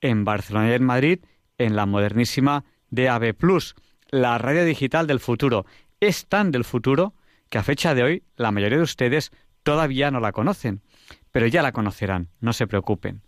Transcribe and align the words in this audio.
en 0.00 0.24
Barcelona 0.24 0.70
y 0.70 0.72
en 0.72 0.84
Madrid 0.84 1.20
en 1.58 1.76
la 1.76 1.86
modernísima 1.86 2.64
DAB 2.90 3.34
Plus, 3.34 3.76
la 4.10 4.38
radio 4.38 4.64
digital 4.64 5.06
del 5.06 5.20
futuro. 5.20 5.66
Es 6.00 6.26
tan 6.26 6.50
del 6.50 6.64
futuro 6.64 7.14
que 7.48 7.58
a 7.58 7.62
fecha 7.62 7.94
de 7.94 8.02
hoy 8.02 8.24
la 8.36 8.50
mayoría 8.50 8.78
de 8.78 8.84
ustedes 8.84 9.30
todavía 9.62 10.10
no 10.10 10.18
la 10.20 10.32
conocen, 10.32 10.82
pero 11.30 11.46
ya 11.46 11.62
la 11.62 11.72
conocerán, 11.72 12.28
no 12.40 12.52
se 12.52 12.66
preocupen. 12.66 13.22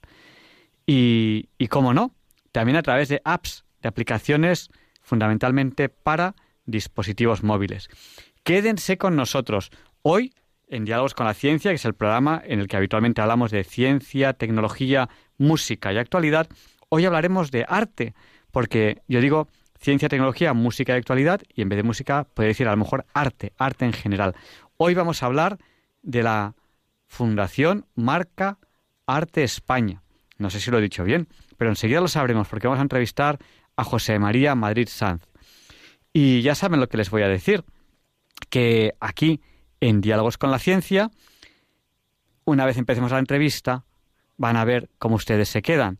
Y, 0.86 1.48
y 1.58 1.66
cómo 1.68 1.94
no, 1.94 2.14
también 2.52 2.76
a 2.76 2.82
través 2.82 3.08
de 3.08 3.20
apps, 3.24 3.64
de 3.82 3.88
aplicaciones 3.88 4.70
fundamentalmente 5.00 5.88
para 5.88 6.34
dispositivos 6.66 7.42
móviles. 7.42 7.88
Quédense 8.44 8.98
con 8.98 9.16
nosotros. 9.16 9.70
Hoy, 10.02 10.34
en 10.68 10.84
Diálogos 10.84 11.14
con 11.14 11.26
la 11.26 11.34
Ciencia, 11.34 11.70
que 11.70 11.76
es 11.76 11.84
el 11.84 11.94
programa 11.94 12.42
en 12.44 12.60
el 12.60 12.68
que 12.68 12.76
habitualmente 12.76 13.20
hablamos 13.20 13.50
de 13.50 13.64
ciencia, 13.64 14.34
tecnología, 14.34 15.08
música 15.38 15.92
y 15.92 15.98
actualidad, 15.98 16.48
hoy 16.88 17.04
hablaremos 17.04 17.50
de 17.50 17.64
arte 17.68 18.14
porque 18.56 19.02
yo 19.06 19.20
digo 19.20 19.48
ciencia, 19.78 20.08
tecnología, 20.08 20.54
música 20.54 20.94
y 20.94 20.96
actualidad, 20.96 21.42
y 21.54 21.60
en 21.60 21.68
vez 21.68 21.76
de 21.76 21.82
música 21.82 22.24
puede 22.24 22.48
decir 22.48 22.66
a 22.66 22.70
lo 22.70 22.78
mejor 22.78 23.04
arte, 23.12 23.52
arte 23.58 23.84
en 23.84 23.92
general. 23.92 24.34
Hoy 24.78 24.94
vamos 24.94 25.22
a 25.22 25.26
hablar 25.26 25.58
de 26.00 26.22
la 26.22 26.54
Fundación 27.06 27.84
Marca 27.96 28.56
Arte 29.04 29.42
España. 29.42 30.00
No 30.38 30.48
sé 30.48 30.60
si 30.60 30.70
lo 30.70 30.78
he 30.78 30.80
dicho 30.80 31.04
bien, 31.04 31.28
pero 31.58 31.70
enseguida 31.70 32.00
lo 32.00 32.08
sabremos 32.08 32.48
porque 32.48 32.66
vamos 32.66 32.78
a 32.78 32.84
entrevistar 32.84 33.38
a 33.76 33.84
José 33.84 34.18
María 34.18 34.54
Madrid 34.54 34.88
Sanz. 34.90 35.28
Y 36.14 36.40
ya 36.40 36.54
saben 36.54 36.80
lo 36.80 36.88
que 36.88 36.96
les 36.96 37.10
voy 37.10 37.24
a 37.24 37.28
decir, 37.28 37.62
que 38.48 38.94
aquí 39.00 39.42
en 39.80 40.00
Diálogos 40.00 40.38
con 40.38 40.50
la 40.50 40.58
Ciencia, 40.58 41.10
una 42.46 42.64
vez 42.64 42.78
empecemos 42.78 43.12
la 43.12 43.18
entrevista, 43.18 43.84
van 44.38 44.56
a 44.56 44.64
ver 44.64 44.88
cómo 44.98 45.16
ustedes 45.16 45.50
se 45.50 45.60
quedan. 45.60 45.98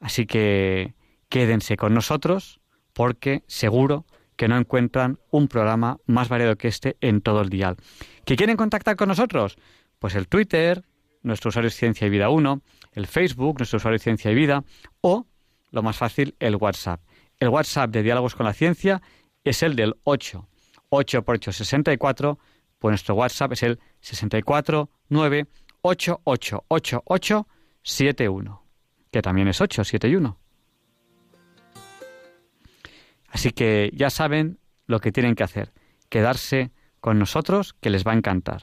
Así 0.00 0.26
que 0.26 0.94
Quédense 1.34 1.76
con 1.76 1.94
nosotros 1.94 2.60
porque 2.92 3.42
seguro 3.48 4.06
que 4.36 4.46
no 4.46 4.56
encuentran 4.56 5.18
un 5.32 5.48
programa 5.48 5.98
más 6.06 6.28
variado 6.28 6.54
que 6.54 6.68
este 6.68 6.96
en 7.00 7.22
todo 7.22 7.40
el 7.40 7.48
dial. 7.48 7.76
¿Que 8.24 8.36
quieren 8.36 8.56
contactar 8.56 8.94
con 8.94 9.08
nosotros? 9.08 9.56
Pues 9.98 10.14
el 10.14 10.28
Twitter, 10.28 10.84
nuestro 11.22 11.48
usuario 11.48 11.66
es 11.66 11.74
Ciencia 11.74 12.06
y 12.06 12.10
Vida 12.10 12.28
1, 12.28 12.62
el 12.92 13.08
Facebook, 13.08 13.58
nuestro 13.58 13.78
usuario 13.78 13.96
es 13.96 14.04
Ciencia 14.04 14.30
y 14.30 14.36
Vida, 14.36 14.62
o, 15.00 15.26
lo 15.72 15.82
más 15.82 15.96
fácil, 15.96 16.36
el 16.38 16.54
WhatsApp. 16.54 17.00
El 17.40 17.48
WhatsApp 17.48 17.90
de 17.90 18.04
Diálogos 18.04 18.36
con 18.36 18.46
la 18.46 18.52
Ciencia 18.52 19.02
es 19.42 19.64
el 19.64 19.74
del 19.74 19.96
8. 20.04 20.46
8 20.88 21.24
por 21.24 21.34
8, 21.34 21.50
64, 21.50 22.38
pues 22.78 22.92
nuestro 22.92 23.16
WhatsApp 23.16 23.54
es 23.54 23.64
el 23.64 23.80
64 24.02 24.88
9 25.08 25.48
8 25.82 26.20
8 26.22 26.64
8 26.68 27.02
8 27.04 27.48
7 27.82 28.28
1, 28.28 28.64
que 29.10 29.20
también 29.20 29.48
es 29.48 29.60
8, 29.60 29.82
7 29.82 30.08
y 30.08 30.14
1. 30.14 30.43
Así 33.34 33.50
que 33.50 33.90
ya 33.92 34.10
saben 34.10 34.58
lo 34.86 35.00
que 35.00 35.10
tienen 35.10 35.34
que 35.34 35.42
hacer, 35.42 35.72
quedarse 36.08 36.70
con 37.00 37.18
nosotros, 37.18 37.74
que 37.80 37.90
les 37.90 38.06
va 38.06 38.12
a 38.12 38.14
encantar. 38.14 38.62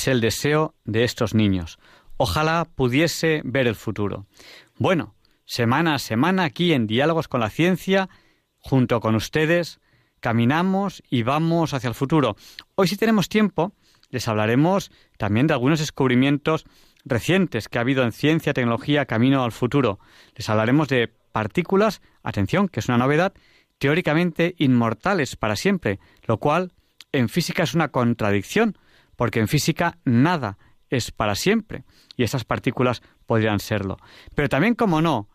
Es 0.00 0.08
el 0.08 0.22
deseo 0.22 0.74
de 0.84 1.04
estos 1.04 1.34
niños. 1.34 1.78
Ojalá 2.16 2.66
pudiese 2.74 3.42
ver 3.44 3.66
el 3.66 3.74
futuro. 3.74 4.24
Bueno, 4.78 5.14
semana 5.44 5.94
a 5.94 5.98
semana 5.98 6.44
aquí 6.44 6.72
en 6.72 6.86
Diálogos 6.86 7.28
con 7.28 7.40
la 7.40 7.50
Ciencia, 7.50 8.08
junto 8.60 9.00
con 9.00 9.14
ustedes, 9.14 9.78
caminamos 10.20 11.02
y 11.10 11.22
vamos 11.22 11.74
hacia 11.74 11.88
el 11.88 11.94
futuro. 11.94 12.36
Hoy 12.76 12.88
si 12.88 12.96
tenemos 12.96 13.28
tiempo, 13.28 13.74
les 14.08 14.26
hablaremos 14.26 14.90
también 15.18 15.46
de 15.46 15.52
algunos 15.52 15.80
descubrimientos 15.80 16.64
recientes 17.04 17.68
que 17.68 17.76
ha 17.76 17.82
habido 17.82 18.02
en 18.02 18.12
ciencia, 18.12 18.54
tecnología, 18.54 19.04
camino 19.04 19.44
al 19.44 19.52
futuro. 19.52 19.98
Les 20.34 20.48
hablaremos 20.48 20.88
de 20.88 21.12
partículas, 21.30 22.00
atención, 22.22 22.68
que 22.68 22.80
es 22.80 22.88
una 22.88 22.96
novedad, 22.96 23.34
teóricamente 23.78 24.54
inmortales 24.56 25.36
para 25.36 25.56
siempre, 25.56 26.00
lo 26.22 26.38
cual 26.38 26.72
en 27.12 27.28
física 27.28 27.64
es 27.64 27.74
una 27.74 27.88
contradicción, 27.88 28.78
porque 29.20 29.38
en 29.38 29.48
física 29.48 29.98
nada 30.06 30.56
es 30.88 31.10
para 31.10 31.34
siempre, 31.34 31.84
y 32.16 32.22
esas 32.22 32.46
partículas 32.46 33.02
podrían 33.26 33.60
serlo. 33.60 33.98
Pero 34.34 34.48
también, 34.48 34.74
como 34.74 35.02
no, 35.02 35.28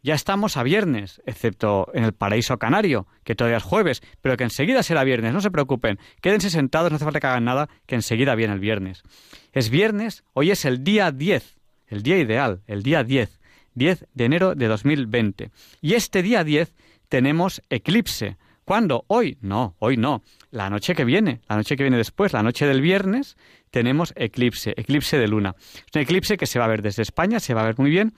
ya 0.00 0.14
estamos 0.14 0.56
a 0.56 0.62
viernes, 0.62 1.20
excepto 1.26 1.90
en 1.92 2.04
el 2.04 2.12
paraíso 2.12 2.56
canario, 2.60 3.08
que 3.24 3.34
todavía 3.34 3.56
es 3.56 3.64
jueves, 3.64 4.00
pero 4.20 4.36
que 4.36 4.44
enseguida 4.44 4.84
será 4.84 5.02
viernes, 5.02 5.32
no 5.32 5.40
se 5.40 5.50
preocupen, 5.50 5.98
quédense 6.20 6.50
sentados, 6.50 6.92
no 6.92 6.94
hace 6.94 7.04
falta 7.04 7.18
que 7.18 7.26
hagan 7.26 7.44
nada, 7.44 7.68
que 7.86 7.96
enseguida 7.96 8.36
viene 8.36 8.54
el 8.54 8.60
viernes. 8.60 9.02
Es 9.50 9.70
viernes, 9.70 10.22
hoy 10.34 10.52
es 10.52 10.64
el 10.64 10.84
día 10.84 11.10
10, 11.10 11.58
el 11.88 12.04
día 12.04 12.18
ideal, 12.18 12.62
el 12.68 12.84
día 12.84 13.02
10, 13.02 13.40
10 13.74 14.06
de 14.14 14.24
enero 14.24 14.54
de 14.54 14.68
2020. 14.68 15.50
Y 15.80 15.94
este 15.94 16.22
día 16.22 16.44
10 16.44 16.76
tenemos 17.08 17.60
eclipse. 17.70 18.36
¿Cuándo? 18.72 19.04
Hoy. 19.08 19.36
No, 19.42 19.76
hoy 19.80 19.98
no. 19.98 20.22
La 20.50 20.70
noche 20.70 20.94
que 20.94 21.04
viene, 21.04 21.42
la 21.46 21.56
noche 21.56 21.76
que 21.76 21.82
viene 21.82 21.98
después, 21.98 22.32
la 22.32 22.42
noche 22.42 22.64
del 22.64 22.80
viernes, 22.80 23.36
tenemos 23.70 24.14
eclipse, 24.16 24.72
eclipse 24.78 25.18
de 25.18 25.28
luna. 25.28 25.56
Es 25.58 25.94
un 25.94 26.00
eclipse 26.00 26.38
que 26.38 26.46
se 26.46 26.58
va 26.58 26.64
a 26.64 26.68
ver 26.68 26.80
desde 26.80 27.02
España, 27.02 27.38
se 27.38 27.52
va 27.52 27.60
a 27.60 27.66
ver 27.66 27.78
muy 27.78 27.90
bien, 27.90 28.14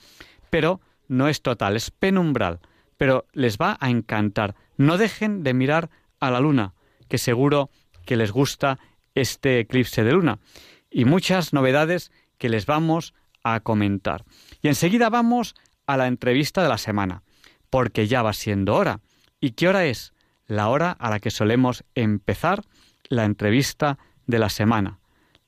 pero 0.50 0.80
no 1.08 1.26
es 1.26 1.42
total, 1.42 1.74
es 1.74 1.90
penumbral, 1.90 2.60
pero 2.96 3.26
les 3.32 3.58
va 3.58 3.76
a 3.80 3.90
encantar. 3.90 4.54
No 4.76 4.96
dejen 4.96 5.42
de 5.42 5.54
mirar 5.54 5.90
a 6.20 6.30
la 6.30 6.38
luna, 6.38 6.74
que 7.08 7.18
seguro 7.18 7.68
que 8.06 8.14
les 8.14 8.30
gusta 8.30 8.78
este 9.16 9.58
eclipse 9.58 10.04
de 10.04 10.12
luna. 10.12 10.38
Y 10.88 11.04
muchas 11.04 11.52
novedades 11.52 12.12
que 12.38 12.48
les 12.48 12.64
vamos 12.64 13.12
a 13.42 13.58
comentar. 13.58 14.24
Y 14.62 14.68
enseguida 14.68 15.10
vamos 15.10 15.56
a 15.88 15.96
la 15.96 16.06
entrevista 16.06 16.62
de 16.62 16.68
la 16.68 16.78
semana, 16.78 17.24
porque 17.70 18.06
ya 18.06 18.22
va 18.22 18.32
siendo 18.32 18.76
hora. 18.76 19.00
¿Y 19.40 19.50
qué 19.50 19.66
hora 19.66 19.84
es? 19.84 20.13
La 20.46 20.68
hora 20.68 20.90
a 20.92 21.10
la 21.10 21.20
que 21.20 21.30
solemos 21.30 21.84
empezar 21.94 22.62
la 23.08 23.24
entrevista 23.24 23.98
de 24.26 24.38
la 24.38 24.48
semana, 24.48 25.00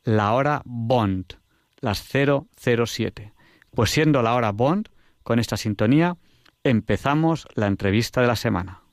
la 0.05 0.33
hora 0.33 0.63
Bond, 0.65 1.39
las 1.81 2.03
007. 2.03 3.33
Pues 3.75 3.91
siendo 3.91 4.23
la 4.23 4.35
hora 4.35 4.53
Bond, 4.53 4.89
con 5.23 5.39
esta 5.39 5.57
sintonía 5.57 6.17
empezamos 6.65 7.47
la 7.55 7.67
entrevista 7.67 8.21
de 8.21 8.27
la 8.27 8.37
semana. 8.37 8.86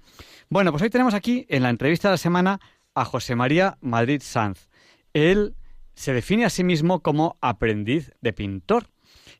Bueno, 0.49 0.73
pues 0.73 0.83
hoy 0.83 0.91
tenemos 0.91 1.15
aquí 1.15 1.47
en 1.49 1.63
la 1.63 1.71
entrevista 1.71 2.09
de 2.09 2.15
la 2.15 2.19
semana 2.19 2.59
a 2.95 3.05
José 3.05 3.37
María 3.37 3.79
Madrid 3.81 4.21
Sanz. 4.23 4.69
Él 5.13 5.55
se 5.95 6.13
define 6.13 6.45
a 6.45 6.51
sí 6.51 6.65
mismo 6.65 6.99
como 7.01 7.39
aprendiz 7.41 8.11
de 8.21 8.33
pintor. 8.33 8.89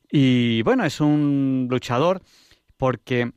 Y 0.09 0.61
bueno, 0.61 0.85
es 0.85 1.01
un 1.01 1.67
luchador 1.69 2.21
porque 2.77 3.33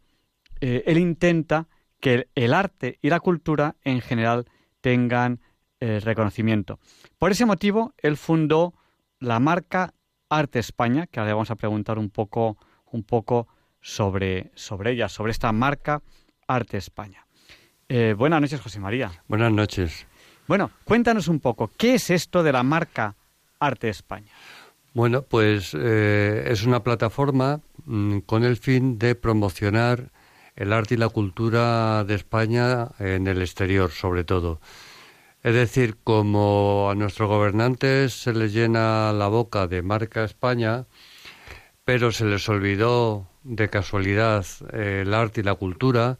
eh, 0.61 0.85
él 0.87 0.99
intenta 0.99 1.66
que 2.00 2.28
el 2.35 2.55
arte 2.55 2.99
y 3.02 3.11
la 3.11 3.21
cultura 3.21 3.76
en 3.85 4.00
general 4.00 4.47
tengan 4.81 5.40
eh, 5.81 6.00
reconocimiento. 6.02 6.78
Por 7.19 7.31
ese 7.31 7.47
motivo, 7.47 7.95
él 7.99 8.17
fundó 8.17 8.75
la 9.21 9.40
marca 9.40 9.95
Arte 10.28 10.59
España, 10.59 11.07
que 11.07 11.21
ahora 11.21 11.31
le 11.31 11.35
vamos 11.35 11.50
a 11.50 11.57
preguntar 11.57 11.99
un 11.99 12.11
poco, 12.11 12.57
un 12.90 13.02
poco 13.02 13.49
sobre, 13.81 14.50
sobre 14.55 14.93
ella, 14.93 15.09
sobre 15.09 15.33
esta 15.33 15.52
marca 15.52 16.02
Arte 16.47 16.76
España. 16.76 17.26
Eh, 17.88 18.14
buenas 18.17 18.40
noches, 18.40 18.61
José 18.61 18.81
María. 18.81 19.23
Buenas 19.28 19.52
noches. 19.52 20.07
Bueno, 20.47 20.71
cuéntanos 20.85 21.28
un 21.28 21.40
poco, 21.40 21.71
¿qué 21.76 21.95
es 21.95 22.11
esto 22.11 22.43
de 22.43 22.52
la 22.52 22.62
marca 22.62 23.17
Arte 23.61 23.88
España? 23.88 24.33
Bueno, 24.95 25.23
pues 25.23 25.76
eh, 25.78 26.45
es 26.49 26.64
una 26.64 26.83
plataforma 26.83 27.61
mm, 27.85 28.21
con 28.21 28.45
el 28.45 28.57
fin 28.57 28.99
de 28.99 29.14
promocionar 29.14 30.11
el 30.58 30.72
arte 30.72 30.94
y 30.94 30.98
la 30.98 31.08
cultura 31.08 32.02
de 32.04 32.16
España 32.16 32.88
en 32.98 33.28
el 33.28 33.40
exterior, 33.40 33.92
sobre 33.92 34.24
todo. 34.24 34.60
Es 35.44 35.54
decir, 35.54 35.96
como 36.02 36.88
a 36.90 36.96
nuestros 36.96 37.28
gobernantes 37.28 38.12
se 38.12 38.32
les 38.32 38.52
llena 38.52 39.12
la 39.12 39.28
boca 39.28 39.68
de 39.68 39.82
marca 39.82 40.24
España, 40.24 40.86
pero 41.84 42.10
se 42.10 42.24
les 42.24 42.48
olvidó 42.48 43.28
de 43.44 43.70
casualidad 43.70 44.44
eh, 44.72 45.04
el 45.06 45.14
arte 45.14 45.40
y 45.40 45.44
la 45.44 45.54
cultura, 45.54 46.18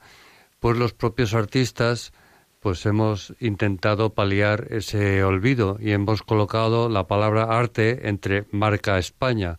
pues 0.61 0.78
los 0.78 0.92
propios 0.92 1.35
artistas 1.35 2.12
pues 2.61 2.87
hemos 2.87 3.35
intentado 3.40 4.14
paliar 4.14 4.68
ese 4.71 5.23
olvido 5.25 5.78
y 5.80 5.92
hemos 5.92 6.23
colocado 6.23 6.88
la 6.88 7.07
palabra 7.09 7.45
arte 7.59 8.09
entre 8.09 8.47
marca 8.52 8.99
España. 8.99 9.59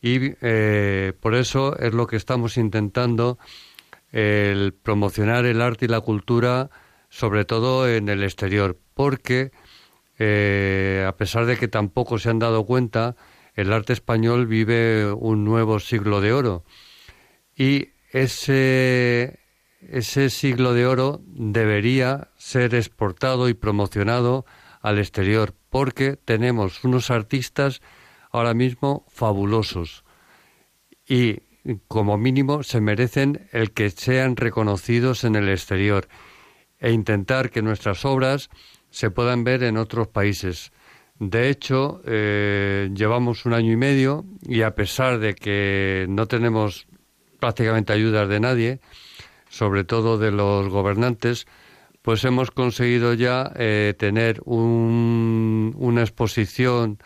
Y 0.00 0.34
eh, 0.40 1.12
por 1.20 1.34
eso 1.34 1.76
es 1.78 1.94
lo 1.94 2.06
que 2.06 2.16
estamos 2.16 2.56
intentando, 2.56 3.38
el 4.10 4.74
promocionar 4.74 5.44
el 5.44 5.60
arte 5.60 5.84
y 5.84 5.88
la 5.88 6.00
cultura, 6.00 6.70
sobre 7.08 7.44
todo 7.44 7.88
en 7.88 8.08
el 8.08 8.22
exterior, 8.22 8.78
porque 8.94 9.52
eh, 10.18 11.04
a 11.06 11.16
pesar 11.16 11.46
de 11.46 11.56
que 11.56 11.68
tampoco 11.68 12.18
se 12.18 12.30
han 12.30 12.38
dado 12.38 12.64
cuenta, 12.66 13.16
el 13.54 13.72
arte 13.72 13.92
español 13.92 14.46
vive 14.46 15.12
un 15.12 15.44
nuevo 15.44 15.80
siglo 15.80 16.20
de 16.20 16.32
oro. 16.32 16.64
Y 17.56 17.90
ese, 18.12 19.40
ese 19.80 20.30
siglo 20.30 20.74
de 20.74 20.86
oro 20.86 21.20
debería 21.26 22.30
ser 22.36 22.74
exportado 22.74 23.48
y 23.48 23.54
promocionado 23.54 24.46
al 24.80 24.98
exterior, 24.98 25.54
porque 25.70 26.16
tenemos 26.16 26.84
unos 26.84 27.10
artistas 27.10 27.80
ahora 28.30 28.54
mismo 28.54 29.04
fabulosos 29.08 30.04
y 31.06 31.40
como 31.88 32.16
mínimo 32.16 32.62
se 32.62 32.80
merecen 32.80 33.48
el 33.52 33.72
que 33.72 33.90
sean 33.90 34.36
reconocidos 34.36 35.24
en 35.24 35.36
el 35.36 35.48
exterior 35.48 36.08
e 36.78 36.92
intentar 36.92 37.50
que 37.50 37.62
nuestras 37.62 38.04
obras 38.04 38.50
se 38.90 39.10
puedan 39.10 39.44
ver 39.44 39.62
en 39.62 39.76
otros 39.76 40.08
países. 40.08 40.72
De 41.18 41.50
hecho, 41.50 42.00
eh, 42.06 42.90
llevamos 42.94 43.44
un 43.44 43.52
año 43.52 43.72
y 43.72 43.76
medio 43.76 44.24
y 44.42 44.62
a 44.62 44.74
pesar 44.74 45.18
de 45.18 45.34
que 45.34 46.06
no 46.08 46.26
tenemos 46.26 46.86
prácticamente 47.40 47.92
ayudas 47.92 48.28
de 48.28 48.40
nadie, 48.40 48.80
sobre 49.48 49.84
todo 49.84 50.18
de 50.18 50.30
los 50.30 50.68
gobernantes, 50.68 51.46
pues 52.02 52.24
hemos 52.24 52.50
conseguido 52.50 53.14
ya 53.14 53.52
eh, 53.56 53.94
tener 53.98 54.40
una 54.46 56.00
exposición, 56.00 56.98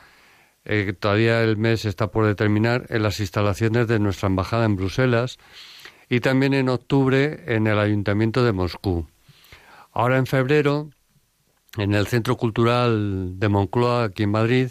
eh, 0.64 0.92
todavía 0.98 1.42
el 1.42 1.56
mes 1.56 1.84
está 1.84 2.10
por 2.10 2.26
determinar, 2.26 2.86
en 2.88 3.02
las 3.02 3.20
instalaciones 3.20 3.88
de 3.88 3.98
nuestra 3.98 4.28
embajada 4.28 4.64
en 4.64 4.76
Bruselas 4.76 5.38
y 6.08 6.20
también 6.20 6.54
en 6.54 6.68
octubre 6.68 7.42
en 7.46 7.66
el 7.66 7.78
Ayuntamiento 7.78 8.44
de 8.44 8.52
Moscú. 8.52 9.06
Ahora 9.92 10.18
en 10.18 10.26
febrero 10.26 10.90
en 11.78 11.94
el 11.94 12.06
Centro 12.06 12.36
Cultural 12.36 13.38
de 13.38 13.48
Moncloa, 13.48 14.04
aquí 14.04 14.24
en 14.24 14.30
Madrid, 14.30 14.68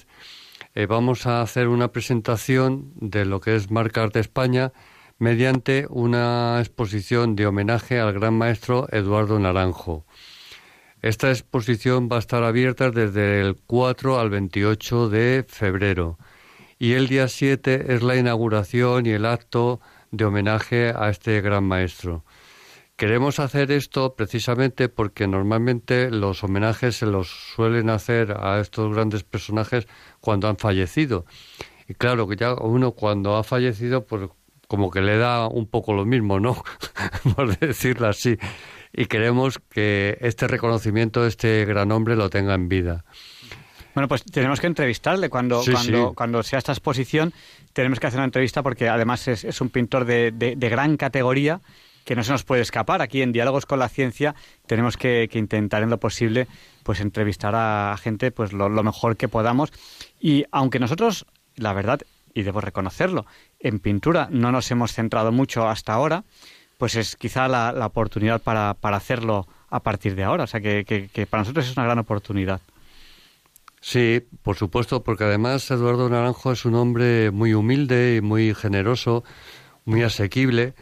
eh, 0.75 0.85
vamos 0.85 1.25
a 1.25 1.41
hacer 1.41 1.67
una 1.67 1.91
presentación 1.91 2.93
de 2.95 3.25
lo 3.25 3.41
que 3.41 3.55
es 3.55 3.71
Marca 3.71 4.03
Arte 4.03 4.19
España 4.19 4.71
mediante 5.17 5.85
una 5.89 6.57
exposición 6.59 7.35
de 7.35 7.47
homenaje 7.47 7.99
al 7.99 8.13
gran 8.13 8.35
maestro 8.35 8.87
Eduardo 8.91 9.39
Naranjo. 9.39 10.05
Esta 11.01 11.31
exposición 11.31 12.09
va 12.11 12.17
a 12.17 12.19
estar 12.19 12.43
abierta 12.43 12.91
desde 12.91 13.41
el 13.41 13.55
4 13.55 14.19
al 14.19 14.29
28 14.29 15.09
de 15.09 15.43
febrero 15.47 16.19
y 16.77 16.93
el 16.93 17.07
día 17.07 17.27
7 17.27 17.93
es 17.95 18.03
la 18.03 18.17
inauguración 18.17 19.07
y 19.07 19.09
el 19.09 19.25
acto 19.25 19.81
de 20.11 20.25
homenaje 20.25 20.93
a 20.95 21.09
este 21.09 21.41
gran 21.41 21.63
maestro. 21.63 22.23
Queremos 22.97 23.39
hacer 23.39 23.71
esto 23.71 24.15
precisamente 24.15 24.89
porque 24.89 25.25
normalmente 25.25 26.11
los 26.11 26.43
homenajes 26.43 26.97
se 26.97 27.07
los 27.07 27.29
suelen 27.55 27.89
hacer 27.89 28.37
a 28.39 28.59
estos 28.59 28.93
grandes 28.93 29.23
personajes 29.23 29.87
cuando 30.19 30.49
han 30.49 30.57
fallecido. 30.57 31.25
Y 31.87 31.95
claro 31.95 32.27
que 32.27 32.35
ya 32.35 32.53
uno 32.53 32.91
cuando 32.91 33.37
ha 33.37 33.43
fallecido, 33.43 34.05
pues 34.05 34.29
como 34.67 34.91
que 34.91 35.01
le 35.01 35.17
da 35.17 35.47
un 35.47 35.65
poco 35.65 35.93
lo 35.93 36.05
mismo, 36.05 36.39
¿no? 36.39 36.63
Por 37.35 37.57
decirlo 37.57 38.07
así. 38.07 38.37
Y 38.93 39.05
queremos 39.05 39.59
que 39.69 40.17
este 40.21 40.47
reconocimiento, 40.47 41.25
este 41.25 41.65
gran 41.65 41.91
hombre, 41.91 42.15
lo 42.15 42.29
tenga 42.29 42.53
en 42.53 42.69
vida. 42.69 43.05
Bueno, 43.93 44.07
pues 44.07 44.23
tenemos 44.23 44.59
que 44.61 44.67
entrevistarle 44.67 45.29
cuando, 45.29 45.63
cuando, 45.69 46.13
cuando 46.13 46.43
sea 46.43 46.59
esta 46.59 46.71
exposición. 46.71 47.33
Tenemos 47.73 47.99
que 47.99 48.07
hacer 48.07 48.19
una 48.19 48.25
entrevista 48.25 48.63
porque 48.63 48.87
además 48.89 49.27
es, 49.27 49.61
un 49.61 49.69
pintor 49.69 50.05
de, 50.05 50.31
de 50.31 50.69
gran 50.69 50.97
categoría 50.97 51.61
que 52.05 52.15
no 52.15 52.23
se 52.23 52.31
nos 52.31 52.43
puede 52.43 52.61
escapar. 52.61 53.01
Aquí 53.01 53.21
en 53.21 53.31
Diálogos 53.31 53.65
con 53.65 53.79
la 53.79 53.89
Ciencia 53.89 54.35
tenemos 54.65 54.97
que, 54.97 55.29
intentar 55.33 55.83
en 55.83 55.89
lo 55.89 55.99
posible 55.99 56.47
pues 56.83 56.99
entrevistar 56.99 57.53
a 57.55 57.95
gente 57.97 58.31
pues 58.31 58.53
lo, 58.53 58.69
mejor 58.83 59.17
que 59.17 59.27
podamos. 59.27 59.71
Y 60.19 60.45
aunque 60.51 60.79
nosotros, 60.79 61.25
la 61.55 61.73
verdad, 61.73 61.99
y 62.33 62.43
debo 62.43 62.61
reconocerlo, 62.61 63.25
en 63.59 63.79
pintura 63.79 64.27
no 64.31 64.51
nos 64.51 64.71
hemos 64.71 64.93
centrado 64.93 65.31
mucho 65.31 65.67
hasta 65.67 65.93
ahora, 65.93 66.23
pues 66.81 66.95
es 66.95 67.15
quizá 67.15 67.47
la, 67.47 67.85
oportunidad 67.85 68.41
para, 68.41 68.73
para, 68.73 68.97
hacerlo 68.97 69.47
a 69.69 69.83
partir 69.83 70.15
de 70.15 70.23
ahora. 70.23 70.45
O 70.45 70.47
sea 70.47 70.61
que, 70.61 70.83
que 70.83 71.27
para 71.27 71.41
nosotros 71.41 71.67
es 71.67 71.77
una 71.77 71.85
gran 71.85 71.99
oportunidad. 71.99 72.59
Sí, 73.79 74.25
por 74.41 74.55
supuesto, 74.55 75.03
porque 75.03 75.25
además 75.25 75.69
Eduardo 75.69 76.09
Naranjo 76.09 76.51
es 76.51 76.65
un 76.65 76.73
hombre 76.73 77.29
muy 77.29 77.53
humilde 77.53 78.15
y 78.15 78.21
muy 78.21 78.55
generoso, 78.55 79.23
muy 79.85 80.01
asequible 80.01 80.73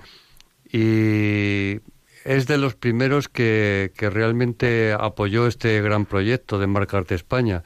y 0.72 1.82
es 2.24 2.48
de 2.48 2.58
los 2.58 2.75
primeros 2.75 3.27
que, 3.27 3.91
que 3.98 4.10
realmente 4.10 4.94
apoyó 4.98 5.48
este 5.48 5.82
gran 5.82 6.06
proyecto 6.06 6.60
de 6.60 6.68
Marcarte 6.68 7.13
España 7.13 7.65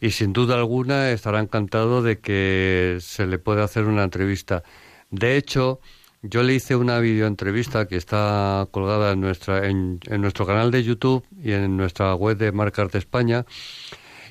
y 0.00 0.12
sin 0.12 0.32
duda 0.32 0.54
alguna 0.54 1.10
estará 1.10 1.40
encantado 1.40 2.00
de 2.00 2.18
que 2.18 2.96
se 3.02 3.26
le 3.26 3.38
pueda 3.38 3.64
hacer 3.64 3.84
una 3.84 4.04
entrevista. 4.04 4.62
De 5.10 5.36
hecho, 5.36 5.80
yo 6.22 6.42
le 6.42 6.54
hice 6.54 6.76
una 6.76 6.98
videoentrevista 6.98 7.86
que 7.86 7.96
está 7.96 8.66
colgada 8.70 9.12
en, 9.12 9.20
nuestra, 9.20 9.68
en, 9.68 10.00
nuestro 10.18 10.46
canal 10.46 10.70
de 10.70 10.82
YouTube 10.82 11.24
y 11.42 11.52
en 11.52 11.76
nuestra 11.76 12.14
web 12.14 12.36
de 12.36 12.52
Marcarte 12.52 12.98
España. 12.98 13.46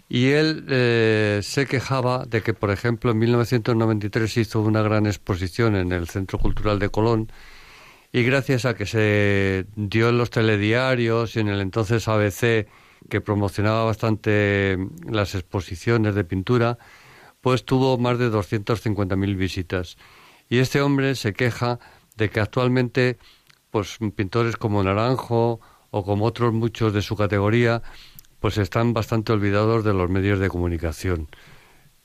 Y 0.10 0.28
él 0.28 0.66
eh, 0.70 1.42
se 1.44 1.66
quejaba 1.66 2.26
de 2.26 2.42
que, 2.42 2.54
por 2.54 2.72
ejemplo, 2.72 3.12
en 3.12 3.20
1993 3.20 4.38
hizo 4.38 4.62
una 4.62 4.82
gran 4.82 5.06
exposición 5.06 5.76
en 5.76 5.92
el 5.92 6.08
Centro 6.08 6.40
Cultural 6.40 6.80
de 6.80 6.90
Colón 6.90 7.32
y 8.14 8.24
gracias 8.24 8.66
a 8.66 8.74
que 8.74 8.86
se 8.86 9.66
dio 9.76 10.10
en 10.10 10.18
los 10.18 10.30
telediarios 10.30 11.36
y 11.36 11.42
en 11.42 11.50
el 11.50 11.60
entonces 11.62 12.08
ABC 12.08 12.68
que 13.10 13.22
promocionaba 13.22 13.84
bastante 13.86 14.78
las 15.06 15.36
exposiciones 15.36 16.16
de 16.16 16.24
pintura, 16.24 16.78
pues 17.42 17.66
tuvo 17.66 17.98
más 17.98 18.18
de 18.18 18.32
250.000 18.32 19.36
visitas. 19.36 19.98
Y 20.50 20.60
este 20.60 20.82
hombre 20.82 21.16
se 21.16 21.34
queja 21.34 21.80
de 22.16 22.30
que 22.30 22.40
actualmente 22.40 23.18
pues 23.72 23.98
pintores 24.16 24.56
como 24.56 24.84
Naranjo 24.84 25.60
o 25.92 26.04
como 26.04 26.26
otros 26.26 26.54
muchos 26.54 26.94
de 26.94 27.02
su 27.02 27.16
categoría 27.16 27.82
pues 28.40 28.58
están 28.58 28.94
bastante 28.94 29.34
olvidados 29.34 29.84
de 29.84 29.94
los 29.94 30.10
medios 30.10 30.40
de 30.40 30.50
comunicación. 30.50 31.28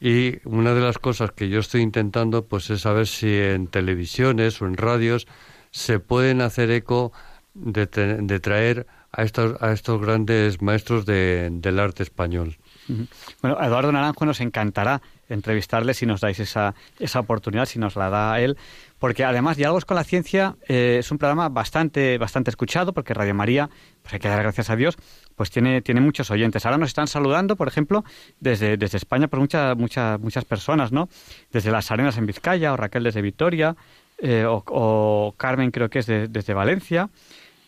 Y 0.01 0.39
una 0.45 0.75
de 0.75 0.81
las 0.81 0.99
cosas 0.99 1.31
que 1.33 1.49
yo 1.49 1.61
estoy 1.61 1.83
intentando 1.83 2.47
pues 2.47 2.71
es 2.71 2.81
saber 2.81 3.07
si 3.07 3.37
en 3.37 3.69
televisiones 3.69 4.61
o 4.61 4.67
en 4.67 4.77
radios 4.77 5.29
se 5.71 6.01
pueden 6.01 6.41
hacer 6.41 6.71
eco 6.71 7.13
de, 7.55 7.87
traer 7.87 8.87
a 9.13 9.23
estos, 9.23 9.61
a 9.63 9.73
estos 9.73 10.01
grandes 10.01 10.61
maestros 10.63 11.07
del 11.07 11.79
arte 11.79 12.03
español. 12.03 12.57
Bueno, 13.41 13.63
Eduardo 13.63 13.93
Naranjo 13.93 14.25
nos 14.27 14.41
encantará 14.41 15.01
entrevistarle 15.29 15.95
si 15.95 16.07
nos 16.07 16.21
dais 16.21 16.39
esa, 16.41 16.75
esa 16.99 17.21
oportunidad, 17.21 17.67
si 17.67 17.79
nos 17.79 17.97
la 17.97 18.11
da 18.11 18.41
él, 18.41 18.57
porque 18.99 19.25
además 19.25 19.57
Diálogos 19.57 19.85
con 19.85 19.97
la 19.97 20.05
Ciencia 20.05 20.57
eh, 20.69 20.99
es 21.01 21.11
un 21.11 21.19
programa 21.19 21.49
bastante, 21.49 22.19
bastante 22.19 22.51
escuchado, 22.51 22.93
porque 22.93 23.15
Radio 23.15 23.35
María, 23.35 23.69
pues 24.03 24.15
hay 24.15 24.21
que 24.21 24.29
dar 24.29 24.43
gracias 24.43 24.71
a 24.71 24.77
Dios, 24.77 24.97
pues 25.35 25.51
tiene, 25.51 25.83
tiene 25.83 26.01
muchos 26.01 26.31
oyentes. 26.31 26.65
Ahora 26.67 26.79
nos 26.79 26.89
están 26.89 27.07
saludando, 27.07 27.57
por 27.57 27.69
ejemplo, 27.69 28.05
desde, 28.41 28.77
desde 28.77 28.99
España 28.99 29.29
por 29.29 29.41
muchas, 29.41 29.77
muchas, 29.77 30.21
muchas 30.21 30.45
personas, 30.45 30.93
¿no? 30.93 31.09
Desde 31.51 31.71
Las 31.71 31.91
Arenas 31.91 32.17
en 32.19 32.27
Vizcaya, 32.27 32.73
o 32.73 32.77
Raquel 32.77 33.03
desde 33.03 33.23
Vitoria, 33.23 33.75
eh, 34.19 34.45
o, 34.47 35.35
Carmen 35.37 35.71
creo 35.73 35.91
que 35.91 35.99
es 35.99 36.07
desde 36.07 36.55
Valencia, 36.55 37.11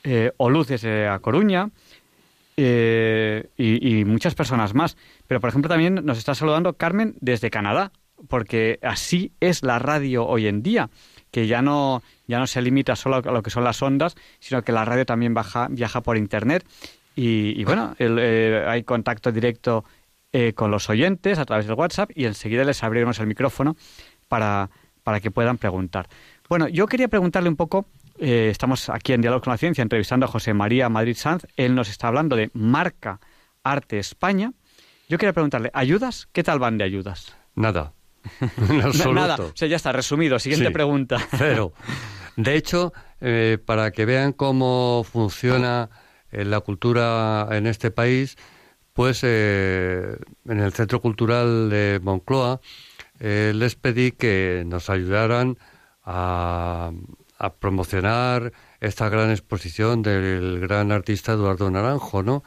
eh, 0.04 0.33
o 0.37 0.50
Luz 0.50 0.69
desde 0.69 1.09
A 1.09 1.19
Coruña, 1.19 1.71
eh, 2.56 3.49
y, 3.56 4.04
muchas 4.04 4.34
personas 4.34 4.75
más. 4.75 4.96
Pero, 5.26 5.40
por 5.40 5.49
ejemplo, 5.49 5.68
también 5.68 5.94
nos 6.04 6.18
está 6.18 6.34
saludando 6.34 6.75
Carmen 6.75 7.14
desde 7.20 7.50
Canadá, 7.50 7.92
porque 8.28 8.78
así 8.82 9.32
es 9.40 9.62
la 9.62 9.78
radio 9.78 10.26
hoy 10.26 10.46
en 10.46 10.62
día, 10.62 10.90
que 11.30 11.46
ya 11.46 11.62
no, 11.62 12.02
ya 12.26 12.38
no 12.38 12.46
se 12.46 12.62
limita 12.62 12.96
solo 12.96 13.16
a 13.16 13.32
lo 13.32 13.42
que 13.42 13.50
son 13.50 13.64
las 13.64 13.82
ondas, 13.82 14.14
sino 14.38 14.62
que 14.62 14.73
la 14.73 14.84
radio 14.84 15.04
también 15.04 15.34
baja, 15.34 15.68
viaja 15.70 16.00
por 16.00 16.16
Internet. 16.16 16.64
Y, 17.16 17.62
bueno, 17.64 17.94
hay 17.99 18.82
contacto 18.82 19.30
directo 19.30 19.84
con 20.56 20.73
los 20.73 20.90
oyentes 20.90 21.38
a 21.38 21.44
través 21.44 21.66
del 21.66 21.76
WhatsApp 21.76 22.11
y 22.12 22.25
enseguida 22.25 22.64
les 22.64 22.82
abriremos 22.82 23.20
el 23.20 23.28
micrófono 23.28 23.76
para, 24.26 24.68
para 25.04 25.20
que 25.20 25.30
puedan 25.30 25.58
preguntar. 25.58 26.08
Bueno, 26.49 26.66
yo 26.66 26.87
quería 26.87 27.06
preguntarle 27.06 27.49
un 27.49 27.56
poco, 27.56 27.87
eh, 28.18 28.49
estamos 28.50 28.88
aquí 28.88 29.12
en 29.12 29.21
Diálogo 29.21 29.42
con 29.42 29.52
la 29.52 29.59
Ciencia 29.59 29.83
entrevistando 29.83 30.26
a 30.26 30.28
José 30.28 30.54
María 30.54 30.88
Madrid 30.88 31.16
Sanz, 31.16 31.47
él 31.56 31.75
nos 31.75 31.88
está 31.88 32.09
hablando 32.09 32.37
de 32.37 32.50
Marca 32.54 33.21
Arte 33.62 33.99
España. 33.99 34.52
Yo 35.09 35.18
quería 35.18 35.33
preguntarle, 35.33 35.71
¿ayudas? 35.75 36.28
¿Qué 36.33 36.42
tal 36.42 36.59
van 36.59 36.78
de 36.78 36.85
ayudas? 36.85 37.37
Nada. 37.54 37.92
en 38.68 38.80
absoluto. 38.80 39.12
Nada, 39.14 39.37
o 39.37 39.52
sea, 39.54 39.68
ya 39.68 39.76
está, 39.76 39.92
resumido. 39.92 40.38
Siguiente 40.38 40.68
Sí. 40.68 40.73
pregunta. 40.73 41.18
Cero. 41.37 41.73
De 42.37 42.56
hecho, 42.56 42.92
eh, 43.21 43.59
para 43.64 43.90
que 43.92 44.04
vean 44.06 44.33
cómo 44.33 45.04
funciona 45.11 45.90
eh, 46.33 46.44
la 46.44 46.61
cultura 46.61 47.47
en 47.52 47.66
este 47.66 47.90
país, 47.90 48.37
pues 48.92 49.21
eh, 49.23 50.16
en 50.49 50.61
el 50.61 50.73
Centro 50.73 51.00
Cultural 51.00 51.71
de 51.71 52.00
Moncloa 52.02 52.61
les 53.21 53.76
pedí 53.76 54.11
que 54.12 54.64
nos 54.66 54.90
ayudaran 54.90 55.56
a, 56.04 56.90
a 57.45 57.55
promocionar 57.55 58.53
esta 58.81 59.09
gran 59.09 59.31
exposición 59.31 60.03
del 60.03 60.61
gran 60.61 60.93
artista 60.93 61.33
Eduardo 61.33 61.71
Naranjo, 61.71 62.23
¿no? 62.23 62.43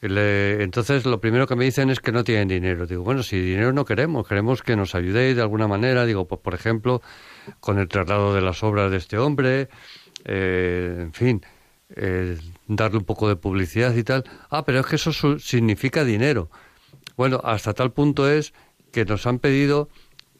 Le- 0.00 0.62
entonces, 0.62 1.04
lo 1.06 1.20
primero 1.20 1.46
que 1.46 1.56
me 1.56 1.64
dicen 1.64 1.90
es 1.90 2.00
que 2.00 2.12
no 2.12 2.22
tienen 2.22 2.48
dinero. 2.48 2.86
Digo, 2.86 3.02
bueno, 3.02 3.22
si 3.22 3.40
dinero 3.40 3.72
no 3.72 3.84
queremos, 3.84 4.28
queremos 4.28 4.62
que 4.62 4.76
nos 4.76 4.94
ayudéis 4.94 5.36
de 5.36 5.42
alguna 5.42 5.66
manera. 5.68 6.04
Digo, 6.04 6.26
pues 6.28 6.40
por 6.42 6.54
ejemplo, 6.54 7.00
con 7.60 7.78
el 7.78 7.88
traslado 7.88 8.34
de 8.34 8.40
las 8.42 8.62
obras 8.62 8.90
de 8.90 8.98
este 8.98 9.18
hombre, 9.18 9.68
eh, 10.24 10.96
en 11.00 11.12
fin, 11.12 11.42
eh, 11.96 12.36
darle 12.68 12.98
un 12.98 13.04
poco 13.04 13.28
de 13.28 13.36
publicidad 13.36 13.94
y 13.94 14.04
tal. 14.04 14.24
Ah, 14.50 14.64
pero 14.64 14.80
es 14.80 14.86
que 14.86 14.96
eso 14.96 15.12
su- 15.12 15.38
significa 15.38 16.04
dinero. 16.04 16.50
Bueno, 17.16 17.40
hasta 17.42 17.72
tal 17.72 17.92
punto 17.92 18.28
es 18.30 18.52
que 18.92 19.04
nos 19.04 19.26
han 19.26 19.38
pedido 19.38 19.88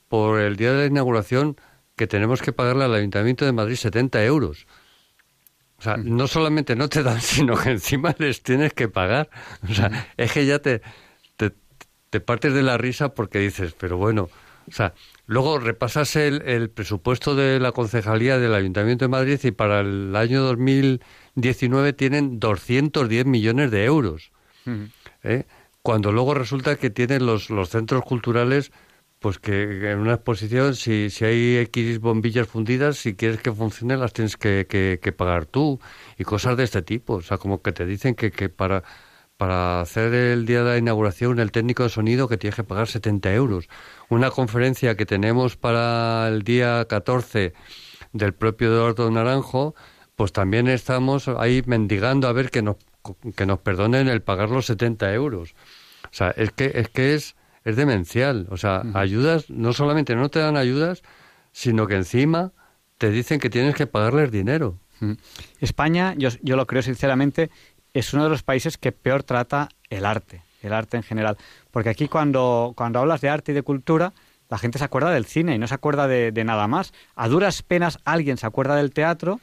por 0.09 0.39
el 0.41 0.57
día 0.57 0.73
de 0.73 0.79
la 0.83 0.87
inauguración 0.87 1.57
que 1.97 2.07
tenemos 2.07 2.43
que 2.43 2.53
pagarle 2.53 2.85
al 2.85 2.95
Ayuntamiento 2.95 3.45
de 3.45 3.53
Madrid 3.53 3.76
70 3.76 4.25
euros. 4.25 4.67
O 5.79 5.83
sea, 5.83 5.97
no 5.97 6.26
solamente 6.26 6.76
no 6.76 6.88
te 6.88 7.03
dan, 7.03 7.21
sino 7.23 7.57
que 7.57 7.71
encima 7.71 8.15
les 8.19 8.43
tienes 8.43 8.73
que 8.73 8.88
pagar. 8.88 9.31
O 9.69 9.75
sea, 9.75 10.09
es 10.17 10.33
que 10.33 10.47
ya 10.47 10.59
te, 10.59 10.83
te, 11.37 11.53
te 12.11 12.21
partes 12.21 12.55
de 12.55 12.62
la 12.62 12.79
risa 12.79 13.15
porque 13.15 13.38
dices, 13.38 13.75
pero 13.79 13.97
bueno, 13.97 14.29
o 14.69 14.73
sea, 14.73 14.95
luego 15.26 15.59
repasas 15.59 16.17
el, 16.17 16.43
el 16.43 16.71
presupuesto 16.71 17.35
de 17.35 17.61
la 17.61 17.73
concejalía 17.73 18.38
del 18.38 18.55
Ayuntamiento 18.55 19.05
de 19.05 19.09
Madrid 19.09 19.38
y 19.43 19.53
para 19.53 19.81
el 19.81 20.15
año 20.17 20.43
2019 20.43 21.93
tienen 21.93 22.41
210 22.41 23.26
millones 23.26 23.71
de 23.71 23.85
euros. 23.85 24.33
¿eh? 25.23 25.45
Cuando 25.83 26.11
luego 26.11 26.35
resulta 26.35 26.76
que 26.76 26.91
tienen 26.91 27.26
los, 27.26 27.49
los 27.49 27.69
centros 27.69 28.03
culturales, 28.03 28.73
pues 29.26 29.38
que 29.40 29.90
en 29.90 29.99
una 29.99 30.14
exposición, 30.14 30.76
si, 30.76 31.11
si 31.11 31.25
hay 31.25 31.56
X 31.59 31.99
bombillas 32.00 32.47
fundidas, 32.49 32.97
si 32.99 33.16
quieres 33.16 33.40
que 33.42 33.52
funcione, 33.52 33.97
las 33.97 34.12
tienes 34.12 34.37
que, 34.37 34.66
que- 34.68 35.00
que 35.02 35.12
pagar 35.12 35.47
tú 35.47 35.80
y 36.16 36.23
cosas 36.25 36.56
de 36.56 36.62
este 36.64 36.83
tipo. 36.83 37.14
O 37.14 37.23
sea, 37.23 37.37
como 37.38 37.61
que 37.62 37.73
te 37.73 37.87
dicen 37.87 38.14
que, 38.14 38.30
que 38.30 38.49
para, 38.49 38.85
para 39.37 39.80
hacer 39.80 40.14
el 40.14 40.47
día 40.47 40.62
de 40.64 40.71
la 40.73 40.78
inauguración, 40.78 41.40
el 41.40 41.50
técnico 41.52 41.83
de 41.83 41.88
sonido, 41.90 42.28
que 42.28 42.38
tienes 42.38 42.54
que 42.56 42.64
pagar 42.64 42.87
70 42.88 43.33
euros. 43.35 43.68
Una 44.09 44.30
conferencia 44.30 44.97
que 44.97 45.06
tenemos 45.06 45.56
para 45.56 46.28
el 46.28 46.42
día 46.42 46.87
14 46.88 47.52
del 48.12 48.35
propio 48.35 48.68
Eduardo 48.68 49.11
Naranjo, 49.11 49.75
pues 50.16 50.33
también 50.33 50.68
estamos 50.68 51.28
ahí 51.28 51.62
mendigando 51.66 52.28
a 52.28 52.33
ver 52.33 52.50
que 52.50 52.62
nos, 52.62 52.76
que 53.37 53.47
nos 53.47 53.59
perdonen 53.61 54.09
el 54.09 54.23
pagar 54.23 54.50
los 54.50 54.66
70 54.66 55.12
euros. 55.14 55.54
O 56.04 56.14
sea, 56.14 56.30
es 56.33 56.52
que 56.52 56.73
es, 56.75 56.88
que 56.90 57.14
es, 57.14 57.36
es 57.66 57.75
demencial. 57.75 58.46
O 58.50 58.56
sea, 58.56 58.85
ayudas, 58.94 59.50
no 59.50 59.73
solamente 59.73 60.14
no 60.14 60.30
te 60.30 60.38
dan 60.38 60.56
ayudas, 60.56 61.02
sino 61.50 61.88
que 61.88 61.96
encima 61.96 62.52
te 62.96 63.11
dicen 63.11 63.40
que 63.40 63.50
tienes 63.50 63.74
que 63.74 63.88
pagarles 63.88 64.31
dinero. 64.31 64.79
España, 65.61 66.14
yo, 66.16 66.31
yo 66.42 66.57
lo 66.57 66.66
creo 66.66 66.81
sinceramente, 66.81 67.50
es 67.92 68.14
uno 68.14 68.22
de 68.22 68.31
los 68.31 68.44
países 68.44 68.79
que 68.79 68.92
peor 68.92 69.24
trata 69.24 69.68
el 69.90 70.07
arte, 70.07 70.42
el 70.62 70.72
arte 70.72 70.96
en 70.96 71.02
general. 71.02 71.37
Porque 71.72 71.90
aquí 71.90 72.07
cuando, 72.07 72.72
cuando 72.76 73.00
hablas 73.00 73.20
de 73.20 73.31
arte 73.31 73.50
y 73.50 73.55
de 73.57 73.62
cultura, 73.62 74.12
la 74.48 74.59
gente 74.59 74.79
se 74.79 74.85
acuerda 74.85 75.11
del 75.11 75.26
cine 75.26 75.57
y 75.57 75.59
no 75.59 75.66
se 75.66 75.74
acuerda 75.74 76.07
de, 76.07 76.31
de 76.31 76.44
nada 76.44 76.68
más. 76.68 76.92
A 77.16 77.26
duras 77.26 77.62
penas 77.62 77.98
alguien 78.05 78.37
se 78.37 78.46
acuerda 78.46 78.76
del 78.76 78.92
teatro 78.92 79.40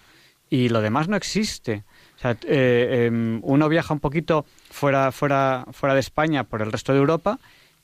y 0.49 0.69
lo 0.69 0.79
demás 0.79 1.09
no 1.09 1.17
existe. 1.17 1.83
O 2.15 2.19
sea, 2.19 2.37
eh, 2.47 3.07
em, 3.07 3.41
uno 3.43 3.67
viaja 3.67 3.93
un 3.93 3.99
poquito 3.99 4.45
fuera, 4.69 5.11
fuera, 5.11 5.65
fuera 5.73 5.93
de 5.93 5.99
España 5.99 6.45
por 6.45 6.61
el 6.61 6.71
resto 6.71 6.93
de 6.93 6.99
Europa 6.99 7.37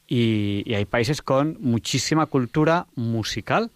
y, 0.09 0.73
hay 0.73 0.85
países 0.85 1.21
con 1.21 1.57
muchísima 1.61 2.25
cultura 2.25 2.87
musical 2.95 3.69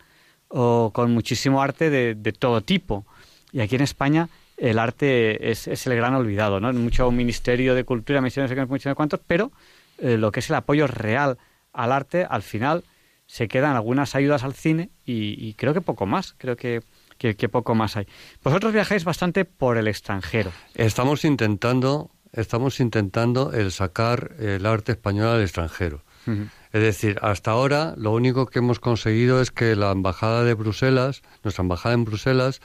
o 0.47 0.91
con 0.93 1.13
muchísimo 1.13 1.61
arte 1.61 1.89
de, 1.91 2.33
todo 2.33 2.61
tipo. 2.61 3.05
Y 3.51 3.61
aquí 3.61 3.75
en 3.75 3.81
España 3.81 4.29
el 4.57 4.79
arte 4.79 5.51
es, 5.51 5.67
el 5.67 5.95
gran 5.95 6.15
olvidado, 6.15 6.59
¿no? 6.59 6.73
Mucho 6.73 7.11
ministerio 7.11 7.75
de 7.75 7.83
cultura, 7.83 8.19
ministerio 8.19 8.67
sé 8.79 8.95
cuántos, 8.95 9.19
pero 9.25 9.51
eh, 9.99 10.17
lo 10.17 10.31
que 10.31 10.39
es 10.39 10.49
el 10.49 10.55
apoyo 10.55 10.87
real 10.87 11.37
al 11.71 11.91
arte, 11.91 12.25
al 12.27 12.41
final 12.41 12.83
se 13.27 13.47
quedan 13.47 13.75
algunas 13.75 14.15
ayudas 14.15 14.43
al 14.43 14.53
cine 14.53 14.89
y, 15.05 15.53
creo 15.53 15.73
que 15.73 15.81
poco 15.81 16.05
más, 16.05 16.35
creo 16.37 16.55
que, 16.55 16.81
que 17.17 17.49
poco 17.49 17.75
más 17.75 17.95
hay. 17.95 18.07
Vosotros 18.43 18.73
viajáis 18.73 19.03
bastante 19.03 19.45
por 19.45 19.77
el 19.77 19.87
extranjero. 19.87 20.51
Estamos 20.75 21.25
intentando, 21.25 22.09
estamos 22.31 22.79
intentando 22.79 23.53
el 23.53 23.71
sacar 23.71 24.33
el 24.39 24.65
arte 24.65 24.93
español 24.93 25.27
al 25.27 25.41
extranjero. 25.41 26.01
Es 26.27 26.81
decir, 26.81 27.19
hasta 27.21 27.51
ahora 27.51 27.93
lo 27.97 28.11
único 28.11 28.45
que 28.45 28.59
hemos 28.59 28.79
conseguido 28.79 29.41
es 29.41 29.51
que 29.51 29.75
la 29.75 29.91
embajada 29.91 30.43
de 30.43 30.53
Bruselas, 30.53 31.21
nuestra 31.43 31.63
embajada 31.63 31.95
en 31.95 32.05
Bruselas, 32.05 32.61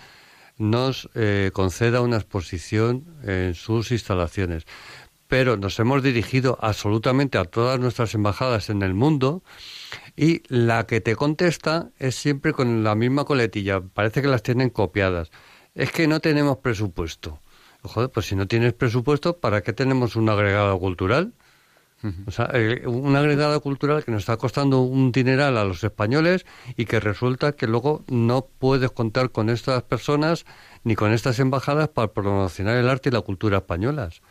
nos 0.59 1.09
eh, 1.15 1.51
conceda 1.53 2.01
una 2.01 2.17
exposición 2.17 3.05
en 3.23 3.55
sus 3.55 3.93
instalaciones. 3.93 4.65
Pero 5.29 5.57
nos 5.57 5.79
hemos 5.79 6.03
dirigido 6.03 6.59
absolutamente 6.61 7.37
a 7.39 7.45
todas 7.45 7.79
nuestras 7.79 8.15
embajadas 8.15 8.71
en 8.71 8.83
el 8.83 8.95
mundo 8.95 9.43
y 10.17 10.43
la 10.49 10.87
que 10.87 11.01
te 11.01 11.17
contesta 11.17 11.91
es 11.99 12.15
siempre 12.15 12.53
con 12.53 12.83
la 12.83 12.95
misma 12.95 13.25
coletilla. 13.25 13.81
Parece 13.81 14.23
que 14.23 14.29
las 14.29 14.43
tienen 14.43 14.71
copiadas. 14.71 15.31
Es 15.75 15.93
que 15.93 16.09
no 16.09 16.21
tenemos 16.21 16.59
presupuesto. 16.59 17.41
Joder, 17.83 18.11
pues 18.11 18.27
si 18.27 18.35
no 18.35 18.49
tienes 18.49 18.73
presupuesto, 18.73 19.39
¿para 19.39 19.63
qué 19.63 19.73
tenemos 19.73 20.17
un 20.17 20.29
agregado 20.29 20.79
cultural? 20.79 21.35
O 22.27 22.31
sea, 22.31 22.49
eh, 22.55 22.87
un 22.87 23.17
agregado 23.17 23.61
cultural 23.61 24.05
que 24.05 24.13
nos 24.13 24.21
está 24.21 24.37
costando 24.37 24.83
un 24.83 25.11
dineral 25.11 25.57
a 25.57 25.65
los 25.65 25.83
españoles 25.83 26.47
y 26.77 26.85
que 26.85 27.01
resulta 27.01 27.53
que 27.53 27.67
luego 27.67 28.05
no 28.09 28.47
puedes 28.59 28.93
contar 28.93 29.31
con 29.31 29.51
estas 29.51 29.83
personas 29.83 30.47
ni 30.85 30.95
con 30.95 31.13
estas 31.13 31.41
embajadas 31.41 31.89
para 31.89 32.13
promocionar 32.13 32.77
el 32.77 32.89
arte 32.89 33.09
y 33.09 33.13
la 33.13 33.21
cultura 33.23 33.59
españolas. 33.59 34.23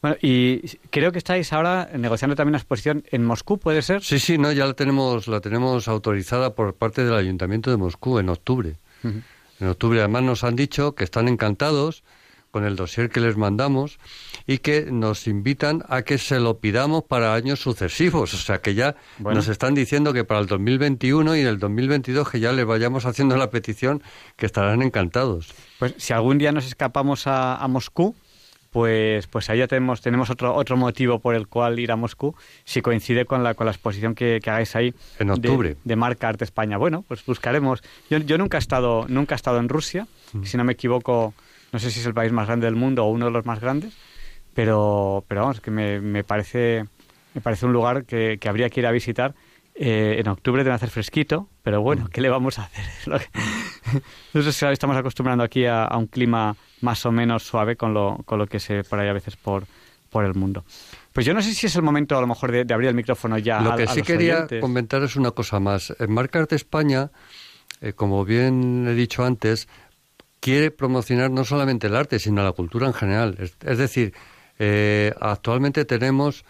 Bueno, 0.00 0.16
y 0.22 0.60
creo 0.90 1.12
que 1.12 1.18
estáis 1.18 1.52
ahora 1.52 1.90
negociando 1.94 2.36
también 2.36 2.52
una 2.52 2.58
exposición 2.58 3.04
en 3.10 3.24
Moscú, 3.24 3.58
¿puede 3.58 3.82
ser? 3.82 4.02
Sí, 4.02 4.18
sí, 4.18 4.38
no, 4.38 4.50
ya 4.52 4.64
la 4.64 4.74
tenemos, 4.74 5.26
la 5.28 5.40
tenemos 5.40 5.88
autorizada 5.88 6.54
por 6.54 6.74
parte 6.74 7.04
del 7.04 7.14
Ayuntamiento 7.14 7.70
de 7.70 7.76
Moscú 7.76 8.18
en 8.18 8.28
octubre. 8.28 8.76
En 9.02 9.66
octubre 9.66 9.98
además 9.98 10.22
nos 10.22 10.44
han 10.44 10.56
dicho 10.56 10.94
que 10.94 11.04
están 11.04 11.28
encantados 11.28 12.02
con 12.50 12.64
el 12.64 12.76
dossier 12.76 13.10
que 13.10 13.20
les 13.20 13.36
mandamos 13.36 13.98
y 14.46 14.58
que 14.58 14.86
nos 14.90 15.26
invitan 15.26 15.82
a 15.88 16.02
que 16.02 16.18
se 16.18 16.40
lo 16.40 16.58
pidamos 16.58 17.04
para 17.04 17.34
años 17.34 17.60
sucesivos. 17.60 18.34
O 18.34 18.36
sea 18.36 18.60
que 18.60 18.74
ya 18.74 18.96
Bueno. 19.18 19.36
nos 19.38 19.48
están 19.48 19.74
diciendo 19.74 20.12
que 20.12 20.24
para 20.24 20.40
el 20.40 20.46
2021 20.46 21.36
y 21.36 21.40
el 21.40 21.58
2022 21.58 22.28
que 22.30 22.40
ya 22.40 22.52
les 22.52 22.64
vayamos 22.66 23.06
haciendo 23.06 23.36
la 23.36 23.50
petición 23.50 24.02
que 24.36 24.46
estarán 24.46 24.82
encantados. 24.82 25.48
Pues 25.78 25.94
si 25.98 26.12
algún 26.12 26.38
día 26.38 26.52
nos 26.52 26.66
escapamos 26.66 27.26
a, 27.26 27.56
a 27.56 27.68
Moscú, 27.68 28.14
pues, 28.70 29.26
pues 29.26 29.50
ahí 29.50 29.58
ya 29.58 29.66
tenemos, 29.66 30.00
tenemos 30.00 30.30
otro, 30.30 30.54
otro 30.54 30.76
motivo 30.76 31.18
por 31.18 31.34
el 31.34 31.48
cual 31.48 31.80
ir 31.80 31.90
a 31.90 31.96
Moscú, 31.96 32.36
si 32.64 32.82
coincide 32.82 33.24
con 33.24 33.42
la, 33.42 33.54
con 33.54 33.66
la 33.66 33.72
exposición 33.72 34.14
que, 34.14 34.38
que 34.42 34.48
hagáis 34.50 34.76
ahí. 34.76 34.94
En 35.18 35.26
de- 35.26 35.32
octubre. 35.32 35.76
De, 35.82 35.96
Marca 35.96 36.28
Arte 36.28 36.44
España. 36.44 36.76
Bueno, 36.78 37.04
pues 37.08 37.24
buscaremos. 37.26 37.82
Yo, 38.08 38.18
yo 38.18 38.38
nunca 38.38 38.58
he 38.58 38.60
estado, 38.60 39.06
nunca 39.08 39.34
he 39.34 39.36
estado 39.36 39.58
en 39.58 39.68
Rusia, 39.68 40.06
Mm. 40.32 40.44
si 40.44 40.56
no 40.56 40.62
me 40.62 40.74
equivoco, 40.74 41.34
no 41.72 41.78
sé 41.80 41.90
si 41.90 41.98
es 41.98 42.06
el 42.06 42.14
país 42.14 42.30
más 42.30 42.46
grande 42.46 42.66
del 42.66 42.76
mundo 42.76 43.04
o 43.04 43.10
uno 43.10 43.24
de 43.26 43.32
los 43.32 43.44
más 43.44 43.58
grandes, 43.58 43.92
pero, 44.54 45.24
pero 45.28 45.42
vamos, 45.42 45.60
que 45.60 45.70
me, 45.70 46.00
me 46.00 46.24
parece, 46.24 46.84
me 47.34 47.40
parece 47.40 47.66
un 47.66 47.72
lugar 47.72 48.04
que, 48.04 48.38
que 48.40 48.48
habría 48.48 48.68
que 48.70 48.80
ir 48.80 48.86
a 48.86 48.92
visitar. 48.92 49.34
Eh, 49.74 50.16
en 50.18 50.28
octubre 50.28 50.62
debe 50.62 50.74
hacer 50.74 50.90
fresquito, 50.90 51.48
pero 51.62 51.80
bueno, 51.80 52.08
¿qué 52.12 52.20
le 52.20 52.28
vamos 52.28 52.58
a 52.58 52.64
hacer? 52.64 52.84
Nosotros 54.34 54.62
estamos 54.72 54.96
acostumbrando 54.96 55.42
aquí 55.44 55.64
a, 55.64 55.84
a 55.84 55.96
un 55.96 56.06
clima 56.06 56.54
más 56.82 57.04
o 57.06 57.12
menos 57.12 57.42
suave 57.44 57.76
con 57.76 57.94
lo, 57.94 58.18
con 58.24 58.38
lo 58.38 58.46
que 58.46 58.60
se 58.60 58.84
por 58.84 58.98
ahí 58.98 59.08
a 59.08 59.12
veces 59.12 59.36
por, 59.36 59.64
por 60.10 60.24
el 60.24 60.34
mundo. 60.34 60.64
Pues 61.12 61.24
yo 61.26 61.32
no 61.34 61.40
sé 61.42 61.54
si 61.54 61.66
es 61.66 61.76
el 61.76 61.82
momento 61.82 62.16
a 62.16 62.20
lo 62.20 62.26
mejor 62.26 62.52
de, 62.52 62.64
de 62.64 62.74
abrir 62.74 62.88
el 62.90 62.94
micrófono 62.94 63.38
ya 63.38 63.60
Lo 63.62 63.72
a- 63.72 63.76
que 63.76 63.84
a 63.84 63.86
sí 63.88 63.98
los 64.00 64.06
quería 64.06 64.34
oyentes. 64.36 64.60
comentar 64.60 65.02
es 65.02 65.16
una 65.16 65.30
cosa 65.30 65.60
más. 65.60 65.94
En 65.98 66.12
Marca 66.12 66.40
Arte 66.40 66.56
España, 66.56 67.10
eh, 67.80 67.92
como 67.94 68.24
bien 68.24 68.86
he 68.86 68.94
dicho 68.94 69.24
antes, 69.24 69.66
quiere 70.40 70.70
promocionar 70.70 71.30
no 71.30 71.44
solamente 71.44 71.86
el 71.86 71.96
arte, 71.96 72.18
sino 72.18 72.42
la 72.42 72.52
cultura 72.52 72.86
en 72.86 72.94
general. 72.94 73.36
Es, 73.38 73.56
es 73.64 73.78
decir, 73.78 74.14
eh, 74.62 75.14
actualmente 75.20 75.86
tenemos 75.86 76.44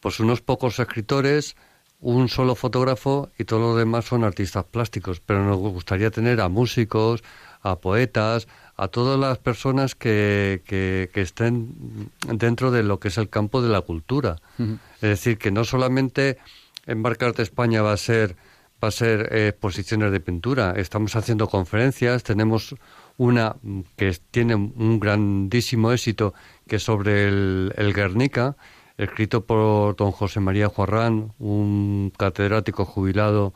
pues 0.00 0.18
unos 0.18 0.40
pocos 0.40 0.80
escritores, 0.80 1.54
un 2.00 2.28
solo 2.28 2.56
fotógrafo 2.56 3.30
y 3.38 3.44
todos 3.44 3.62
los 3.62 3.78
demás 3.78 4.04
son 4.04 4.24
artistas 4.24 4.64
plásticos, 4.64 5.20
pero 5.20 5.44
nos 5.44 5.58
gustaría 5.58 6.10
tener 6.10 6.40
a 6.40 6.48
músicos, 6.48 7.22
a 7.62 7.76
poetas, 7.76 8.48
a 8.76 8.88
todas 8.88 9.16
las 9.16 9.38
personas 9.38 9.94
que, 9.94 10.62
que, 10.66 11.08
que 11.14 11.20
estén 11.20 12.10
dentro 12.26 12.72
de 12.72 12.82
lo 12.82 12.98
que 12.98 13.08
es 13.08 13.16
el 13.16 13.28
campo 13.28 13.62
de 13.62 13.68
la 13.68 13.82
cultura. 13.82 14.38
Es 14.58 15.00
decir, 15.00 15.38
que 15.38 15.52
no 15.52 15.62
solamente 15.62 16.38
Embarcarte 16.84 17.42
España 17.42 17.80
va 17.82 17.92
a 17.92 17.96
ser 17.96 18.34
va 18.82 18.88
a 18.88 18.90
ser 18.90 19.28
eh, 19.32 19.48
exposiciones 19.48 20.10
de 20.10 20.18
pintura. 20.18 20.74
Estamos 20.76 21.14
haciendo 21.14 21.48
conferencias, 21.48 22.24
tenemos 22.24 22.74
una 23.16 23.56
que 23.96 24.16
tiene 24.30 24.54
un 24.54 24.98
grandísimo 25.00 25.92
éxito, 25.92 26.34
que 26.66 26.76
es 26.76 26.82
sobre 26.82 27.28
el, 27.28 27.72
el 27.76 27.92
Guernica, 27.92 28.56
escrito 28.96 29.44
por 29.44 29.96
don 29.96 30.12
José 30.12 30.40
María 30.40 30.68
Juarrán, 30.68 31.32
un 31.38 32.12
catedrático 32.16 32.84
jubilado, 32.84 33.54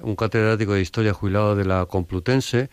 un 0.00 0.16
catedrático 0.16 0.72
de 0.72 0.80
historia 0.80 1.12
jubilado 1.12 1.56
de 1.56 1.64
la 1.64 1.86
Complutense, 1.86 2.70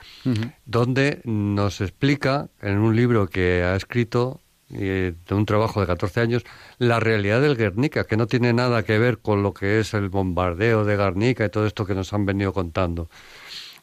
donde 0.65 1.21
nos 1.25 1.81
explica 1.81 2.49
en 2.61 2.77
un 2.77 2.95
libro 2.95 3.27
que 3.27 3.63
ha 3.63 3.75
escrito 3.75 4.41
de 4.69 5.15
un 5.31 5.45
trabajo 5.45 5.81
de 5.81 5.87
14 5.87 6.21
años, 6.21 6.43
la 6.77 6.99
realidad 6.99 7.41
del 7.41 7.57
Guernica, 7.57 8.03
que 8.03 8.17
no 8.17 8.27
tiene 8.27 8.53
nada 8.53 8.83
que 8.83 8.99
ver 8.99 9.17
con 9.17 9.41
lo 9.41 9.53
que 9.53 9.79
es 9.79 9.93
el 9.95 10.09
bombardeo 10.09 10.85
de 10.85 10.95
Guernica 10.95 11.45
y 11.45 11.49
todo 11.49 11.65
esto 11.65 11.85
que 11.85 11.95
nos 11.95 12.13
han 12.13 12.25
venido 12.25 12.53
contando. 12.53 13.09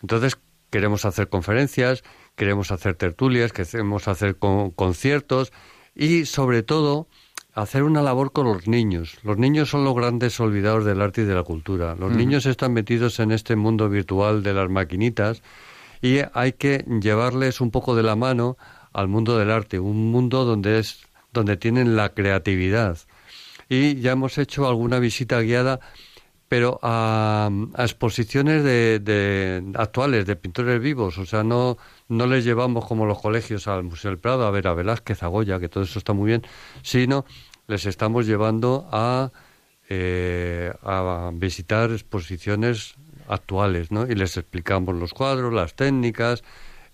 Entonces, 0.00 0.38
queremos 0.76 1.06
hacer 1.06 1.30
conferencias, 1.30 2.04
queremos 2.34 2.70
hacer 2.70 2.96
tertulias, 2.96 3.50
queremos 3.50 4.08
hacer 4.08 4.36
conciertos 4.36 5.50
y, 5.94 6.26
sobre 6.26 6.62
todo, 6.62 7.08
hacer 7.54 7.82
una 7.82 8.02
labor 8.02 8.30
con 8.32 8.44
los 8.44 8.68
niños. 8.68 9.16
Los 9.22 9.38
niños 9.38 9.70
son 9.70 9.84
los 9.84 9.94
grandes 9.94 10.38
olvidados 10.38 10.84
del 10.84 11.00
arte 11.00 11.22
y 11.22 11.24
de 11.24 11.34
la 11.34 11.44
cultura. 11.44 11.94
Los 11.94 12.12
niños 12.12 12.44
están 12.44 12.74
metidos 12.74 13.20
en 13.20 13.32
este 13.32 13.56
mundo 13.56 13.88
virtual 13.88 14.42
de 14.42 14.52
las 14.52 14.68
maquinitas 14.68 15.42
y 16.02 16.18
hay 16.34 16.52
que 16.52 16.84
llevarles 17.00 17.62
un 17.62 17.70
poco 17.70 17.96
de 17.96 18.02
la 18.02 18.14
mano 18.14 18.58
al 18.92 19.08
mundo 19.08 19.38
del 19.38 19.50
arte, 19.50 19.78
un 19.78 20.10
mundo 20.10 20.44
donde 20.44 20.78
es 20.78 21.06
donde 21.32 21.56
tienen 21.56 21.96
la 21.96 22.10
creatividad. 22.10 22.98
Y 23.70 23.98
ya 24.00 24.12
hemos 24.12 24.36
hecho 24.36 24.68
alguna 24.68 24.98
visita 24.98 25.40
guiada, 25.40 25.80
pero 26.48 26.78
a, 26.82 27.50
exposiciones 27.78 28.62
de, 28.62 29.72
actuales, 29.74 30.26
de 30.26 30.36
pintores 30.36 30.80
vivos. 30.80 31.18
O 31.18 31.26
sea, 31.26 31.42
no, 31.42 31.76
no 32.08 32.26
les 32.26 32.44
llevamos 32.44 32.86
como 32.86 33.06
los 33.06 33.20
colegios 33.20 33.66
al 33.68 33.82
Museo 33.84 34.10
del 34.10 34.18
Prado 34.18 34.46
a 34.46 34.50
ver 34.50 34.68
a 34.68 34.74
Velázquez, 34.74 35.22
a 35.22 35.26
Goya, 35.26 35.58
que 35.58 35.68
todo 35.68 35.84
eso 35.84 35.98
está 35.98 36.12
muy 36.12 36.28
bien, 36.28 36.42
sino 36.82 37.24
les 37.66 37.86
estamos 37.86 38.26
llevando 38.26 38.88
a, 38.92 39.32
eh, 39.88 40.72
a 40.82 41.30
visitar 41.34 41.90
exposiciones 41.90 42.94
actuales, 43.28 43.90
¿no? 43.90 44.06
Y 44.06 44.14
les 44.14 44.36
explicamos 44.36 44.94
los 44.94 45.12
cuadros, 45.12 45.52
las 45.52 45.74
técnicas, 45.74 46.44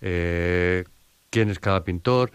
eh, 0.01 0.85
quién 1.29 1.49
es 1.49 1.59
cada 1.59 1.83
pintor. 1.83 2.31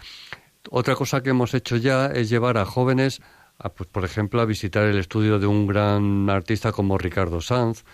Otra 0.70 0.94
cosa 0.94 1.22
que 1.22 1.30
hemos 1.30 1.54
hecho 1.54 1.76
ya 1.76 2.06
es 2.06 2.28
llevar 2.28 2.58
a 2.58 2.64
jóvenes, 2.64 3.20
a, 3.58 3.70
pues, 3.70 3.88
por 3.88 4.04
ejemplo, 4.04 4.40
a 4.40 4.44
visitar 4.44 4.84
el 4.84 4.98
estudio 4.98 5.38
de 5.38 5.46
un 5.46 5.66
gran 5.66 6.30
artista 6.30 6.72
como 6.72 6.98
Ricardo 6.98 7.40
Sanz. 7.40 7.84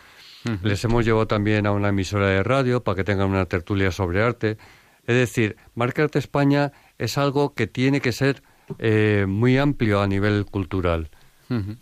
Les 0.62 0.84
hemos 0.84 1.06
llevado 1.06 1.26
también 1.26 1.66
a 1.66 1.72
una 1.72 1.88
emisora 1.88 2.26
de 2.26 2.42
radio 2.42 2.84
para 2.84 2.96
que 2.96 3.04
tengan 3.04 3.30
una 3.30 3.46
tertulia 3.46 3.90
sobre 3.90 4.22
arte. 4.22 4.58
Es 5.06 5.16
decir, 5.16 5.56
Marca 5.74 6.02
Arte 6.02 6.18
España 6.18 6.72
es 6.98 7.16
algo 7.16 7.54
que 7.54 7.66
tiene 7.66 8.02
que 8.02 8.12
ser 8.12 8.42
eh, 8.78 9.24
muy 9.26 9.56
amplio 9.56 10.02
a 10.02 10.06
nivel 10.06 10.44
cultural. 10.44 11.08
Bueno, 11.48 11.76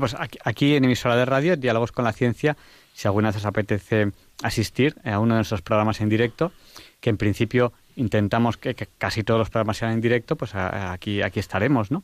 pues 0.00 0.14
aquí, 0.44 0.74
en 0.74 0.84
emisora 0.84 1.16
de 1.16 1.24
radio, 1.24 1.56
Diálogos 1.56 1.92
con 1.92 2.04
la 2.04 2.12
Ciencia, 2.12 2.58
si 2.92 3.08
alguna 3.08 3.28
vez 3.28 3.36
os 3.36 3.46
apetece 3.46 4.12
asistir 4.42 4.94
a 5.02 5.18
uno 5.18 5.34
de 5.34 5.38
nuestros 5.38 5.62
programas 5.62 6.02
en 6.02 6.10
directo, 6.10 6.52
que 7.00 7.08
en 7.08 7.16
principio 7.16 7.72
intentamos 7.96 8.58
que, 8.58 8.74
casi 8.98 9.24
todos 9.24 9.38
los 9.38 9.48
programas 9.48 9.78
sean 9.78 9.92
en 9.92 10.02
directo, 10.02 10.36
pues 10.36 10.54
aquí, 10.54 11.22
aquí 11.22 11.40
estaremos, 11.40 11.90
¿no? 11.90 12.02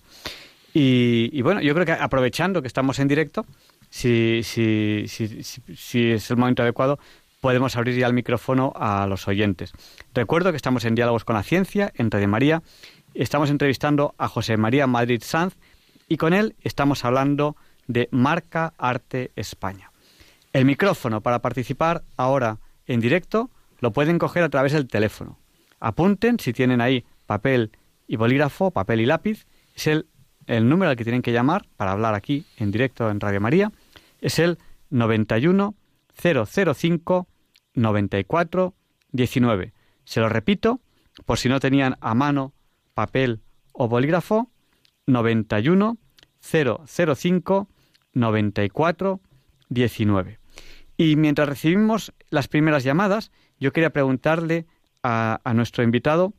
Y, 0.76 1.40
bueno, 1.42 1.60
yo 1.60 1.72
creo 1.72 1.86
que 1.86 1.92
aprovechando 1.92 2.60
que 2.60 2.66
estamos 2.66 2.98
en 2.98 3.06
directo, 3.06 3.46
si, 3.90 4.40
si, 4.42 5.04
si, 5.06 5.44
si, 5.76 6.10
es 6.10 6.30
el 6.30 6.36
momento 6.36 6.64
adecuado, 6.64 6.98
podemos 7.40 7.76
abrir 7.76 7.96
ya 7.96 8.08
el 8.08 8.12
micrófono 8.12 8.72
a 8.74 9.06
los 9.06 9.28
oyentes. 9.28 9.72
Recuerdo 10.12 10.50
que 10.50 10.56
estamos 10.56 10.84
en 10.84 10.96
Diálogos 10.96 11.24
con 11.24 11.36
la 11.36 11.44
Ciencia, 11.44 11.92
en 11.94 12.10
Radio 12.10 12.26
María, 12.26 12.62
Estamos 13.14 13.48
entrevistando 13.50 14.12
a 14.18 14.26
José 14.26 14.56
María 14.56 14.88
Madrid 14.88 15.22
Sanz 15.24 15.54
y 16.08 16.16
con 16.16 16.34
él 16.34 16.56
estamos 16.62 17.04
hablando 17.04 17.56
de 17.86 18.08
Marca 18.10 18.74
Arte 18.76 19.30
España. 19.36 19.92
El 20.52 20.64
micrófono 20.64 21.20
para 21.20 21.38
participar 21.38 22.02
ahora 22.16 22.58
en 22.88 23.00
directo 23.00 23.50
lo 23.78 23.92
pueden 23.92 24.18
coger 24.18 24.42
a 24.42 24.48
través 24.48 24.72
del 24.72 24.88
teléfono. 24.88 25.38
Apunten 25.78 26.40
si 26.40 26.52
tienen 26.52 26.80
ahí 26.80 27.04
papel 27.26 27.70
y 28.08 28.16
bolígrafo, 28.16 28.72
papel 28.72 29.00
y 29.00 29.06
lápiz. 29.06 29.46
El 30.46 30.68
número 30.68 30.90
al 30.90 30.96
que 30.96 31.04
tienen 31.04 31.22
que 31.22 31.32
llamar 31.32 31.66
para 31.76 31.92
hablar 31.92 32.14
aquí 32.14 32.46
en 32.56 32.70
directo 32.70 33.10
en 33.10 33.20
Radio 33.20 33.40
María. 33.40 33.72
Es 34.20 34.38
el 34.38 34.58
91 34.90 35.74
005 36.14 37.28
94 37.74 38.74
19. 39.12 39.72
Se 40.04 40.20
lo 40.20 40.28
repito 40.28 40.80
por 41.24 41.38
si 41.38 41.48
no 41.48 41.60
tenían 41.60 41.96
a 42.00 42.14
mano 42.14 42.52
papel 42.94 43.40
o 43.72 43.88
bolígrafo 43.88 44.50
91 45.06 45.98
005 46.40 47.68
94 48.12 49.20
19. 49.68 50.38
Y 50.96 51.16
mientras 51.16 51.48
recibimos 51.48 52.12
las 52.30 52.48
primeras 52.48 52.84
llamadas, 52.84 53.32
yo 53.58 53.72
quería 53.72 53.90
preguntarle 53.90 54.66
a, 55.02 55.40
nuestro 55.54 55.82
invitado 55.82 56.32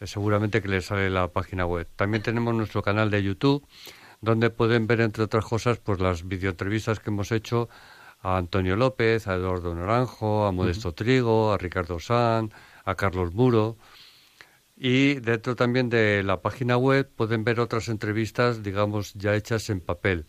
eh, 0.01 0.07
seguramente 0.07 0.63
que 0.63 0.69
les 0.69 0.87
sale 0.87 1.11
la 1.11 1.29
página 1.29 1.67
web. 1.67 1.89
También 1.97 2.23
tenemos 2.23 2.55
nuestro 2.55 2.83
canal 2.83 3.11
de 3.11 3.23
YouTube, 3.23 3.67
donde 4.21 4.51
pueden 4.51 4.87
ver, 4.87 5.01
entre 5.01 5.25
otras 5.25 5.45
cosas, 5.45 5.79
pues 5.79 5.99
las 6.01 6.29
videoentrevistas 6.29 7.01
que 7.01 7.11
hemos 7.11 7.33
hecho 7.33 7.69
a 8.25 8.39
Antonio 8.39 8.75
López, 8.75 9.29
a 9.29 9.35
Eduardo 9.35 9.75
Naranjo, 9.75 10.47
a 10.47 10.53
Modesto 10.53 10.93
Trigo, 10.93 11.53
a 11.53 11.59
Ricardo 11.59 12.01
San, 12.01 12.53
a 12.85 12.95
Carlos 12.97 13.35
Muro. 13.35 13.77
Y 14.77 15.21
dentro 15.21 15.55
también 15.55 15.91
de 15.91 16.23
la 16.25 16.41
página 16.41 16.77
web 16.79 17.09
pueden 17.15 17.45
ver 17.45 17.61
otras 17.61 17.89
entrevistas, 17.89 18.63
digamos, 18.63 19.13
ya 19.15 19.35
hechas 19.37 19.69
en 19.71 19.81
papel. 19.81 20.27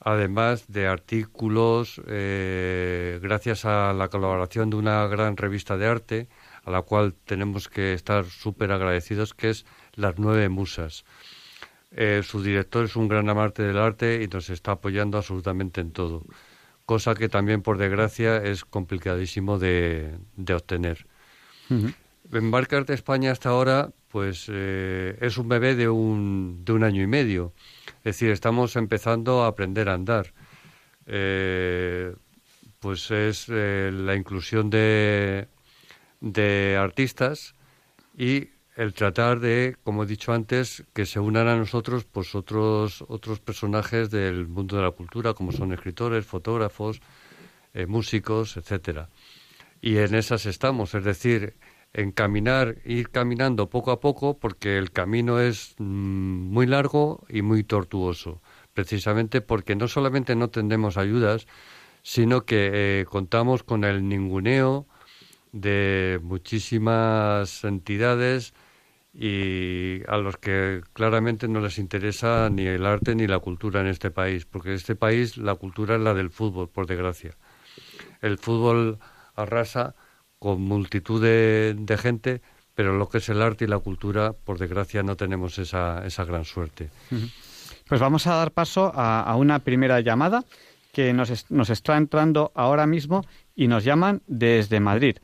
Además 0.00 0.66
de 0.68 0.86
artículos, 0.86 2.00
eh, 2.06 3.18
gracias 3.20 3.64
a 3.64 3.92
la 3.92 4.08
colaboración 4.08 4.70
de 4.70 4.76
una 4.76 5.06
gran 5.08 5.36
revista 5.36 5.76
de 5.76 5.86
arte, 5.86 6.28
a 6.64 6.70
la 6.70 6.82
cual 6.82 7.14
tenemos 7.24 7.68
que 7.68 7.92
estar 7.92 8.24
súper 8.24 8.70
agradecidos, 8.70 9.34
que 9.34 9.50
es 9.50 9.66
Las 9.94 10.16
Nueve 10.18 10.48
Musas. 10.48 11.04
Eh, 11.90 12.22
su 12.22 12.42
director 12.42 12.84
es 12.84 12.94
un 12.94 13.08
gran 13.08 13.28
amante 13.28 13.62
del 13.62 13.78
arte 13.78 14.22
y 14.22 14.28
nos 14.28 14.48
está 14.50 14.72
apoyando 14.72 15.18
absolutamente 15.18 15.80
en 15.80 15.92
todo, 15.92 16.24
cosa 16.86 17.14
que 17.14 17.28
también, 17.28 17.62
por 17.62 17.78
desgracia, 17.78 18.42
es 18.42 18.64
complicadísimo 18.64 19.58
de, 19.58 20.16
obtener. 20.54 21.06
En 21.68 22.50
Barca 22.50 22.78
Arte 22.78 22.94
España 22.94 23.32
hasta 23.32 23.50
ahora, 23.50 23.90
pues 24.08 24.46
eh, 24.48 25.18
es 25.20 25.36
un 25.36 25.48
bebé 25.48 25.74
de 25.74 25.88
un, 25.88 26.64
de 26.64 26.72
un 26.72 26.84
año 26.84 27.02
y 27.02 27.06
medio. 27.06 27.52
Es 27.98 28.16
decir, 28.16 28.30
estamos 28.30 28.76
empezando 28.76 29.42
a 29.42 29.48
aprender 29.48 29.88
a 29.88 29.94
andar. 29.94 30.32
Eh, 31.06 32.14
pues 32.78 33.10
es 33.10 33.48
la 33.48 34.14
inclusión 34.14 34.70
de 34.70 35.48
de 36.20 36.76
artistas 36.78 37.54
y 38.16 38.48
el 38.76 38.92
tratar 38.92 39.40
de, 39.40 39.76
como 39.82 40.04
he 40.04 40.06
dicho 40.06 40.32
antes, 40.32 40.84
que 40.92 41.06
se 41.06 41.18
unan 41.18 41.48
a 41.48 41.56
nosotros 41.56 42.04
pues 42.04 42.34
otros 42.34 43.02
otros 43.08 43.40
personajes 43.40 44.10
del 44.10 44.46
mundo 44.46 44.76
de 44.76 44.82
la 44.82 44.90
cultura, 44.90 45.32
como 45.34 45.50
son 45.50 45.72
escritores, 45.72 46.26
fotógrafos, 46.26 47.00
eh, 47.74 47.86
músicos, 47.86 48.56
etcétera. 48.56 49.08
Y 49.80 49.96
en 49.98 50.14
esas 50.14 50.46
estamos, 50.46 50.94
es 50.94 51.04
decir, 51.04 51.56
en 51.94 52.12
caminar, 52.12 52.76
ir 52.84 53.10
caminando 53.10 53.70
poco 53.70 53.90
a 53.90 54.00
poco, 54.00 54.38
porque 54.38 54.76
el 54.78 54.90
camino 54.92 55.40
es 55.40 55.74
mm, 55.78 55.84
muy 55.84 56.66
largo 56.66 57.24
y 57.30 57.40
muy 57.42 57.64
tortuoso, 57.64 58.42
precisamente 58.74 59.40
porque 59.40 59.74
no 59.74 59.88
solamente 59.88 60.36
no 60.36 60.50
tendremos 60.50 60.98
ayudas, 60.98 61.46
sino 62.02 62.44
que 62.44 63.00
eh, 63.00 63.04
contamos 63.06 63.62
con 63.62 63.84
el 63.84 64.08
ninguneo, 64.08 64.86
de 65.52 66.20
muchísimas 66.22 67.64
entidades 67.64 68.52
y 69.18 70.02
a 70.08 70.18
los 70.18 70.36
que 70.36 70.82
claramente 70.92 71.48
no 71.48 71.60
les 71.60 71.78
interesa 71.78 72.50
ni 72.50 72.66
el 72.66 72.84
arte 72.84 73.14
ni 73.14 73.26
la 73.26 73.38
cultura 73.38 73.80
en 73.80 73.86
este 73.86 74.10
país, 74.10 74.44
porque 74.44 74.70
en 74.70 74.74
este 74.74 74.94
país 74.94 75.38
la 75.38 75.54
cultura 75.54 75.96
es 75.96 76.02
la 76.02 76.12
del 76.12 76.28
fútbol, 76.28 76.68
por 76.68 76.86
desgracia. 76.86 77.34
El 78.20 78.36
fútbol 78.36 78.98
arrasa 79.34 79.94
con 80.38 80.60
multitud 80.60 81.22
de, 81.22 81.98
gente, 81.98 82.42
pero 82.74 82.98
lo 82.98 83.08
que 83.08 83.18
es 83.18 83.28
el 83.30 83.40
arte 83.40 83.64
y 83.64 83.68
la 83.68 83.78
cultura, 83.78 84.34
por 84.34 84.58
desgracia, 84.58 85.02
no 85.02 85.16
tenemos 85.16 85.58
esa, 85.58 86.04
esa 86.04 86.26
gran 86.26 86.44
suerte. 86.44 86.90
Pues 87.88 88.00
vamos 88.00 88.26
a 88.26 88.34
dar 88.34 88.50
paso 88.52 88.92
a, 88.94 89.34
una 89.36 89.60
primera 89.60 90.00
llamada 90.00 90.44
que 90.92 91.14
nos, 91.14 91.50
nos 91.50 91.70
está 91.70 91.96
entrando 91.96 92.52
ahora 92.54 92.86
mismo 92.86 93.24
y 93.54 93.66
nos 93.66 93.82
llaman 93.82 94.20
desde 94.26 94.78
Madrid. 94.78 95.16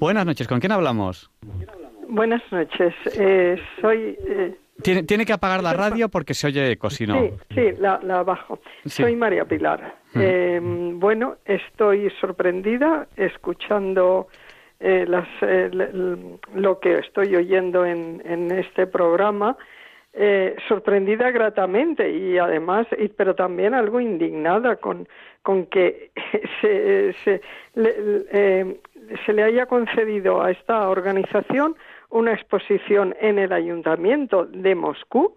Buenas 0.00 0.26
noches, 0.26 0.48
¿con 0.48 0.58
quién 0.58 0.72
hablamos? 0.72 1.30
Buenas 2.08 2.42
noches, 2.50 2.94
eh, 3.18 3.60
soy... 3.82 4.16
Eh, 4.26 4.54
¿Tiene, 4.82 5.02
tiene 5.02 5.26
que 5.26 5.34
apagar 5.34 5.62
la 5.62 5.74
radio 5.74 6.08
porque 6.08 6.32
se 6.32 6.46
oye 6.46 6.72
eco, 6.72 6.88
si 6.88 7.06
no. 7.06 7.20
Sí, 7.20 7.30
sí 7.54 7.72
la, 7.78 8.00
la 8.02 8.22
bajo. 8.22 8.60
Soy 8.86 9.14
María 9.14 9.44
Pilar. 9.44 9.96
Eh, 10.14 10.58
bueno, 10.62 11.36
estoy 11.44 12.10
sorprendida 12.20 13.08
escuchando 13.16 14.28
las, 14.80 15.26
lo 16.54 16.78
que 16.78 16.98
estoy 17.00 17.34
oyendo 17.34 17.84
en, 17.84 18.22
en 18.24 18.52
este 18.52 18.86
programa. 18.86 19.56
sorprendida 20.68 21.32
gratamente 21.32 22.08
y 22.10 22.38
además, 22.38 22.86
y, 22.96 23.08
pero 23.08 23.34
también 23.34 23.74
algo 23.74 24.00
indignada 24.00 24.76
con, 24.76 25.08
con 25.42 25.66
que 25.66 26.12
se, 26.60 27.12
se, 27.24 27.40
se 27.74 29.32
le 29.32 29.42
haya 29.42 29.66
concedido 29.66 30.40
a 30.40 30.52
esta 30.52 30.88
organización 30.88 31.74
una 32.10 32.32
exposición 32.32 33.14
en 33.20 33.38
el 33.38 33.52
Ayuntamiento 33.52 34.46
de 34.46 34.74
Moscú 34.74 35.36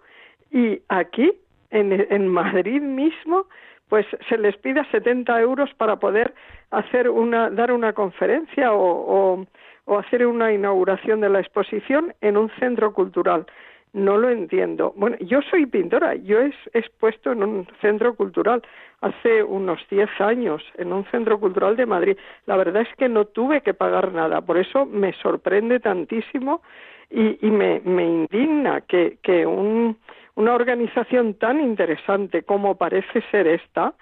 y 0.51 0.81
aquí, 0.89 1.31
en, 1.69 2.27
Madrid 2.27 2.81
mismo, 2.81 3.45
pues 3.87 4.05
se 4.27 4.37
les 4.37 4.57
pida 4.57 4.85
70 4.91 5.39
euros 5.41 5.73
para 5.75 5.97
poder 5.97 6.33
hacer 6.71 7.09
una, 7.09 7.49
dar 7.49 7.71
una 7.71 7.93
conferencia 7.93 8.73
o, 8.73 9.45
o 9.85 9.97
hacer 9.99 10.25
una 10.25 10.51
inauguración 10.51 11.21
de 11.21 11.29
la 11.29 11.39
exposición 11.39 12.13
en 12.21 12.37
un 12.37 12.49
centro 12.59 12.93
cultural 12.93 13.45
no 13.93 14.17
lo 14.17 14.29
entiendo. 14.29 14.93
Bueno, 14.95 15.17
yo 15.19 15.41
soy 15.41 15.65
pintora, 15.65 16.15
yo 16.15 16.39
he 16.39 16.53
expuesto 16.73 17.31
en 17.31 17.43
un 17.43 17.67
centro 17.81 18.15
cultural 18.15 18.61
hace 19.01 19.43
unos 19.43 19.79
10 19.89 20.09
años, 20.21 20.63
en 20.77 20.93
un 20.93 21.03
centro 21.05 21.39
cultural 21.39 21.75
de 21.75 21.85
Madrid. 21.85 22.17
La 22.45 22.55
verdad 22.55 22.83
es 22.83 22.95
que 22.97 23.09
no 23.09 23.25
tuve 23.25 23.61
que 23.61 23.73
pagar 23.73 24.13
nada, 24.13 24.41
por 24.41 24.57
eso 24.57 24.85
me 24.85 25.13
sorprende 25.13 25.79
tantísimo 25.79 26.61
y, 27.09 27.37
me, 27.51 27.81
indigna 27.83 28.81
que, 28.81 29.17
que 29.21 29.45
una 29.45 30.55
organización 30.55 31.33
tan 31.33 31.59
interesante 31.59 32.43
como 32.43 32.77
parece 32.77 33.21
ser 33.31 33.47
esta, 33.47 33.93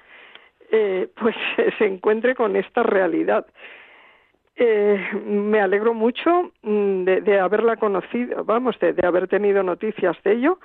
eh, 0.71 1.07
pues 1.19 1.35
se 1.79 1.85
encuentre 1.85 2.35
con 2.35 2.55
esta 2.55 2.83
realidad. 2.83 3.47
Eh, 4.61 4.99
me 5.25 5.61
alegro 5.61 5.93
mucho 5.93 6.51
mm, 6.63 7.05
de, 7.05 7.39
haberla 7.39 7.77
conocido, 7.77 8.43
vamos, 8.43 8.77
de, 8.79 8.93
haber 9.07 9.29
tenido 9.29 9.63
noticias 9.63 10.21
de 10.25 10.33
ello 10.33 10.59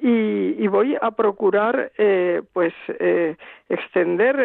y, 0.00 0.68
voy 0.68 0.96
a 1.02 1.10
procurar, 1.10 1.90
eh, 1.98 2.42
pues, 2.52 2.72
eh, 3.00 3.34
extender 3.68 4.38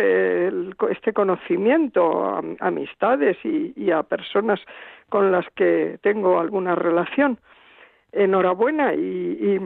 este 0.90 1.14
conocimiento 1.14 2.26
a, 2.26 2.42
amistades 2.62 3.38
y, 3.46 3.92
a 3.92 4.02
personas 4.02 4.60
con 5.08 5.32
las 5.32 5.46
que 5.52 6.00
tengo 6.02 6.40
alguna 6.40 6.74
relación. 6.74 7.38
Enhorabuena 8.12 8.96
y, 8.96 9.60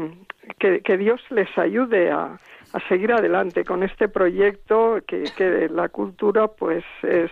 que, 0.60 0.98
Dios 0.98 1.22
les 1.30 1.58
ayude 1.58 2.12
a, 2.12 2.38
a 2.74 2.80
seguir 2.90 3.14
adelante 3.14 3.64
con 3.64 3.84
este 3.84 4.10
proyecto 4.10 5.00
que, 5.08 5.24
que 5.38 5.70
la 5.70 5.88
cultura, 5.88 6.50
pues, 6.50 6.84
es 7.04 7.32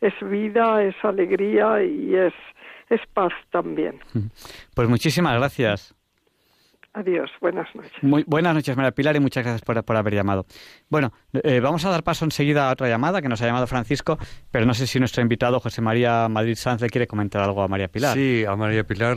es 0.00 0.14
vida, 0.22 0.82
es 0.82 0.94
alegría 1.02 1.82
y 1.82 2.14
es, 2.14 2.34
es 2.90 3.00
paz 3.12 3.32
también. 3.50 4.00
Pues 4.74 4.88
muchísimas 4.88 5.36
gracias. 5.36 5.94
Adiós, 6.94 7.30
buenas 7.40 7.72
noches. 7.74 7.92
Muy 8.02 8.24
buenas 8.26 8.54
noches, 8.54 8.76
María 8.76 8.92
Pilar, 8.92 9.14
y 9.14 9.20
muchas 9.20 9.44
gracias 9.44 9.62
por, 9.62 9.96
haber 9.96 10.14
llamado. 10.14 10.46
Bueno, 10.88 11.12
eh, 11.32 11.60
vamos 11.60 11.84
a 11.84 11.90
dar 11.90 12.02
paso 12.02 12.24
enseguida 12.24 12.68
a 12.68 12.72
otra 12.72 12.88
llamada 12.88 13.20
que 13.20 13.28
nos 13.28 13.40
ha 13.42 13.46
llamado 13.46 13.66
Francisco, 13.66 14.18
pero 14.50 14.66
no 14.66 14.74
sé 14.74 14.86
si 14.86 14.98
nuestro 14.98 15.22
invitado 15.22 15.60
José 15.60 15.80
María 15.80 16.28
Madrid 16.28 16.56
Sanz 16.56 16.80
le 16.80 16.88
quiere 16.88 17.06
comentar 17.06 17.42
algo 17.42 17.62
a 17.62 17.68
María 17.68 17.88
Pilar. 17.88 18.14
Sí, 18.14 18.44
a 18.44 18.56
María 18.56 18.84
Pilar, 18.84 19.16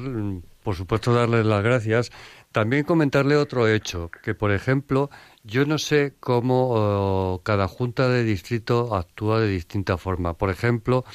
por 0.64 0.76
supuesto, 0.76 1.14
darle 1.14 1.44
las 1.44 1.64
gracias. 1.64 2.12
También 2.52 2.84
comentarle 2.84 3.36
otro 3.36 3.68
hecho, 3.68 4.12
que 4.22 4.36
por 4.36 4.52
ejemplo, 4.52 5.10
yo 5.44 5.66
no 5.66 5.78
sé 5.78 6.14
cómo 6.20 7.42
cada 7.44 7.68
junta 7.68 8.10
de 8.10 8.24
distrito 8.24 8.96
actúa 8.96 9.40
de 9.40 9.48
distinta 9.48 9.98
forma. 9.98 10.34
Por 10.38 10.50
ejemplo, 10.50 11.06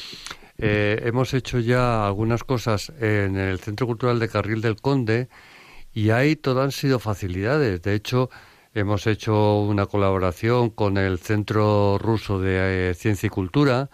eh, 0.59 1.03
hemos 1.05 1.35
hecho 1.35 1.59
ya 1.59 2.07
algunas 2.07 2.43
cosas 2.45 2.93
en 3.01 3.37
el 3.37 3.59
Centro 3.61 3.87
Cultural 3.87 4.19
de 4.19 4.29
Carril 4.29 4.61
del 4.63 4.77
Conde 4.77 5.29
y 5.93 6.11
ahí 6.11 6.37
todo 6.37 6.63
han 6.63 6.73
sido 6.73 6.99
facilidades. 6.99 7.83
De 7.83 7.95
hecho, 7.95 8.31
hemos 8.75 9.07
hecho 9.07 9.61
una 9.61 9.87
colaboración 9.87 10.71
con 10.71 10.97
el 10.97 11.19
Centro 11.19 11.99
Ruso 11.99 12.41
de 12.41 12.91
eh, 12.91 12.95
Ciencia 12.95 13.27
y 13.27 13.31
Cultura 13.31 13.91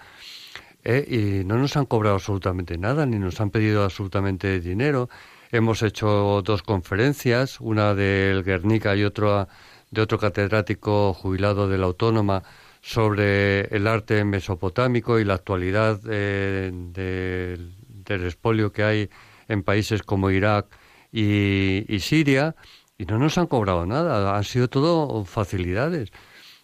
eh, 0.84 1.42
y 1.42 1.44
no 1.44 1.58
nos 1.58 1.76
han 1.76 1.86
cobrado 1.86 2.16
absolutamente 2.16 2.78
nada, 2.78 3.06
ni 3.06 3.18
nos 3.18 3.40
han 3.40 3.50
pedido 3.50 3.84
absolutamente 3.84 4.60
dinero. 4.60 5.08
Hemos 5.50 5.82
hecho 5.82 6.42
dos 6.42 6.62
conferencias, 6.62 7.60
una 7.60 7.94
del 7.94 8.42
Guernica 8.42 8.96
y 8.96 9.04
otra 9.04 9.48
de 9.92 10.00
otro 10.00 10.18
catedrático 10.18 11.14
jubilado 11.14 11.68
de 11.68 11.78
la 11.78 11.86
Autónoma 11.86 12.42
sobre 12.80 13.66
el 13.76 13.86
arte 13.86 14.24
mesopotámico 14.24 15.20
y 15.20 15.24
la 15.24 15.34
actualidad 15.34 16.00
eh, 16.10 16.72
del 16.72 18.24
expolio 18.24 18.72
que 18.72 18.82
hay 18.82 19.10
en 19.48 19.62
países 19.62 20.02
como 20.02 20.30
Irak 20.30 20.66
y, 21.12 21.84
Siria 22.00 22.56
y 22.96 23.04
no 23.04 23.18
nos 23.18 23.36
han 23.36 23.46
cobrado 23.46 23.86
nada, 23.86 24.36
han 24.36 24.44
sido 24.44 24.68
todo 24.68 25.24
facilidades. 25.26 26.10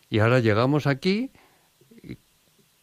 Y 0.08 0.20
ahora 0.20 0.40
llegamos 0.40 0.86
aquí 0.86 1.30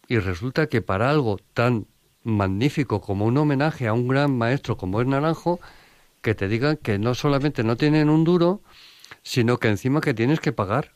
y 0.08 0.20
resulta 0.20 0.68
que 0.68 0.84
para 0.84 1.10
algo 1.10 1.40
tan 1.54 1.88
magnífico 2.24 3.02
como 3.02 3.26
un 3.26 3.38
homenaje 3.38 3.88
a 3.88 3.94
un 3.94 4.08
gran 4.08 4.38
maestro 4.38 4.78
como 4.78 5.02
es 5.02 5.08
Naranjo, 5.08 5.60
que 6.22 6.36
te 6.36 6.48
digan 6.48 6.78
que 6.78 7.00
no 7.00 7.16
solamente 7.16 7.64
no 7.64 7.78
tienen 7.78 8.10
un 8.10 8.24
duro, 8.24 8.62
sino 9.26 9.58
que 9.58 9.68
encima 9.68 10.02
que 10.02 10.14
tienes 10.14 10.40
que 10.40 10.54
pagar. 10.54 10.92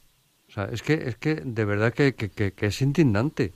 O 0.48 0.52
sea, 0.52 0.65
es 0.72 0.84
que, 0.84 0.94
es 0.94 1.18
que 1.18 1.36
de 1.44 1.65
verdad 1.65 1.94
que, 1.94 2.13
es 2.58 2.82
indignante. 2.82 3.54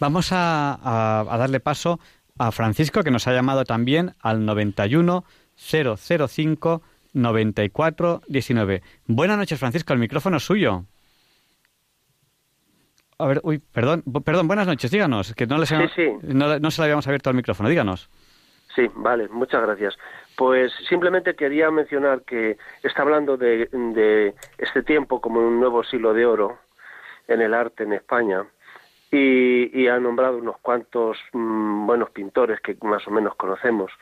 Vamos 0.00 0.28
a, 0.32 1.24
darle 1.38 1.60
paso 1.60 2.00
a 2.36 2.50
Francisco, 2.50 3.02
que 3.02 3.12
nos 3.12 3.26
ha 3.28 3.32
llamado 3.32 3.64
también 3.64 4.14
al 4.20 4.44
91 4.44 5.24
005 5.56 6.82
94 7.12 8.22
19. 8.26 8.82
Buenas 9.06 9.38
noches, 9.38 9.58
Francisco, 9.58 9.92
el 9.92 10.00
micrófono 10.00 10.38
es 10.38 10.44
suyo. 10.44 10.84
A 13.18 13.26
ver, 13.26 13.40
uy, 13.44 13.58
perdón, 13.58 14.02
perdón, 14.24 14.48
buenas 14.48 14.66
noches, 14.66 14.90
díganos, 14.90 15.32
que 15.34 15.46
no, 15.46 15.58
les 15.58 15.72
No, 16.24 16.58
no 16.58 16.70
se 16.72 16.80
le 16.80 16.84
habíamos 16.86 17.06
abierto 17.06 17.30
el 17.30 17.36
micrófono, 17.36 17.68
díganos. 17.68 18.10
Sí, 18.74 18.90
vale, 18.94 19.28
muchas 19.28 19.62
gracias. 19.62 19.96
Pues 20.36 20.72
simplemente 20.88 21.36
quería 21.36 21.70
mencionar 21.70 22.22
que 22.22 22.56
está 22.82 23.02
hablando 23.02 23.36
de, 23.36 24.34
este 24.58 24.82
tiempo 24.82 25.20
como 25.20 25.40
un 25.40 25.60
nuevo 25.60 25.84
siglo 25.84 26.12
de 26.12 26.26
oro 26.26 26.58
en 27.28 27.40
el 27.40 27.54
arte 27.54 27.84
en 27.84 27.92
España 27.92 28.44
y, 29.12 29.86
ha 29.86 30.00
nombrado 30.00 30.38
unos 30.38 30.58
cuantos 30.58 31.18
mm, 31.32 31.86
buenos 31.86 32.10
pintores 32.10 32.60
que 32.60 32.76
más 32.82 33.06
o 33.06 33.12
menos 33.12 33.36
conocemos. 33.36 33.92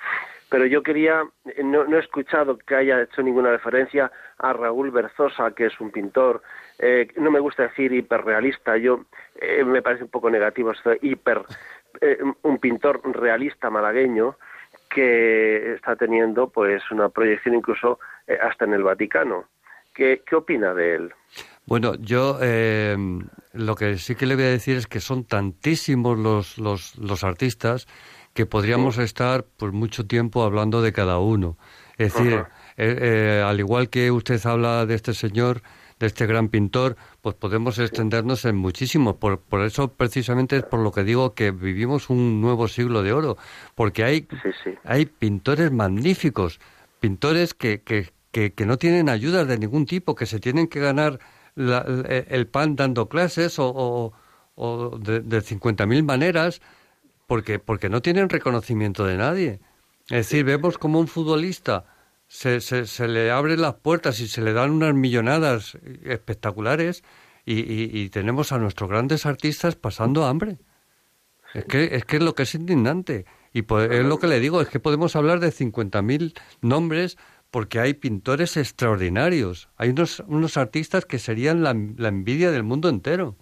Pero 0.49 0.65
yo 0.67 0.83
quería, 0.83 1.23
no, 1.63 1.97
he 1.97 1.99
escuchado 1.99 2.57
que 2.57 2.75
haya 2.75 3.03
hecho 3.03 3.23
ninguna 3.23 3.51
referencia 3.51 4.11
a 4.39 4.53
Raúl 4.55 4.91
Berzosa, 4.91 5.51
que 5.55 5.67
es 5.67 5.81
un 5.81 5.91
pintor, 5.91 6.43
eh, 6.79 7.09
no 7.17 7.31
me 7.31 7.41
gusta 7.41 7.65
decir 7.65 7.93
hiperrealista, 7.93 8.77
yo 8.79 9.05
eh, 9.41 9.65
me 9.65 9.83
parece 9.83 10.05
un 10.05 10.11
poco 10.11 10.31
negativo 10.31 10.73
hiper, 11.01 11.43
eh, 12.01 12.19
un 12.43 12.59
pintor 12.59 13.01
realista 13.15 13.71
malagueño, 13.71 14.37
que 14.95 15.75
está 15.75 15.97
teniendo 15.97 16.49
pues 16.49 16.83
una 16.91 17.09
proyección 17.09 17.55
incluso 17.55 17.99
eh, 18.27 18.37
hasta 18.41 18.65
en 18.65 18.75
el 18.75 18.83
Vaticano. 18.83 19.45
¿Qué, 19.95 20.23
¿Qué, 20.27 20.37
opina 20.37 20.73
de 20.73 20.95
él? 20.95 21.13
Bueno, 21.67 21.95
yo 21.97 22.39
eh, 22.41 22.97
lo 23.53 23.75
que 23.75 23.99
sí 23.99 24.15
que 24.15 24.27
le 24.27 24.35
voy 24.35 24.45
a 24.45 24.49
decir 24.49 24.77
es 24.77 24.87
que 24.87 25.01
son 25.01 25.25
tantísimos 25.25 26.19
los, 26.19 26.59
los, 26.59 26.97
los 26.99 27.25
artistas 27.25 27.87
que 28.33 28.47
podríamos 28.47 28.99
estar 28.99 29.45
por 29.45 29.73
mucho 29.73 30.07
tiempo 30.07 30.45
hablando 30.45 30.81
de 30.81 30.93
cada 30.93 31.19
uno. 31.19 31.59
Es 31.99 32.15
decir, 32.15 32.45
eh, 32.79 33.45
al 33.45 33.61
igual 33.61 33.91
que 33.91 34.11
usted 34.11 34.41
habla 34.47 34.87
de 34.87 34.95
este 34.95 35.13
señor, 35.13 35.61
de 36.03 36.09
este 36.09 36.27
gran 36.27 36.49
pintor, 36.49 36.97
pues 37.21 37.37
podemos 37.37 37.79
extendernos 37.79 38.45
en 38.45 38.57
muchísimo. 38.57 39.19
Por, 39.19 39.39
por 39.39 39.63
eso 39.63 39.93
precisamente 39.93 40.57
es 40.57 40.65
por 40.65 40.81
lo 40.81 40.91
que 40.91 41.05
digo 41.05 41.35
que 41.35 41.53
vivimos 41.53 42.11
un 42.11 42.41
nuevo 42.41 42.67
siglo 42.67 43.05
de 43.05 43.13
oro, 43.13 43.39
porque 43.77 44.03
hay, 44.03 44.27
hay 44.85 45.07
pintores 45.07 45.71
magníficos, 45.71 46.59
pintores 46.99 47.55
que, 47.55 47.83
que, 47.83 48.11
que, 48.33 48.67
no 48.67 48.79
tienen 48.79 49.09
ayudas 49.09 49.47
de 49.47 49.59
ningún 49.59 49.87
tipo, 49.87 50.17
que 50.17 50.27
se 50.27 50.41
tienen 50.41 50.67
que 50.67 50.81
ganar 50.81 51.21
el 51.55 52.47
pan 52.49 52.75
dando 52.75 53.09
clases 53.09 53.61
o, 53.61 54.13
o, 54.57 54.99
de, 54.99 55.21
de 55.21 55.39
50.000 55.39 56.03
maneras, 56.03 56.61
porque, 57.29 57.61
porque 57.61 57.89
no 57.89 58.03
tienen 58.03 58.29
reconocimiento 58.29 59.05
de 59.07 59.17
nadie. 59.17 59.61
Es 60.11 60.27
decir, 60.27 60.45
vemos 60.45 60.79
como 60.79 60.99
un 60.99 61.07
futbolista 61.07 61.85
se, 62.33 62.87
se, 62.87 63.09
le 63.09 63.31
abren 63.31 63.61
las 63.61 63.75
puertas 63.75 64.19
y 64.21 64.27
se 64.27 64.41
le 64.41 64.55
dan 64.55 64.71
unas 64.71 64.95
millonadas 64.95 65.77
espectaculares 66.03 67.05
y, 67.45 68.01
y, 68.01 68.09
tenemos 68.09 68.53
a 68.53 68.59
nuestros 68.59 68.89
grandes 68.89 69.27
artistas 69.27 69.77
pasando 69.77 70.25
hambre. 70.25 70.59
Es 71.53 71.67
que, 71.67 71.95
es 71.95 72.07
que 72.07 72.17
es 72.17 72.23
lo 72.23 72.35
que 72.35 72.45
es 72.45 72.55
indignante. 72.55 73.27
Y 73.53 73.61
es 73.61 74.05
lo 74.07 74.19
que 74.19 74.29
le 74.29 74.41
digo, 74.41 74.63
es 74.63 74.69
que 74.69 74.81
podemos 74.81 75.15
hablar 75.15 75.41
de 75.41 75.53
50.000 75.53 76.33
nombres 76.63 77.19
porque 77.51 77.81
hay 77.81 77.93
pintores 77.93 78.57
extraordinarios. 78.57 79.69
Hay 79.77 79.91
unos, 79.91 80.21
unos 80.27 80.57
artistas 80.57 81.05
que 81.05 81.19
serían 81.19 81.63
la, 81.63 81.77
la 81.99 82.09
envidia 82.09 82.51
del 82.51 82.63
mundo 82.63 82.89
entero. 82.89 83.37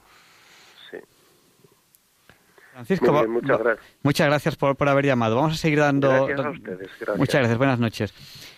Francisco, 2.84 3.28
muchas 3.28 3.58
gracias. 3.58 3.86
Muchas 4.02 4.26
gracias 4.26 4.56
por, 4.56 4.76
por, 4.76 4.88
haber 4.88 5.04
llamado. 5.04 5.36
Vamos 5.36 5.54
a 5.54 5.56
seguir 5.56 5.80
dando. 5.80 6.28
Muchas 7.16 7.40
gracias. 7.40 7.58
Buenas 7.58 7.78
noches. 7.78 8.14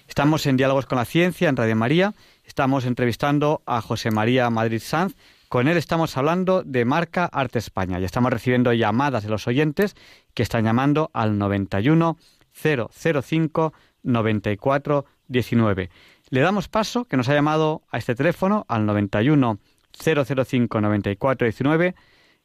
Estamos 0.06 0.46
en 0.46 0.56
Diálogos 0.56 0.86
con 0.86 0.98
la 0.98 1.04
Ciencia 1.04 1.48
en 1.48 1.56
Radio 1.56 1.74
María. 1.74 2.14
Estamos 2.44 2.84
entrevistando 2.84 3.62
a 3.66 3.80
José 3.80 4.10
María 4.12 4.48
Madrid 4.50 4.80
Sanz. 4.80 5.16
Con 5.48 5.66
él 5.66 5.76
estamos 5.76 6.16
hablando 6.16 6.62
de 6.62 6.84
marca 6.84 7.24
Arte 7.26 7.58
España 7.58 7.98
y 7.98 8.04
estamos 8.04 8.32
recibiendo 8.32 8.72
llamadas 8.72 9.24
de 9.24 9.28
los 9.28 9.46
oyentes 9.48 9.96
que 10.34 10.42
están 10.42 10.64
llamando 10.64 11.10
al 11.12 11.36
91 11.36 12.16
005 12.52 13.72
94 14.04 15.04
19. 15.26 15.90
Le 16.30 16.40
damos 16.40 16.68
paso 16.68 17.06
que 17.06 17.16
nos 17.16 17.28
ha 17.28 17.34
llamado 17.34 17.82
a 17.90 17.98
este 17.98 18.14
teléfono 18.14 18.64
al 18.68 18.86
91 18.86 19.58
005 19.92 20.80
94 20.80 21.46
19. 21.46 21.94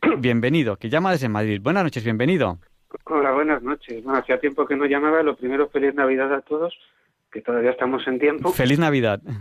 Bienvenido, 0.20 0.78
que 0.78 0.90
llama 0.90 1.12
desde 1.12 1.30
Madrid. 1.30 1.62
Buenas 1.62 1.84
noches, 1.84 2.04
bienvenido. 2.04 2.60
Hola, 3.06 3.32
buenas 3.32 3.62
noches. 3.62 4.04
Bueno, 4.04 4.20
hacía 4.20 4.40
tiempo 4.40 4.66
que 4.66 4.76
no 4.76 4.86
llamaba. 4.86 5.24
Lo 5.24 5.36
primero, 5.36 5.70
feliz 5.70 5.94
Navidad 5.94 6.34
a 6.34 6.42
todos 6.42 6.78
que 7.32 7.42
todavía 7.42 7.72
estamos 7.72 8.08
en 8.08 8.20
tiempo. 8.20 8.52
Feliz 8.52 8.80
Navidad. 8.80 9.22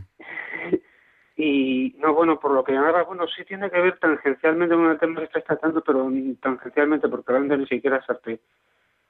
Y 1.39 1.95
no, 1.99 2.15
bueno, 2.15 2.41
por 2.41 2.53
lo 2.53 2.65
que 2.65 2.73
llamaba, 2.73 3.03
bueno, 3.03 3.27
sí 3.29 3.45
tiene 3.45 3.71
que 3.71 3.79
ver 3.79 3.99
tangencialmente 3.99 4.75
con 4.75 4.91
el 4.91 4.99
tema 4.99 5.21
que 5.21 5.27
está 5.27 5.43
tratando, 5.43 5.83
pero 5.85 6.11
tangencialmente, 6.41 7.11
porque 7.11 7.31
realmente 7.31 7.59
ni 7.59 7.67
siquiera 7.67 7.99
es 7.99 8.09
arte 8.09 8.41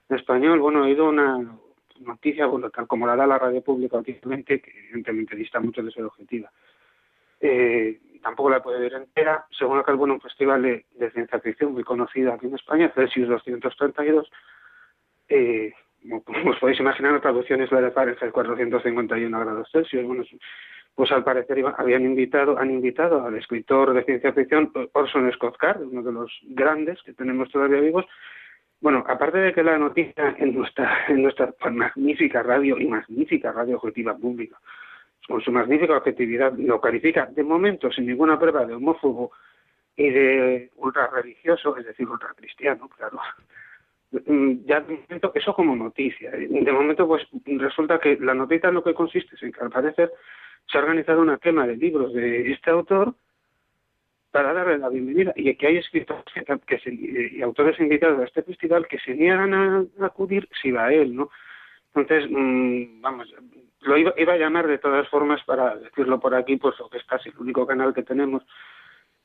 español. 0.08 0.58
Bueno, 0.58 0.80
he 0.80 0.88
oído 0.88 1.08
una 1.08 1.56
noticia, 2.00 2.46
bueno, 2.46 2.68
tal 2.70 2.88
como 2.88 3.06
la 3.06 3.14
da 3.14 3.28
la 3.28 3.38
radio 3.38 3.62
pública 3.62 3.98
últimamente, 3.98 4.60
que 4.60 4.72
evidentemente 4.76 5.36
dista 5.36 5.60
mucho 5.60 5.84
de 5.84 5.92
ser 5.92 6.02
objetiva. 6.02 6.50
Eh, 7.40 8.00
tampoco 8.22 8.50
la 8.50 8.62
puede 8.62 8.80
ver 8.80 8.94
entera. 8.94 9.46
Según 9.50 9.78
acá, 9.78 9.92
bueno, 9.92 10.14
un 10.14 10.20
festival 10.20 10.62
de, 10.62 10.86
de, 10.92 11.10
ciencia 11.10 11.40
ficción 11.40 11.72
muy 11.72 11.84
conocido 11.84 12.32
aquí 12.32 12.46
en 12.46 12.54
España, 12.54 12.92
Celsius 12.94 13.28
232, 13.28 14.30
eh, 15.28 15.72
como 16.24 16.50
os 16.50 16.58
podéis 16.58 16.80
imaginar, 16.80 17.12
la 17.12 17.20
traducción 17.20 17.60
es 17.60 17.72
la 17.72 17.80
de 17.80 17.90
Fahrenheit 17.90 18.32
451 18.32 19.40
grados 19.40 19.68
Celsius. 19.72 20.04
Bueno, 20.04 20.24
pues 20.94 21.12
al 21.12 21.24
parecer 21.24 21.62
habían 21.76 22.04
invitado, 22.04 22.58
han 22.58 22.70
invitado 22.70 23.26
al 23.26 23.36
escritor 23.36 23.92
de 23.92 24.04
ciencia 24.04 24.32
ficción 24.32 24.72
Orson 24.92 25.30
Scott 25.32 25.56
Card, 25.58 25.82
uno 25.82 26.02
de 26.02 26.12
los 26.12 26.32
grandes 26.42 27.02
que 27.02 27.12
tenemos 27.12 27.50
todavía 27.50 27.80
vivos. 27.80 28.06
Bueno, 28.80 29.04
aparte 29.06 29.38
de 29.38 29.52
que 29.52 29.62
la 29.62 29.78
noticia 29.78 30.36
en 30.38 30.54
nuestra, 30.54 31.04
en 31.08 31.22
nuestra 31.22 31.52
magnífica 31.70 32.42
radio 32.42 32.78
y 32.78 32.86
magnífica 32.86 33.52
radio 33.52 33.76
objetiva 33.76 34.16
pública, 34.16 34.58
con 35.28 35.40
su 35.40 35.50
magnífica 35.52 35.96
objetividad, 35.96 36.52
lo 36.56 36.80
califica 36.80 37.26
de 37.26 37.42
momento 37.42 37.90
sin 37.90 38.06
ninguna 38.06 38.38
prueba 38.38 38.64
de 38.64 38.74
homófobo 38.74 39.32
y 39.96 40.10
de 40.10 40.70
ultra 40.76 41.08
religioso, 41.08 41.76
es 41.76 41.86
decir, 41.86 42.08
ultra 42.08 42.32
cristiano, 42.34 42.88
claro, 42.88 43.20
Mm, 44.12 44.64
ya 44.66 44.80
de 44.80 44.94
momento, 44.94 45.32
eso 45.34 45.54
como 45.54 45.74
noticia. 45.76 46.30
De 46.30 46.72
momento, 46.72 47.06
pues 47.06 47.26
resulta 47.44 47.98
que 47.98 48.16
la 48.20 48.34
noticia 48.34 48.70
lo 48.70 48.82
que 48.82 48.94
consiste 48.94 49.34
es 49.34 49.42
en 49.42 49.52
que 49.52 49.60
al 49.60 49.70
parecer 49.70 50.12
se 50.66 50.78
ha 50.78 50.80
organizado 50.80 51.20
una 51.20 51.38
quema 51.38 51.66
de 51.66 51.76
libros 51.76 52.12
de 52.12 52.52
este 52.52 52.70
autor 52.70 53.14
para 54.30 54.52
darle 54.52 54.78
la 54.78 54.88
bienvenida 54.88 55.32
y 55.34 55.54
que 55.56 55.66
hay 55.66 55.78
escritores 55.78 56.24
que 56.66 56.80
y 56.86 57.42
autores 57.42 57.78
invitados 57.80 58.20
a 58.20 58.24
este 58.24 58.42
festival 58.42 58.86
que 58.86 58.98
se 58.98 59.14
niegan 59.14 59.54
a, 59.54 59.84
acudir 60.00 60.48
si 60.60 60.70
va 60.70 60.86
a 60.86 60.92
él, 60.92 61.14
¿no? 61.14 61.30
Entonces, 61.94 62.30
mm, 62.30 63.00
vamos, 63.00 63.34
lo 63.86 63.96
iba, 63.96 64.12
iba, 64.16 64.32
a 64.34 64.38
llamar 64.38 64.66
de 64.66 64.78
todas 64.78 65.08
formas 65.08 65.42
para 65.44 65.76
decirlo 65.76 66.20
por 66.20 66.34
aquí, 66.34 66.56
pues 66.56 66.74
que 66.90 66.98
es 66.98 67.04
casi 67.04 67.30
el 67.30 67.38
único 67.38 67.66
canal 67.66 67.94
que 67.94 68.02
tenemos. 68.02 68.42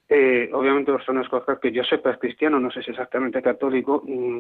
Eh, 0.08 0.50
obviamente, 0.54 0.92
son 1.06 1.22
escoger 1.22 1.60
que 1.62 1.72
yo 1.72 1.84
sepa 1.84 2.12
es 2.12 2.18
cristiano, 2.18 2.60
no 2.60 2.70
sé 2.72 2.84
si 2.84 2.92
exactamente 2.92 3.42
católico. 3.42 4.04
Mm, 4.06 4.40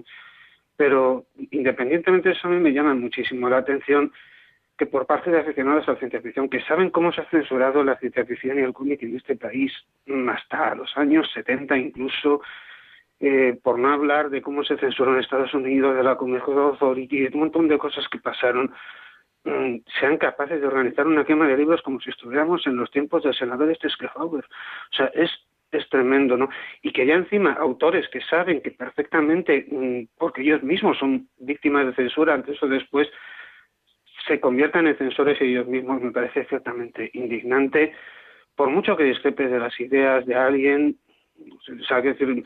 pero 0.75 1.25
independientemente 1.51 2.29
de 2.29 2.35
eso, 2.35 2.47
a 2.47 2.51
mí 2.51 2.59
me 2.59 2.73
llama 2.73 2.93
muchísimo 2.95 3.49
la 3.49 3.57
atención 3.57 4.11
que 4.81 4.87
por 4.87 5.05
parte 5.05 5.29
de 5.29 5.39
aficionados 5.39 5.87
a 5.87 5.91
la 5.91 5.99
ciencia 5.99 6.21
ficción, 6.21 6.49
que 6.49 6.59
saben 6.61 6.89
cómo 6.89 7.11
se 7.11 7.21
ha 7.21 7.29
censurado 7.29 7.83
la 7.83 7.97
ciencia 7.99 8.25
ficción 8.25 8.57
y 8.57 8.63
el 8.63 8.73
cómic 8.73 9.03
en 9.03 9.15
este 9.15 9.35
país 9.35 9.71
hasta 10.27 10.73
los 10.73 10.97
años 10.97 11.29
70 11.35 11.77
incluso, 11.77 12.41
eh, 13.19 13.59
por 13.61 13.77
no 13.77 13.93
hablar 13.93 14.31
de 14.31 14.41
cómo 14.41 14.63
se 14.63 14.77
censuró 14.77 15.13
en 15.13 15.19
Estados 15.19 15.53
Unidos, 15.53 15.95
de 15.95 16.01
la 16.01 16.15
Comic 16.15 16.41
Authority, 16.47 17.27
de 17.27 17.29
un 17.35 17.41
montón 17.41 17.67
de 17.67 17.77
cosas 17.77 18.07
que 18.09 18.17
pasaron, 18.17 18.71
mm, 18.71 18.71
sean 19.99 20.17
capaces 20.17 20.61
de 20.61 20.67
organizar 20.67 21.07
una 21.07 21.25
quema 21.25 21.47
de 21.47 21.57
libros 21.57 21.81
como 21.81 21.99
si 21.99 22.09
estuviéramos 22.09 22.65
en 22.67 22.75
los 22.75 22.91
tiempos 22.91 23.23
del 23.23 23.33
senador 23.33 23.71
este 23.71 23.87
O 23.87 24.41
sea, 24.95 25.07
es 25.13 25.31
es 25.71 25.87
tremendo, 25.89 26.37
¿no? 26.37 26.49
Y 26.81 26.91
que 26.91 27.05
ya 27.05 27.15
encima 27.15 27.53
autores 27.53 28.07
que 28.09 28.21
saben 28.21 28.61
que 28.61 28.71
perfectamente, 28.71 29.65
mm, 29.69 30.17
porque 30.17 30.41
ellos 30.41 30.61
mismos 30.63 30.97
son 30.97 31.29
víctimas 31.39 31.85
de 31.85 31.93
censura 31.93 32.33
antes 32.33 32.61
o 32.61 32.67
después, 32.67 33.07
se 34.27 34.39
conviertan 34.39 34.87
en 34.87 34.97
censores 34.97 35.41
ellos 35.41 35.67
mismos, 35.67 36.01
me 36.01 36.11
parece 36.11 36.45
ciertamente 36.45 37.09
indignante, 37.13 37.93
por 38.55 38.69
mucho 38.69 38.95
que 38.95 39.05
discrepe 39.05 39.47
de 39.47 39.59
las 39.59 39.79
ideas 39.79 40.25
de 40.25 40.35
alguien, 40.35 40.97
o 41.39 41.83
sea, 41.85 42.01
decir, 42.01 42.43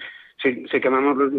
si, 0.70 0.82
quemamos 0.82 1.18
los 1.18 1.34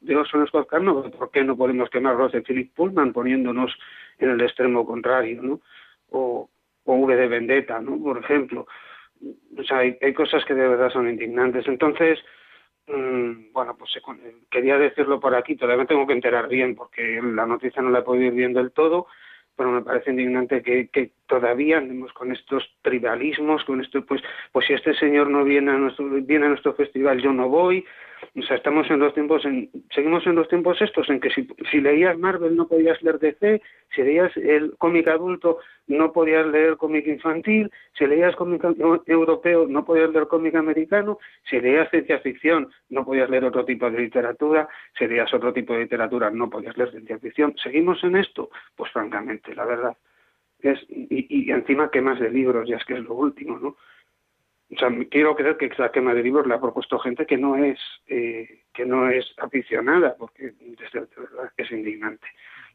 de 0.00 0.16
Orson 0.16 0.46
Scott 0.46 0.68
¿por 0.68 1.30
qué 1.30 1.44
no 1.44 1.56
podemos 1.56 1.90
quemar 1.90 2.16
los 2.16 2.32
de 2.32 2.42
Philip 2.42 2.74
Pullman 2.74 3.12
poniéndonos 3.12 3.72
en 4.18 4.30
el 4.30 4.40
extremo 4.40 4.86
contrario, 4.86 5.42
¿no? 5.42 5.60
O, 6.10 6.48
o 6.84 6.94
V 6.94 7.16
de 7.16 7.28
Vendetta, 7.28 7.80
¿no? 7.80 8.00
Por 8.02 8.18
ejemplo 8.18 8.66
o 9.58 9.62
sea, 9.64 9.78
hay, 9.78 10.14
cosas 10.14 10.44
que 10.44 10.54
de 10.54 10.68
verdad 10.68 10.90
son 10.90 11.08
indignantes. 11.08 11.66
Entonces, 11.66 12.18
mmm, 12.86 13.52
bueno, 13.52 13.76
pues 13.76 13.90
quería 14.50 14.78
decirlo 14.78 15.20
por 15.20 15.34
aquí, 15.34 15.56
todavía 15.56 15.86
tengo 15.86 16.06
que 16.06 16.12
enterar 16.12 16.48
bien 16.48 16.74
porque 16.74 17.20
la 17.22 17.46
noticia 17.46 17.82
no 17.82 17.90
la 17.90 18.00
he 18.00 18.02
podido 18.02 18.26
ir 18.26 18.32
bien 18.32 18.52
del 18.52 18.72
todo, 18.72 19.06
pero 19.56 19.70
me 19.70 19.82
parece 19.82 20.10
indignante 20.10 20.62
que, 20.62 20.88
que 20.88 21.12
todavía 21.26 21.78
andemos 21.78 22.12
con 22.12 22.32
estos 22.32 22.64
tribalismos, 22.82 23.64
con 23.64 23.80
esto, 23.80 24.04
pues, 24.04 24.22
pues 24.52 24.66
si 24.66 24.74
este 24.74 24.94
señor 24.94 25.28
no 25.30 25.44
viene 25.44 25.72
a 25.72 25.76
nuestro, 25.76 26.06
viene 26.08 26.46
a 26.46 26.50
nuestro 26.50 26.74
festival, 26.74 27.20
yo 27.20 27.32
no 27.32 27.48
voy, 27.48 27.84
o 28.34 28.42
sea, 28.42 28.56
estamos 28.56 28.90
en 28.90 28.98
los 28.98 29.14
tiempos, 29.14 29.44
en, 29.44 29.70
seguimos 29.94 30.26
en 30.26 30.36
los 30.36 30.48
tiempos 30.48 30.80
estos 30.80 31.08
en 31.10 31.20
que 31.20 31.30
si, 31.30 31.46
si 31.70 31.80
leías 31.80 32.18
Marvel 32.18 32.56
no 32.56 32.66
podías 32.66 33.00
leer 33.02 33.18
DC, 33.18 33.62
si 33.94 34.02
leías 34.02 34.34
el 34.36 34.74
cómic 34.78 35.08
adulto 35.08 35.58
no 35.86 36.12
podías 36.12 36.46
leer 36.46 36.76
cómic 36.76 37.06
infantil, 37.06 37.70
si 37.96 38.06
leías 38.06 38.34
cómic 38.36 38.62
europeo 39.06 39.66
no 39.68 39.84
podías 39.84 40.10
leer 40.10 40.26
cómic 40.28 40.54
americano, 40.54 41.18
si 41.48 41.60
leías 41.60 41.90
ciencia 41.90 42.18
ficción 42.20 42.68
no 42.88 43.04
podías 43.04 43.30
leer 43.30 43.44
otro 43.44 43.64
tipo 43.64 43.90
de 43.90 43.98
literatura, 43.98 44.68
si 44.98 45.06
leías 45.06 45.32
otro 45.32 45.52
tipo 45.52 45.74
de 45.74 45.80
literatura 45.80 46.30
no 46.30 46.50
podías 46.50 46.76
leer 46.76 46.90
ciencia 46.90 47.18
ficción. 47.18 47.54
¿Seguimos 47.62 48.02
en 48.04 48.16
esto? 48.16 48.50
Pues 48.74 48.90
francamente, 48.92 49.54
la 49.54 49.64
verdad. 49.64 49.96
Es, 50.72 50.84
y, 50.88 51.48
y 51.48 51.50
encima 51.50 51.90
quemas 51.90 52.18
de 52.20 52.30
libros, 52.30 52.68
ya 52.68 52.76
es 52.76 52.84
que 52.84 52.94
es 52.94 53.04
lo 53.04 53.14
último, 53.14 53.58
¿no? 53.58 53.76
o 54.74 54.78
sea, 54.78 54.88
quiero 55.10 55.36
creer 55.36 55.56
que 55.56 55.66
esa 55.66 55.92
quema 55.92 56.12
de 56.12 56.22
libros 56.22 56.46
la 56.46 56.56
ha 56.56 56.60
propuesto 56.60 56.98
gente 56.98 57.24
que 57.24 57.38
no 57.38 57.56
es 57.56 57.78
eh, 58.08 58.64
que 58.74 58.84
no 58.84 59.08
es 59.08 59.24
aficionada, 59.38 60.16
porque 60.16 60.52
desde 60.58 61.06
es 61.56 61.70
indignante. 61.70 62.26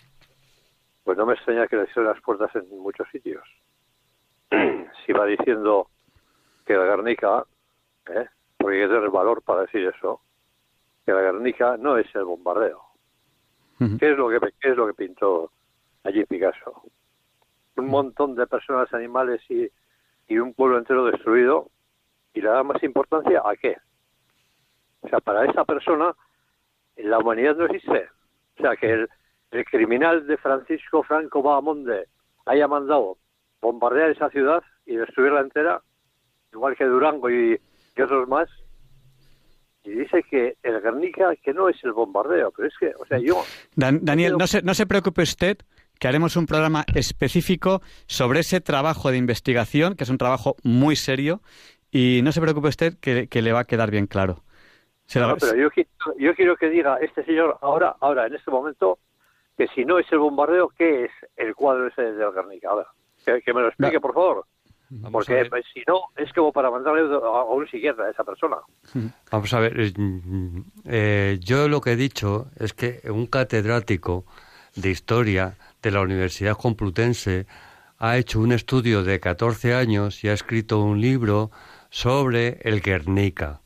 pues 1.04 1.16
no 1.16 1.24
me 1.24 1.34
extraña 1.34 1.66
que 1.66 1.76
le 1.76 1.86
cierren 1.86 2.12
las 2.12 2.20
puertas 2.20 2.54
en 2.54 2.68
muchos 2.78 3.08
sitios. 3.10 3.42
si 5.06 5.12
va 5.12 5.24
diciendo 5.24 5.88
que 6.66 6.74
la 6.74 6.84
Guernica, 6.84 7.44
¿eh? 8.10 8.26
porque 8.58 8.82
hay 8.82 8.88
que 8.88 8.94
tener 8.94 9.10
valor 9.10 9.42
para 9.42 9.62
decir 9.62 9.86
eso, 9.86 10.20
que 11.06 11.12
la 11.12 11.22
Guernica 11.22 11.76
no 11.78 11.96
es 11.96 12.14
el 12.14 12.24
bombardeo. 12.24 12.82
¿Qué 13.98 14.12
es 14.12 14.16
lo 14.16 14.28
que 14.28 14.38
qué 14.58 14.70
es 14.70 14.76
lo 14.76 14.86
que 14.86 14.94
pintó 14.94 15.50
allí 16.06 16.24
Picasso. 16.24 16.82
Un 17.76 17.88
montón 17.88 18.34
de 18.34 18.46
personas, 18.46 18.92
animales 18.94 19.40
y, 19.48 19.70
un 20.38 20.54
pueblo 20.54 20.78
entero 20.78 21.04
destruido. 21.04 21.70
¿Y 22.34 22.40
le 22.40 22.48
da 22.48 22.62
más 22.62 22.82
importancia 22.82 23.42
a 23.44 23.56
qué? 23.56 23.76
O 25.00 25.08
sea, 25.08 25.20
para 25.20 25.44
esa 25.50 25.64
persona 25.64 26.14
la 26.96 27.18
humanidad 27.18 27.56
no 27.56 27.66
existe. 27.66 28.08
O 28.58 28.62
sea, 28.62 28.76
que 28.76 29.06
el, 29.50 29.64
criminal 29.70 30.26
de 30.26 30.36
Francisco 30.36 31.02
Franco 31.02 31.42
Bahamonde 31.42 32.08
haya 32.46 32.68
mandado 32.68 33.16
bombardear 33.60 34.10
esa 34.10 34.28
ciudad 34.30 34.62
y 34.84 34.96
destruirla 34.96 35.40
entera, 35.40 35.80
igual 36.52 36.76
que 36.76 36.84
Durango 36.84 37.30
y, 37.30 37.58
otros 38.02 38.28
más, 38.28 38.48
y 39.84 39.90
dice 39.90 40.22
que 40.24 40.56
el 40.62 40.80
Guernica 40.80 41.34
que 41.36 41.54
no 41.54 41.68
es 41.68 41.82
el 41.84 41.92
bombardeo, 41.92 42.50
pero 42.50 42.68
es 42.68 42.74
que, 42.78 42.92
o 42.98 43.06
sea, 43.06 43.18
yo... 43.18 43.42
Daniel, 43.74 44.36
no 44.36 44.46
se, 44.46 44.60
no 44.62 44.74
se 44.74 44.86
preocupe 44.86 45.22
usted 45.22 45.58
que 45.98 46.08
haremos 46.08 46.36
un 46.36 46.46
programa 46.46 46.84
específico 46.94 47.80
sobre 48.06 48.40
ese 48.40 48.60
trabajo 48.60 49.10
de 49.10 49.16
investigación, 49.16 49.94
que 49.94 50.04
es 50.04 50.10
un 50.10 50.18
trabajo 50.18 50.56
muy 50.62 50.96
serio, 50.96 51.40
y 51.90 52.20
no 52.22 52.32
se 52.32 52.40
preocupe 52.40 52.68
usted 52.68 52.94
que, 53.00 53.28
le 53.30 53.52
va 53.52 53.60
a 53.60 53.64
quedar 53.64 53.90
bien 53.90 54.06
claro. 54.06 54.42
pero 55.12 55.54
yo, 55.56 55.68
yo, 56.18 56.34
quiero 56.34 56.56
que 56.56 56.68
diga 56.68 56.98
este 57.00 57.24
señor 57.24 57.58
ahora, 57.62 57.96
ahora, 58.00 58.26
en 58.26 58.34
este 58.34 58.50
momento, 58.50 58.98
que 59.56 59.68
si 59.68 59.84
no 59.84 59.98
es 59.98 60.06
el 60.12 60.18
bombardeo, 60.18 60.70
¿qué 60.76 61.04
es 61.04 61.10
el 61.36 61.54
cuadro 61.54 61.86
ese 61.86 62.02
de 62.02 62.30
Guernica? 62.32 62.68
Ahora, 62.70 62.86
que, 63.24 63.54
me 63.54 63.62
lo 63.62 63.68
explique, 63.68 64.00
por 64.00 64.14
favor. 64.14 64.44
Porque 65.10 65.44
pues, 65.50 65.64
si 65.74 65.82
no, 65.86 66.02
es 66.16 66.32
como 66.32 66.52
para 66.52 66.70
mandarle 66.70 67.00
a 67.12 67.42
un 67.44 67.66
psiquiatra 67.68 68.04
a 68.06 68.10
esa 68.10 68.22
persona. 68.22 68.58
Vamos 69.32 69.52
a 69.52 69.60
ver, 69.60 69.92
eh, 70.84 71.38
yo 71.40 71.68
lo 71.68 71.80
que 71.80 71.92
he 71.92 71.96
dicho 71.96 72.46
es 72.56 72.72
que 72.72 73.00
un 73.10 73.26
catedrático 73.26 74.24
de 74.76 74.90
historia 74.90 75.56
de 75.86 75.92
la 75.92 76.00
Universidad 76.00 76.56
Complutense 76.56 77.46
ha 77.98 78.16
hecho 78.16 78.40
un 78.40 78.50
estudio 78.50 79.04
de 79.04 79.20
14 79.20 79.72
años 79.74 80.24
y 80.24 80.28
ha 80.28 80.32
escrito 80.32 80.80
un 80.80 81.00
libro 81.00 81.52
sobre 81.90 82.58
el 82.62 82.80
Guernica. 82.80 83.60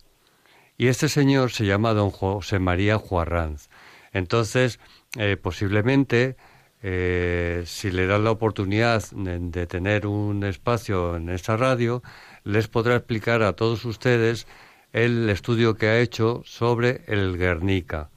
Y 0.76 0.88
este 0.88 1.08
señor 1.08 1.50
se 1.50 1.64
llama 1.64 1.94
don 1.94 2.10
José 2.10 2.58
María 2.58 2.98
Juarranz. 2.98 3.70
Entonces, 4.12 4.80
eh, 5.16 5.38
posiblemente, 5.38 6.36
eh, 6.82 7.62
si 7.64 7.90
le 7.90 8.06
dan 8.06 8.24
la 8.24 8.32
oportunidad 8.32 9.02
de, 9.12 9.66
tener 9.66 10.06
un 10.06 10.44
espacio 10.44 11.16
en 11.16 11.30
esta 11.30 11.56
radio, 11.56 12.02
les 12.44 12.68
podrá 12.68 12.96
explicar 12.96 13.42
a 13.42 13.54
todos 13.54 13.86
ustedes 13.86 14.46
el 14.92 15.30
estudio 15.30 15.74
que 15.74 15.86
ha 15.86 16.00
hecho 16.00 16.42
sobre 16.44 17.02
el 17.06 17.38
Guernica. 17.38 18.10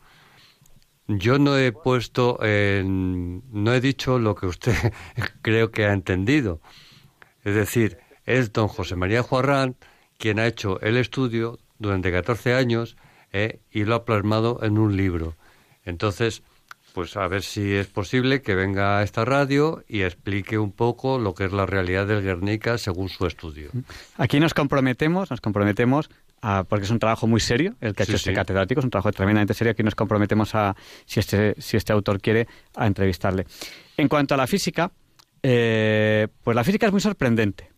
Yo 1.08 1.38
no 1.38 1.58
he 1.58 1.72
puesto, 1.72 2.40
en, 2.42 3.44
no 3.52 3.74
he 3.74 3.82
dicho 3.82 4.20
lo 4.20 4.36
que 4.36 4.46
usted 4.46 4.76
creo 5.42 5.72
que 5.72 5.86
ha 5.86 5.94
entendido. 5.94 6.62
Es 7.44 7.56
decir, 7.56 7.98
es 8.26 8.54
don 8.54 8.68
José 8.68 8.96
María 8.96 9.22
Juarrán 9.22 9.76
quien 10.18 10.40
ha 10.40 10.48
hecho 10.48 10.80
el 10.82 10.96
estudio 10.98 11.60
durante 11.80 12.12
14 12.12 12.54
años 12.54 12.96
eh, 13.34 13.60
y 13.72 13.84
lo 13.84 13.96
ha 13.96 14.06
plasmado 14.06 14.60
en 14.64 14.78
un 14.78 14.96
libro. 14.96 15.36
Entonces, 15.84 16.44
pues 16.94 17.18
a 17.18 17.28
ver 17.28 17.42
si 17.42 17.74
es 17.74 17.88
posible 17.88 18.42
que 18.42 18.56
venga 18.56 19.00
a 19.00 19.04
esta 19.04 19.26
radio 19.26 19.84
y 19.88 20.04
explique 20.04 20.58
un 20.58 20.72
poco 20.72 21.18
lo 21.18 21.34
que 21.34 21.46
es 21.46 21.52
la 21.52 21.66
realidad 21.66 22.08
del 22.08 22.24
Guernica 22.24 22.78
según 22.78 23.10
su 23.10 23.26
estudio. 23.26 23.72
Aquí 24.18 24.40
nos 24.40 24.54
comprometemos, 24.54 25.32
nos 25.32 25.42
comprometemos 25.42 26.10
porque 26.68 26.84
es 26.84 26.92
un 26.92 27.00
trabajo 27.00 27.26
muy 27.26 27.40
serio 27.40 27.76
el 27.80 27.96
que 27.96 28.04
ha 28.04 28.06
hecho 28.06 28.18
este 28.18 28.34
catedrático, 28.34 28.80
es 28.80 28.84
un 28.84 28.90
trabajo 28.90 29.12
tremendamente 29.12 29.54
serio. 29.54 29.72
Aquí 29.72 29.84
nos 29.84 29.96
comprometemos 29.96 30.54
a, 30.56 30.76
si 31.06 31.20
este, 31.20 31.56
si 31.58 31.78
este 31.78 31.94
autor 31.94 32.20
quiere, 32.20 32.48
a 32.76 32.86
entrevistarle. 32.86 33.46
En 33.96 34.10
cuanto 34.10 34.34
a 34.34 34.38
la 34.38 34.46
física, 34.46 34.92
eh, 35.42 36.28
pues 36.44 36.56
la 36.56 36.64
física 36.64 36.86
es 36.86 36.92
muy 36.92 37.02
sorprendente. 37.02 37.72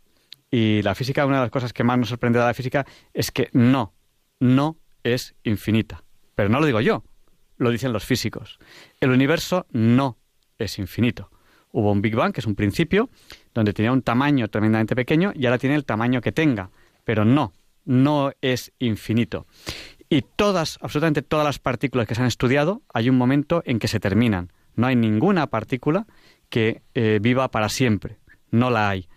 Y 0.50 0.82
la 0.82 0.96
física, 0.96 1.26
una 1.26 1.38
de 1.38 1.42
las 1.44 1.52
cosas 1.52 1.74
que 1.74 1.84
más 1.84 2.00
nos 2.00 2.10
sorprende 2.10 2.40
de 2.40 2.46
la 2.46 2.54
física 2.54 2.86
es 3.14 3.32
que 3.32 3.50
no, 3.54 3.94
no 4.40 4.78
es 5.04 5.36
infinita. 5.44 6.04
Pero 6.34 6.50
no 6.50 6.60
lo 6.60 6.66
digo 6.66 6.82
yo, 6.82 7.04
lo 7.58 7.70
dicen 7.70 7.94
los 7.94 8.04
físicos. 8.04 8.58
El 9.00 9.12
universo 9.12 9.68
no 9.72 10.18
es 10.58 10.80
infinito. 10.80 11.30
Hubo 11.72 11.92
un 11.92 12.02
Big 12.02 12.16
Bang, 12.16 12.34
que 12.34 12.40
es 12.40 12.48
un 12.48 12.56
principio, 12.56 13.10
donde 13.54 13.74
tenía 13.74 13.92
un 13.92 14.02
tamaño 14.02 14.48
tremendamente 14.48 14.96
pequeño 14.96 15.34
y 15.36 15.46
ahora 15.46 15.58
tiene 15.58 15.76
el 15.76 15.86
tamaño 15.86 16.22
que 16.22 16.32
tenga. 16.32 16.72
Pero 17.04 17.26
no, 17.26 17.54
no 17.86 18.32
es 18.42 18.74
infinito. 18.80 19.46
Y 20.10 20.24
todas, 20.36 20.78
absolutamente 20.82 21.22
todas 21.22 21.46
las 21.46 21.60
partículas 21.60 22.08
que 22.08 22.16
se 22.16 22.22
han 22.22 22.28
estudiado, 22.28 22.82
hay 22.94 23.10
un 23.10 23.18
momento 23.18 23.64
en 23.66 23.80
que 23.80 23.88
se 23.88 24.00
terminan. 24.00 24.52
No 24.76 24.88
hay 24.88 24.96
ninguna 24.96 25.48
partícula 25.48 26.06
que 26.50 26.84
eh, 26.94 27.20
viva 27.22 27.50
para 27.50 27.70
siempre. 27.70 28.18
No 28.52 28.70
la 28.70 28.90
hay. 28.90 29.08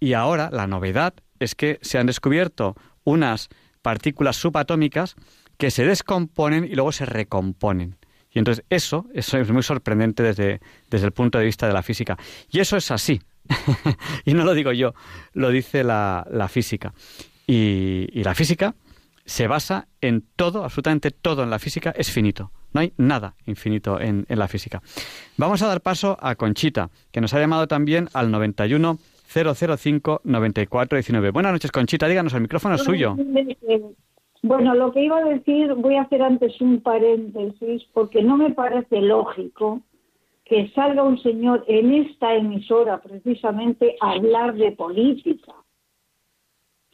Y 0.00 0.14
ahora 0.14 0.50
la 0.50 0.66
novedad 0.66 1.14
es 1.38 1.54
que 1.54 1.78
se 1.82 1.98
han 1.98 2.06
descubierto 2.06 2.76
unas 3.04 3.48
partículas 3.82 4.36
subatómicas 4.36 5.16
que 5.58 5.70
se 5.70 5.84
descomponen 5.84 6.64
y 6.64 6.74
luego 6.74 6.92
se 6.92 7.06
recomponen. 7.06 7.98
Y 8.30 8.38
entonces 8.38 8.64
eso, 8.70 9.06
eso 9.14 9.38
es 9.38 9.50
muy 9.50 9.62
sorprendente 9.62 10.22
desde, 10.22 10.60
desde 10.90 11.06
el 11.06 11.12
punto 11.12 11.38
de 11.38 11.44
vista 11.44 11.66
de 11.66 11.72
la 11.72 11.82
física. 11.82 12.16
Y 12.50 12.60
eso 12.60 12.76
es 12.76 12.90
así. 12.90 13.20
y 14.24 14.34
no 14.34 14.44
lo 14.44 14.54
digo 14.54 14.72
yo, 14.72 14.94
lo 15.34 15.50
dice 15.50 15.84
la, 15.84 16.26
la 16.30 16.48
física. 16.48 16.94
Y, 17.46 18.22
la 18.22 18.34
física 18.34 18.74
se 19.24 19.46
basa 19.46 19.88
en 20.00 20.24
todo, 20.36 20.64
absolutamente 20.64 21.10
todo 21.10 21.42
en 21.42 21.50
la 21.50 21.58
física 21.58 21.92
es 21.96 22.10
finito. 22.10 22.50
No 22.72 22.80
hay 22.80 22.92
nada 22.96 23.34
infinito 23.46 24.00
en, 24.00 24.24
la 24.28 24.48
física. 24.48 24.82
Vamos 25.36 25.62
a 25.62 25.66
dar 25.66 25.80
paso 25.80 26.16
a 26.20 26.34
Conchita, 26.34 26.90
que 27.10 27.20
nos 27.20 27.34
ha 27.34 27.40
llamado 27.40 27.66
también 27.68 28.08
al 28.14 28.30
91 28.30 28.98
005 29.28 30.20
9419. 30.24 31.30
Buenas 31.30 31.52
noches, 31.52 31.70
Conchita. 31.70 32.08
Díganos, 32.08 32.34
el 32.34 32.42
micrófono 32.42 32.74
es 32.74 32.82
suyo. 32.82 33.16
Bueno, 34.42 34.74
lo 34.74 34.92
que 34.92 35.04
iba 35.04 35.18
a 35.18 35.24
decir, 35.24 35.72
voy 35.74 35.94
a 35.94 36.02
hacer 36.02 36.20
antes 36.20 36.60
un 36.60 36.80
paréntesis, 36.80 37.84
porque 37.92 38.22
no 38.22 38.36
me 38.36 38.50
parece 38.50 39.00
lógico 39.00 39.82
que 40.44 40.68
salga 40.74 41.04
un 41.04 41.22
señor 41.22 41.64
en 41.68 41.94
esta 41.94 42.34
emisora 42.34 43.00
precisamente 43.00 43.96
a 44.00 44.12
hablar 44.12 44.54
de 44.54 44.72
política 44.72 45.54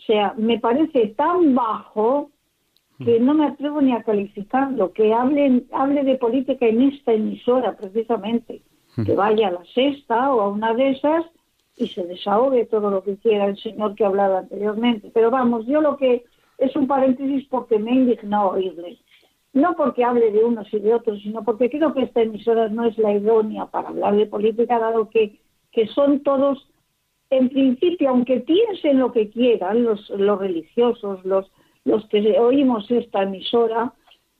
sea, 0.08 0.34
me 0.38 0.58
parece 0.58 1.08
tan 1.08 1.54
bajo 1.54 2.30
que 3.04 3.20
no 3.20 3.34
me 3.34 3.46
atrevo 3.46 3.80
ni 3.80 3.92
a 3.92 4.02
calificarlo, 4.02 4.92
que 4.92 5.12
hable, 5.12 5.64
hable 5.70 6.02
de 6.02 6.16
política 6.16 6.66
en 6.66 6.82
esta 6.82 7.12
emisora 7.12 7.76
precisamente, 7.76 8.62
que 9.04 9.14
vaya 9.14 9.48
a 9.48 9.52
la 9.52 9.64
sexta 9.72 10.34
o 10.34 10.40
a 10.40 10.48
una 10.48 10.74
de 10.74 10.90
esas 10.90 11.24
y 11.76 11.86
se 11.86 12.04
desahogue 12.04 12.64
todo 12.64 12.90
lo 12.90 13.04
que 13.04 13.16
quiera 13.18 13.44
el 13.44 13.56
señor 13.58 13.94
que 13.94 14.02
ha 14.02 14.08
hablado 14.08 14.38
anteriormente. 14.38 15.10
Pero 15.14 15.30
vamos, 15.30 15.66
yo 15.66 15.80
lo 15.80 15.96
que 15.96 16.24
es 16.56 16.74
un 16.74 16.88
paréntesis 16.88 17.46
porque 17.48 17.78
me 17.78 17.92
indignó 17.92 18.48
oírle. 18.48 18.98
No 19.52 19.76
porque 19.76 20.04
hable 20.04 20.32
de 20.32 20.44
unos 20.44 20.72
y 20.72 20.80
de 20.80 20.94
otros, 20.94 21.20
sino 21.22 21.44
porque 21.44 21.70
creo 21.70 21.94
que 21.94 22.02
esta 22.02 22.22
emisora 22.22 22.68
no 22.68 22.84
es 22.84 22.98
la 22.98 23.12
idónea 23.12 23.66
para 23.66 23.90
hablar 23.90 24.16
de 24.16 24.26
política, 24.26 24.78
dado 24.78 25.08
que, 25.08 25.38
que 25.70 25.86
son 25.86 26.20
todos, 26.20 26.68
en 27.30 27.48
principio, 27.50 28.10
aunque 28.10 28.40
piensen 28.40 28.98
lo 28.98 29.12
que 29.12 29.28
quieran, 29.28 29.84
los, 29.84 30.08
los 30.10 30.38
religiosos, 30.38 31.24
los, 31.24 31.50
los 31.84 32.06
que 32.08 32.38
oímos 32.38 32.90
esta 32.90 33.22
emisora, 33.22 33.92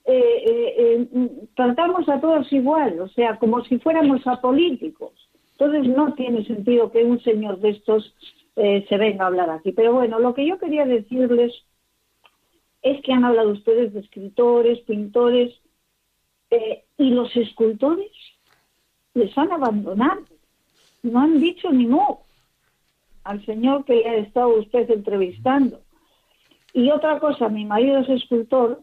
eh, 0.05 0.45
eh, 0.47 1.09
eh, 1.12 1.28
tratamos 1.55 2.09
a 2.09 2.18
todos 2.18 2.51
igual, 2.53 2.99
o 3.01 3.09
sea, 3.09 3.39
como 3.39 3.62
si 3.64 3.78
fuéramos 3.78 4.26
apolíticos. 4.26 5.12
Entonces 5.53 5.89
no 5.95 6.14
tiene 6.14 6.45
sentido 6.45 6.91
que 6.91 7.05
un 7.05 7.20
señor 7.20 7.59
de 7.61 7.70
estos 7.70 8.14
se 8.55 8.97
venga 8.97 9.24
a 9.24 9.26
hablar 9.28 9.51
aquí. 9.51 9.70
Pero 9.70 9.93
bueno, 9.93 10.18
lo 10.18 10.34
que 10.34 10.45
yo 10.45 10.59
quería 10.59 10.84
decirles 10.84 11.53
es 12.82 13.01
que 13.03 13.12
han 13.12 13.24
hablado 13.24 13.51
ustedes 13.51 13.93
de 13.93 14.01
escritores, 14.01 14.80
pintores, 14.80 15.55
y 16.97 17.11
los 17.11 17.36
escultores 17.36 18.11
les 19.14 19.36
han 19.39 19.53
abandonado. 19.53 20.22
No 21.03 21.20
han 21.20 21.41
dicho 21.41 21.70
ni 21.70 21.86
no 21.86 22.22
al 23.29 23.45
señor 23.45 23.85
que 23.85 24.09
ha 24.09 24.16
estado 24.16 24.59
usted 24.59 24.91
entrevistando. 24.91 25.83
Y 26.72 26.91
otra 26.91 27.20
cosa, 27.20 27.51
mi 27.51 27.66
marido 27.66 27.99
es 27.99 28.09
escultor 28.09 28.81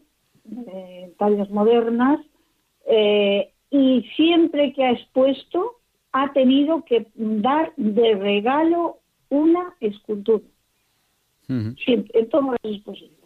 eh, 0.68 1.12
tallas 1.18 1.50
modernas, 1.50 2.20
eh, 2.86 3.52
y 3.70 4.02
siempre 4.14 4.72
que 4.72 4.84
ha 4.84 4.92
expuesto 4.92 5.80
ha 6.12 6.32
tenido 6.32 6.84
que 6.84 7.08
dar 7.16 7.72
de 7.76 8.14
regalo 8.14 9.00
una 9.30 9.74
escultura. 9.80 10.44
Siempre, 11.48 12.20
en 12.20 12.28
todas 12.28 12.56
las 12.62 12.72
exposiciones. 12.72 13.18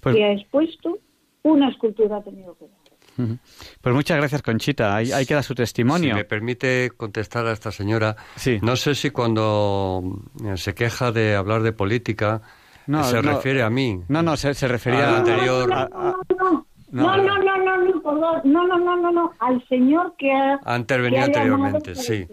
Pues... 0.00 0.14
Que 0.14 0.24
ha 0.24 0.32
expuesto, 0.34 0.98
una 1.42 1.68
escultura 1.70 2.18
ha 2.18 2.22
tenido 2.22 2.56
que 2.56 2.68
dar. 2.68 2.81
Pues 3.16 3.94
muchas 3.94 4.16
gracias, 4.16 4.42
Conchita. 4.42 4.96
Hay, 4.96 5.12
hay 5.12 5.26
que 5.26 5.42
su 5.42 5.54
testimonio. 5.54 6.10
Si 6.10 6.14
me 6.14 6.24
permite 6.24 6.90
contestar 6.96 7.46
a 7.46 7.52
esta 7.52 7.70
señora, 7.70 8.16
no 8.62 8.76
sé 8.76 8.94
si 8.94 9.10
cuando 9.10 10.02
eh, 10.44 10.56
se 10.56 10.74
queja 10.74 11.12
de 11.12 11.34
hablar 11.34 11.62
de 11.62 11.72
política 11.72 12.42
no, 12.86 13.04
se 13.04 13.22
refiere 13.22 13.62
a 13.62 13.70
mí. 13.70 14.00
No, 14.08 14.22
no, 14.22 14.36
se, 14.36 14.54
se 14.54 14.68
refería 14.68 15.08
al 15.08 15.14
anterior. 15.16 15.68
No, 15.68 17.16
no, 17.16 17.38
no, 17.38 17.58
no, 17.58 17.76
no, 17.78 18.02
perdón. 18.02 18.40
No, 18.44 18.66
no, 18.66 18.78
no, 18.78 18.96
no, 18.96 19.12
no, 19.12 19.32
al 19.38 19.66
señor 19.68 20.14
que 20.18 20.30
ha... 20.32 20.60
ha 20.64 20.76
intervenido 20.76 21.24
anteriormente, 21.24 21.94
sí. 21.94 22.26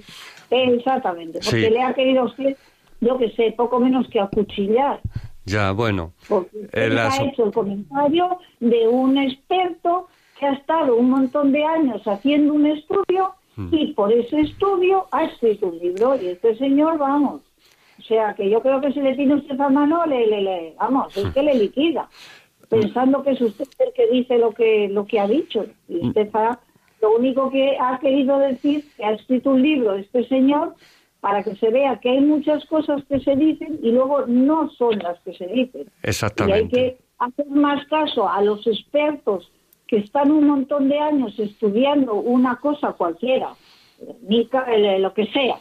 Exactamente, 0.49 1.39
porque 1.43 1.65
sí. 1.65 1.69
le 1.69 1.81
ha 1.81 1.93
querido 1.93 2.25
usted, 2.25 2.57
yo 2.99 3.17
que 3.17 3.29
sé, 3.31 3.53
poco 3.55 3.79
menos 3.79 4.07
que 4.09 4.19
acuchillar. 4.19 4.99
Ya, 5.45 5.71
bueno. 5.71 6.13
Porque 6.27 6.67
eh, 6.73 6.97
ha 6.99 7.23
hecho 7.23 7.45
el 7.45 7.53
comentario 7.53 8.37
de 8.59 8.87
un 8.87 9.17
experto 9.17 10.07
que 10.39 10.45
ha 10.45 10.53
estado 10.53 10.95
un 10.95 11.09
montón 11.09 11.51
de 11.51 11.63
años 11.63 12.01
haciendo 12.07 12.53
un 12.53 12.65
estudio 12.65 13.33
y 13.71 13.91
por 13.93 14.11
ese 14.13 14.39
estudio 14.39 15.07
ha 15.11 15.25
escrito 15.25 15.67
un 15.67 15.79
libro 15.79 16.15
y 16.15 16.27
este 16.27 16.55
señor, 16.57 16.97
vamos, 16.97 17.41
o 17.99 18.01
sea, 18.03 18.33
que 18.33 18.49
yo 18.49 18.61
creo 18.61 18.79
que 18.79 18.93
si 18.93 19.01
le 19.01 19.15
tiene 19.15 19.35
usted 19.35 19.59
a 19.59 19.69
mano, 19.69 20.05
le, 20.05 20.25
le, 20.27 20.73
vamos, 20.79 21.15
es 21.17 21.33
que 21.33 21.43
le 21.43 21.55
liquida, 21.55 22.09
pensando 22.69 23.21
que 23.21 23.31
es 23.31 23.41
usted 23.41 23.65
el 23.79 23.93
que 23.93 24.07
dice 24.07 24.37
lo 24.37 24.53
que, 24.53 24.87
lo 24.87 25.05
que 25.05 25.19
ha 25.19 25.27
dicho. 25.27 25.65
Y 25.89 26.07
usted 26.07 26.29
ha, 26.33 26.57
lo 27.01 27.15
único 27.17 27.51
que 27.51 27.77
ha 27.77 27.99
querido 27.99 28.39
decir, 28.39 28.85
que 28.95 29.03
ha 29.03 29.11
escrito 29.11 29.49
un 29.49 29.61
libro 29.61 29.95
este 29.95 30.25
señor, 30.29 30.75
para 31.19 31.43
que 31.43 31.55
se 31.57 31.69
vea 31.69 31.99
que 31.99 32.11
hay 32.11 32.21
muchas 32.21 32.65
cosas 32.67 33.03
que 33.09 33.19
se 33.19 33.35
dicen 33.35 33.77
y 33.83 33.91
luego 33.91 34.25
no 34.27 34.69
son 34.69 34.99
las 34.99 35.19
que 35.19 35.33
se 35.33 35.47
dicen. 35.47 35.91
Exactamente. 36.01 36.57
Y 36.57 36.61
hay 36.61 36.67
que 36.69 36.97
hacer 37.17 37.47
más 37.47 37.85
caso 37.87 38.29
a 38.29 38.41
los 38.41 38.65
expertos 38.65 39.51
que 39.89 39.97
están 39.97 40.31
un 40.31 40.45
montón 40.45 40.87
de 40.87 40.99
años 40.99 41.37
estudiando 41.39 42.13
una 42.13 42.57
cosa 42.57 42.93
cualquiera, 42.93 43.55
lo 43.99 45.13
que 45.15 45.25
sea, 45.33 45.55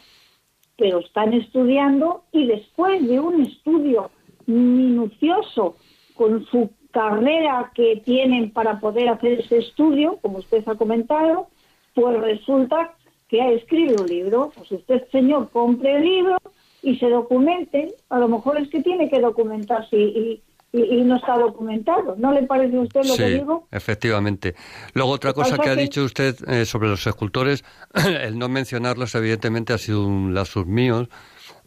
pero 0.77 0.99
están 0.99 1.33
estudiando 1.33 2.25
y 2.31 2.45
después 2.45 3.05
de 3.07 3.19
un 3.19 3.41
estudio 3.41 4.11
minucioso 4.45 5.77
con 6.13 6.45
su 6.45 6.69
carrera 6.91 7.71
que 7.73 8.03
tienen 8.05 8.51
para 8.51 8.79
poder 8.79 9.09
hacer 9.09 9.39
ese 9.39 9.57
estudio, 9.57 10.19
como 10.21 10.37
usted 10.37 10.63
ha 10.67 10.75
comentado, 10.75 11.47
pues 11.95 12.21
resulta 12.21 12.93
que 13.29 13.41
ha 13.41 13.49
escrito 13.49 14.03
un 14.03 14.09
libro. 14.09 14.51
Pues 14.55 14.71
usted, 14.71 15.07
señor, 15.11 15.49
compre 15.49 15.97
el 15.97 16.03
libro 16.03 16.37
y 16.83 16.97
se 16.97 17.09
documente. 17.09 17.95
A 18.09 18.19
lo 18.19 18.27
mejor 18.27 18.59
es 18.59 18.69
que 18.69 18.81
tiene 18.81 19.09
que 19.09 19.19
documentarse 19.19 19.97
y, 19.97 20.43
y, 20.71 21.01
no 21.01 21.15
está 21.17 21.37
documentado. 21.37 22.15
¿No 22.17 22.31
le 22.31 22.43
parece 22.43 22.77
a 22.77 22.81
usted 22.81 23.01
lo 23.03 23.15
que 23.15 23.29
digo? 23.29 23.67
efectivamente. 23.71 24.55
Luego, 24.93 25.11
otra 25.11 25.33
cosa 25.33 25.57
que 25.57 25.69
ha 25.69 25.75
dicho 25.75 26.03
usted 26.03 26.35
eh, 26.47 26.65
sobre 26.65 26.89
los 26.89 27.05
escultores, 27.05 27.63
el 28.21 28.37
no 28.37 28.49
mencionarlos, 28.49 29.15
evidentemente, 29.15 29.73
ha 29.73 29.77
sido 29.77 30.05
un 30.05 30.33
lapsus 30.33 30.65
mío. 30.65 31.07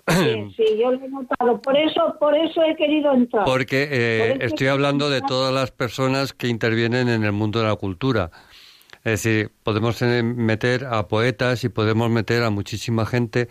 Sí, 0.09 0.53
sí, 0.57 0.65
yo 0.81 0.93
lo 0.93 1.05
he 1.05 1.09
notado. 1.09 1.61
Por 1.61 1.77
eso, 1.77 2.17
por 2.19 2.37
eso 2.37 2.63
he 2.63 2.77
querido 2.77 3.13
entrar. 3.13 3.45
Porque 3.45 3.89
eh, 3.91 4.39
estoy 4.41 4.69
hablando 4.69 5.11
de 5.11 5.21
todas 5.21 5.53
las 5.53 5.71
personas 5.71 6.33
que 6.33 6.49
intervienen 6.49 7.09
en 7.09 7.25
el 7.25 7.33
mundo 7.33 7.61
de 7.61 7.67
la 7.67 7.77
cultura. 7.77 8.31
Es 9.05 9.25
decir, 9.25 9.51
podemos 9.65 10.01
eh, 10.03 10.23
meter 10.23 10.85
a 10.85 11.09
poetas 11.09 11.65
y 11.65 11.69
podemos 11.69 12.09
meter 12.09 12.45
a 12.45 12.51
muchísima 12.51 13.05
gente 13.05 13.49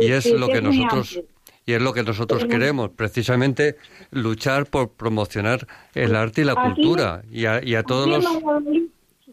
y 0.00 0.12
es 0.12 0.30
lo 0.30 0.46
que 0.48 0.62
nosotros 0.62 1.20
y 1.66 1.72
es 1.72 1.82
lo 1.82 1.92
que 1.92 2.02
nosotros 2.02 2.44
queremos, 2.44 2.90
precisamente 2.90 3.76
luchar 4.10 4.66
por 4.66 4.90
promocionar 4.90 5.66
el 5.94 6.14
arte 6.14 6.42
y 6.42 6.44
la 6.44 6.54
cultura 6.54 7.22
y 7.30 7.46
a, 7.46 7.64
y 7.64 7.74
a 7.74 7.82
todos 7.82 8.08
los... 8.08 8.24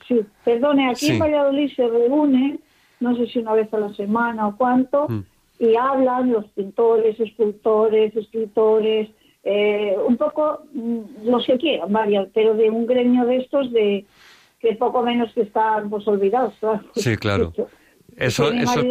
Sí, 0.07 0.21
perdone, 0.43 0.89
aquí 0.89 1.11
en 1.11 1.19
Valladolid 1.19 1.71
se 1.75 1.87
reúne, 1.87 2.59
no 2.99 3.15
sé 3.15 3.27
si 3.27 3.39
una 3.39 3.53
vez 3.53 3.73
a 3.73 3.77
la 3.77 3.93
semana 3.93 4.47
o 4.47 4.57
cuánto, 4.57 5.07
mm. 5.07 5.23
y 5.59 5.75
hablan 5.75 6.31
los 6.31 6.45
pintores, 6.49 7.19
escultores, 7.19 8.15
escritores, 8.15 9.09
eh, 9.43 9.95
un 10.07 10.17
poco 10.17 10.63
mm, 10.73 11.25
los 11.25 11.45
que 11.45 11.57
quieran, 11.57 11.91
varios, 11.91 12.29
pero 12.33 12.55
de 12.55 12.69
un 12.69 12.87
gremio 12.87 13.25
de 13.25 13.37
estos 13.37 13.71
de 13.71 14.05
que 14.59 14.75
poco 14.75 15.01
menos 15.01 15.33
que 15.33 15.41
están 15.41 15.89
pues, 15.89 16.07
olvidados. 16.07 16.53
Sí, 16.95 17.17
claro. 17.17 17.53
Eso, 18.17 18.51
eso... 18.51 18.83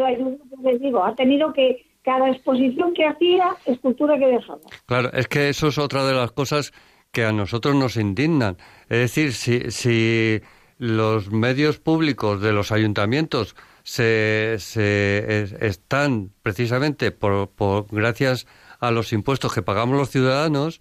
les 0.62 0.80
digo, 0.80 1.04
ha 1.04 1.14
tenido 1.14 1.52
que 1.52 1.84
cada 2.02 2.30
exposición 2.30 2.94
que 2.94 3.06
hacía, 3.06 3.56
escultura 3.66 4.18
que 4.18 4.26
dejaba. 4.26 4.60
Claro, 4.86 5.12
es 5.12 5.28
que 5.28 5.48
eso 5.48 5.68
es 5.68 5.78
otra 5.78 6.04
de 6.04 6.14
las 6.14 6.32
cosas 6.32 6.72
que 7.12 7.24
a 7.24 7.32
nosotros 7.32 7.74
nos 7.74 7.96
indignan. 7.96 8.56
Es 8.88 8.98
decir, 8.98 9.32
si, 9.32 9.70
si 9.70 10.40
los 10.78 11.30
medios 11.30 11.78
públicos 11.78 12.40
de 12.40 12.52
los 12.52 12.72
ayuntamientos 12.72 13.56
se, 13.82 14.56
se 14.58 15.66
están 15.66 16.32
precisamente 16.42 17.10
por, 17.10 17.50
por, 17.50 17.86
gracias 17.90 18.46
a 18.78 18.90
los 18.90 19.12
impuestos 19.12 19.52
que 19.52 19.62
pagamos 19.62 19.98
los 19.98 20.10
ciudadanos, 20.10 20.80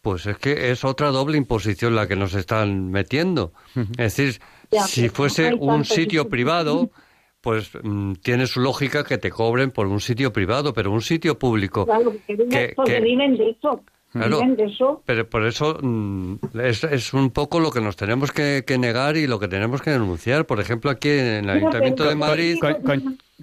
pues 0.00 0.26
es 0.26 0.36
que 0.38 0.70
es 0.70 0.84
otra 0.84 1.08
doble 1.08 1.38
imposición 1.38 1.94
la 1.94 2.06
que 2.06 2.16
nos 2.16 2.34
están 2.34 2.90
metiendo. 2.90 3.52
Es 3.96 4.16
decir, 4.16 4.40
si 4.86 5.08
fuese 5.08 5.54
un 5.54 5.84
sitio 5.84 6.28
privado, 6.28 6.90
pues 7.44 7.70
mm, 7.82 8.14
tiene 8.22 8.46
su 8.46 8.60
lógica 8.60 9.04
que 9.04 9.18
te 9.18 9.30
cobren 9.30 9.70
por 9.70 9.86
un 9.86 10.00
sitio 10.00 10.32
privado, 10.32 10.72
pero 10.72 10.90
un 10.90 11.02
sitio 11.02 11.38
público. 11.38 11.84
Claro, 11.84 12.10
que, 12.26 12.74
que, 12.86 13.00
viven 13.02 13.36
de 13.36 13.50
eso. 13.50 13.82
de 14.14 14.64
eso. 14.64 15.02
Pero 15.04 15.28
por 15.28 15.44
eso 15.44 15.78
mm, 15.82 16.36
es, 16.62 16.84
es, 16.84 17.12
un 17.12 17.28
poco 17.28 17.60
lo 17.60 17.70
que 17.70 17.82
nos 17.82 17.96
tenemos 17.96 18.32
que, 18.32 18.64
negar 18.78 19.18
y 19.18 19.26
lo 19.26 19.38
que 19.38 19.48
tenemos 19.48 19.82
que 19.82 19.90
denunciar. 19.90 20.46
Por 20.46 20.58
ejemplo, 20.58 20.90
aquí 20.90 21.10
en 21.10 21.44
el 21.44 21.50
Ayuntamiento 21.50 22.04
de 22.04 22.14
Madrid. 22.14 22.56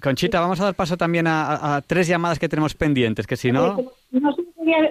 Conchita, 0.02 0.40
vamos 0.40 0.60
a 0.60 0.64
dar 0.64 0.74
paso 0.74 0.96
también 0.96 1.28
a, 1.28 1.80
tres 1.86 2.08
llamadas 2.08 2.40
que 2.40 2.48
tenemos 2.48 2.74
pendientes, 2.74 3.24
que 3.24 3.36
si 3.36 3.52
no. 3.52 3.76
no 4.10 4.32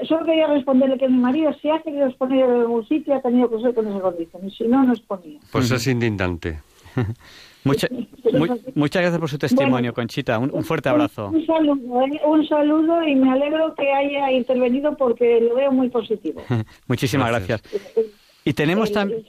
solo 0.08 0.26
quería 0.26 0.48
responderle 0.48 0.98
que 0.98 1.10
mi 1.10 1.18
marido, 1.18 1.52
si 1.62 1.70
ha 1.70 1.82
querido 1.82 2.08
exponer 2.08 2.46
en 2.46 2.62
algún 2.62 2.88
sitio, 2.88 3.16
ha 3.16 3.22
tenido 3.22 3.50
que 3.50 3.60
ser 3.62 3.74
con 3.74 3.88
esa 3.90 4.00
condición. 4.00 4.48
Y 4.48 4.52
si 4.52 4.64
no, 4.70 4.84
no 4.86 4.94
exponía. 4.94 5.40
Pues 5.52 5.70
es 5.70 5.86
indignante. 5.88 6.62
muchas 7.64 9.02
gracias 9.02 9.20
por 9.20 9.30
su 9.30 9.38
testimonio, 9.38 9.94
Conchita. 9.94 10.40
Un, 10.40 10.64
fuerte 10.64 10.90
abrazo. 10.90 11.30
Un, 11.30 11.46
saludo, 11.46 12.02
¿eh? 12.06 12.22
un 12.26 12.48
saludo 12.48 13.04
y 13.08 13.16
me 13.16 13.32
alegro 13.32 13.74
que 13.76 13.92
haya 13.92 14.32
intervenido 14.32 14.96
porque 14.96 15.42
lo 15.42 15.56
veo 15.56 15.72
muy 15.72 15.90
positivo. 15.90 16.42
Muchísimas 16.88 17.30
gracias. 17.30 17.62
Y 18.44 18.54
tenemos 18.54 18.92
también... 18.92 19.24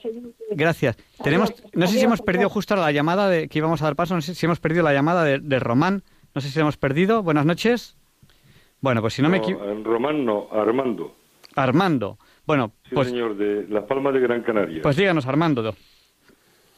Gracias. 0.51 0.97
Tenemos, 1.23 1.53
no 1.73 1.87
sé 1.87 1.99
si 1.99 2.05
hemos 2.05 2.21
perdido 2.21 2.49
justo 2.49 2.75
la 2.75 2.91
llamada 2.91 3.29
de 3.29 3.47
que 3.47 3.59
íbamos 3.59 3.81
a 3.81 3.85
dar 3.85 3.95
paso, 3.95 4.15
no 4.15 4.21
sé 4.21 4.33
si 4.33 4.45
hemos 4.45 4.59
perdido 4.59 4.83
la 4.83 4.93
llamada 4.93 5.23
de, 5.23 5.59
Román. 5.59 6.03
No 6.33 6.41
sé 6.41 6.49
si 6.49 6.59
hemos 6.59 6.77
perdido. 6.77 7.21
Buenas 7.21 7.45
noches. 7.45 7.97
Bueno, 8.81 9.01
pues 9.01 9.13
si 9.13 9.21
no, 9.21 9.29
me 9.29 9.37
equivoco... 9.37 9.65
Román 9.83 10.25
no, 10.25 10.47
Armando. 10.51 11.15
Armando. 11.55 12.17
Bueno, 12.45 12.73
pues... 12.91 13.09
señor, 13.09 13.37
de 13.37 13.67
Las 13.69 13.85
Palmas 13.85 14.13
de 14.13 14.19
Gran 14.19 14.41
Canaria. 14.41 14.81
Pues 14.81 14.95
díganos, 14.95 15.27
Armando. 15.27 15.75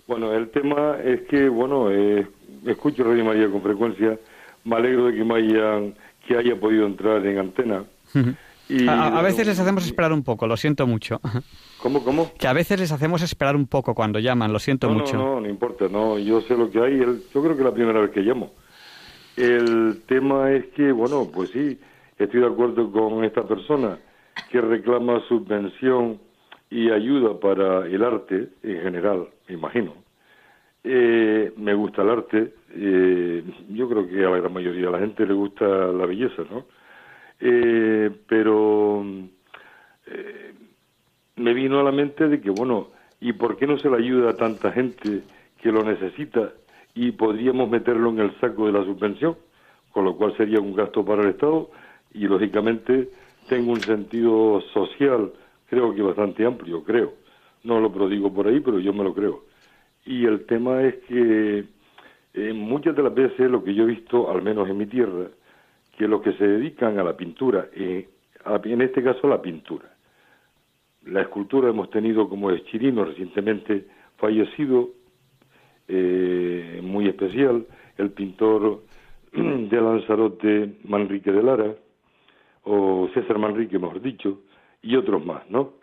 Bueno, 0.07 0.33
el 0.33 0.49
tema 0.49 0.97
es 1.03 1.21
que, 1.21 1.49
bueno, 1.49 1.91
eh, 1.91 2.27
escucho 2.65 3.03
Radio 3.03 3.25
María 3.25 3.49
con 3.49 3.61
frecuencia 3.61 4.19
me 4.65 4.75
alegro 4.75 5.05
de 5.05 5.15
que 5.15 5.23
me 5.23 5.35
hayan, 5.35 5.95
que 6.27 6.35
haya 6.35 6.59
podido 6.59 6.85
entrar 6.85 7.25
en 7.25 7.37
antena. 7.37 7.85
y, 8.67 8.87
a, 8.87 9.21
veces 9.21 9.47
les 9.47 9.59
hacemos 9.59 9.85
esperar 9.85 10.11
un 10.11 10.23
poco, 10.23 10.47
lo 10.47 10.57
siento 10.57 10.85
mucho. 10.87 11.21
¿Cómo, 11.81 12.03
cómo? 12.03 12.31
Que 12.37 12.47
a 12.47 12.53
veces 12.53 12.79
les 12.79 12.91
hacemos 12.91 13.21
esperar 13.21 13.55
un 13.55 13.67
poco 13.67 13.93
cuando 13.93 14.19
llaman, 14.19 14.51
lo 14.51 14.59
siento 14.59 14.89
mucho. 14.89 15.17
No, 15.17 15.35
no, 15.35 15.41
no 15.41 15.49
importa, 15.49 15.87
no, 15.87 16.17
yo 16.17 16.41
sé 16.41 16.57
lo 16.57 16.69
que 16.71 16.79
hay, 16.79 16.97
yo 16.99 17.41
creo 17.41 17.53
que 17.55 17.61
es 17.61 17.65
la 17.65 17.73
primera 17.73 18.01
vez 18.01 18.09
que 18.09 18.21
llamo. 18.21 18.53
El 19.37 20.01
tema 20.07 20.51
es 20.51 20.65
que, 20.67 20.91
bueno, 20.91 21.29
pues 21.31 21.51
sí, 21.51 21.79
estoy 22.17 22.39
de 22.39 22.47
acuerdo 22.47 22.91
con 22.91 23.23
esta 23.23 23.43
persona 23.43 23.99
que 24.49 24.61
reclama 24.61 25.21
subvención 25.27 26.19
y 26.71 26.89
ayuda 26.89 27.39
para 27.39 27.85
el 27.85 28.03
arte 28.03 28.49
en 28.63 28.81
general, 28.81 29.27
me 29.47 29.55
imagino. 29.55 29.93
Eh, 30.83 31.51
me 31.57 31.73
gusta 31.73 32.03
el 32.03 32.09
arte, 32.09 32.53
eh, 32.75 33.43
yo 33.69 33.89
creo 33.89 34.07
que 34.07 34.23
a 34.23 34.29
la 34.29 34.37
gran 34.37 34.53
mayoría 34.53 34.85
de 34.85 34.91
la 34.91 34.99
gente 34.99 35.25
le 35.25 35.33
gusta 35.33 35.65
la 35.65 36.05
belleza, 36.05 36.43
¿no? 36.51 36.65
Eh, 37.39 38.11
pero 38.27 39.03
me 41.37 41.53
vino 41.53 41.79
a 41.79 41.83
la 41.83 41.91
mente 41.91 42.27
de 42.27 42.39
que, 42.39 42.51
bueno, 42.51 42.89
¿y 43.19 43.33
por 43.33 43.57
qué 43.57 43.65
no 43.65 43.79
se 43.79 43.89
le 43.89 43.97
ayuda 43.97 44.29
a 44.29 44.37
tanta 44.37 44.71
gente 44.71 45.23
que 45.61 45.71
lo 45.71 45.83
necesita 45.83 46.53
y 46.93 47.11
podríamos 47.11 47.69
meterlo 47.69 48.11
en 48.11 48.19
el 48.19 48.39
saco 48.39 48.67
de 48.67 48.73
la 48.73 48.83
subvención? 48.85 49.35
Con 49.91 50.05
lo 50.05 50.15
cual 50.15 50.37
sería 50.37 50.59
un 50.59 50.75
gasto 50.75 51.03
para 51.03 51.23
el 51.23 51.29
Estado 51.29 51.71
y, 52.13 52.27
lógicamente, 52.27 53.09
tengo 53.49 53.73
un 53.73 53.81
sentido 53.81 54.61
social, 54.73 55.31
creo 55.67 55.95
que 55.95 56.01
bastante 56.01 56.45
amplio, 56.45 56.83
creo. 56.83 57.24
No 57.65 57.79
lo 57.79 57.91
prodigo 57.91 58.33
por 58.33 58.47
ahí, 58.47 58.59
pero 58.59 58.79
yo 58.79 58.93
me 58.93 59.03
lo 59.03 59.13
creo. 59.13 59.45
Y 60.05 60.25
el 60.25 60.45
tema 60.45 60.83
es 60.83 60.95
que 61.07 61.65
eh, 62.35 62.53
muchas 62.53 62.95
de 62.95 63.03
las 63.03 63.13
veces 63.13 63.49
lo 63.49 63.63
que 63.63 63.73
yo 63.73 63.83
he 63.83 63.87
visto, 63.87 64.29
al 64.29 64.41
menos 64.41 64.69
en 64.69 64.77
mi 64.77 64.85
tierra, 64.85 65.27
que 65.97 66.07
los 66.07 66.21
que 66.21 66.33
se 66.33 66.47
dedican 66.47 66.99
a 66.99 67.03
la 67.03 67.17
pintura, 67.17 67.67
eh, 67.73 68.07
en 68.65 68.81
este 68.81 69.01
caso 69.01 69.27
la 69.27 69.41
pintura, 69.41 69.95
la 71.05 71.21
escultura 71.21 71.69
hemos 71.69 71.89
tenido 71.89 72.29
como 72.29 72.51
es 72.51 72.63
Chirino 72.65 73.05
recientemente 73.05 73.87
fallecido, 74.17 74.89
eh, 75.87 76.81
muy 76.83 77.07
especial, 77.07 77.65
el 77.97 78.11
pintor 78.11 78.83
de 79.33 79.81
Lanzarote 79.81 80.75
Manrique 80.83 81.31
de 81.31 81.43
Lara, 81.43 81.75
o 82.63 83.09
César 83.13 83.37
Manrique, 83.37 83.79
mejor 83.79 84.01
dicho, 84.01 84.41
y 84.81 84.95
otros 84.95 85.25
más, 85.25 85.49
¿no? 85.49 85.73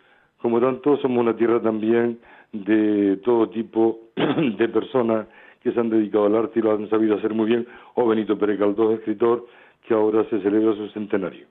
Como 0.43 0.59
tanto, 0.59 0.97
somos 0.97 1.19
una 1.19 1.37
tierra 1.37 1.61
también 1.61 2.19
de 2.51 3.15
todo 3.23 3.47
tipo 3.47 4.09
de 4.57 4.67
personas 4.67 5.25
que 5.61 5.71
se 5.71 5.79
han 5.79 5.89
dedicado 5.89 6.25
al 6.25 6.35
arte 6.35 6.59
y 6.59 6.61
lo 6.61 6.73
han 6.73 6.89
sabido 6.89 7.15
hacer 7.15 7.33
muy 7.33 7.45
bien, 7.45 7.65
o 7.93 8.05
Benito 8.05 8.37
Pérez 8.37 8.59
Galdós, 8.59 8.95
escritor, 8.95 9.47
que 9.87 9.93
ahora 9.93 10.25
se 10.25 10.41
celebra 10.41 10.75
su 10.75 10.89
centenario. 10.89 11.47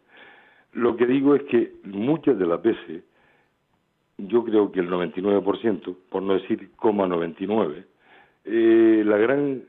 Lo 0.74 0.94
que 0.94 1.06
digo 1.06 1.34
es 1.34 1.42
que 1.44 1.72
muchas 1.84 2.38
de 2.38 2.46
las 2.46 2.60
veces, 2.60 3.02
yo 4.18 4.44
creo 4.44 4.70
que 4.70 4.80
el 4.80 4.90
99%, 4.90 5.96
por 6.10 6.22
no 6.22 6.34
decir 6.34 6.72
coma 6.76 7.06
99, 7.06 7.86
eh, 8.44 9.02
la 9.06 9.16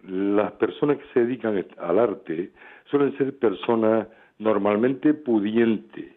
las 0.04 0.52
personas 0.54 0.98
que 0.98 1.06
se 1.14 1.22
dedican 1.22 1.66
al 1.78 1.98
arte 1.98 2.52
suelen 2.92 3.18
ser 3.18 3.38
personas 3.38 4.06
normalmente 4.38 5.14
pudientes, 5.14 6.12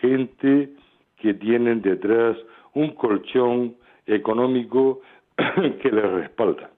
gente 0.00 0.79
que 1.20 1.34
tienen 1.34 1.82
detrás 1.82 2.36
un 2.74 2.94
colchón 2.94 3.76
económico 4.06 5.00
que 5.36 5.90
les 5.90 6.10
respalda. 6.10 6.70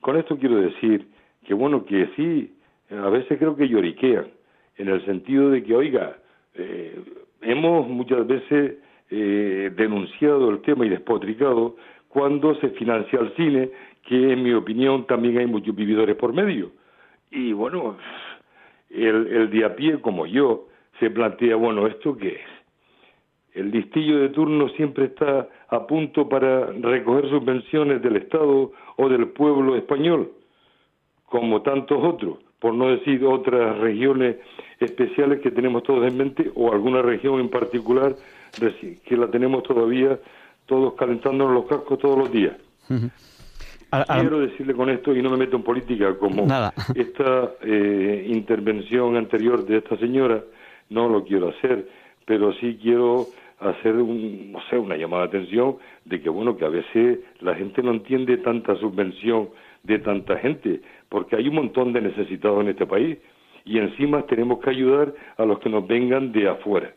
Con 0.00 0.16
esto 0.16 0.38
quiero 0.38 0.56
decir 0.56 1.06
que, 1.44 1.54
bueno, 1.54 1.84
que 1.84 2.08
sí, 2.16 2.54
a 2.90 3.08
veces 3.08 3.38
creo 3.38 3.56
que 3.56 3.68
lloriquean, 3.68 4.26
en 4.76 4.88
el 4.88 5.04
sentido 5.04 5.50
de 5.50 5.62
que, 5.62 5.74
oiga, 5.74 6.16
eh, 6.54 7.00
hemos 7.42 7.88
muchas 7.88 8.26
veces 8.26 8.74
eh, 9.10 9.70
denunciado 9.74 10.50
el 10.50 10.60
tema 10.62 10.86
y 10.86 10.90
despotricado 10.90 11.76
cuando 12.08 12.54
se 12.56 12.70
financia 12.70 13.20
el 13.20 13.34
cine, 13.36 13.70
que 14.02 14.32
en 14.32 14.42
mi 14.42 14.52
opinión 14.52 15.06
también 15.06 15.38
hay 15.38 15.46
muchos 15.46 15.74
vividores 15.74 16.16
por 16.16 16.32
medio. 16.32 16.70
Y 17.30 17.52
bueno, 17.52 17.96
el, 18.90 19.26
el 19.26 19.50
de 19.50 19.64
a 19.64 19.74
pie 19.74 20.00
como 20.00 20.26
yo 20.26 20.68
se 21.00 21.10
plantea, 21.10 21.56
bueno, 21.56 21.86
¿esto 21.86 22.16
qué 22.16 22.28
es? 22.28 22.55
El 23.56 23.70
listillo 23.70 24.18
de 24.18 24.28
turno 24.28 24.68
siempre 24.70 25.06
está 25.06 25.48
a 25.68 25.86
punto 25.86 26.28
para 26.28 26.66
recoger 26.66 27.30
subvenciones 27.30 28.02
del 28.02 28.16
Estado 28.16 28.70
o 28.96 29.08
del 29.08 29.28
pueblo 29.28 29.76
español, 29.76 30.30
como 31.24 31.62
tantos 31.62 31.98
otros, 32.04 32.36
por 32.60 32.74
no 32.74 32.90
decir 32.90 33.24
otras 33.24 33.78
regiones 33.78 34.36
especiales 34.78 35.40
que 35.40 35.50
tenemos 35.50 35.84
todos 35.84 36.06
en 36.06 36.18
mente 36.18 36.50
o 36.54 36.70
alguna 36.70 37.00
región 37.00 37.40
en 37.40 37.48
particular 37.48 38.14
que 39.04 39.16
la 39.16 39.30
tenemos 39.30 39.62
todavía 39.62 40.18
todos 40.66 40.92
calentándonos 40.94 41.54
los 41.54 41.66
cascos 41.66 41.98
todos 41.98 42.18
los 42.18 42.30
días. 42.30 42.56
Quiero 44.20 44.40
decirle 44.40 44.74
con 44.74 44.90
esto, 44.90 45.16
y 45.16 45.22
no 45.22 45.30
me 45.30 45.38
meto 45.38 45.56
en 45.56 45.62
política, 45.62 46.14
como 46.18 46.46
esta 46.94 47.52
eh, 47.62 48.26
intervención 48.28 49.16
anterior 49.16 49.64
de 49.64 49.78
esta 49.78 49.96
señora, 49.96 50.42
no 50.90 51.08
lo 51.08 51.24
quiero 51.24 51.48
hacer, 51.48 51.88
pero 52.26 52.52
sí 52.54 52.78
quiero 52.82 53.26
hacer 53.60 53.94
un, 53.96 54.52
no 54.52 54.60
sé, 54.68 54.78
una 54.78 54.96
llamada 54.96 55.26
de 55.26 55.28
atención 55.28 55.76
de 56.04 56.20
que, 56.20 56.28
bueno, 56.28 56.56
que 56.56 56.64
a 56.64 56.68
veces 56.68 57.20
la 57.40 57.54
gente 57.54 57.82
no 57.82 57.92
entiende 57.92 58.36
tanta 58.38 58.76
subvención 58.76 59.48
de 59.82 59.98
tanta 60.00 60.36
gente, 60.38 60.80
porque 61.08 61.36
hay 61.36 61.48
un 61.48 61.54
montón 61.54 61.92
de 61.92 62.00
necesitados 62.00 62.60
en 62.62 62.68
este 62.68 62.86
país 62.86 63.18
y 63.64 63.78
encima 63.78 64.22
tenemos 64.26 64.60
que 64.60 64.70
ayudar 64.70 65.12
a 65.36 65.44
los 65.44 65.58
que 65.60 65.68
nos 65.68 65.86
vengan 65.86 66.32
de 66.32 66.48
afuera. 66.48 66.92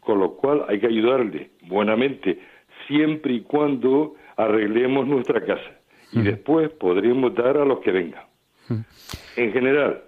Con 0.00 0.20
lo 0.20 0.36
cual 0.36 0.64
hay 0.68 0.80
que 0.80 0.86
ayudarle 0.86 1.50
buenamente, 1.66 2.38
siempre 2.86 3.34
y 3.34 3.40
cuando 3.40 4.14
arreglemos 4.36 5.06
nuestra 5.06 5.44
casa 5.44 5.78
y 6.12 6.22
después 6.22 6.70
podremos 6.70 7.34
dar 7.34 7.58
a 7.58 7.64
los 7.64 7.80
que 7.80 7.92
vengan. 7.92 8.22
En 9.36 9.52
general, 9.52 10.02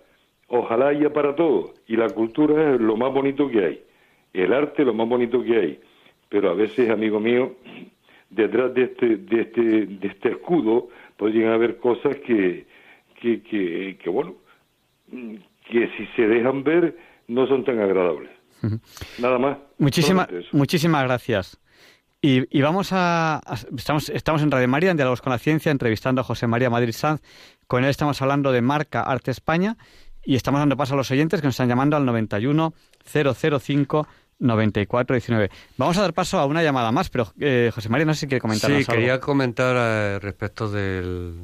ojalá 0.48 0.88
haya 0.88 1.12
para 1.12 1.34
todos 1.34 1.72
y 1.86 1.96
la 1.96 2.08
cultura 2.08 2.74
es 2.74 2.80
lo 2.80 2.96
más 2.96 3.12
bonito 3.12 3.48
que 3.48 3.64
hay, 3.64 3.82
el 4.32 4.52
arte 4.52 4.82
es 4.82 4.86
lo 4.86 4.94
más 4.94 5.08
bonito 5.08 5.42
que 5.42 5.56
hay, 5.56 5.80
pero 6.30 6.50
a 6.50 6.54
veces, 6.54 6.88
amigo 6.88 7.20
mío, 7.20 7.56
detrás 8.30 8.72
de 8.72 8.84
este, 8.84 9.16
de 9.16 9.40
este, 9.42 9.60
de 9.86 10.08
este 10.08 10.30
escudo 10.30 10.88
podrían 11.18 11.52
haber 11.52 11.76
cosas 11.76 12.16
que, 12.26 12.66
que, 13.20 13.42
que, 14.02 14.08
bueno, 14.08 14.36
que 15.10 15.90
si 15.96 16.06
se 16.16 16.26
dejan 16.26 16.64
ver 16.64 16.96
no 17.28 17.46
son 17.46 17.64
tan 17.64 17.78
agradables. 17.78 18.30
Nada 19.18 19.38
más. 19.38 19.58
Muchísimas, 19.78 20.28
muchísimas 20.52 21.04
gracias. 21.04 21.60
Y, 22.22 22.60
vamos 22.60 22.90
a, 22.92 23.40
estamos, 23.76 24.10
estamos 24.10 24.42
en 24.42 24.50
Radio 24.50 24.68
María, 24.68 24.90
en 24.90 24.96
Diálogos 24.96 25.22
con 25.22 25.32
la 25.32 25.38
Ciencia, 25.38 25.72
entrevistando 25.72 26.20
a 26.20 26.24
José 26.24 26.46
María 26.46 26.68
Madrid 26.68 26.92
Sanz. 26.92 27.22
Con 27.66 27.82
él 27.82 27.90
estamos 27.90 28.20
hablando 28.20 28.52
de 28.52 28.60
Marca 28.60 29.02
Arte 29.02 29.30
España 29.30 29.76
y 30.22 30.36
estamos 30.36 30.60
dando 30.60 30.76
paso 30.76 30.94
a 30.94 30.96
los 30.98 31.10
oyentes 31.10 31.40
que 31.40 31.46
nos 31.46 31.54
están 31.54 31.68
llamando 31.68 31.96
al 31.96 32.04
91 32.04 32.74
005 33.04 34.06
9419. 34.40 35.50
Vamos 35.76 35.96
a 35.98 36.02
dar 36.02 36.14
paso 36.14 36.38
a 36.38 36.46
una 36.46 36.62
llamada 36.62 36.90
más, 36.90 37.10
pero 37.10 37.32
eh, 37.38 37.70
José 37.72 37.88
María, 37.88 38.06
no 38.06 38.14
sé 38.14 38.20
si 38.20 38.26
quiere 38.26 38.40
comentar 38.40 38.70
Sí, 38.70 38.84
quería 38.84 39.20
comentar 39.20 39.76
eh, 39.78 40.18
respecto 40.18 40.68
del, 40.68 41.36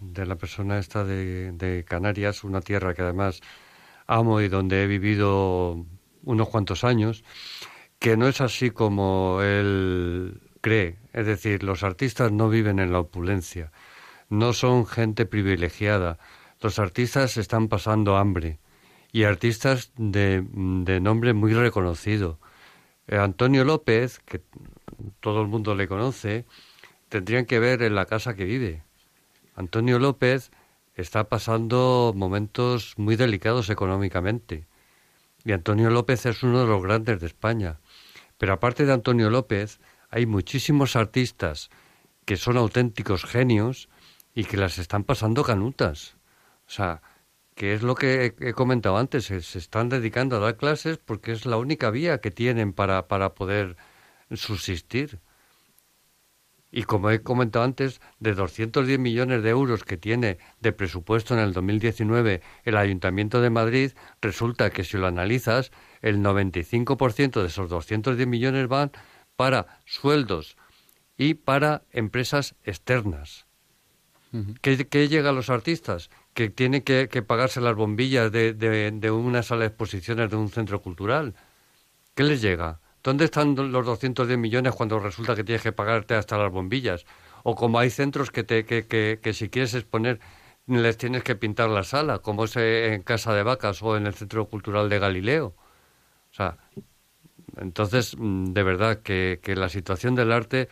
de 0.00 0.26
la 0.26 0.36
persona 0.36 0.78
esta 0.78 1.04
de, 1.04 1.52
de, 1.52 1.84
Canarias, 1.84 2.44
una 2.44 2.60
tierra 2.60 2.94
que 2.94 3.02
además 3.02 3.40
amo 4.06 4.40
y 4.40 4.48
donde 4.48 4.84
he 4.84 4.86
vivido 4.86 5.84
unos 6.24 6.48
cuantos 6.48 6.84
años 6.84 7.24
que 7.98 8.16
no 8.16 8.26
es 8.26 8.40
así 8.40 8.70
como 8.70 9.40
él 9.42 10.40
cree. 10.60 10.98
Es 11.12 11.26
decir, 11.26 11.62
los 11.62 11.82
artistas 11.82 12.32
no 12.32 12.48
viven 12.48 12.78
en 12.78 12.92
la 12.92 13.00
opulencia, 13.00 13.70
no 14.28 14.52
son 14.52 14.86
gente 14.86 15.26
privilegiada. 15.26 16.18
Los 16.60 16.78
artistas 16.78 17.36
están 17.36 17.68
pasando 17.68 18.16
hambre 18.16 18.58
y 19.12 19.24
artistas 19.24 19.92
de, 19.96 20.42
nombre 21.00 21.34
muy 21.34 21.52
reconocido. 21.52 22.38
Eh, 23.06 23.18
Antonio 23.18 23.62
López, 23.62 24.20
que 24.20 24.40
todo 25.20 25.42
el 25.42 25.48
mundo 25.48 25.74
le 25.74 25.86
conoce, 25.86 26.46
tendrían 27.10 27.44
que 27.44 27.58
ver 27.58 27.82
en 27.82 27.94
la 27.94 28.06
casa 28.06 28.34
que 28.34 28.46
vive. 28.46 28.82
Antonio 29.54 29.98
López 29.98 30.50
está 30.94 31.28
pasando 31.28 32.12
momentos 32.16 32.94
muy 32.96 33.16
delicados 33.16 33.68
económicamente. 33.68 34.66
Y 35.44 35.52
Antonio 35.52 35.90
López 35.90 36.24
es 36.24 36.42
uno 36.42 36.60
de 36.60 36.66
los 36.66 36.82
grandes 36.82 37.20
de 37.20 37.26
España. 37.26 37.80
Pero 38.38 38.54
aparte 38.54 38.86
de 38.86 38.92
Antonio 38.94 39.28
López, 39.28 39.78
hay 40.10 40.24
muchísimos 40.24 40.96
artistas 40.96 41.68
que 42.24 42.36
son 42.36 42.56
auténticos 42.56 43.24
genios 43.24 43.90
y 44.34 44.44
que 44.44 44.56
las 44.56 44.78
están 44.78 45.04
pasando 45.04 45.42
canutas. 45.42 46.16
O 46.66 46.70
sea, 46.70 47.02
que 47.62 47.74
es 47.74 47.82
lo 47.84 47.94
que 47.94 48.34
he 48.40 48.52
comentado 48.54 48.96
antes, 48.96 49.26
se, 49.26 49.36
están 49.36 49.88
dedicando 49.88 50.34
a 50.34 50.40
dar 50.40 50.56
clases 50.56 50.98
porque 50.98 51.30
es 51.30 51.46
la 51.46 51.58
única 51.58 51.90
vía 51.90 52.20
que 52.20 52.32
tienen 52.32 52.72
para, 52.72 53.06
para 53.06 53.34
poder 53.34 53.76
subsistir. 54.32 55.20
Y 56.72 56.82
como 56.82 57.08
he 57.10 57.22
comentado 57.22 57.64
antes, 57.64 58.00
de 58.18 58.34
210 58.34 58.98
millones 58.98 59.44
de 59.44 59.50
euros 59.50 59.84
que 59.84 59.96
tiene 59.96 60.38
de 60.58 60.72
presupuesto 60.72 61.34
en 61.34 61.40
el 61.40 61.52
2019 61.52 62.42
el 62.64 62.76
Ayuntamiento 62.76 63.40
de 63.40 63.50
Madrid, 63.50 63.92
resulta 64.20 64.70
que 64.70 64.82
si 64.82 64.96
lo 64.96 65.06
analizas, 65.06 65.70
el 66.00 66.18
95% 66.18 67.42
de 67.42 67.46
esos 67.46 67.70
210 67.70 68.26
millones 68.26 68.66
van 68.66 68.90
para 69.36 69.80
sueldos 69.84 70.56
y 71.16 71.34
para 71.34 71.84
empresas 71.92 72.56
externas. 72.64 73.46
¿Qué, 74.62 75.08
llega 75.08 75.28
a 75.28 75.34
los 75.34 75.50
artistas? 75.50 76.08
Que 76.34 76.48
tienen 76.48 76.82
que, 76.82 77.06
pagarse 77.22 77.60
las 77.60 77.74
bombillas 77.74 78.32
de, 78.32 78.54
de 78.54 79.10
una 79.10 79.42
sala 79.42 79.60
de 79.62 79.66
exposiciones 79.68 80.30
de 80.30 80.36
un 80.36 80.48
centro 80.48 80.80
cultural. 80.80 81.34
¿Qué 82.14 82.24
les 82.24 82.40
llega? 82.40 82.80
¿Dónde 83.02 83.24
están 83.24 83.56
los 83.56 83.86
210 83.86 84.38
millones 84.38 84.74
cuando 84.74 84.98
resulta 84.98 85.34
que 85.34 85.42
tienes 85.42 85.62
que 85.62 85.72
pagarte 85.72 86.14
hasta 86.14 86.38
las 86.38 86.52
bombillas? 86.52 87.04
O 87.42 87.56
como 87.56 87.78
hay 87.78 87.90
centros 87.90 88.30
que, 88.30 88.44
te, 88.44 88.64
que, 88.64 88.86
que, 88.86 89.32
si 89.32 89.48
quieres 89.48 89.74
exponer 89.74 90.20
les 90.66 90.96
tienes 90.96 91.24
que 91.24 91.34
pintar 91.34 91.68
la 91.68 91.82
sala, 91.82 92.20
como 92.20 92.44
es 92.44 92.56
en 92.56 93.02
Casa 93.02 93.34
de 93.34 93.42
Vacas 93.42 93.82
o 93.82 93.96
en 93.96 94.06
el 94.06 94.14
Centro 94.14 94.46
Cultural 94.46 94.88
de 94.88 95.00
Galileo. 95.00 95.54
O 96.30 96.34
sea, 96.34 96.58
entonces, 97.56 98.16
mm, 98.16 98.52
de 98.52 98.62
verdad 98.62 99.02
que, 99.02 99.40
que 99.42 99.56
la 99.56 99.68
situación 99.68 100.14
del 100.14 100.30
arte 100.30 100.68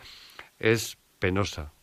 es 0.59 0.97
penosa. 1.19 1.73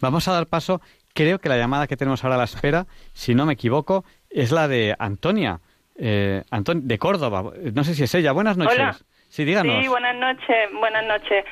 Vamos 0.00 0.26
a 0.26 0.32
dar 0.32 0.48
paso. 0.48 0.80
Creo 1.14 1.38
que 1.38 1.48
la 1.48 1.56
llamada 1.56 1.86
que 1.86 1.96
tenemos 1.96 2.24
ahora 2.24 2.34
a 2.34 2.38
la 2.38 2.44
espera, 2.44 2.86
si 3.12 3.36
no 3.36 3.46
me 3.46 3.52
equivoco, 3.52 4.04
es 4.30 4.50
la 4.50 4.66
de 4.66 4.96
Antonia, 4.98 5.60
eh, 5.96 6.42
de 6.50 6.98
Córdoba. 6.98 7.52
No 7.72 7.84
sé 7.84 7.94
si 7.94 8.02
es 8.02 8.14
ella. 8.16 8.32
Buenas 8.32 8.56
noches. 8.56 9.04
Sí, 9.28 9.44
díganos. 9.44 9.80
Sí, 9.80 9.88
buenas 9.88 10.16
noches, 10.16 10.72
buenas 10.72 11.04
noches. 11.06 11.44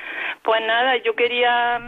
Pues 0.43 0.61
nada, 0.67 0.97
yo 1.05 1.15
quería 1.15 1.79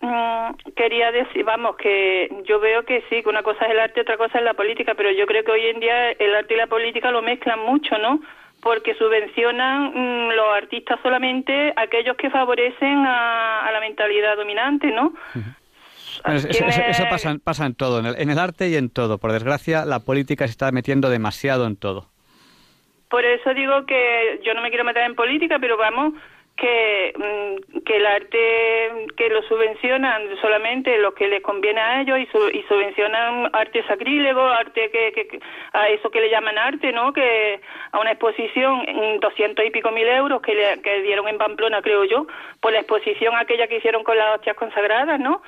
mm, 0.00 0.72
quería 0.74 1.12
decir, 1.12 1.44
vamos, 1.44 1.76
que 1.76 2.30
yo 2.44 2.60
veo 2.60 2.84
que 2.84 3.02
sí, 3.08 3.22
que 3.22 3.28
una 3.28 3.42
cosa 3.42 3.64
es 3.64 3.72
el 3.72 3.80
arte, 3.80 4.02
otra 4.02 4.18
cosa 4.18 4.38
es 4.38 4.44
la 4.44 4.54
política, 4.54 4.94
pero 4.94 5.10
yo 5.10 5.26
creo 5.26 5.44
que 5.44 5.52
hoy 5.52 5.66
en 5.66 5.80
día 5.80 6.10
el 6.12 6.34
arte 6.34 6.54
y 6.54 6.56
la 6.58 6.66
política 6.66 7.10
lo 7.10 7.22
mezclan 7.22 7.60
mucho, 7.60 7.96
¿no? 7.98 8.20
Porque 8.60 8.94
subvencionan 8.94 9.92
mm, 9.94 10.30
los 10.32 10.48
artistas 10.56 10.98
solamente 11.02 11.72
aquellos 11.76 12.16
que 12.16 12.30
favorecen 12.30 13.04
a, 13.06 13.70
la 13.72 13.80
mentalidad 13.80 14.36
dominante, 14.36 14.90
¿no? 14.90 15.14
Eso, 16.24 17.04
pasa, 17.10 17.36
pasa, 17.42 17.66
en 17.66 17.74
todo, 17.74 18.00
en 18.00 18.06
el, 18.06 18.20
en 18.20 18.30
el 18.30 18.38
arte 18.38 18.68
y 18.68 18.76
en 18.76 18.90
todo. 18.90 19.18
Por 19.18 19.32
desgracia, 19.32 19.84
la 19.84 20.00
política 20.00 20.46
se 20.46 20.52
está 20.52 20.72
metiendo 20.72 21.10
demasiado 21.10 21.66
en 21.66 21.76
todo. 21.76 22.06
Por 23.08 23.24
eso 23.24 23.54
digo 23.54 23.86
que 23.86 24.40
yo 24.44 24.54
no 24.54 24.62
me 24.62 24.68
quiero 24.68 24.84
meter 24.84 25.04
en 25.04 25.14
política, 25.14 25.58
pero 25.60 25.76
vamos, 25.76 26.14
que, 26.56 27.12
mm, 27.16 27.78
que 27.84 27.96
el 27.96 28.06
arte 28.06 29.06
que 29.16 29.28
lo 29.28 29.42
subvencionan 29.42 30.22
solamente 30.40 30.98
lo 30.98 31.14
que 31.14 31.28
les 31.28 31.42
conviene 31.42 31.80
a 31.80 32.00
ellos 32.00 32.18
y, 32.18 32.26
subvencionan 32.66 33.50
arte 33.52 33.84
sacrílego, 33.86 34.40
arte 34.40 34.90
que, 34.90 35.38
a 35.72 35.88
eso 35.88 36.10
que 36.10 36.20
le 36.20 36.30
llaman 36.30 36.58
arte, 36.58 36.92
¿no? 36.92 37.12
Que 37.12 37.60
a 37.92 38.00
una 38.00 38.12
exposición 38.12 38.88
en 38.88 39.20
doscientos 39.20 39.64
y 39.64 39.70
pico 39.70 39.90
mil 39.92 40.08
euros 40.08 40.40
que, 40.40 40.54
le, 40.54 40.80
que 40.80 41.02
dieron 41.02 41.28
en 41.28 41.38
Pamplona, 41.38 41.82
creo 41.82 42.04
yo, 42.04 42.26
por 42.60 42.72
la 42.72 42.80
exposición 42.80 43.34
aquella 43.36 43.66
que 43.66 43.76
hicieron 43.76 44.02
con 44.02 44.16
las 44.16 44.36
hostias 44.36 44.56
consagradas, 44.56 45.20
¿no? 45.20 45.42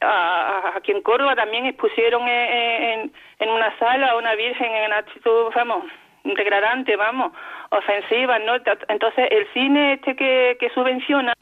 A, 0.00 0.72
aquí 0.76 0.92
en 0.92 1.02
Córdoba 1.02 1.34
también 1.36 1.66
expusieron 1.66 2.26
en, 2.26 3.12
en, 3.38 3.48
una 3.48 3.76
sala 3.78 4.10
a 4.10 4.16
una 4.16 4.34
virgen 4.34 4.72
en 4.72 4.92
actitud, 4.92 5.52
vamos, 5.54 5.84
degradante, 6.24 6.96
vamos, 6.96 7.32
ofensiva, 7.70 8.38
¿no? 8.38 8.54
Entonces, 8.88 9.28
el 9.30 9.46
cine 9.52 9.94
este 9.94 10.16
que, 10.16 10.56
que 10.58 10.70
subvencionan 10.70 11.34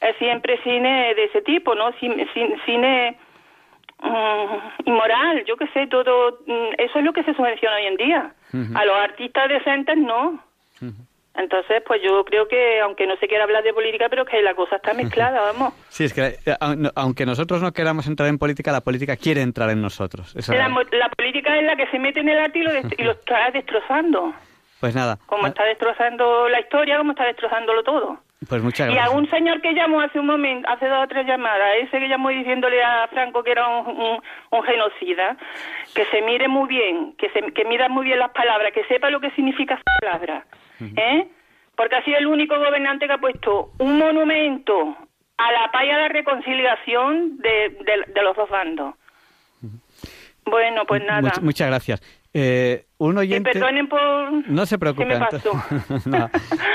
es 0.00 0.16
siempre 0.16 0.60
cine 0.62 1.14
de 1.14 1.24
ese 1.24 1.42
tipo, 1.42 1.74
¿no? 1.74 1.92
Cine, 1.92 2.26
cine 2.64 3.16
mm, 4.00 4.88
inmoral, 4.88 5.44
yo 5.46 5.56
qué 5.56 5.66
sé, 5.68 5.86
todo, 5.86 6.40
mm, 6.46 6.74
eso 6.78 6.98
es 6.98 7.04
lo 7.04 7.12
que 7.12 7.24
se 7.24 7.34
subvenciona 7.34 7.76
hoy 7.76 7.86
en 7.86 7.96
día. 7.96 8.34
A 8.76 8.84
los 8.84 8.96
artistas 8.96 9.48
decentes 9.48 9.96
no. 9.96 10.38
Entonces, 11.36 11.82
pues 11.84 12.00
yo 12.00 12.24
creo 12.24 12.46
que, 12.46 12.80
aunque 12.80 13.06
no 13.06 13.16
se 13.16 13.26
quiera 13.26 13.42
hablar 13.42 13.64
de 13.64 13.74
política, 13.74 14.08
pero 14.08 14.24
que 14.24 14.40
la 14.40 14.54
cosa 14.54 14.76
está 14.76 14.94
mezclada, 14.94 15.40
vamos. 15.40 15.74
Sí, 15.88 16.04
es 16.04 16.14
que 16.14 16.38
eh, 16.46 16.56
aunque 16.94 17.26
nosotros 17.26 17.60
no 17.60 17.72
queramos 17.72 18.06
entrar 18.06 18.28
en 18.28 18.38
política, 18.38 18.70
la 18.70 18.82
política 18.82 19.16
quiere 19.16 19.42
entrar 19.42 19.70
en 19.70 19.82
nosotros. 19.82 20.34
La, 20.48 21.08
política 21.16 21.56
es 21.58 21.64
la 21.64 21.74
que 21.74 21.88
se 21.88 21.98
mete 21.98 22.20
en 22.20 22.28
el 22.28 22.38
arte 22.38 22.60
y 22.60 23.02
lo, 23.02 23.10
está 23.10 23.50
destrozando. 23.50 24.32
Pues 24.78 24.94
nada. 24.94 25.18
Como 25.26 25.46
está 25.48 25.64
destrozando 25.64 26.48
la 26.48 26.60
historia, 26.60 26.98
como 26.98 27.12
está 27.12 27.24
destrozándolo 27.24 27.82
todo. 27.82 28.18
Pues 28.48 28.62
muchas 28.62 28.86
gracias. 28.86 29.06
Y 29.06 29.08
a 29.08 29.16
un 29.16 29.28
señor 29.30 29.60
que 29.60 29.72
llamó 29.72 30.02
hace 30.02 30.20
un 30.20 30.26
momento, 30.26 30.68
hace 30.68 30.86
dos 30.86 31.04
o 31.04 31.08
tres 31.08 31.26
llamadas, 31.26 31.68
ese 31.80 31.98
que 31.98 32.08
llamó 32.08 32.28
diciéndole 32.28 32.82
a 32.82 33.08
Franco 33.08 33.42
que 33.42 33.52
era 33.52 33.66
un, 33.66 34.20
genocida, 34.64 35.36
que 35.94 36.04
se 36.06 36.22
mire 36.22 36.46
muy 36.46 36.68
bien, 36.68 37.14
que 37.16 37.30
se 37.30 37.40
que 37.52 37.64
mida 37.64 37.88
muy 37.88 38.04
bien 38.04 38.18
las 38.18 38.30
palabras, 38.30 38.72
que 38.72 38.84
sepa 38.84 39.10
lo 39.10 39.20
que 39.20 39.30
significa 39.30 39.74
esa 39.74 39.82
palabra 40.00 40.44
¿eh? 40.80 41.28
Porque 41.76 41.96
ha 41.96 42.04
sido 42.04 42.18
el 42.18 42.26
único 42.26 42.56
gobernante 42.58 43.06
que 43.06 43.12
ha 43.12 43.18
puesto 43.18 43.72
un 43.78 43.98
monumento 43.98 44.96
a 45.36 45.52
la 45.52 45.70
paya 45.72 45.98
de 45.98 46.08
reconciliación 46.08 47.38
de, 47.38 47.76
de, 48.14 48.22
los 48.22 48.36
dos 48.36 48.48
bandos. 48.48 48.94
Bueno, 50.44 50.84
pues 50.86 51.02
nada. 51.04 51.32
muchas 51.42 51.68
gracias. 51.68 52.02
Eh, 52.36 52.86
un 52.98 53.16
oyente... 53.16 53.52
perdonen 53.52 53.86
por... 53.86 54.00
No 54.48 54.66
se 54.66 54.76
preocupe. 54.76 55.08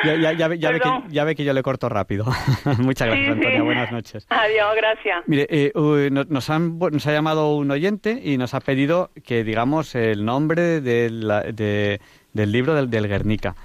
ya, 0.06 0.32
ya, 0.32 0.48
ve 0.48 0.58
que, 0.58 0.90
ya, 1.10 1.24
ve 1.26 1.36
que, 1.36 1.44
yo 1.44 1.52
le 1.52 1.62
corto 1.62 1.90
rápido. 1.90 2.26
Muchas 2.80 3.10
gracias, 3.10 3.32
Antonia. 3.32 3.62
Buenas 3.62 3.92
noches. 3.92 4.26
Adiós, 4.30 4.74
gracias. 4.78 5.24
Mire, 5.28 5.48
eh, 5.50 6.10
nos, 6.12 6.50
han, 6.50 6.80
nos 6.80 7.06
ha 7.08 7.12
llamado 7.12 7.56
un 7.56 7.70
oyente 7.72 8.22
y 8.24 8.38
nos 8.38 8.54
ha 8.54 8.62
pedido 8.62 9.12
que 9.26 9.44
digamos 9.44 9.96
el 9.96 10.24
nombre 10.24 10.80
de, 10.80 12.00
del 12.34 12.52
libro 12.52 12.74
del, 12.74 12.90
del 12.90 13.08
Guernica. 13.10 13.56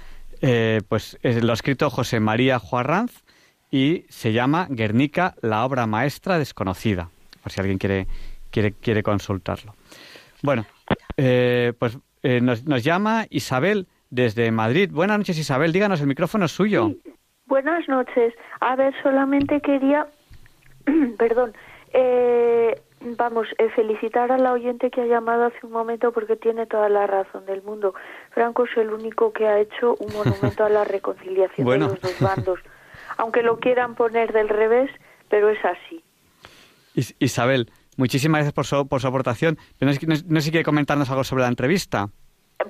Eh, 0.47 0.81
pues 0.87 1.17
lo 1.23 1.51
ha 1.51 1.53
escrito 1.55 1.89
José 1.89 2.19
María 2.19 2.59
Juarranz 2.59 3.23
y 3.71 4.05
se 4.09 4.31
llama 4.31 4.67
Guernica, 4.69 5.33
la 5.41 5.65
obra 5.65 5.87
maestra 5.87 6.37
desconocida, 6.37 7.09
por 7.41 7.51
si 7.51 7.59
alguien 7.59 7.79
quiere, 7.79 8.05
quiere, 8.51 8.73
quiere 8.73 9.01
consultarlo. 9.01 9.73
Bueno, 10.43 10.67
eh, 11.17 11.73
pues 11.79 11.97
eh, 12.21 12.41
nos, 12.41 12.63
llama 12.83 13.25
Isabel 13.31 13.87
desde 14.11 14.51
Madrid. 14.51 14.91
Buenas 14.91 15.17
noches, 15.17 15.39
Isabel. 15.39 15.71
Díganos, 15.71 15.99
el 16.01 16.07
micrófono 16.07 16.45
es 16.45 16.51
suyo. 16.51 16.91
Buenas 17.47 17.89
noches. 17.89 18.33
A 18.61 18.75
ver, 18.75 18.93
solamente 19.01 19.59
quería, 19.61 20.05
perdón, 21.17 21.53
eh, 21.91 22.79
vamos, 23.17 23.47
eh, 23.57 23.69
felicitar 23.75 24.31
a 24.31 24.37
la 24.37 24.53
oyente 24.53 24.89
que 24.89 25.01
ha 25.01 25.05
llamado 25.05 25.45
hace 25.45 25.65
un 25.65 25.71
momento 25.71 26.11
porque 26.11 26.35
tiene 26.35 26.65
toda 26.65 26.89
la 26.89 27.07
razón 27.07 27.45
del 27.45 27.61
mundo. 27.61 27.93
Franco 28.31 28.65
es 28.65 28.75
el 28.77 28.91
único 28.91 29.31
que 29.31 29.47
ha 29.47 29.59
hecho 29.59 29.95
un 29.99 30.13
monumento 30.13 30.65
a 30.65 30.69
la 30.69 30.83
reconciliación 30.85 31.67
de 31.67 31.77
los 31.77 32.01
dos 32.01 32.19
bandos, 32.19 32.59
aunque 33.17 33.43
lo 33.43 33.59
quieran 33.59 33.95
poner 33.95 34.33
del 34.33 34.49
revés, 34.49 34.89
pero 35.29 35.49
es 35.49 35.59
así. 35.63 36.03
Isabel, 37.19 37.69
muchísimas 37.97 38.39
gracias 38.39 38.53
por 38.53 38.65
su, 38.65 38.87
por 38.87 39.01
su 39.01 39.07
aportación. 39.07 39.57
no, 39.79 39.91
no 39.91 40.15
sé 40.15 40.41
si 40.41 40.51
quiere 40.51 40.63
comentarnos 40.63 41.09
algo 41.09 41.23
sobre 41.23 41.43
la 41.43 41.49
entrevista. 41.49 42.09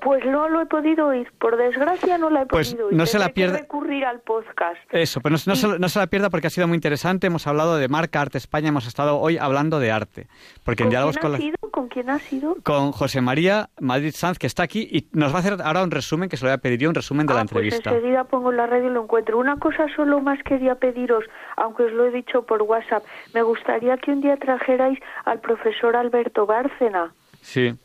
Pues 0.02 0.26
no 0.26 0.50
lo 0.50 0.62
he 0.62 0.66
podido 0.66 1.08
oír, 1.08 1.32
por 1.38 1.58
desgracia 1.58 2.18
no 2.18 2.32
la 2.32 2.42
he 2.42 2.46
pues 2.48 2.70
podido 2.70 2.88
oír. 2.88 2.98
No 2.98 3.06
se 3.06 3.20
la 3.20 3.30
pierda. 3.30 3.60
recurrir 3.60 4.04
al 4.04 4.20
podcast. 4.20 4.80
Eso, 4.90 5.22
pero 5.22 5.36
no, 5.46 5.90
se, 5.90 6.00
la 6.00 6.08
pierda 6.08 6.32
porque 6.32 6.48
ha 6.48 6.50
sido 6.50 6.68
muy 6.68 6.76
interesante. 6.76 7.28
Hemos 7.28 7.46
hablado 7.46 7.78
de 7.78 7.88
marca 7.88 8.20
Arte 8.20 8.40
España, 8.40 8.70
hemos 8.70 8.88
estado 8.88 9.20
hoy 9.20 9.38
hablando 9.38 9.80
de 9.80 9.92
arte. 9.92 10.28
Porque 10.64 10.84
¿Con, 10.84 10.92
quién 10.92 11.04
ha 11.04 11.38
sido? 11.38 11.58
¿Con 11.72 11.88
quién 11.88 12.10
ha 12.10 12.20
sido? 12.20 12.58
Con 12.64 12.92
José 12.94 13.22
María 13.22 13.70
Madrid 13.80 14.12
Sanz, 14.16 14.40
que 14.40 14.48
está 14.48 14.64
aquí 14.64 14.88
y 14.92 15.08
nos 15.12 15.32
va 15.32 15.38
a 15.38 15.40
hacer 15.42 15.58
ahora 15.64 15.84
un 15.84 15.92
resumen, 15.92 16.30
que 16.30 16.38
se 16.38 16.46
lo 16.46 16.50
voy 16.50 16.56
a 16.56 16.58
pedir 16.58 16.88
un 16.88 16.96
resumen 16.96 17.28
de 17.28 17.34
la 17.34 17.40
ah, 17.40 17.44
entrevista. 17.44 17.92
Pues 17.92 17.96
enseguida 17.98 18.24
pongo 18.24 18.52
la 18.52 18.66
radio 18.66 18.90
y 18.90 18.94
lo 18.94 19.04
encuentro. 19.04 19.38
Una 19.38 19.58
cosa 19.58 19.86
solo 19.96 20.20
más 20.20 20.42
quería 20.44 20.76
pediros, 20.76 21.26
aunque 21.58 21.84
os 21.84 21.92
lo 21.92 22.06
he 22.06 22.12
dicho 22.12 22.42
por 22.44 22.64
WhatsApp. 22.64 23.04
Me 23.36 23.44
gustaría 23.44 23.98
que 23.98 24.12
un 24.12 24.22
día 24.22 24.36
trajerais 24.38 24.98
al 25.26 25.40
profesor 25.42 25.96
Alberto 25.96 26.48
Bárcena. 26.48 27.14
Sí 27.42 27.78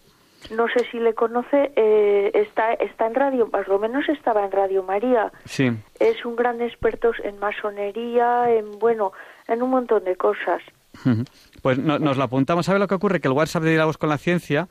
no 0.50 0.66
sé 0.68 0.84
si 0.90 0.98
le 0.98 1.14
conoce, 1.14 1.72
eh, 1.76 2.30
está, 2.34 2.72
está 2.74 3.06
en 3.06 3.14
radio, 3.14 3.48
más 3.52 3.68
o 3.68 3.78
menos 3.78 4.08
estaba 4.08 4.44
en 4.44 4.50
Radio 4.50 4.82
María. 4.82 5.30
Sí. 5.44 5.70
Es 5.98 6.24
un 6.24 6.36
gran 6.36 6.60
experto 6.60 7.12
en 7.22 7.38
masonería, 7.38 8.50
en, 8.50 8.78
bueno, 8.78 9.12
en 9.46 9.62
un 9.62 9.70
montón 9.70 10.04
de 10.04 10.16
cosas. 10.16 10.62
Pues 11.62 11.78
nos 11.78 12.16
lo 12.16 12.22
apuntamos. 12.22 12.66
¿Sabe 12.66 12.78
lo 12.78 12.88
que 12.88 12.94
ocurre? 12.94 13.20
Que 13.20 13.28
el 13.28 13.34
WhatsApp 13.34 13.62
de 13.62 13.70
Diálogos 13.70 13.96
con 13.96 14.08
la 14.08 14.18
Ciencia, 14.18 14.68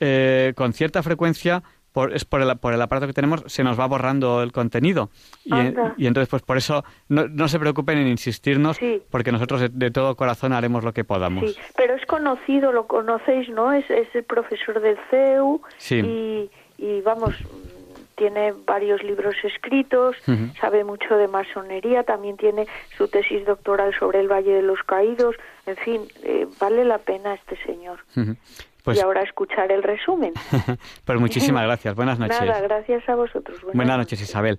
eh, 0.00 0.52
con 0.56 0.72
cierta 0.72 1.02
frecuencia, 1.02 1.62
por, 1.92 2.14
es 2.14 2.24
por 2.24 2.42
el, 2.42 2.56
por 2.58 2.72
el 2.72 2.82
aparato 2.82 3.06
que 3.06 3.12
tenemos, 3.12 3.42
se 3.46 3.64
nos 3.64 3.78
va 3.78 3.86
borrando 3.86 4.42
el 4.42 4.52
contenido. 4.52 5.10
Y, 5.44 5.54
y 5.96 6.06
entonces, 6.06 6.28
pues 6.28 6.42
por 6.42 6.56
eso 6.56 6.84
no, 7.08 7.28
no 7.28 7.48
se 7.48 7.58
preocupen 7.58 7.98
en 7.98 8.08
insistirnos, 8.08 8.78
porque 9.10 9.32
nosotros 9.32 9.70
de, 9.72 9.90
todo 9.90 10.16
corazón 10.16 10.52
haremos 10.52 10.84
lo 10.84 10.92
que 10.92 11.04
podamos. 11.04 11.50
Sí, 11.50 11.58
pero 11.76 11.94
es 11.94 12.06
conocido, 12.06 12.72
lo 12.72 12.86
conocéis, 12.86 13.48
¿no? 13.48 13.72
Es, 13.72 13.88
es 13.90 14.08
el 14.14 14.24
profesor 14.24 14.80
del 14.80 14.98
CEU 15.10 15.60
sí. 15.78 15.96
y, 15.96 16.50
y 16.78 17.00
vamos, 17.02 17.34
tiene 18.20 18.52
varios 18.66 19.02
libros 19.02 19.34
escritos, 19.42 20.14
sabe 20.60 20.84
mucho 20.84 21.16
de 21.16 21.26
masonería, 21.26 22.02
también 22.02 22.36
tiene 22.36 22.66
su 22.98 23.08
tesis 23.08 23.46
doctoral 23.46 23.94
sobre 23.98 24.20
el 24.20 24.30
Valle 24.30 24.52
de 24.52 24.62
los 24.62 24.82
Caídos, 24.82 25.36
en 25.64 25.76
fin, 25.76 26.02
eh, 26.22 26.46
vale 26.60 26.84
la 26.84 26.98
pena 26.98 27.32
este 27.32 27.56
señor. 27.64 28.00
Pues 28.82 28.98
y 28.98 29.00
ahora 29.00 29.22
escuchar 29.22 29.70
el 29.72 29.82
resumen. 29.82 30.32
pues 31.04 31.20
muchísimas 31.20 31.62
gracias. 31.66 31.94
Buenas 31.94 32.18
noches. 32.18 32.40
Nada, 32.40 32.60
gracias 32.60 33.08
a 33.08 33.14
vosotros. 33.14 33.58
Buenas, 33.72 33.98
noches, 33.98 34.20
Isabel. 34.20 34.58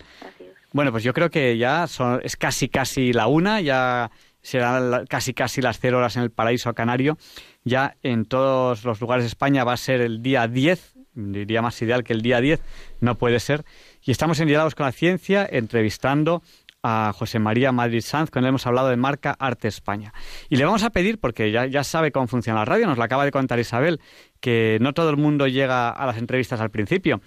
Bueno, 0.74 0.92
pues 0.92 1.04
yo 1.04 1.14
creo 1.14 1.30
que 1.30 1.58
ya 1.58 1.88
son, 1.88 2.22
es 2.24 2.38
casi 2.38 2.70
casi 2.70 3.14
la 3.14 3.28
una, 3.28 3.62
ya 3.62 4.10
serán 4.42 5.06
casi 5.08 5.34
casi 5.34 5.62
las 5.62 5.80
cero 5.80 5.98
horas 5.98 6.16
en 6.16 6.24
el 6.24 6.32
paraíso 6.32 6.74
canario. 6.74 7.18
Ya 7.64 7.96
en 8.04 8.26
todos 8.26 8.86
los 8.86 9.02
lugares 9.02 9.24
de 9.24 9.28
España 9.28 9.64
va 9.64 9.74
a 9.74 9.78
ser 9.78 10.02
el 10.02 10.24
día 10.24 10.48
10, 10.48 10.96
diría 11.14 11.62
más 11.62 11.80
ideal 11.82 12.04
que 12.04 12.14
el 12.14 12.22
día 12.22 12.42
10, 12.42 12.62
no 13.02 13.16
puede 13.16 13.40
ser. 13.40 13.66
Y 14.04 14.12
estamos 14.12 14.40
en 14.40 14.48
Diálogos 14.48 14.74
con 14.74 14.86
la 14.86 14.92
Ciencia 14.92 15.48
entrevistando 15.50 16.42
a 16.84 17.14
José 17.14 17.40
María 17.40 17.72
Madrid 17.72 18.02
Sanz, 18.02 18.30
con 18.30 18.44
él 18.44 18.50
hemos 18.50 18.66
hablado 18.68 18.90
de 18.90 18.98
marca 18.98 19.36
Arte 19.40 19.68
España. 19.68 20.14
Y 20.50 20.56
le 20.56 20.66
vamos 20.66 20.84
a 20.84 20.90
pedir, 20.90 21.20
porque 21.20 21.52
ya, 21.52 21.66
ya 21.66 21.84
sabe 21.84 22.12
cómo 22.12 22.28
funciona 22.28 22.60
la 22.60 22.66
radio, 22.66 22.88
nos 22.88 22.98
lo 22.98 23.04
acaba 23.04 23.26
de 23.26 23.32
contar 23.32 23.60
Isabel, 23.60 24.00
que 24.40 24.78
no 24.82 24.94
todo 24.94 25.10
el 25.10 25.18
mundo 25.18 25.48
llega 25.48 25.90
a 25.90 26.06
las 26.06 26.18
entrevistas 26.18 26.60
al 26.60 26.72
principio. 26.72 27.22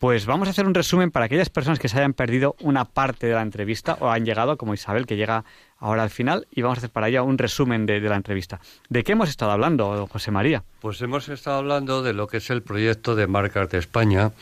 Pues 0.00 0.24
vamos 0.24 0.48
a 0.48 0.52
hacer 0.52 0.66
un 0.66 0.72
resumen 0.72 1.10
para 1.10 1.26
aquellas 1.26 1.50
personas 1.50 1.78
que 1.78 1.90
se 1.90 1.98
hayan 1.98 2.14
perdido 2.14 2.56
una 2.60 2.86
parte 2.86 3.26
de 3.26 3.34
la 3.34 3.42
entrevista 3.42 3.98
o 4.00 4.08
han 4.08 4.24
llegado, 4.24 4.56
como 4.56 4.72
Isabel, 4.72 5.04
que 5.04 5.16
llega 5.16 5.44
ahora 5.76 6.02
al 6.02 6.08
final, 6.08 6.46
y 6.50 6.62
vamos 6.62 6.78
a 6.78 6.80
hacer 6.80 6.90
para 6.90 7.08
ella 7.08 7.22
un 7.22 7.36
resumen 7.36 7.84
de, 7.84 8.00
la 8.00 8.16
entrevista. 8.16 8.60
¿De 8.88 9.04
qué 9.04 9.12
hemos 9.12 9.28
estado 9.28 9.50
hablando, 9.50 10.06
José 10.06 10.30
María? 10.30 10.64
Pues 10.80 11.02
hemos 11.02 11.28
estado 11.28 11.58
hablando 11.58 12.02
de 12.02 12.14
lo 12.14 12.28
que 12.28 12.38
es 12.38 12.48
el 12.48 12.62
proyecto 12.62 13.14
de 13.14 13.26
Marca 13.26 13.60
Arte 13.60 13.76
España, 13.76 14.32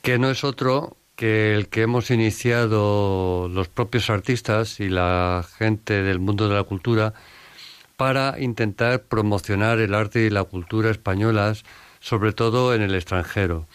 que 0.00 0.18
no 0.18 0.30
es 0.30 0.42
otro 0.42 0.96
que 1.18 1.52
el 1.52 1.68
que 1.68 1.82
hemos 1.82 2.12
iniciado 2.12 3.48
los 3.48 3.66
propios 3.66 4.08
artistas 4.08 4.78
y 4.78 4.88
la 4.88 5.44
gente 5.58 6.04
del 6.04 6.20
mundo 6.20 6.48
de 6.48 6.54
la 6.54 6.62
cultura 6.62 7.12
para 7.96 8.36
intentar 8.38 9.02
promocionar 9.02 9.80
el 9.80 9.94
arte 9.94 10.20
y 10.20 10.30
la 10.30 10.44
cultura 10.44 10.90
españolas, 10.90 11.64
sobre 11.98 12.32
todo 12.32 12.72
en 12.72 12.82
el 12.82 12.94
extranjero. 12.94 13.66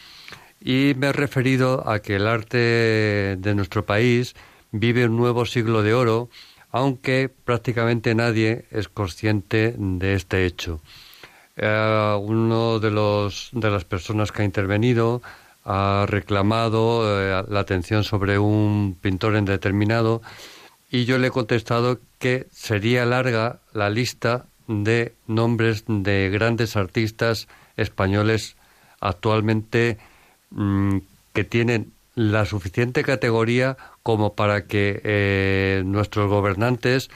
Y 0.62 0.94
me 0.96 1.08
he 1.08 1.12
referido 1.12 1.86
a 1.86 2.00
que 2.00 2.16
el 2.16 2.28
arte 2.28 3.36
de 3.38 3.56
nuestro 3.56 3.86
país 3.86 4.36
vive 4.72 5.06
un 5.06 5.18
nuevo 5.18 5.46
siglo 5.46 5.84
de 5.84 5.94
oro, 5.94 6.30
aunque 6.72 7.30
prácticamente 7.44 8.16
nadie 8.16 8.64
es 8.72 8.88
consciente 8.88 9.76
de 9.78 10.14
este 10.14 10.46
hecho. 10.46 10.80
Eh, 11.58 12.18
uno 12.22 12.80
de, 12.80 12.90
los, 12.90 13.50
de 13.52 13.70
las 13.70 13.84
personas 13.84 14.32
que 14.32 14.44
ha 14.44 14.46
intervenido 14.46 15.22
ha 15.66 16.06
reclamado 16.08 17.20
eh, 17.22 17.44
la 17.48 17.60
atención 17.60 18.04
sobre 18.04 18.40
un 18.40 18.98
pintor 19.00 19.36
en 19.36 19.46
determinado 19.46 20.22
y 20.92 21.06
yo 21.06 21.18
le 21.18 21.28
he 21.28 21.32
contestado 21.32 22.00
que 22.20 22.48
sería 22.52 23.06
larga 23.06 23.60
la 23.74 23.90
lista 23.90 24.46
de 24.68 25.14
nombres 25.28 25.84
de 25.88 26.30
grandes 26.30 26.76
artistas 26.76 27.48
españoles 27.78 28.56
actualmente 29.00 29.98
mm, 30.52 30.98
que 31.34 31.44
tienen 31.44 31.92
la 32.16 32.46
suficiente 32.46 33.04
categoría 33.04 33.78
como 34.04 34.34
para 34.34 34.66
que 34.66 35.02
eh, 35.04 35.82
nuestros 35.86 36.30
gobernantes 36.30 37.10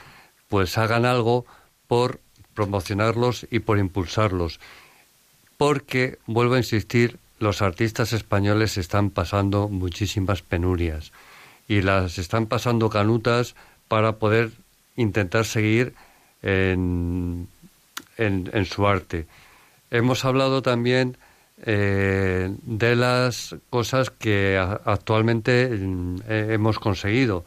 pues 0.48 0.76
hagan 0.76 1.04
algo 1.04 1.46
por 1.86 2.20
promocionarlos 2.54 3.46
y 3.50 3.60
por 3.60 3.78
impulsarlos. 3.78 4.58
Porque 5.56 6.18
vuelvo 6.26 6.54
a 6.54 6.58
insistir 6.58 7.18
los 7.38 7.62
artistas 7.62 8.12
españoles 8.12 8.78
están 8.78 9.10
pasando 9.10 9.68
muchísimas 9.68 10.42
penurias 10.42 11.12
y 11.68 11.82
las 11.82 12.18
están 12.18 12.46
pasando 12.46 12.90
canutas 12.90 13.54
para 13.88 14.16
poder 14.16 14.50
intentar 14.96 15.44
seguir 15.44 15.94
en, 16.42 17.48
en, 18.16 18.64
su 18.64 18.86
arte. 18.86 19.26
Hemos 19.90 20.24
hablado 20.24 20.62
también 20.62 21.16
eh, 21.64 22.54
de 22.62 22.96
las 22.96 23.54
cosas 23.70 24.10
que 24.10 24.58
actualmente 24.58 25.70
eh, 25.70 26.48
hemos 26.50 26.78
conseguido. 26.78 27.44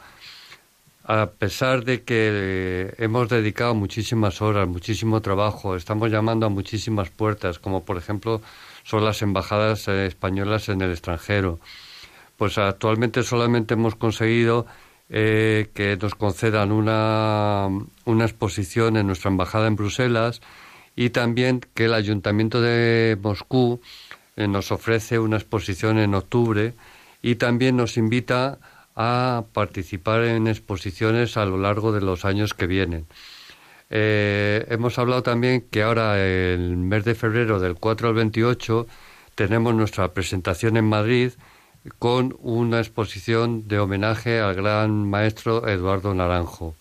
A 1.03 1.25
pesar 1.25 1.83
de 1.83 2.03
que 2.03 2.93
hemos 2.97 3.27
dedicado 3.27 3.73
muchísimas 3.73 4.41
horas, 4.41 4.67
muchísimo 4.67 5.21
trabajo, 5.21 5.75
estamos 5.75 6.11
llamando 6.11 6.45
a 6.45 6.49
muchísimas 6.49 7.09
puertas, 7.09 7.59
como 7.59 7.83
por 7.83 7.97
ejemplo 7.97 8.41
son 8.84 9.05
las 9.05 9.21
embajadas 9.21 9.88
eh, 9.88 10.05
españolas 10.05 10.69
en 10.69 10.82
el 10.82 10.91
extranjero. 10.91 11.59
Pues 12.38 12.57
actualmente 12.57 13.23
solamente 13.23 13.75
hemos 13.75 13.95
conseguido 13.95 14.65
eh, 15.09 15.69
que 15.73 15.97
nos 15.97 16.15
concedan 16.15 16.71
una, 16.71 17.67
una 18.05 18.25
exposición 18.25 18.97
en 18.97 19.07
nuestra 19.07 19.29
embajada 19.29 19.67
en 19.67 19.75
Bruselas 19.75 20.41
y 20.95 21.09
también 21.09 21.61
que 21.73 21.86
el 21.86 21.93
Ayuntamiento 21.93 22.61
de 22.61 23.17
Moscú 23.21 23.82
eh, 24.36 24.47
nos 24.47 24.71
ofrece 24.71 25.19
una 25.19 25.38
exposición 25.38 25.97
en 25.99 26.15
octubre 26.15 26.73
y 27.21 27.36
también 27.36 27.75
nos 27.77 27.97
invita 27.97 28.59
a 28.95 29.43
participar 29.53 30.23
en 30.23 30.47
exposiciones 30.47 31.38
a 31.38 31.45
lo 31.45 31.57
largo 31.57 31.91
de 31.91 32.01
los 32.01 32.25
años 32.25 32.53
que 32.53 32.67
vienen. 32.67 33.05
Eh, 33.93 34.65
hemos 34.69 34.97
hablado 34.97 35.21
también 35.21 35.67
que 35.69 35.83
ahora, 35.83 36.17
el 36.17 36.77
mes 36.77 37.03
de 37.03 37.13
febrero, 37.13 37.59
del 37.59 37.75
4 37.75 38.07
al 38.07 38.13
28, 38.15 38.87
tenemos 39.35 39.75
nuestra 39.75 40.13
presentación 40.13 40.77
en 40.77 40.85
Madrid 40.85 41.33
con 41.99 42.37
una 42.39 42.79
exposición 42.79 43.67
de 43.67 43.79
homenaje 43.79 44.39
al 44.39 44.55
gran 44.55 45.09
maestro 45.09 45.67
Eduardo 45.67 46.13
Naranjo, 46.13 46.75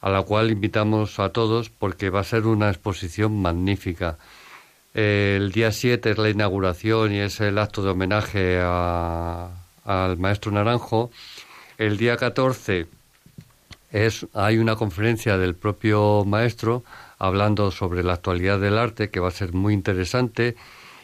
a 0.00 0.08
la 0.08 0.22
cual 0.22 0.50
invitamos 0.50 1.18
a 1.18 1.28
todos 1.28 1.68
porque 1.68 2.08
va 2.08 2.20
a 2.20 2.24
ser 2.24 2.46
una 2.46 2.70
exposición 2.70 3.42
magnífica. 3.42 4.16
El 4.94 5.52
día 5.52 5.72
7 5.72 6.12
es 6.12 6.18
la 6.18 6.30
inauguración 6.30 7.12
y 7.12 7.18
es 7.18 7.40
el 7.40 7.58
acto 7.58 7.82
de 7.82 7.90
homenaje 7.90 8.60
al 8.60 10.18
maestro 10.18 10.52
Naranjo. 10.52 11.10
El 11.76 11.98
día 11.98 12.16
14 12.16 12.86
es, 13.90 14.26
hay 14.34 14.58
una 14.58 14.76
conferencia 14.76 15.36
del 15.38 15.54
propio 15.54 16.24
maestro 16.24 16.84
hablando 17.18 17.70
sobre 17.70 18.02
la 18.02 18.14
actualidad 18.14 18.60
del 18.60 18.78
arte 18.78 19.10
que 19.10 19.20
va 19.20 19.28
a 19.28 19.32
ser 19.32 19.52
muy 19.52 19.74
interesante 19.74 20.56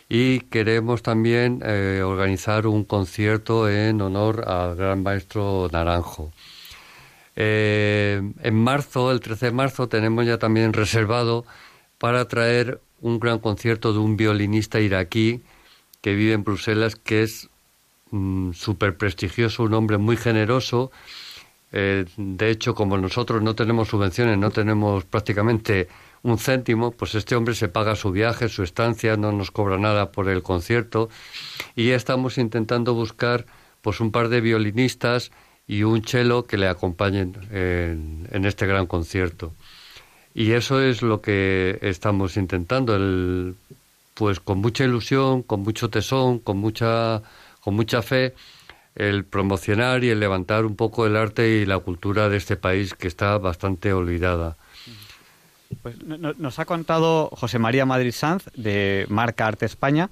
y 0.09 0.41
queremos 0.41 1.03
también 1.03 1.63
eh, 1.65 2.03
organizar 2.05 2.67
un 2.67 2.85
concierto 2.85 3.69
en 3.69 4.01
honor 4.01 4.49
al 4.49 4.77
gran 4.77 5.03
maestro 5.03 5.69
Naranjo. 5.73 6.33
Eh, 7.35 8.23
en 8.43 8.55
marzo, 8.55 9.11
el 9.11 9.21
13 9.21 9.47
de 9.47 9.53
marzo, 9.53 9.89
tenemos 9.89 10.25
ya 10.25 10.39
también 10.39 10.73
reservado 10.73 11.45
para 11.99 12.27
traer 12.29 12.81
un 13.01 13.19
gran 13.19 13.41
concierto 13.41 13.93
de 13.93 13.99
un 13.99 14.17
violinista 14.17 14.81
iraquí 14.81 15.43
que 16.01 16.15
vive 16.15 16.33
en 16.33 16.45
Bruselas, 16.45 16.97
que 16.97 17.25
es 17.25 17.51
mm, 18.11 18.53
súper 18.53 18.97
prestigioso, 18.97 19.65
un 19.65 19.75
hombre 19.75 19.99
muy 19.99 20.17
generoso 20.17 20.93
eh, 21.79 22.07
de 22.17 22.51
hecho, 22.51 22.75
como 22.75 22.97
nosotros 22.97 23.43
no 23.43 23.55
tenemos 23.55 23.89
subvenciones, 23.89 24.39
no 24.39 24.51
tenemos 24.51 25.05
prácticamente 25.05 25.89
un 26.23 26.39
céntimo, 26.39 26.91
pues 26.91 27.15
este 27.15 27.37
hombre 27.37 27.55
se 27.55 27.69
paga 27.69 27.97
su 27.97 28.13
viaje, 28.13 28.49
su 28.49 28.63
estancia, 28.63 29.19
no 29.19 29.31
nos 29.31 29.51
cobra 29.51 29.77
nada 29.77 30.11
por 30.11 30.31
el 30.31 30.43
concierto 30.43 31.11
y 31.75 31.91
estamos 31.91 32.39
intentando 32.39 32.95
buscar 32.95 33.45
pues 33.83 34.01
un 34.01 34.11
par 34.11 34.31
de 34.31 34.41
violinistas 34.41 35.33
y 35.69 35.83
un 35.83 36.03
cello 36.03 36.47
que 36.47 36.57
le 36.57 36.67
acompañen 36.67 37.37
en, 37.53 38.45
este 38.47 38.67
gran 38.67 38.87
concierto. 38.87 39.53
Y 40.35 40.53
eso 40.53 40.81
es 40.81 41.03
lo 41.03 41.21
que 41.21 41.79
estamos 41.83 42.39
intentando, 42.39 42.97
el, 42.97 43.55
pues 44.15 44.41
con 44.41 44.59
mucha 44.63 44.85
ilusión, 44.85 45.43
con 45.43 45.61
mucho 45.61 45.91
tesón, 45.91 46.39
con 46.39 46.57
mucha, 46.57 47.21
con 47.61 47.75
mucha 47.75 48.01
fe, 48.01 48.35
el 48.97 49.25
promocionar 49.25 50.03
y 50.05 50.11
el 50.11 50.21
levantar 50.21 50.65
un 50.65 50.75
poco 50.75 51.07
el 51.07 51.17
arte 51.17 51.49
y 51.49 51.67
la 51.67 51.79
cultura 51.79 52.29
de 52.29 52.39
este 52.39 52.57
país 52.57 52.95
que 52.95 53.07
está 53.07 53.39
bastante 53.39 53.93
olvidada. 53.93 54.57
Pues 55.83 55.97
nos 56.05 56.59
ha 56.59 56.65
contado 56.65 57.29
José 57.33 57.59
María 57.59 57.87
Madrid 57.87 58.13
Sanz 58.13 58.45
de 58.55 59.05
Marca 59.09 59.47
Arte 59.47 59.67
España 59.67 60.11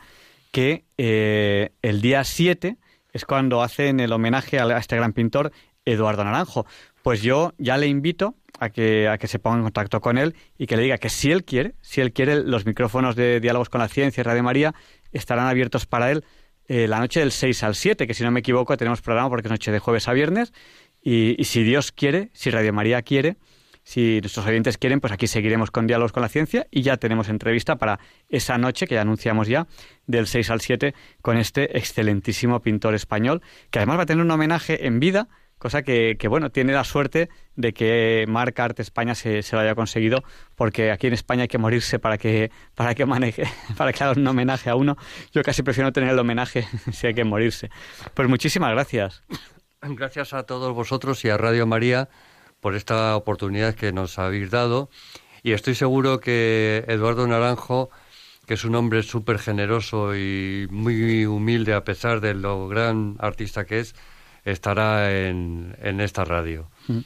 que 0.51 0.85
eh, 0.99 1.71
el 1.83 2.01
día 2.01 2.23
7 2.25 2.77
es 3.13 3.25
cuando 3.25 3.63
hacen 3.63 4.01
el 4.01 4.13
homenaje 4.13 4.61
a 4.61 4.79
este 4.79 4.97
gran 4.97 5.13
pintor 5.13 5.53
Eduardo 5.85 6.25
Naranjo. 6.25 6.67
Pues 7.03 7.23
yo 7.23 7.53
ya 7.59 7.77
le 7.77 7.87
invito 7.87 8.35
a 8.59 8.71
que, 8.71 9.09
a 9.09 9.19
que 9.19 9.27
se 9.27 9.39
ponga 9.39 9.59
en 9.59 9.63
contacto 9.65 10.01
con 10.01 10.19
él 10.19 10.35
y 10.59 10.67
que 10.67 10.77
le 10.77 10.83
diga 10.83 10.99
que 10.99 11.11
si 11.11 11.31
él 11.31 11.45
quiere, 11.45 11.75
si 11.81 12.01
él 12.01 12.13
quiere, 12.13 12.43
los 12.43 12.67
micrófonos 12.67 13.17
de 13.17 13.41
Diálogos 13.41 13.69
con 13.69 13.81
la 13.81 13.89
Ciencia 13.89 14.21
y 14.21 14.25
Radio 14.25 14.43
María 14.43 14.75
estarán 15.13 15.47
abiertos 15.47 15.87
para 15.87 16.11
él 16.11 16.25
eh, 16.67 16.89
la 16.89 16.99
noche 16.99 17.21
del 17.21 17.33
6 17.33 17.63
al 17.63 17.75
7, 17.75 18.07
que 18.07 18.15
si 18.15 18.25
no 18.25 18.31
me 18.31 18.41
equivoco 18.41 18.77
tenemos 18.77 19.03
programa 19.03 19.29
porque 19.29 19.49
es 19.49 19.51
noche 19.51 19.71
de 19.73 19.79
jueves 19.79 20.09
a 20.09 20.13
viernes. 20.13 20.53
Y, 21.03 21.37
si 21.45 21.63
Dios 21.63 21.93
quiere, 21.93 22.31
si 22.33 22.51
Radio 22.51 22.73
María 22.73 23.03
quiere, 23.03 23.37
si 23.83 24.21
nuestros 24.23 24.47
oyentes 24.47 24.79
quieren, 24.79 25.01
pues 25.01 25.13
aquí 25.13 25.27
seguiremos 25.27 25.71
con 25.71 25.87
Diálogos 25.87 26.13
con 26.13 26.23
la 26.23 26.31
Ciencia 26.31 26.67
y 26.71 26.81
ya 26.81 26.97
tenemos 26.97 27.29
entrevista 27.29 27.77
para 27.77 28.01
esa 28.31 28.57
noche 28.57 28.87
que 28.87 28.95
ya 28.95 29.03
anunciamos 29.03 29.47
ya, 29.47 29.67
del 30.07 30.27
6 30.27 30.49
al 30.49 30.63
7, 30.63 30.95
con 31.21 31.37
este 31.37 31.77
excelentísimo 31.77 32.61
pintor 32.61 32.95
español, 32.95 33.43
que 33.71 33.81
además 33.81 33.99
va 33.99 34.03
a 34.05 34.07
tener 34.07 34.25
un 34.25 34.31
homenaje 34.31 34.87
en 34.87 35.01
vida 35.01 35.29
cosa 35.65 35.83
que, 35.83 36.19
bueno, 36.29 36.51
tiene 36.51 36.75
la 36.75 36.85
suerte 36.85 37.31
de 37.57 37.73
que 37.73 38.27
Marca 38.29 38.67
Arte 38.67 38.83
España 38.83 39.15
se, 39.15 39.43
lo 39.53 39.61
haya 39.61 39.75
conseguido, 39.75 40.23
porque 40.57 40.91
aquí 40.91 41.07
en 41.07 41.15
España 41.15 41.45
hay 41.45 41.49
que 41.49 41.57
morirse 41.57 41.99
para 41.99 42.19
que, 42.19 42.51
para 42.75 42.95
que 42.95 43.07
maneje, 43.07 43.45
para 43.79 43.95
que 43.95 44.05
haga 44.05 44.13
un 44.13 44.27
homenaje 44.27 44.69
a 44.69 44.77
uno. 44.77 44.99
Yo 45.33 45.43
casi 45.43 45.63
prefiero 45.63 45.91
tener 45.91 46.11
el 46.11 46.19
homenaje 46.19 46.69
si 46.93 47.07
hay 47.07 47.15
que 47.15 47.25
morirse. 47.25 47.71
Pues 48.13 48.29
muchísimas 48.29 48.73
gracias. 48.73 49.23
Gracias 49.81 50.35
a 50.35 50.43
todos 50.43 50.75
vosotros 50.75 51.25
y 51.25 51.31
a 51.31 51.39
Radio 51.39 51.67
María 51.67 52.11
por 52.61 52.75
esta 52.75 53.17
oportunidad 53.17 53.75
que 53.75 53.91
nos 53.91 54.19
habéis 54.19 54.51
dado. 54.51 54.91
Y 55.43 55.53
estoy 55.53 55.75
seguro 55.75 56.21
que 56.21 56.85
Eduardo 56.89 57.27
Naranjo, 57.27 57.89
que 58.47 58.53
es 58.53 58.67
un 58.67 58.75
hombre 58.75 59.03
súper 59.03 59.39
generoso 59.39 60.15
y 60.15 60.67
muy 60.71 61.25
humilde 61.25 61.73
a 61.73 61.85
pesar 61.85 62.21
de 62.21 62.35
lo 62.35 62.69
gran 62.69 63.17
artista 63.19 63.65
que 63.65 63.81
es, 63.81 63.95
estará 64.45 65.11
en, 65.11 65.75
esta 66.01 66.25
radio. 66.25 66.71
Mm. 66.89 66.99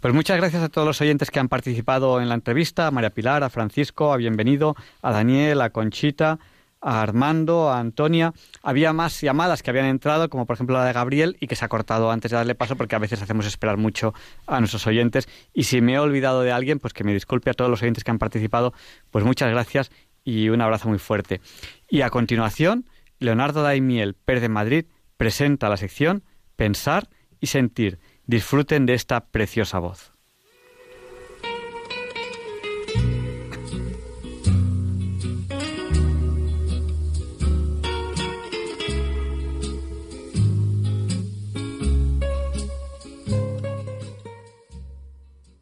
Pues 0.00 0.14
muchas 0.14 0.36
gracias 0.36 0.62
a 0.62 0.68
todos 0.68 0.86
los 0.86 1.00
oyentes 1.00 1.30
que 1.30 1.38
han 1.38 1.48
participado 1.48 2.20
en 2.20 2.28
la 2.28 2.34
entrevista, 2.34 2.88
a 2.88 2.90
María 2.90 3.10
Pilar, 3.10 3.44
a 3.44 3.50
Francisco, 3.50 4.12
a 4.12 4.16
Bienvenido, 4.16 4.74
a 5.00 5.12
Daniel, 5.12 5.60
a 5.60 5.70
Conchita, 5.70 6.40
a 6.80 7.00
Armando, 7.00 7.70
a 7.70 7.78
Antonia. 7.78 8.34
Había 8.62 8.92
más 8.92 9.20
llamadas 9.20 9.62
que 9.62 9.70
habían 9.70 9.86
entrado, 9.86 10.28
como 10.28 10.44
por 10.44 10.54
ejemplo 10.54 10.76
la 10.76 10.84
de 10.84 10.92
Gabriel, 10.92 11.36
y 11.38 11.46
que 11.46 11.54
se 11.54 11.64
ha 11.64 11.68
cortado 11.68 12.10
antes 12.10 12.32
de 12.32 12.36
darle 12.36 12.56
paso 12.56 12.74
porque 12.74 12.96
a 12.96 12.98
veces 12.98 13.22
hacemos 13.22 13.46
esperar 13.46 13.76
mucho 13.76 14.12
a 14.48 14.58
nuestros 14.58 14.86
oyentes. 14.88 15.28
Y 15.54 15.64
si 15.64 15.80
me 15.80 15.94
he 15.94 15.98
olvidado 16.00 16.42
de 16.42 16.50
alguien, 16.50 16.80
pues 16.80 16.92
que 16.92 17.04
me 17.04 17.14
disculpe 17.14 17.50
a 17.50 17.54
todos 17.54 17.70
los 17.70 17.80
oyentes 17.82 18.02
que 18.02 18.10
han 18.10 18.18
participado. 18.18 18.74
Pues 19.12 19.24
muchas 19.24 19.50
gracias 19.50 19.92
y 20.24 20.48
un 20.48 20.60
abrazo 20.60 20.88
muy 20.88 20.98
fuerte. 20.98 21.40
Y 21.88 22.00
a 22.00 22.10
continuación, 22.10 22.86
Leonardo 23.20 23.62
Daimiel, 23.62 24.14
Per 24.14 24.40
de 24.40 24.48
Madrid, 24.48 24.86
presenta 25.16 25.68
la 25.68 25.76
sección 25.76 26.24
pensar 26.62 27.08
y 27.40 27.48
sentir. 27.48 27.98
Disfruten 28.24 28.86
de 28.86 28.94
esta 28.94 29.26
preciosa 29.26 29.80
voz. 29.80 30.12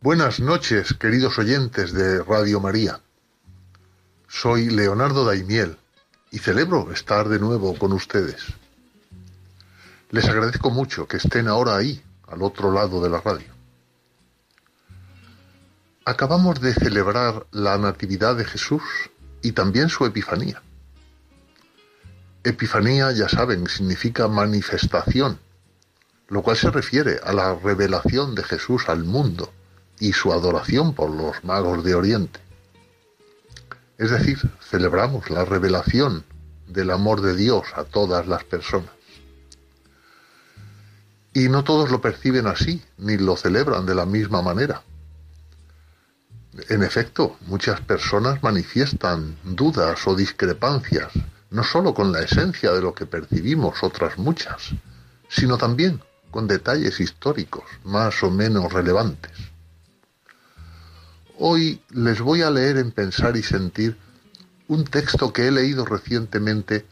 Buenas 0.03 0.38
noches, 0.40 0.92
queridos 0.92 1.38
oyentes 1.38 1.94
de 1.94 2.22
Radio 2.24 2.61
María. 2.61 3.01
Soy 4.28 4.68
Leonardo 4.68 5.24
Daimiel 5.24 5.78
y 6.30 6.40
celebro 6.40 6.92
estar 6.92 7.30
de 7.30 7.38
nuevo 7.38 7.74
con 7.78 7.94
ustedes. 7.94 8.60
Les 10.13 10.29
agradezco 10.29 10.71
mucho 10.71 11.07
que 11.07 11.19
estén 11.19 11.47
ahora 11.47 11.77
ahí, 11.77 12.03
al 12.27 12.43
otro 12.43 12.73
lado 12.73 13.01
de 13.01 13.09
la 13.09 13.21
radio. 13.21 13.47
Acabamos 16.05 16.61
de 16.61 16.75
celebrar 16.75 17.47
la 17.53 17.79
Natividad 17.79 18.35
de 18.35 18.45
Jesús 18.45 18.83
y 19.41 19.53
también 19.53 19.89
su 19.89 20.05
Epifanía. 20.05 20.63
Epifanía, 22.43 23.13
ya 23.13 23.29
saben, 23.29 23.69
significa 23.69 24.27
manifestación, 24.27 25.39
lo 26.27 26.43
cual 26.43 26.57
se 26.57 26.71
refiere 26.71 27.21
a 27.23 27.33
la 27.33 27.55
revelación 27.55 28.35
de 28.35 28.43
Jesús 28.43 28.89
al 28.89 29.05
mundo 29.05 29.53
y 30.01 30.13
su 30.13 30.33
adoración 30.33 30.93
por 30.93 31.11
los 31.11 31.45
magos 31.45 31.85
de 31.85 31.95
Oriente. 31.95 32.41
Es 33.97 34.11
decir, 34.11 34.39
celebramos 34.61 35.31
la 35.31 35.45
revelación 35.45 36.25
del 36.67 36.91
amor 36.91 37.21
de 37.21 37.37
Dios 37.37 37.67
a 37.77 37.85
todas 37.85 38.27
las 38.27 38.43
personas. 38.43 38.99
Y 41.33 41.49
no 41.49 41.62
todos 41.62 41.91
lo 41.91 42.01
perciben 42.01 42.47
así, 42.49 42.83
ni 42.99 43.16
lo 43.16 43.37
celebran 43.37 43.87
de 43.87 43.95
la 43.95 44.05
misma 44.05 44.43
manera. 44.43 44.83
En 46.68 46.83
efecto, 46.83 47.37
muchas 47.47 47.81
personas 47.81 48.43
manifiestan 48.43 49.37
dudas 49.45 50.07
o 50.09 50.16
discrepancias, 50.16 51.12
no 51.51 51.62
sólo 51.62 51.95
con 51.95 52.11
la 52.11 52.22
esencia 52.22 52.72
de 52.72 52.83
lo 52.83 52.95
que 52.95 53.07
percibimos, 53.07 53.83
otras 53.83 54.18
muchas, 54.18 54.70
sino 55.28 55.57
también 55.57 56.03
con 56.33 56.49
detalles 56.49 56.99
históricos 56.99 57.64
más 57.85 58.22
o 58.24 58.31
menos 58.31 58.72
relevantes. 58.72 59.33
Hoy 61.39 61.81
les 61.91 62.20
voy 62.20 62.43
a 62.43 62.51
leer 62.51 62.76
en 62.76 62.91
Pensar 62.91 63.37
y 63.37 63.43
Sentir 63.43 63.97
un 64.66 64.85
texto 64.85 65.33
que 65.33 65.47
he 65.47 65.51
leído 65.53 65.85
recientemente 65.85 66.85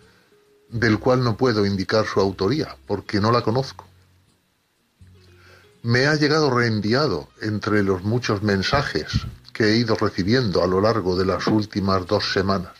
del 0.70 0.98
cual 1.00 1.24
no 1.24 1.36
puedo 1.36 1.66
indicar 1.66 2.06
su 2.06 2.20
autoría 2.20 2.76
porque 2.86 3.20
no 3.20 3.32
la 3.32 3.42
conozco 3.42 3.87
me 5.82 6.06
ha 6.06 6.14
llegado 6.16 6.50
reenviado 6.50 7.28
entre 7.40 7.82
los 7.82 8.02
muchos 8.02 8.42
mensajes 8.42 9.06
que 9.52 9.64
he 9.64 9.76
ido 9.76 9.94
recibiendo 9.94 10.62
a 10.62 10.66
lo 10.66 10.80
largo 10.80 11.16
de 11.16 11.24
las 11.24 11.46
últimas 11.46 12.06
dos 12.06 12.32
semanas. 12.32 12.72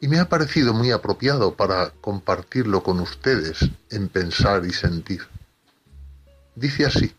Y 0.00 0.08
me 0.08 0.18
ha 0.18 0.28
parecido 0.28 0.74
muy 0.74 0.90
apropiado 0.90 1.54
para 1.54 1.90
compartirlo 2.00 2.82
con 2.82 3.00
ustedes 3.00 3.58
en 3.90 4.08
pensar 4.08 4.64
y 4.66 4.72
sentir. 4.72 5.22
Dice 6.54 6.86
así, 6.86 7.14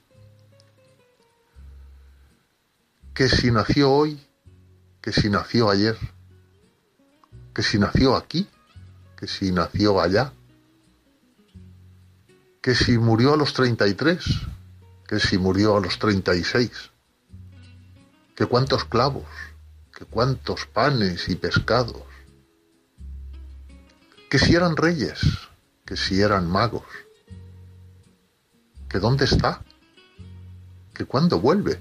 que 3.13 3.29
si 3.29 3.51
nació 3.51 3.91
hoy, 3.91 4.19
que 5.01 5.11
si 5.11 5.29
nació 5.29 5.71
ayer, 5.71 5.97
que 7.53 7.63
si 7.63 7.79
nació 7.79 8.15
aquí, 8.15 8.47
que 9.17 9.27
si 9.27 9.51
nació 9.51 9.99
allá, 9.99 10.33
que 12.67 12.75
si 12.75 12.97
murió 12.97 13.33
a 13.33 13.37
los 13.37 13.53
33, 13.53 14.19
que 15.07 15.21
si 15.21 15.37
murió 15.37 15.77
a 15.77 15.79
los 15.79 15.99
36, 15.99 16.69
que 18.35 18.45
cuántos 18.45 18.83
clavos, 18.83 19.23
que 19.97 20.03
cuántos 20.03 20.65
panes 20.65 21.29
y 21.29 21.35
pescados, 21.35 22.03
que 24.29 24.37
si 24.37 24.53
eran 24.53 24.75
reyes, 24.75 25.17
que 25.85 25.95
si 25.95 26.19
eran 26.19 26.51
magos, 26.51 26.83
que 28.89 28.99
dónde 28.99 29.23
está, 29.23 29.63
que 30.93 31.05
cuándo 31.05 31.39
vuelve. 31.39 31.79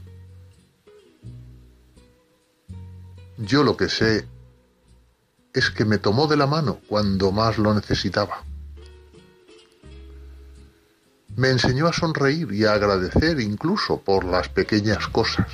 Yo 3.39 3.65
lo 3.65 3.77
que 3.77 3.89
sé 3.89 4.29
es 5.53 5.69
que 5.69 5.85
me 5.85 5.99
tomó 5.99 6.29
de 6.29 6.37
la 6.37 6.47
mano 6.47 6.79
cuando 6.87 7.33
más 7.33 7.59
lo 7.59 7.75
necesitaba 7.75 8.46
me 11.37 11.51
enseñó 11.51 11.87
a 11.87 11.93
sonreír 11.93 12.51
y 12.53 12.65
a 12.65 12.73
agradecer 12.73 13.41
incluso 13.41 14.01
por 14.01 14.25
las 14.25 14.49
pequeñas 14.49 15.07
cosas. 15.09 15.47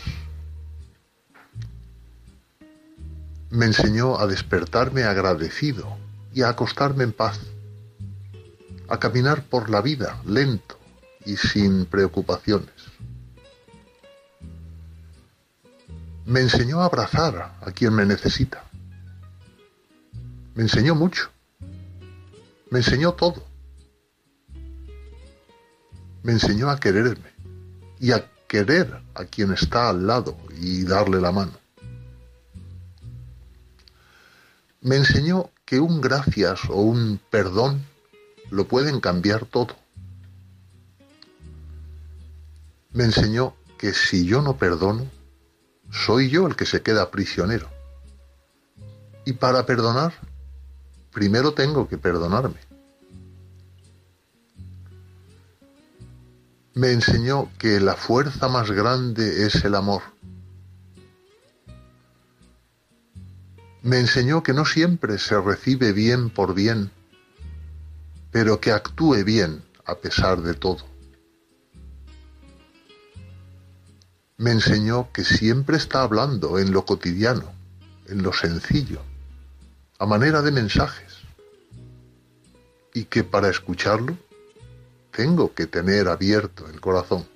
Me 3.51 3.67
enseñó 3.67 4.19
a 4.19 4.27
despertarme 4.29 5.03
agradecido 5.03 5.97
y 6.33 6.43
a 6.43 6.51
acostarme 6.51 7.05
en 7.05 7.13
paz, 7.13 7.41
a 8.89 8.99
caminar 8.99 9.43
por 9.43 9.71
la 9.71 9.83
vida 9.83 10.23
lento 10.25 10.79
y 11.27 11.37
sin 11.37 11.85
preocupaciones. 11.87 12.71
Me 16.25 16.41
enseñó 16.41 16.81
a 16.81 16.85
abrazar 16.85 17.57
a 17.61 17.73
quien 17.73 17.93
me 17.93 18.07
necesita. 18.07 18.65
Me 20.55 20.63
enseñó 20.63 20.95
mucho. 20.95 21.31
Me 22.71 22.79
enseñó 22.79 23.13
todo 23.13 23.52
me 26.23 26.33
enseñó 26.33 26.71
a 26.71 26.79
quererme 26.79 27.33
y 27.99 28.13
a 28.13 28.31
querer 28.47 29.03
a 29.15 29.25
quien 29.25 29.53
está 29.53 29.89
al 29.89 30.07
lado 30.07 30.37
y 30.59 30.85
darle 30.85 31.21
la 31.21 31.33
mano. 31.33 31.53
Me 34.81 34.97
enseñó 34.97 35.51
que 35.65 35.81
un 35.81 36.01
gracias 36.01 36.69
o 36.69 36.77
un 36.77 37.21
perdón 37.31 37.85
lo 38.51 38.67
pueden 38.67 39.01
cambiar 39.01 39.47
todo. 39.47 39.77
Me 42.93 43.05
enseñó 43.05 43.55
que 43.79 43.95
si 43.95 44.27
yo 44.27 44.43
no 44.43 44.57
perdono, 44.59 45.07
soy 45.91 46.31
yo 46.31 46.47
el 46.47 46.57
que 46.57 46.67
se 46.67 46.83
queda 46.83 47.11
prisionero. 47.11 47.69
Y 49.25 49.35
para 49.35 49.65
perdonar, 49.65 50.13
primero 51.13 51.53
tengo 51.53 51.89
que 51.89 51.97
perdonarme. 51.97 52.72
Me 56.75 56.93
enseñó 56.93 57.51
que 57.59 57.81
la 57.81 57.97
fuerza 57.97 58.49
más 58.49 58.71
grande 58.71 59.47
es 59.47 59.65
el 59.65 59.75
amor. 59.75 60.03
Me 63.83 63.99
enseñó 63.99 64.43
que 64.43 64.55
no 64.55 64.65
siempre 64.65 65.19
se 65.19 65.39
recibe 65.41 65.93
bien 65.93 66.31
por 66.31 66.55
bien, 66.55 66.91
pero 68.31 68.61
que 68.61 68.73
actúe 68.73 69.23
bien 69.25 69.63
a 69.85 69.97
pesar 69.97 70.41
de 70.41 70.55
todo. 70.55 70.87
Me 74.39 74.53
enseñó 74.53 75.13
que 75.13 75.25
siempre 75.25 75.77
está 75.77 76.03
hablando 76.03 76.59
en 76.59 76.73
lo 76.73 76.85
cotidiano, 76.87 77.53
en 78.07 78.23
lo 78.23 78.33
sencillo, 78.33 79.03
a 79.99 80.07
manera 80.07 80.43
de 80.43 80.53
mensajes, 80.53 81.19
y 82.95 83.05
que 83.05 83.25
para 83.25 83.51
escucharlo 83.51 84.17
tengo 85.13 85.55
que 85.55 85.67
tener 85.67 86.09
abierto 86.09 86.69
el 86.69 86.81
corazón. 86.81 87.27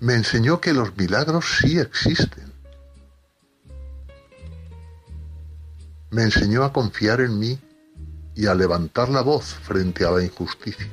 Me 0.00 0.14
enseñó 0.14 0.60
que 0.60 0.72
los 0.72 0.96
milagros 0.96 1.58
sí 1.60 1.78
existen. 1.78 2.52
Me 6.10 6.22
enseñó 6.22 6.64
a 6.64 6.72
confiar 6.72 7.20
en 7.20 7.38
mí 7.38 7.58
y 8.34 8.46
a 8.46 8.54
levantar 8.54 9.08
la 9.08 9.22
voz 9.22 9.54
frente 9.54 10.04
a 10.04 10.10
la 10.10 10.22
injusticia. 10.22 10.90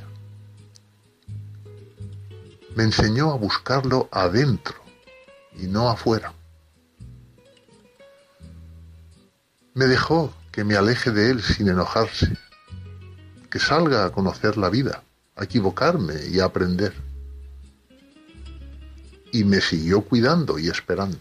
Me 2.75 2.83
enseñó 2.83 3.31
a 3.31 3.35
buscarlo 3.35 4.09
adentro 4.11 4.75
y 5.55 5.67
no 5.67 5.89
afuera. 5.89 6.33
Me 9.73 9.85
dejó 9.85 10.33
que 10.51 10.63
me 10.63 10.75
aleje 10.75 11.11
de 11.11 11.31
él 11.31 11.41
sin 11.41 11.67
enojarse, 11.67 12.37
que 13.49 13.59
salga 13.59 14.05
a 14.05 14.11
conocer 14.11 14.57
la 14.57 14.69
vida, 14.69 15.03
a 15.35 15.43
equivocarme 15.43 16.27
y 16.31 16.39
a 16.39 16.45
aprender. 16.45 16.93
Y 19.31 19.43
me 19.43 19.61
siguió 19.61 20.01
cuidando 20.01 20.59
y 20.59 20.67
esperando. 20.67 21.17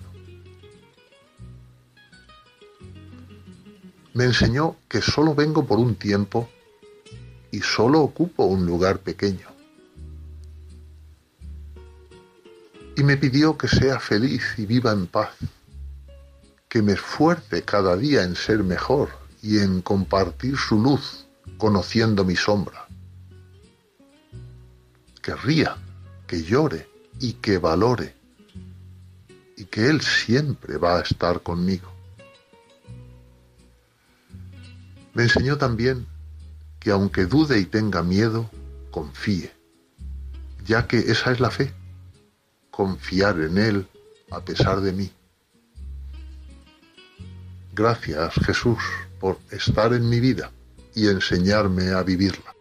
Me 4.15 4.25
enseñó 4.25 4.77
que 4.89 5.01
solo 5.01 5.35
vengo 5.35 5.65
por 5.67 5.79
un 5.79 5.95
tiempo 5.95 6.49
y 7.51 7.61
solo 7.61 8.01
ocupo 8.01 8.45
un 8.45 8.67
lugar 8.67 8.99
pequeño. 8.99 9.47
Y 12.97 13.05
me 13.05 13.17
pidió 13.17 13.57
que 13.57 13.69
sea 13.69 14.01
feliz 14.01 14.43
y 14.57 14.67
viva 14.67 14.91
en 14.91 15.07
paz, 15.07 15.31
que 16.69 16.83
me 16.83 16.93
esfuerce 16.93 17.63
cada 17.63 17.97
día 17.97 18.25
en 18.25 18.35
ser 18.35 18.65
mejor 18.65 19.11
y 19.41 19.61
en 19.61 19.83
compartir 19.83 20.57
su 20.57 20.83
luz 20.83 21.28
conociendo 21.57 22.25
mi 22.25 22.37
sombra. 22.37 22.87
Que 25.23 25.35
ría, 25.35 25.77
que 26.27 26.43
llore 26.43 26.89
y 27.21 27.35
que 27.35 27.59
valore, 27.59 28.15
y 29.57 29.65
que 29.65 29.89
Él 29.89 30.01
siempre 30.01 30.77
va 30.77 30.99
a 30.99 31.03
estar 31.03 31.43
conmigo. 31.43 31.93
Me 35.15 35.25
enseñó 35.25 35.59
también 35.59 36.07
que 36.79 36.91
aunque 36.91 37.27
dude 37.27 37.59
y 37.59 37.65
tenga 37.65 38.03
miedo, 38.03 38.51
confíe, 38.91 39.53
ya 40.65 40.87
que 40.87 40.99
esa 40.99 41.33
es 41.33 41.41
la 41.41 41.51
fe, 41.51 41.75
confiar 42.71 43.41
en 43.41 43.59
Él 43.59 43.89
a 44.31 44.41
pesar 44.41 44.81
de 44.81 44.93
mí. 44.93 45.11
Gracias 47.75 48.35
Jesús 48.45 48.79
por 49.19 49.39
estar 49.51 49.93
en 49.93 50.09
mi 50.09 50.21
vida 50.21 50.53
y 50.95 51.09
enseñarme 51.09 51.91
a 51.91 52.03
vivirla. 52.03 52.55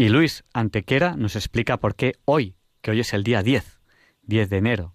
Y 0.00 0.08
Luis 0.08 0.44
Antequera 0.54 1.14
nos 1.14 1.36
explica 1.36 1.76
por 1.76 1.94
qué 1.94 2.14
hoy, 2.24 2.56
que 2.80 2.90
hoy 2.90 3.00
es 3.00 3.12
el 3.12 3.22
día 3.22 3.42
10, 3.42 3.80
10 4.22 4.48
de 4.48 4.56
enero, 4.56 4.94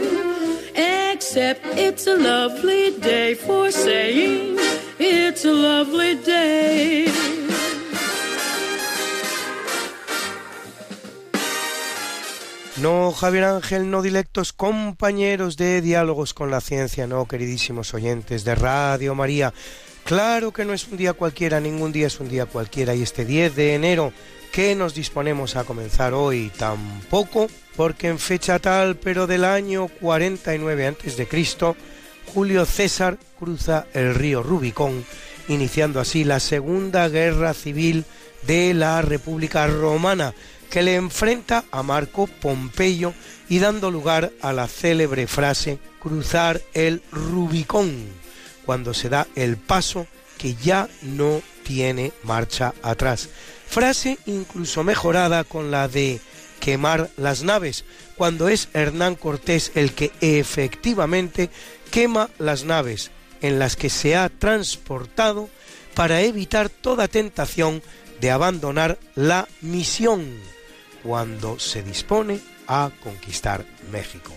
Except 1.33 1.65
it's 1.77 2.07
a 2.07 2.17
lovely 2.17 2.91
day 2.99 3.35
for 3.35 3.71
saying 3.71 4.57
it's 4.99 5.45
a 5.45 5.53
lovely 5.53 6.15
day. 6.15 7.07
No, 12.81 13.13
Javier 13.13 13.45
Ángel, 13.45 13.89
no 13.89 14.01
directos 14.01 14.51
compañeros 14.51 15.55
de 15.55 15.79
diálogos 15.79 16.33
con 16.33 16.51
la 16.51 16.59
ciencia, 16.59 17.07
no, 17.07 17.25
queridísimos 17.25 17.93
oyentes 17.93 18.43
de 18.43 18.55
Radio 18.55 19.15
María. 19.15 19.53
Claro 20.03 20.51
que 20.51 20.65
no 20.65 20.73
es 20.73 20.85
un 20.89 20.97
día 20.97 21.13
cualquiera, 21.13 21.61
ningún 21.61 21.93
día 21.93 22.07
es 22.07 22.19
un 22.19 22.27
día 22.27 22.45
cualquiera 22.45 22.93
y 22.93 23.03
este 23.03 23.23
10 23.23 23.55
de 23.55 23.75
enero 23.75 24.11
que 24.51 24.75
nos 24.75 24.93
disponemos 24.93 25.55
a 25.55 25.63
comenzar 25.63 26.13
hoy 26.13 26.51
tampoco, 26.57 27.47
porque 27.75 28.09
en 28.09 28.19
fecha 28.19 28.59
tal, 28.59 28.97
pero 28.97 29.25
del 29.27 29.45
año 29.45 29.87
49 29.87 30.87
a.C., 30.87 31.75
Julio 32.33 32.65
César 32.65 33.17
cruza 33.39 33.87
el 33.93 34.15
río 34.15 34.43
Rubicón, 34.43 35.05
iniciando 35.47 35.99
así 35.99 36.23
la 36.23 36.39
Segunda 36.39 37.09
Guerra 37.09 37.53
Civil 37.53 38.05
de 38.43 38.73
la 38.73 39.01
República 39.01 39.67
Romana, 39.67 40.33
que 40.69 40.81
le 40.81 40.95
enfrenta 40.95 41.65
a 41.71 41.83
Marco 41.83 42.27
Pompeyo 42.27 43.13
y 43.49 43.59
dando 43.59 43.91
lugar 43.91 44.31
a 44.41 44.53
la 44.53 44.67
célebre 44.67 45.27
frase 45.27 45.79
cruzar 45.99 46.61
el 46.73 47.01
Rubicón, 47.11 48.07
cuando 48.65 48.93
se 48.93 49.09
da 49.09 49.27
el 49.35 49.57
paso 49.57 50.07
que 50.37 50.55
ya 50.55 50.87
no 51.01 51.41
tiene 51.63 52.13
marcha 52.23 52.73
atrás. 52.81 53.29
Frase 53.71 54.17
incluso 54.25 54.83
mejorada 54.83 55.45
con 55.45 55.71
la 55.71 55.87
de 55.87 56.19
quemar 56.59 57.09
las 57.15 57.43
naves, 57.43 57.85
cuando 58.17 58.49
es 58.49 58.67
Hernán 58.73 59.15
Cortés 59.15 59.71
el 59.75 59.93
que 59.93 60.11
efectivamente 60.19 61.49
quema 61.89 62.29
las 62.37 62.65
naves 62.65 63.11
en 63.41 63.59
las 63.59 63.77
que 63.77 63.89
se 63.89 64.17
ha 64.17 64.27
transportado 64.27 65.49
para 65.95 66.21
evitar 66.21 66.67
toda 66.67 67.07
tentación 67.07 67.81
de 68.19 68.29
abandonar 68.29 68.99
la 69.15 69.47
misión 69.61 70.37
cuando 71.01 71.57
se 71.57 71.81
dispone 71.81 72.41
a 72.67 72.91
conquistar 73.01 73.65
México. 73.89 74.33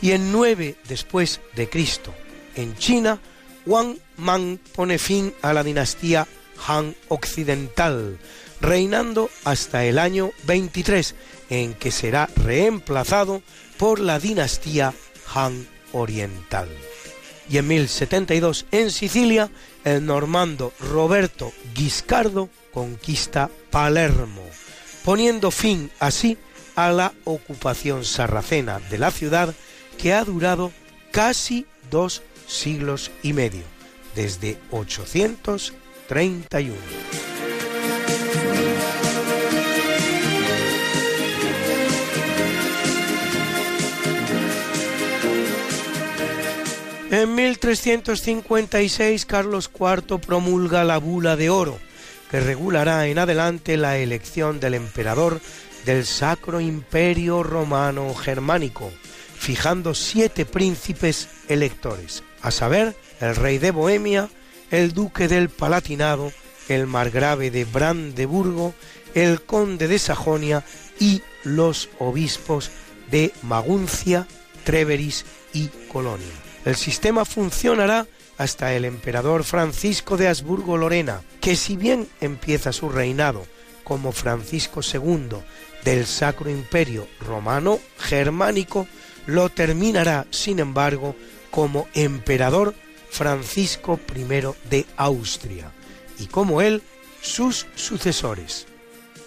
Y 0.00 0.12
en 0.12 0.32
9 0.32 0.76
después 0.88 1.42
de 1.54 1.68
Cristo, 1.68 2.14
en 2.56 2.74
China, 2.76 3.20
Wang 3.66 3.98
Mang 4.16 4.58
pone 4.74 4.98
fin 4.98 5.34
a 5.42 5.52
la 5.52 5.62
dinastía 5.62 6.26
Han 6.66 6.94
Occidental, 7.08 8.18
reinando 8.60 9.30
hasta 9.44 9.84
el 9.84 9.98
año 9.98 10.32
23, 10.44 11.14
en 11.50 11.74
que 11.74 11.90
será 11.90 12.28
reemplazado 12.36 13.42
por 13.78 14.00
la 14.00 14.18
dinastía 14.18 14.94
Han 15.34 15.66
Oriental. 15.92 16.68
Y 17.48 17.58
en 17.58 17.66
1072, 17.66 18.66
en 18.70 18.90
Sicilia, 18.90 19.50
el 19.84 20.04
normando 20.06 20.72
Roberto 20.78 21.52
Guiscardo 21.74 22.48
conquista 22.72 23.50
Palermo, 23.70 24.44
poniendo 25.04 25.50
fin 25.50 25.90
así 25.98 26.38
a 26.76 26.90
la 26.92 27.12
ocupación 27.24 28.04
sarracena 28.04 28.78
de 28.90 28.98
la 28.98 29.10
ciudad 29.10 29.54
que 29.98 30.12
ha 30.14 30.24
durado 30.24 30.72
casi 31.10 31.66
dos 31.90 32.22
siglos 32.46 33.10
y 33.22 33.32
medio, 33.32 33.64
desde 34.14 34.58
831. 36.10 36.74
En 47.12 47.34
1356 47.34 49.26
Carlos 49.26 49.70
IV 49.72 50.20
promulga 50.20 50.84
la 50.84 50.98
bula 50.98 51.36
de 51.36 51.50
oro, 51.50 51.78
que 52.30 52.40
regulará 52.40 53.06
en 53.08 53.18
adelante 53.18 53.76
la 53.76 53.98
elección 53.98 54.60
del 54.60 54.74
emperador 54.74 55.40
del 55.84 56.06
Sacro 56.06 56.60
Imperio 56.60 57.42
Romano 57.42 58.14
Germánico, 58.14 58.90
fijando 59.36 59.94
siete 59.94 60.46
príncipes 60.46 61.28
electores, 61.48 62.22
a 62.42 62.50
saber, 62.50 62.94
el 63.20 63.34
rey 63.34 63.58
de 63.58 63.72
Bohemia, 63.72 64.28
el 64.70 64.92
duque 64.92 65.28
del 65.28 65.48
Palatinado, 65.48 66.32
el 66.68 66.86
margrave 66.86 67.50
de 67.50 67.64
Brandeburgo, 67.64 68.74
el 69.14 69.42
conde 69.42 69.88
de 69.88 69.98
Sajonia 69.98 70.64
y 70.98 71.22
los 71.44 71.88
obispos 71.98 72.70
de 73.10 73.32
Maguncia, 73.42 74.26
Treveris 74.64 75.24
y 75.52 75.68
Colonia. 75.90 76.26
El 76.64 76.76
sistema 76.76 77.24
funcionará 77.24 78.06
hasta 78.38 78.74
el 78.74 78.84
emperador 78.84 79.44
Francisco 79.44 80.16
de 80.16 80.28
Habsburgo-Lorena, 80.28 81.22
que 81.40 81.56
si 81.56 81.76
bien 81.76 82.08
empieza 82.20 82.72
su 82.72 82.88
reinado 82.88 83.46
como 83.84 84.12
Francisco 84.12 84.80
II 84.82 85.38
del 85.84 86.06
Sacro 86.06 86.48
Imperio 86.50 87.08
Romano 87.20 87.80
Germánico, 87.98 88.86
lo 89.26 89.48
terminará, 89.48 90.26
sin 90.30 90.58
embargo, 90.58 91.16
como 91.50 91.88
emperador 91.94 92.74
Francisco 93.10 94.00
I 94.14 94.24
de 94.68 94.86
Austria, 94.96 95.72
y 96.18 96.26
como 96.26 96.62
él, 96.62 96.82
sus 97.20 97.66
sucesores. 97.74 98.66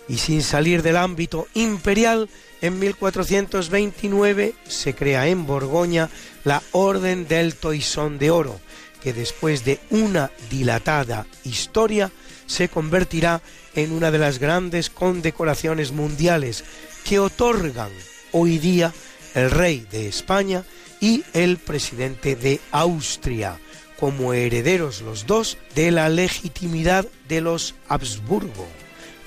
Y 0.08 0.18
sin 0.18 0.42
salir 0.42 0.82
del 0.82 0.98
ámbito 0.98 1.48
imperial, 1.54 2.30
en 2.62 2.80
1429 2.80 4.56
se 4.68 4.96
crea 4.96 5.28
en 5.28 5.46
Borgoña 5.46 6.10
la 6.44 6.62
Orden 6.72 7.28
del 7.28 7.56
Toisón 7.56 8.18
de 8.18 8.32
Oro, 8.32 8.60
que 9.02 9.14
después 9.14 9.66
de 9.66 9.80
una 9.90 10.32
dilatada 10.50 11.26
historia 11.44 12.12
se 12.46 12.70
convertirá 12.70 13.42
en 13.76 13.92
una 13.92 14.12
de 14.12 14.18
las 14.18 14.40
grandes 14.40 14.90
condecoraciones 14.90 15.92
mundiales 15.92 16.64
que 17.04 17.20
otorgan 17.20 17.92
hoy 18.32 18.60
día 18.60 18.94
el 19.36 19.52
rey 19.52 19.86
de 19.92 20.08
España 20.08 20.64
y 21.00 21.24
el 21.34 21.58
presidente 21.58 22.36
de 22.36 22.62
Austria, 22.72 23.60
como 23.99 24.34
herederos 24.34 25.02
los 25.02 25.26
dos 25.26 25.57
de 25.76 25.91
la 25.91 26.10
legitimidad 26.10 27.07
de 27.28 27.41
los 27.41 27.76
Habsburgo, 27.88 28.68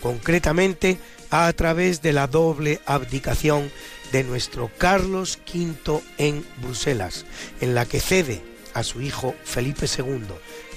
concretamente 0.03 0.99
a 1.31 1.53
través 1.53 2.03
de 2.03 2.13
la 2.13 2.27
doble 2.27 2.81
abdicación 2.87 3.71
de 4.13 4.25
nuestro 4.25 4.71
Carlos 4.79 5.39
V 5.53 6.01
en 6.19 6.45
Bruselas, 6.63 7.27
en 7.61 7.75
la 7.75 7.87
que 7.87 8.01
cede 8.01 8.43
a 8.75 8.83
su 8.83 9.01
hijo 9.01 9.35
Felipe 9.45 9.87
II 9.87 10.21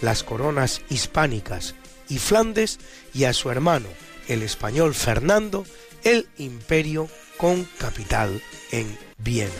las 0.02 0.24
coronas 0.24 0.82
hispánicas 0.90 1.76
y 2.07 2.18
Flandes 2.18 2.80
y 3.14 3.26
a 3.26 3.34
su 3.34 3.52
hermano, 3.52 3.88
el 4.28 4.44
español 4.44 4.95
Fernando, 4.95 5.66
el 6.03 6.28
imperio 6.38 7.10
con 7.38 7.66
capital 7.78 8.41
en 8.72 8.98
Viena. 9.18 9.52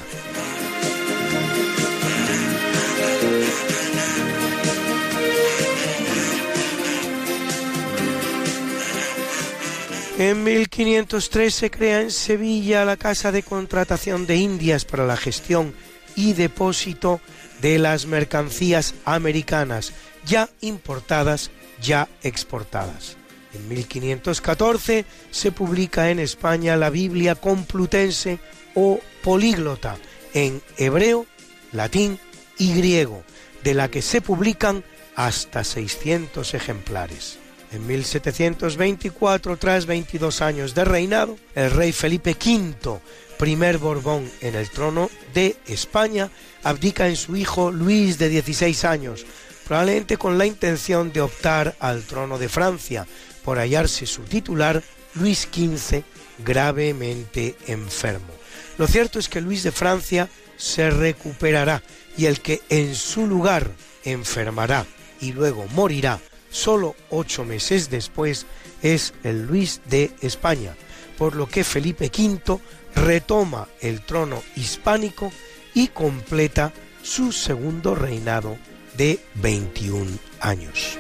En 10.20 10.44
1503 10.44 11.56
se 11.56 11.72
crea 11.72 12.02
en 12.02 12.12
Sevilla 12.12 12.84
la 12.84 12.98
Casa 12.98 13.32
de 13.32 13.42
Contratación 13.42 14.28
de 14.28 14.36
Indias 14.36 14.84
para 14.84 15.06
la 15.06 15.16
gestión 15.16 15.74
y 16.14 16.34
depósito 16.34 17.22
de 17.62 17.80
las 17.80 18.06
mercancías 18.06 18.96
americanas 19.06 19.94
ya 20.26 20.50
importadas, 20.60 21.52
ya 21.82 22.10
exportadas. 22.22 23.16
En 23.54 23.70
1514 23.70 25.06
se 25.32 25.52
publica 25.54 26.10
en 26.10 26.20
España 26.20 26.76
la 26.76 26.90
Biblia 26.90 27.36
complutense 27.36 28.40
o 28.76 29.00
políglota 29.24 29.96
en 30.34 30.62
hebreo, 30.76 31.28
latín 31.72 32.20
y 32.58 32.74
griego, 32.74 33.24
de 33.64 33.74
la 33.74 33.90
que 33.90 34.02
se 34.02 34.20
publican 34.20 34.84
hasta 35.16 35.64
600 35.64 36.56
ejemplares. 36.56 37.39
En 37.72 37.86
1724, 37.86 39.58
tras 39.58 39.86
22 39.86 40.42
años 40.42 40.74
de 40.74 40.86
reinado, 40.86 41.38
el 41.54 41.70
rey 41.70 41.92
Felipe 41.92 42.32
V, 42.32 43.00
primer 43.38 43.78
Borbón 43.78 44.30
en 44.42 44.56
el 44.56 44.70
trono 44.72 45.10
de 45.36 45.56
España, 45.68 46.32
abdica 46.64 47.08
en 47.08 47.16
su 47.16 47.36
hijo 47.36 47.72
Luis 47.72 48.18
de 48.18 48.30
16 48.30 48.86
años, 48.86 49.26
probablemente 49.68 50.18
con 50.18 50.40
la 50.40 50.48
intención 50.48 51.14
de 51.14 51.22
optar 51.22 51.76
al 51.80 52.02
trono 52.04 52.40
de 52.40 52.50
Francia, 52.50 53.06
por 53.44 53.60
hallarse 53.60 54.08
su 54.08 54.24
titular, 54.24 54.84
Luis 55.14 55.48
XV, 55.52 56.04
gravemente 56.40 57.56
enfermo. 57.68 58.34
Lo 58.80 58.88
cierto 58.88 59.20
es 59.20 59.30
que 59.30 59.42
Luis 59.42 59.62
de 59.62 59.72
Francia 59.72 60.28
se 60.58 60.90
recuperará 60.90 61.84
y 62.18 62.26
el 62.26 62.42
que 62.42 62.62
en 62.70 62.96
su 62.96 63.28
lugar 63.28 63.72
enfermará 64.04 64.88
y 65.22 65.34
luego 65.34 65.68
morirá 65.68 66.20
solo 66.50 66.96
ocho 67.10 67.46
meses 67.46 67.90
después 67.90 68.46
es 68.82 69.14
el 69.24 69.46
Luis 69.46 69.82
de 69.86 70.12
España, 70.22 70.76
por 71.18 71.36
lo 71.36 71.48
que 71.48 71.64
Felipe 71.64 72.12
V 72.16 72.60
retoma 72.96 73.68
el 73.82 74.02
trono 74.02 74.42
hispánico 74.56 75.32
y 75.74 75.88
completa 75.88 76.74
su 77.02 77.32
segundo 77.32 77.96
reinado 77.96 78.58
de 78.98 79.20
21 79.36 80.06
años. 80.40 80.98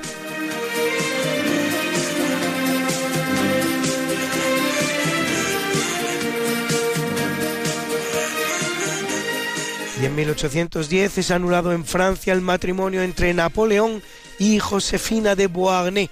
Y 10.01 10.05
en 10.05 10.15
1810 10.15 11.17
es 11.17 11.31
anulado 11.31 11.73
en 11.73 11.83
Francia 11.83 12.31
el 12.31 12.39
matrimonio 12.39 13.01
entre 13.01 13.33
Napoleón 13.33 14.01
y 14.39 14.59
Josefina 14.59 15.35
de 15.35 15.47
Beauharnais, 15.47 16.09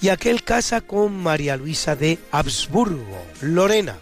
y 0.00 0.10
aquel 0.10 0.44
casa 0.44 0.80
con 0.80 1.16
María 1.16 1.56
Luisa 1.56 1.96
de 1.96 2.20
Habsburgo, 2.30 3.26
Lorena, 3.40 3.98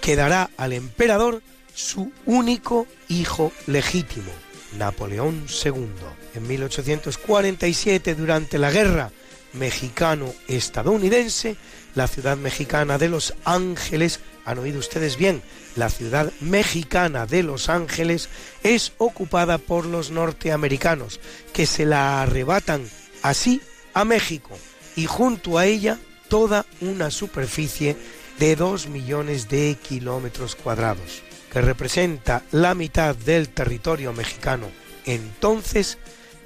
que 0.00 0.16
dará 0.16 0.50
al 0.56 0.72
emperador 0.72 1.40
su 1.74 2.10
único 2.24 2.86
hijo 3.08 3.52
legítimo, 3.66 4.32
Napoleón 4.78 5.46
II. 5.64 5.86
En 6.34 6.46
1847, 6.46 8.14
durante 8.14 8.58
la 8.58 8.70
guerra 8.70 9.10
mexicano-estadounidense, 9.52 11.56
la 11.94 12.08
ciudad 12.08 12.36
mexicana 12.36 12.98
de 12.98 13.08
Los 13.08 13.34
Ángeles, 13.44 14.20
han 14.44 14.58
oído 14.58 14.78
ustedes 14.78 15.16
bien, 15.16 15.42
la 15.76 15.90
ciudad 15.90 16.32
mexicana 16.40 17.26
de 17.26 17.42
Los 17.42 17.68
Ángeles 17.68 18.28
es 18.62 18.92
ocupada 18.98 19.58
por 19.58 19.86
los 19.86 20.10
norteamericanos, 20.10 21.20
que 21.52 21.66
se 21.66 21.84
la 21.84 22.22
arrebatan 22.22 22.88
así 23.22 23.60
a 23.94 24.04
México 24.04 24.50
y 24.94 25.06
junto 25.06 25.58
a 25.58 25.66
ella 25.66 25.98
toda 26.28 26.66
una 26.80 27.10
superficie 27.10 27.96
de 28.38 28.56
2 28.56 28.88
millones 28.88 29.48
de 29.48 29.76
kilómetros 29.80 30.56
cuadrados, 30.56 31.22
que 31.52 31.60
representa 31.60 32.42
la 32.52 32.74
mitad 32.74 33.14
del 33.14 33.48
territorio 33.48 34.12
mexicano 34.12 34.68
entonces 35.06 35.98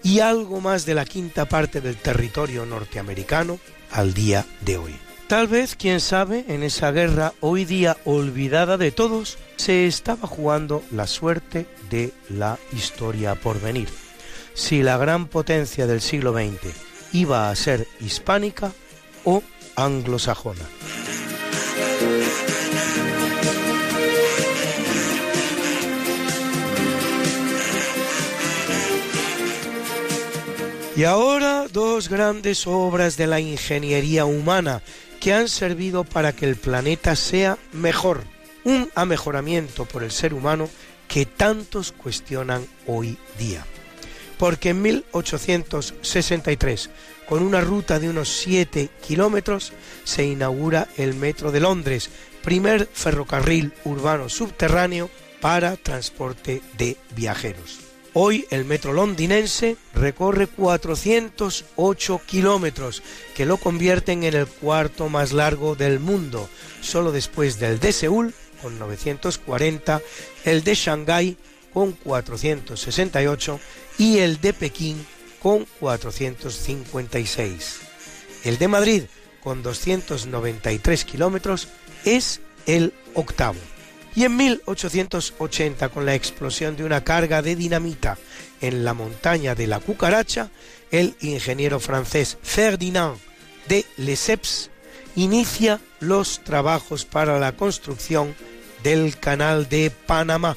y 0.03 0.21
algo 0.21 0.61
más 0.61 0.87
de 0.87 0.95
la 0.95 1.05
quinta 1.05 1.49
parte 1.49 1.81
del 1.81 1.97
territorio 1.97 2.65
norteamericano 2.67 3.59
al 3.91 4.15
día 4.15 4.47
de 4.61 4.79
hoy. 4.79 4.95
Tal 5.27 5.47
vez, 5.47 5.77
quién 5.77 6.01
sabe, 6.01 6.45
en 6.49 6.63
esa 6.63 6.91
guerra 6.91 7.35
hoy 7.41 7.65
día 7.65 7.97
olvidada 8.05 8.77
de 8.77 8.91
todos, 8.91 9.39
se 9.57 9.87
estaba 9.87 10.27
jugando 10.27 10.83
la 10.91 11.07
suerte 11.07 11.67
de 11.89 12.13
la 12.29 12.59
historia 12.73 13.37
por 13.37 13.61
venir 13.61 13.89
si 14.61 14.83
la 14.83 14.99
gran 14.99 15.27
potencia 15.27 15.87
del 15.87 16.03
siglo 16.03 16.35
XX 16.35 16.75
iba 17.15 17.49
a 17.49 17.57
ser 17.57 17.89
hispánica 17.99 18.73
o 19.25 19.43
anglosajona. 19.75 20.61
Y 30.95 31.05
ahora 31.05 31.67
dos 31.73 32.11
grandes 32.11 32.67
obras 32.67 33.17
de 33.17 33.27
la 33.27 33.41
ingeniería 33.41 34.27
humana 34.27 34.83
que 35.21 35.33
han 35.33 35.49
servido 35.49 36.05
para 36.05 36.35
que 36.35 36.45
el 36.45 36.57
planeta 36.57 37.17
sea 37.17 37.57
mejor, 37.73 38.25
un 38.65 38.91
amejoramiento 38.95 39.87
por 39.87 40.03
el 40.03 40.11
ser 40.11 40.35
humano 40.35 40.69
que 41.09 41.25
tantos 41.25 41.93
cuestionan 41.93 42.67
hoy 42.87 43.17
día 43.39 43.65
porque 44.41 44.71
en 44.71 44.81
1863, 44.81 46.89
con 47.29 47.43
una 47.43 47.61
ruta 47.61 47.99
de 47.99 48.09
unos 48.09 48.31
7 48.31 48.89
kilómetros, 49.07 49.75
se 50.05 50.25
inaugura 50.25 50.89
el 50.97 51.15
Metro 51.15 51.53
de 51.53 51.61
Londres, 51.61 52.09
primer 52.43 52.89
ferrocarril 52.91 53.75
urbano 53.85 54.31
subterráneo 54.31 55.11
para 55.43 55.77
transporte 55.77 56.63
de 56.79 56.97
viajeros. 57.15 57.81
Hoy 58.15 58.47
el 58.51 58.65
metro 58.65 58.95
londinense 58.95 59.77
recorre 59.95 60.47
408 60.47 62.23
kilómetros, 62.27 63.03
que 63.37 63.45
lo 63.45 63.59
convierten 63.59 64.25
en 64.25 64.35
el 64.35 64.47
cuarto 64.47 65.11
más 65.11 65.33
largo 65.33 65.77
del 65.77 66.01
mundo, 66.01 66.49
solo 66.81 67.13
después 67.13 67.61
del 67.61 67.79
de 67.79 67.93
Seúl, 67.93 68.33
con 68.63 68.79
940, 68.79 70.01
el 70.47 70.65
de 70.65 70.75
Shanghái, 70.75 71.37
con 71.73 71.93
468 71.93 73.61
y 73.99 74.19
el 74.19 74.41
de 74.41 74.53
Pekín 74.53 75.05
con 75.41 75.67
456. 75.81 77.81
El 78.45 78.59
de 78.59 78.69
Madrid, 78.69 79.03
con 79.43 79.63
293 79.63 81.05
kilómetros, 81.05 81.69
es 82.05 82.41
el 82.67 82.93
octavo. 83.15 83.59
Y 84.15 84.25
en 84.25 84.37
1880, 84.37 85.89
con 85.91 86.05
la 86.05 86.15
explosión 86.15 86.77
de 86.77 86.85
una 86.85 87.05
carga 87.05 87.43
de 87.43 87.57
dinamita 87.57 88.19
en 88.61 88.85
la 88.85 88.95
montaña 88.95 89.55
de 89.55 89.67
la 89.67 89.81
Cucaracha, 89.81 90.51
el 90.91 91.15
ingeniero 91.21 91.81
francés 91.81 92.37
Ferdinand 92.43 93.17
de 93.69 93.87
Lesseps 93.97 94.71
inicia 95.15 95.81
los 96.01 96.43
trabajos 96.43 97.05
para 97.05 97.39
la 97.39 97.53
construcción 97.53 98.35
del 98.83 99.19
canal 99.19 99.69
de 99.69 99.91
Panamá, 99.91 100.57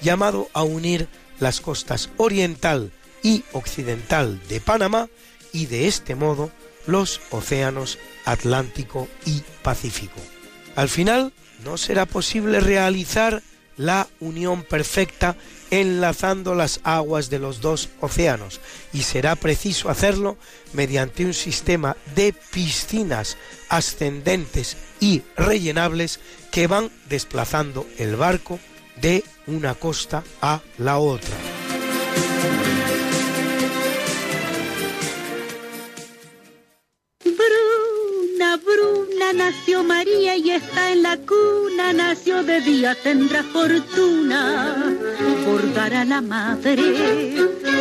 llamado 0.00 0.48
a 0.52 0.62
unir 0.62 1.08
las 1.42 1.60
costas 1.60 2.08
oriental 2.16 2.92
y 3.22 3.44
occidental 3.52 4.40
de 4.48 4.60
Panamá 4.60 5.08
y 5.52 5.66
de 5.66 5.88
este 5.88 6.14
modo 6.14 6.50
los 6.86 7.20
océanos 7.30 7.98
Atlántico 8.24 9.08
y 9.26 9.42
Pacífico. 9.62 10.20
Al 10.74 10.88
final 10.88 11.32
no 11.64 11.76
será 11.76 12.06
posible 12.06 12.60
realizar 12.60 13.42
la 13.76 14.08
unión 14.20 14.62
perfecta 14.62 15.36
enlazando 15.70 16.54
las 16.54 16.80
aguas 16.82 17.30
de 17.30 17.38
los 17.38 17.60
dos 17.60 17.88
océanos 18.00 18.60
y 18.92 19.02
será 19.02 19.36
preciso 19.36 19.88
hacerlo 19.88 20.36
mediante 20.72 21.24
un 21.24 21.34
sistema 21.34 21.96
de 22.14 22.34
piscinas 22.52 23.36
ascendentes 23.68 24.76
y 25.00 25.22
rellenables 25.36 26.20
que 26.50 26.66
van 26.66 26.90
desplazando 27.08 27.86
el 27.98 28.16
barco 28.16 28.60
de 29.02 29.24
una 29.48 29.74
costa 29.74 30.22
a 30.40 30.60
la 30.78 30.98
otra. 30.98 31.34
Bruna, 37.24 38.56
Bruna, 38.58 39.32
nació 39.34 39.82
María 39.82 40.36
y 40.36 40.50
está 40.50 40.92
en 40.92 41.02
la 41.02 41.16
cuna, 41.16 41.92
nació 41.92 42.44
de 42.44 42.60
día, 42.60 42.96
tendrá 43.02 43.42
fortuna, 43.42 44.96
bordará 45.44 46.04
la 46.04 46.20
madre 46.20 47.36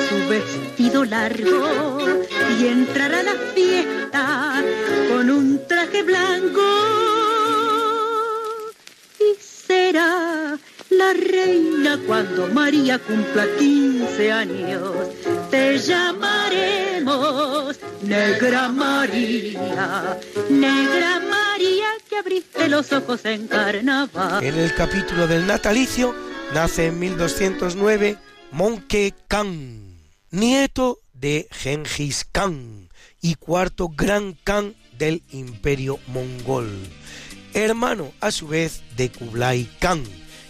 su 0.10 0.27
vestido 0.27 1.06
largo 1.06 1.99
y 2.60 2.65
entrará 2.65 3.19
a 3.19 3.23
la 3.23 3.35
fiesta 3.53 4.64
con 5.10 5.30
un 5.30 5.68
traje 5.68 6.02
blanco. 6.02 6.61
Y 9.19 9.39
será 9.39 10.57
la 10.91 11.13
reina 11.13 11.99
cuando 12.05 12.47
María 12.47 12.99
cumpla 12.99 13.45
15 13.57 14.31
años. 14.31 14.91
Te 15.49 15.80
llamaremos 15.80 17.80
Negra 18.03 18.69
María, 18.69 20.19
Negra 20.49 21.22
María 21.30 21.88
que 22.09 22.18
abriste 22.18 22.68
los 22.68 22.91
ojos 22.91 23.23
en 23.26 23.47
carnaval. 23.47 24.43
En 24.43 24.55
el 24.55 24.73
capítulo 24.76 25.27
del 25.27 25.47
natalicio 25.47 26.13
nace 26.53 26.88
en 26.88 26.99
1209 26.99 28.18
Monke 28.51 29.13
Khan, 29.27 29.97
nieto 30.31 30.99
de 31.13 31.47
Genghis 31.51 32.26
Khan 32.31 32.89
y 33.22 33.35
cuarto 33.35 33.89
gran 33.89 34.34
Khan 34.43 34.76
del 34.97 35.23
imperio 35.31 35.99
mongol, 36.07 36.69
hermano 37.53 38.11
a 38.19 38.31
su 38.31 38.47
vez 38.47 38.81
de 38.97 39.09
Kublai 39.09 39.69
Khan 39.80 40.03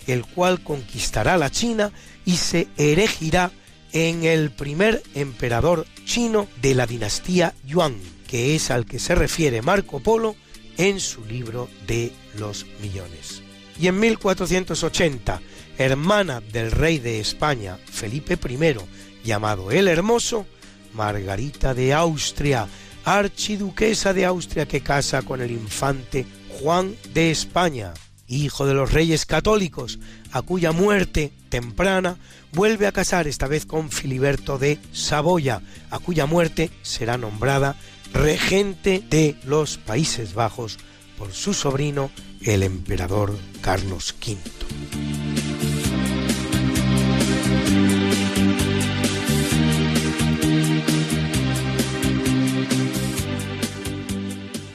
el 0.08 0.26
cual 0.26 0.64
conquistará 0.64 1.38
la 1.38 1.50
China 1.50 1.92
y 2.26 2.38
se 2.38 2.68
erigirá 2.78 3.52
en 3.94 4.24
el 4.24 4.52
primer 4.52 5.04
emperador 5.16 5.86
chino 6.06 6.48
de 6.62 6.76
la 6.76 6.88
dinastía 6.88 7.54
Yuan, 7.66 7.98
que 8.28 8.56
es 8.56 8.72
al 8.72 8.86
que 8.86 9.00
se 9.00 9.16
refiere 9.16 9.62
Marco 9.62 10.00
Polo 10.00 10.36
en 10.78 11.00
su 11.00 11.26
libro 11.26 11.70
de 11.88 12.14
los 12.38 12.66
millones. 12.82 13.44
Y 13.80 13.88
en 13.88 14.00
1480, 14.00 15.42
hermana 15.78 16.42
del 16.42 16.72
rey 16.72 17.00
de 17.00 17.20
España, 17.20 17.78
Felipe 17.86 18.38
I, 18.50 18.76
llamado 19.24 19.72
el 19.72 19.88
Hermoso, 19.88 20.46
Margarita 20.94 21.74
de 21.74 21.94
Austria, 21.94 22.68
archiduquesa 23.06 24.14
de 24.14 24.26
Austria 24.26 24.68
que 24.68 24.82
casa 24.82 25.22
con 25.24 25.42
el 25.42 25.52
infante 25.52 26.26
Juan 26.60 26.96
de 27.14 27.32
España, 27.32 27.94
hijo 28.38 28.66
de 28.66 28.74
los 28.74 28.92
reyes 28.92 29.26
católicos, 29.26 30.00
a 30.32 30.42
cuya 30.42 30.72
muerte 30.72 31.32
temprana 31.50 32.18
vuelve 32.54 32.88
a 32.88 32.92
casar 32.92 33.28
esta 33.28 33.48
vez 33.48 33.66
con 33.66 33.90
Filiberto 33.90 34.58
de 34.58 34.80
Saboya, 34.92 35.62
a 35.90 36.00
cuya 36.00 36.26
muerte 36.26 36.70
será 36.82 37.18
nombrada 37.18 37.76
regente 38.14 39.04
de 39.10 39.36
los 39.46 39.78
Países 39.78 40.34
Bajos 40.34 40.78
por 41.18 41.34
su 41.34 41.54
sobrino 41.54 42.10
el 42.42 42.64
emperador 42.64 43.38
Carlos 43.62 44.16
V. 44.26 45.51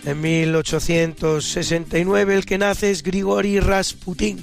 En 0.06 0.20
1869 0.20 2.34
el 2.36 2.46
que 2.46 2.58
nace 2.58 2.92
es 2.92 3.02
Grigori 3.02 3.58
Rasputin, 3.58 4.38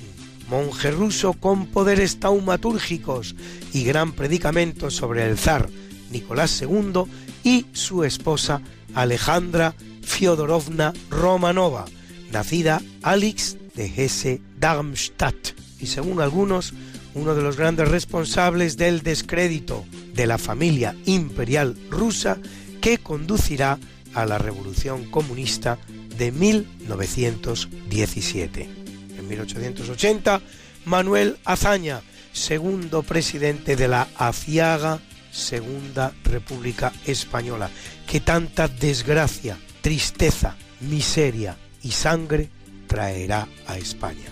monje 0.49 0.91
ruso 0.91 1.31
con 1.31 1.67
poderes 1.67 2.19
taumatúrgicos 2.19 3.33
y 3.71 3.85
gran 3.85 4.11
predicamento 4.11 4.91
sobre 4.91 5.25
el 5.25 5.37
zar 5.37 5.69
Nicolás 6.11 6.61
II 6.61 7.03
y 7.45 7.65
su 7.71 8.03
esposa 8.03 8.61
Alejandra 8.93 9.73
Fyodorovna 10.01 10.91
Romanova, 11.09 11.85
nacida 12.29 12.81
Alix 13.01 13.55
de 13.73 13.85
Hesse-Darmstadt 13.85 15.55
y 15.79 15.87
según 15.87 16.19
algunos 16.19 16.73
uno 17.13 17.35
de 17.35 17.41
los 17.41 17.55
grandes 17.55 17.87
responsables 17.87 18.75
del 18.75 19.01
descrédito 19.01 19.85
de 20.13 20.27
la 20.27 20.37
familia 20.37 20.93
imperial 21.05 21.77
rusa 21.89 22.37
que 22.81 22.97
conducirá 22.97 23.71
a 23.71 23.92
la 24.15 24.37
Revolución 24.37 25.09
Comunista 25.09 25.79
de 26.17 26.31
1917. 26.31 28.69
En 29.17 29.27
1880, 29.27 30.41
Manuel 30.85 31.37
Azaña, 31.45 32.01
segundo 32.31 33.03
presidente 33.03 33.75
de 33.75 33.87
la 33.87 34.07
aciaga 34.17 34.99
Segunda 35.31 36.13
República 36.23 36.91
Española, 37.05 37.69
que 38.07 38.19
tanta 38.19 38.67
desgracia, 38.67 39.57
tristeza, 39.81 40.55
miseria 40.81 41.57
y 41.81 41.91
sangre 41.91 42.49
traerá 42.87 43.47
a 43.65 43.77
España. 43.77 44.29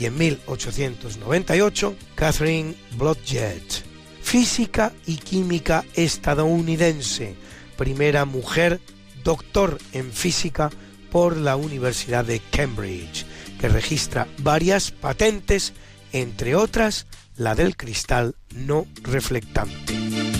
Y 0.00 0.06
en 0.06 0.16
1898, 0.16 1.94
Catherine 2.14 2.74
Blodgett, 2.96 3.84
física 4.22 4.92
y 5.06 5.16
química 5.16 5.84
estadounidense, 5.94 7.34
primera 7.76 8.24
mujer 8.24 8.80
doctor 9.24 9.78
en 9.92 10.12
física 10.12 10.70
por 11.10 11.36
la 11.36 11.56
Universidad 11.56 12.24
de 12.24 12.40
Cambridge, 12.40 13.26
que 13.60 13.68
registra 13.68 14.26
varias 14.38 14.90
patentes, 14.90 15.72
entre 16.12 16.56
otras 16.56 17.06
la 17.36 17.54
del 17.54 17.76
cristal 17.76 18.34
no 18.54 18.86
reflectante. 19.02 20.31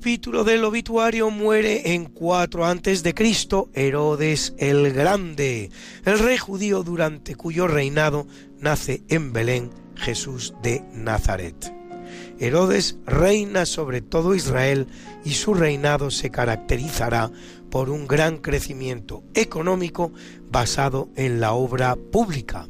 Capítulo 0.00 0.44
del 0.44 0.64
obituario 0.64 1.28
muere 1.28 1.92
en 1.92 2.06
4 2.06 2.64
antes 2.64 3.02
de 3.02 3.12
Cristo 3.12 3.68
Herodes 3.74 4.54
el 4.56 4.94
Grande, 4.94 5.68
el 6.06 6.18
rey 6.18 6.38
judío 6.38 6.82
durante 6.82 7.34
cuyo 7.34 7.68
reinado 7.68 8.26
nace 8.58 9.02
en 9.10 9.34
Belén 9.34 9.68
Jesús 9.96 10.54
de 10.62 10.82
Nazaret. 10.94 11.74
Herodes 12.38 12.96
reina 13.04 13.66
sobre 13.66 14.00
todo 14.00 14.34
Israel 14.34 14.86
y 15.22 15.32
su 15.32 15.52
reinado 15.52 16.10
se 16.10 16.30
caracterizará 16.30 17.30
por 17.68 17.90
un 17.90 18.06
gran 18.06 18.38
crecimiento 18.38 19.22
económico 19.34 20.14
basado 20.50 21.10
en 21.14 21.40
la 21.40 21.52
obra 21.52 21.94
pública, 21.96 22.68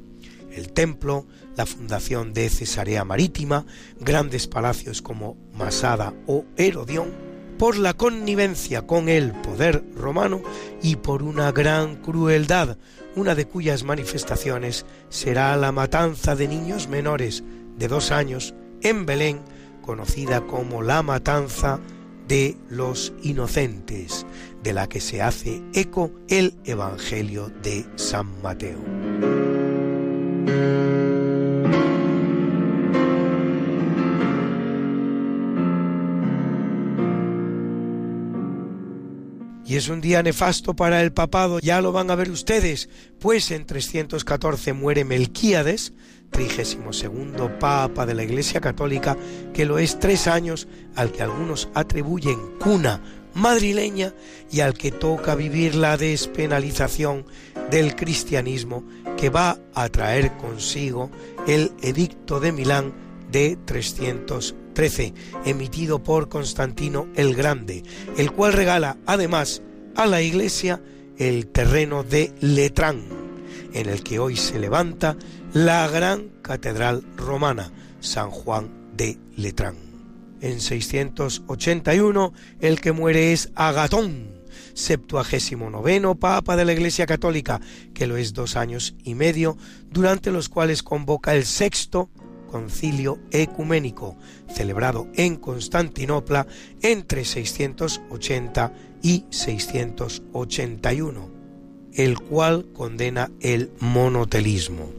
el 0.50 0.72
templo, 0.72 1.28
la 1.60 1.66
fundación 1.66 2.32
de 2.32 2.48
Cesarea 2.48 3.04
Marítima, 3.04 3.66
grandes 3.98 4.46
palacios 4.46 5.02
como 5.02 5.36
Masada 5.52 6.14
o 6.26 6.46
Herodión, 6.56 7.12
por 7.58 7.76
la 7.76 7.92
connivencia 7.92 8.86
con 8.86 9.10
el 9.10 9.32
poder 9.32 9.84
romano 9.94 10.40
y 10.80 10.96
por 10.96 11.22
una 11.22 11.52
gran 11.52 11.96
crueldad, 11.96 12.78
una 13.14 13.34
de 13.34 13.44
cuyas 13.46 13.84
manifestaciones 13.84 14.86
será 15.10 15.54
la 15.58 15.70
matanza 15.70 16.34
de 16.34 16.48
niños 16.48 16.88
menores 16.88 17.44
de 17.76 17.88
dos 17.88 18.10
años 18.10 18.54
en 18.80 19.04
Belén, 19.04 19.42
conocida 19.82 20.46
como 20.46 20.80
la 20.80 21.02
matanza 21.02 21.78
de 22.26 22.56
los 22.70 23.12
inocentes, 23.22 24.24
de 24.62 24.72
la 24.72 24.88
que 24.88 25.02
se 25.02 25.20
hace 25.20 25.62
eco 25.74 26.10
el 26.28 26.54
Evangelio 26.64 27.52
de 27.62 27.84
San 27.96 28.40
Mateo. 28.40 28.80
Y 39.70 39.76
es 39.76 39.88
un 39.88 40.00
día 40.00 40.20
nefasto 40.20 40.74
para 40.74 41.00
el 41.00 41.12
papado, 41.12 41.60
ya 41.60 41.80
lo 41.80 41.92
van 41.92 42.10
a 42.10 42.16
ver 42.16 42.28
ustedes, 42.32 42.88
pues 43.20 43.52
en 43.52 43.66
314 43.66 44.72
muere 44.72 45.04
Melquíades, 45.04 45.92
trigésimo 46.28 46.92
segundo 46.92 47.56
papa 47.60 48.04
de 48.04 48.14
la 48.14 48.24
Iglesia 48.24 48.60
Católica, 48.60 49.16
que 49.54 49.66
lo 49.66 49.78
es 49.78 50.00
tres 50.00 50.26
años, 50.26 50.66
al 50.96 51.12
que 51.12 51.22
algunos 51.22 51.68
atribuyen 51.72 52.40
cuna 52.58 53.00
madrileña 53.34 54.12
y 54.50 54.58
al 54.58 54.74
que 54.74 54.90
toca 54.90 55.36
vivir 55.36 55.76
la 55.76 55.96
despenalización 55.96 57.24
del 57.70 57.94
cristianismo 57.94 58.82
que 59.16 59.30
va 59.30 59.56
a 59.74 59.88
traer 59.88 60.36
consigo 60.36 61.12
el 61.46 61.70
Edicto 61.80 62.40
de 62.40 62.50
Milán 62.50 62.92
de 63.30 63.56
313, 64.80 65.12
emitido 65.44 66.02
por 66.02 66.30
Constantino 66.30 67.06
el 67.14 67.34
Grande, 67.34 67.82
el 68.16 68.32
cual 68.32 68.54
regala 68.54 68.96
además 69.04 69.60
a 69.94 70.06
la 70.06 70.22
Iglesia 70.22 70.82
el 71.18 71.48
terreno 71.48 72.02
de 72.02 72.32
Letrán, 72.40 73.02
en 73.74 73.90
el 73.90 74.02
que 74.02 74.18
hoy 74.18 74.36
se 74.36 74.58
levanta 74.58 75.18
la 75.52 75.86
gran 75.88 76.30
catedral 76.40 77.04
romana, 77.14 77.70
San 78.00 78.30
Juan 78.30 78.70
de 78.96 79.18
Letrán. 79.36 79.76
En 80.40 80.60
681 80.60 82.32
el 82.60 82.80
que 82.80 82.92
muere 82.92 83.34
es 83.34 83.50
Agatón, 83.54 84.40
septuagésimo 84.72 85.68
noveno 85.68 86.14
Papa 86.14 86.56
de 86.56 86.64
la 86.64 86.72
Iglesia 86.72 87.04
Católica, 87.04 87.60
que 87.92 88.06
lo 88.06 88.16
es 88.16 88.32
dos 88.32 88.56
años 88.56 88.94
y 89.04 89.14
medio, 89.14 89.58
durante 89.90 90.30
los 90.30 90.48
cuales 90.48 90.82
convoca 90.82 91.34
el 91.34 91.44
sexto 91.44 92.08
concilio 92.50 93.18
ecuménico, 93.30 94.16
celebrado 94.52 95.06
en 95.14 95.36
Constantinopla 95.36 96.46
entre 96.82 97.24
680 97.24 98.72
y 99.02 99.24
681, 99.30 101.30
el 101.94 102.18
cual 102.18 102.66
condena 102.72 103.30
el 103.40 103.70
monotelismo. 103.78 104.90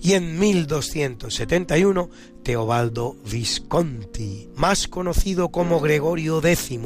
Y 0.00 0.12
en 0.12 0.38
1271, 0.38 2.10
Teobaldo 2.42 3.16
Visconti, 3.30 4.48
más 4.54 4.86
conocido 4.86 5.48
como 5.48 5.80
Gregorio 5.80 6.40
X, 6.44 6.78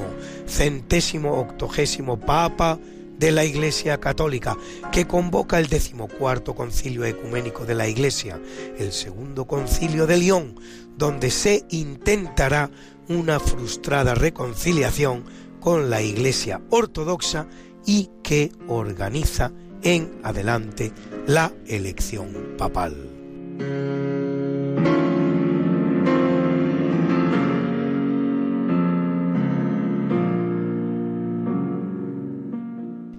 centésimo 0.46 1.38
octogésimo 1.38 2.18
papa 2.18 2.78
de 3.18 3.32
la 3.32 3.44
Iglesia 3.44 3.98
Católica, 3.98 4.56
que 4.92 5.06
convoca 5.06 5.58
el 5.58 5.68
decimocuarto 5.68 6.54
concilio 6.54 7.04
ecuménico 7.04 7.64
de 7.64 7.74
la 7.74 7.88
Iglesia, 7.88 8.40
el 8.78 8.92
segundo 8.92 9.46
concilio 9.46 10.06
de 10.06 10.18
León, 10.18 10.54
donde 10.96 11.30
se 11.30 11.64
intentará 11.70 12.70
una 13.08 13.40
frustrada 13.40 14.14
reconciliación 14.14 15.24
con 15.60 15.90
la 15.90 16.02
Iglesia 16.02 16.60
ortodoxa 16.70 17.48
y 17.86 18.10
que 18.22 18.52
organiza 18.68 19.52
en 19.82 20.20
adelante 20.22 20.92
la 21.26 21.52
elección 21.66 22.56
papal. 22.56 24.27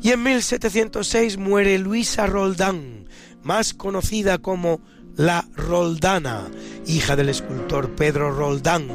Y 0.10 0.14
en 0.14 0.24
1706 0.24 1.38
muere 1.38 1.78
Luisa 1.78 2.26
Roldán, 2.26 3.06
más 3.44 3.76
conocida 3.76 4.40
como 4.40 4.82
la 5.16 5.48
Roldana, 5.56 6.48
hija 6.88 7.16
del 7.16 7.30
escultor 7.30 7.92
Pedro 7.92 8.32
Roldán, 8.32 8.88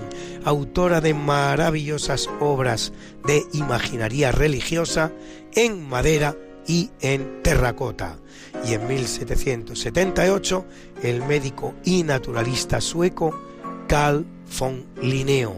autora 0.44 1.00
de 1.00 1.14
maravillosas 1.14 2.28
obras 2.40 2.92
de 3.24 3.44
imaginaría 3.52 4.32
religiosa 4.32 5.12
en 5.54 5.88
madera 5.88 6.36
y 6.66 6.90
en 7.00 7.44
terracota. 7.44 8.18
Y 8.66 8.72
en 8.74 8.88
1778 8.88 10.66
el 11.04 11.22
médico 11.22 11.76
y 11.84 12.02
naturalista 12.02 12.80
sueco 12.80 13.40
Carl 13.86 14.26
von 14.58 14.84
Linneo, 15.00 15.54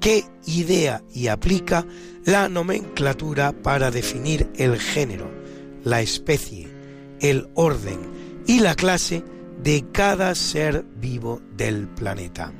que 0.00 0.26
idea 0.44 1.02
y 1.14 1.28
aplica 1.28 1.86
la 2.24 2.48
nomenclatura 2.48 3.52
para 3.52 3.90
definir 3.90 4.50
el 4.56 4.78
género, 4.78 5.30
la 5.84 6.00
especie, 6.00 6.68
el 7.20 7.48
orden 7.54 7.98
y 8.46 8.60
la 8.60 8.74
clase 8.74 9.24
de 9.62 9.84
cada 9.92 10.34
ser 10.34 10.84
vivo 10.96 11.40
del 11.56 11.88
planeta. 11.88 12.52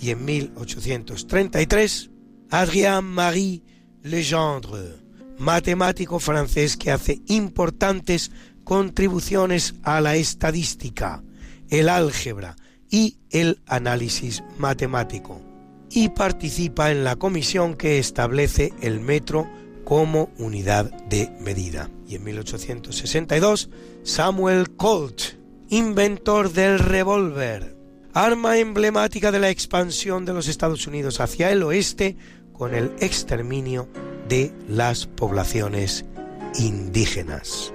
Y 0.00 0.10
en 0.10 0.24
1833, 0.24 2.10
Adrien 2.50 3.04
Marie 3.04 3.62
Legendre, 4.02 4.96
matemático 5.38 6.18
francés 6.18 6.76
que 6.76 6.90
hace 6.90 7.20
importantes 7.26 8.30
contribuciones 8.64 9.74
a 9.82 10.00
la 10.00 10.16
estadística, 10.16 11.22
el 11.68 11.88
álgebra 11.88 12.56
y 12.90 13.18
el 13.30 13.60
análisis 13.66 14.42
matemático, 14.58 15.40
y 15.90 16.10
participa 16.10 16.90
en 16.90 17.04
la 17.04 17.16
comisión 17.16 17.74
que 17.74 17.98
establece 17.98 18.72
el 18.80 19.00
metro 19.00 19.48
como 19.84 20.30
unidad 20.38 20.90
de 21.08 21.30
medida. 21.40 21.90
Y 22.06 22.16
en 22.16 22.24
1862, 22.24 23.70
Samuel 24.02 24.70
Colt, 24.76 25.22
inventor 25.68 26.52
del 26.52 26.78
revólver, 26.78 27.76
arma 28.12 28.58
emblemática 28.58 29.32
de 29.32 29.38
la 29.38 29.50
expansión 29.50 30.24
de 30.24 30.34
los 30.34 30.48
Estados 30.48 30.86
Unidos 30.86 31.20
hacia 31.20 31.50
el 31.50 31.62
oeste 31.62 32.16
con 32.52 32.74
el 32.74 32.92
exterminio 33.00 33.88
de 34.28 34.52
las 34.68 35.06
poblaciones 35.06 36.04
indígenas. 36.58 37.72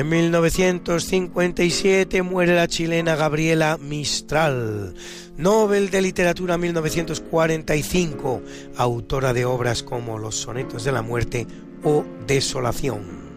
En 0.00 0.08
1957 0.08 2.22
muere 2.22 2.54
la 2.54 2.68
chilena 2.68 3.16
Gabriela 3.16 3.76
Mistral, 3.76 4.94
Nobel 5.36 5.90
de 5.90 6.00
Literatura 6.00 6.56
1945, 6.56 8.40
autora 8.78 9.34
de 9.34 9.44
obras 9.44 9.82
como 9.82 10.16
Los 10.16 10.36
Sonetos 10.36 10.84
de 10.84 10.92
la 10.92 11.02
Muerte 11.02 11.46
o 11.84 12.06
Desolación. 12.26 13.28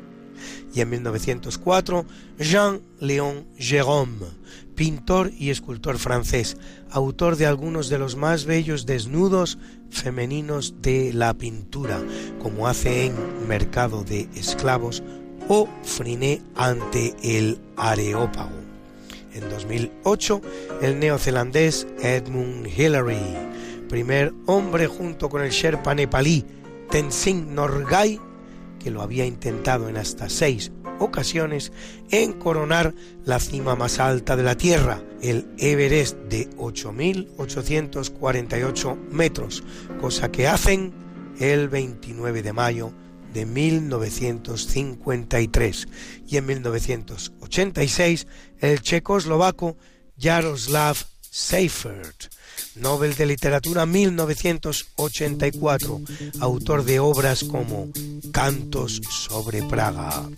Y 0.74 0.80
en 0.80 0.92
1904, 0.92 2.06
Jean-Léon 2.40 3.46
Gérôme, 3.58 4.28
pintor 4.74 5.34
y 5.38 5.50
escultor 5.50 5.98
francés, 5.98 6.56
autor 6.92 7.36
de 7.36 7.46
algunos 7.46 7.90
de 7.90 8.00
los 8.00 8.16
más 8.16 8.46
bellos 8.46 8.86
desnudos 8.86 9.58
femeninos 9.90 10.76
de 10.82 11.12
la 11.12 11.34
pintura, 11.34 12.02
como 12.42 12.70
hace 12.70 13.08
en 13.08 13.48
Mercado 13.50 14.06
de 14.06 14.30
Esclavos 14.34 15.04
o 15.48 15.70
Friné 15.84 16.42
ante 16.56 17.16
el 17.24 17.60
Areópago. 17.78 18.64
En 19.34 19.50
2008, 19.50 20.42
el 20.82 21.00
neozelandés 21.00 21.88
Edmund 22.02 22.68
Hillary, 22.68 23.16
primer 23.90 24.34
hombre 24.46 24.88
junto 24.88 25.30
con 25.30 25.42
el 25.42 25.52
Sherpa 25.52 25.96
nepalí 25.96 26.46
Tenzing 26.90 27.56
Norgay, 27.56 28.20
que 28.80 28.92
lo 28.92 29.02
había 29.02 29.26
intentado 29.26 29.90
en 29.90 29.98
hasta 29.98 30.30
seis 30.30 30.72
ocasiones, 31.00 31.72
en 32.12 32.34
coronar 32.34 32.94
la 33.26 33.40
cima 33.40 33.76
más 33.76 34.00
alta 34.00 34.36
de 34.36 34.44
la 34.44 34.56
Tierra, 34.56 35.02
el 35.22 35.48
Everest 35.58 36.18
de 36.30 36.52
8.848 36.52 39.10
metros, 39.10 39.64
cosa 40.00 40.32
que 40.32 40.48
hacen 40.48 40.94
el 41.40 41.70
29 41.70 42.44
de 42.44 42.54
mayo 42.54 42.94
de 43.34 43.46
1953 43.46 45.88
y 46.28 46.38
en 46.38 46.46
1986 46.46 48.28
el 48.60 48.82
checoslovaco 48.82 49.78
Jaroslav 50.20 50.98
Seifert, 51.36 52.32
Nobel 52.76 53.16
de 53.16 53.26
Literatura 53.26 53.88
1984, 53.88 56.02
autor 56.40 56.86
de 56.86 57.00
obras 57.00 57.44
como 57.44 57.90
Cantos 58.32 59.02
sobre 59.10 59.64
Praga. 59.64 60.30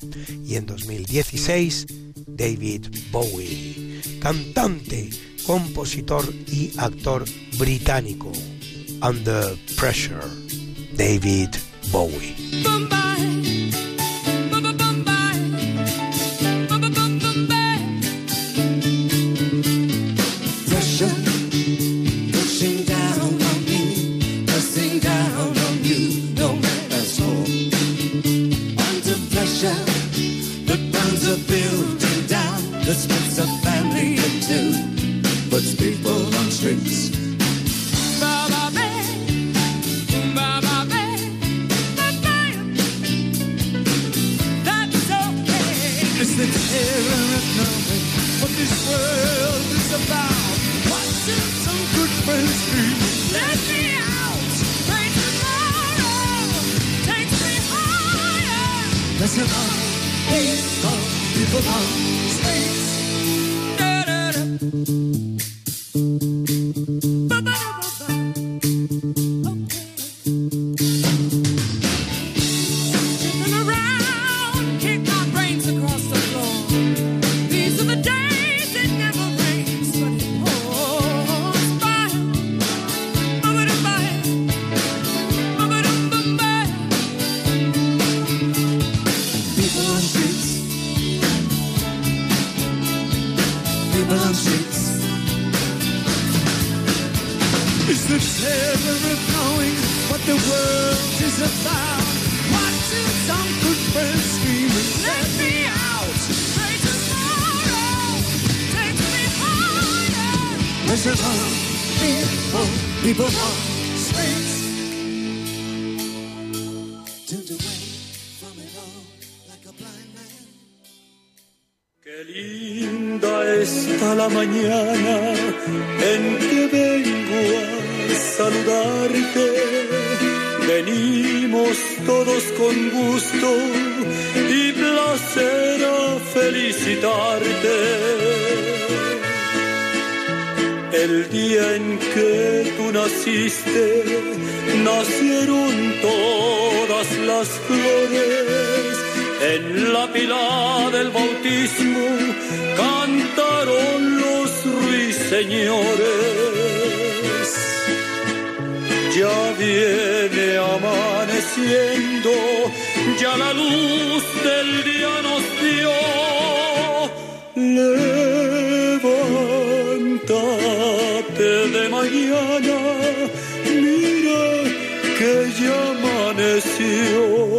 Y 0.45 0.55
en 0.55 0.65
2016, 0.65 1.85
David 2.27 2.85
Bowie, 3.11 3.99
cantante, 4.21 5.09
compositor 5.45 6.23
y 6.47 6.71
actor 6.77 7.25
británico. 7.57 8.31
Under 9.01 9.57
Pressure, 9.75 10.23
David 10.95 11.49
Bowie. 11.91 12.35
Cause 59.25 59.37
you're 59.37 59.47
not 59.47 59.85
people 61.33 61.61
not 61.65 61.81
space. 62.29 63.75
Da, 63.75 64.03
da, 64.03 64.31
da. 64.31 65.04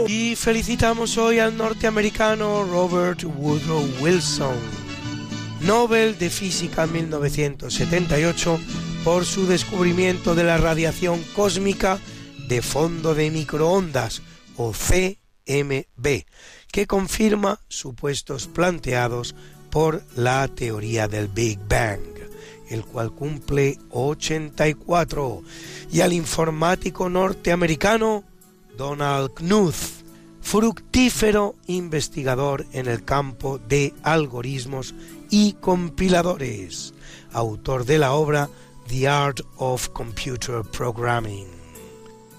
Y 0.09 0.37
felicitamos 0.37 1.19
hoy 1.19 1.39
al 1.39 1.57
norteamericano 1.57 2.65
Robert 2.65 3.25
Woodrow 3.25 3.85
Wilson, 4.01 4.55
Nobel 5.63 6.19
de 6.19 6.31
Física 6.31 6.87
1978 6.87 8.61
por 9.05 9.25
su 9.25 9.47
descubrimiento 9.47 10.35
de 10.35 10.45
la 10.45 10.59
radiación 10.59 11.23
cósmica 11.35 11.99
de 12.49 12.63
fondo 12.63 13.15
de 13.15 13.31
microondas 13.31 14.23
o 14.57 14.73
CMB, 14.73 16.25
que 16.71 16.87
confirma 16.87 17.61
supuestos 17.69 18.47
planteados 18.47 19.35
por 19.71 20.03
la 20.15 20.47
teoría 20.49 21.09
del 21.09 21.29
Big 21.29 21.59
Bang 21.69 22.16
el 22.69 22.85
cual 22.85 23.13
cumple 23.13 23.79
84, 23.91 25.43
y 25.93 26.01
al 26.01 26.13
informático 26.13 27.09
norteamericano 27.09 28.25
Donald 28.77 29.33
Knuth, 29.35 30.05
fructífero 30.41 31.57
investigador 31.67 32.67
en 32.73 32.87
el 32.87 33.05
campo 33.05 33.59
de 33.59 33.95
algoritmos 34.03 34.95
y 35.31 35.55
compiladores, 35.55 36.95
autor 37.33 37.85
de 37.85 37.99
la 37.99 38.13
obra 38.13 38.49
The 38.89 39.09
Art 39.09 39.41
of 39.57 39.89
Computer 39.89 40.63
Programming, 40.63 41.49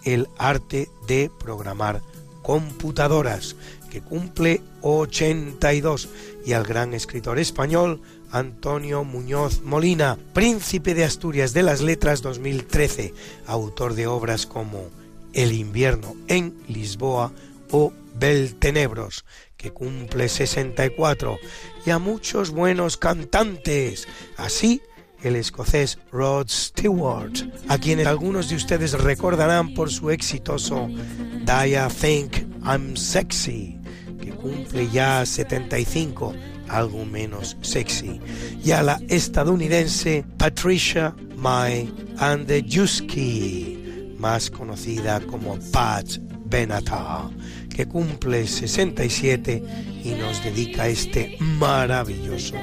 el 0.05 0.27
arte 0.37 0.89
de 1.07 1.29
programar 1.39 2.01
computadoras, 2.43 3.57
que 3.89 4.01
cumple 4.01 4.61
82, 4.81 6.09
y 6.45 6.53
al 6.53 6.63
gran 6.63 6.93
escritor 6.93 7.39
español 7.39 8.01
Antonio 8.31 9.03
Muñoz 9.03 9.61
Molina, 9.61 10.17
príncipe 10.33 10.93
de 10.93 11.03
Asturias 11.03 11.53
de 11.53 11.63
las 11.63 11.81
Letras 11.81 12.21
2013, 12.21 13.13
autor 13.45 13.93
de 13.93 14.07
obras 14.07 14.45
como 14.45 14.89
El 15.33 15.53
invierno 15.53 16.15
en 16.27 16.53
Lisboa 16.67 17.31
o 17.71 17.93
Beltenebros, 18.15 19.25
que 19.55 19.71
cumple 19.71 20.29
64, 20.29 21.37
y 21.85 21.89
a 21.89 21.99
muchos 21.99 22.51
buenos 22.51 22.97
cantantes, 22.97 24.07
así 24.35 24.81
el 25.23 25.35
escocés 25.35 25.97
Rod 26.11 26.47
Stewart, 26.49 27.33
a 27.67 27.77
quienes 27.77 28.07
algunos 28.07 28.49
de 28.49 28.55
ustedes 28.55 28.93
recordarán 28.93 29.73
por 29.73 29.91
su 29.91 30.11
exitoso 30.11 30.89
I 30.89 31.75
Think 31.99 32.37
I'm 32.63 32.95
Sexy, 32.95 33.77
que 34.21 34.31
cumple 34.31 34.89
ya 34.89 35.25
75 35.25 36.33
algo 36.69 37.05
menos 37.05 37.57
sexy, 37.61 38.19
y 38.63 38.71
a 38.71 38.83
la 38.83 38.99
estadounidense 39.09 40.23
Patricia 40.37 41.15
Mai 41.35 41.91
Andrzejewski, 42.17 44.15
más 44.17 44.49
conocida 44.49 45.19
como 45.21 45.57
Pat 45.71 46.07
Benatar, 46.45 47.29
que 47.69 47.85
cumple 47.87 48.47
67 48.47 49.63
y 50.03 50.09
nos 50.11 50.43
dedica 50.43 50.87
este 50.87 51.37
maravilloso 51.39 52.55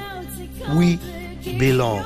We 0.75 0.99
Belong. 1.57 2.05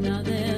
Now 0.00 0.22
there 0.22 0.57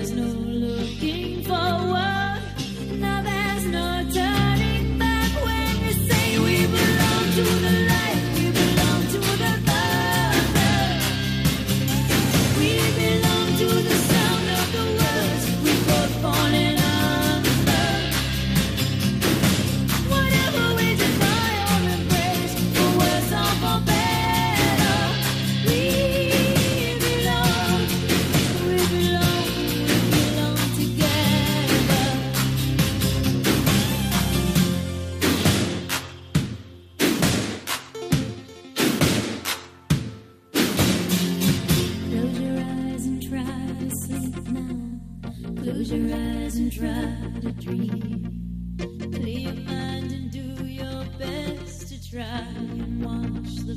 try 46.81 47.40
to 47.43 47.52
dream. 47.52 48.77
Clear 49.12 49.39
your 49.39 49.52
mind 49.52 50.12
and 50.12 50.31
do 50.31 50.65
your 50.65 51.05
best 51.19 51.89
to 51.89 52.11
try 52.11 52.40
and 52.57 53.05
watch 53.05 53.55
the. 53.66 53.77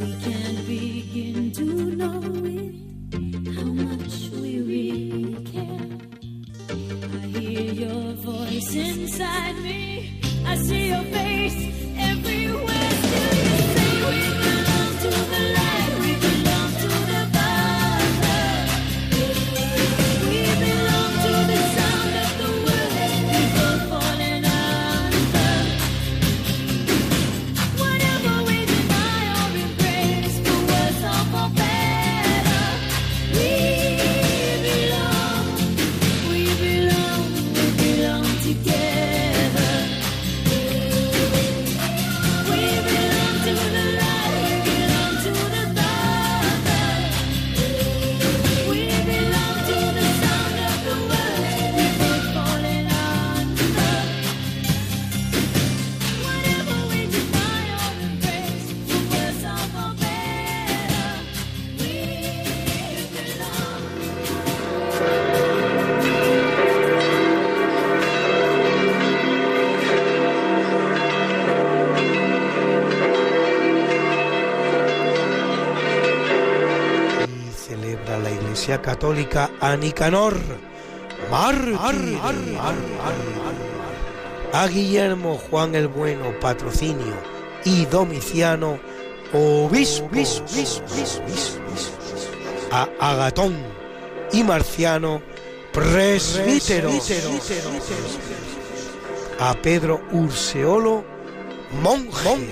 We 0.00 0.10
can't 0.24 0.66
begin 0.66 1.50
to 1.52 1.64
know 2.00 2.20
it, 2.58 2.74
how 3.56 3.72
much 3.88 4.30
we 4.40 4.60
really 4.60 5.44
care. 5.52 5.88
I 6.70 7.26
hear 7.38 7.72
your 7.84 8.12
voice 8.12 8.74
inside 8.76 9.56
me. 9.64 10.20
I 10.46 10.54
see 10.58 10.90
your 10.90 11.02
face 11.02 11.35
Iglesia 78.76 78.82
Católica 78.82 79.50
a 79.60 79.76
Nicanor, 79.76 80.36
mártir, 81.30 82.18
a 84.52 84.66
Guillermo 84.66 85.38
Juan 85.38 85.74
el 85.74 85.88
Bueno, 85.88 86.38
patrocinio, 86.40 87.14
y 87.64 87.86
Domiciano, 87.86 88.78
obispo, 89.32 90.10
a 92.70 92.88
Agatón 93.00 93.56
y 94.32 94.42
Marciano, 94.42 95.22
presbítero, 95.72 96.90
a 99.40 99.54
Pedro 99.54 100.00
Urseolo, 100.12 101.04
monje, 101.82 102.48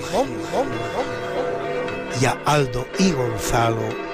y 2.21 2.25
a 2.25 2.33
Aldo 2.47 2.87
y 2.99 3.13
Gonzalo, 3.13 4.14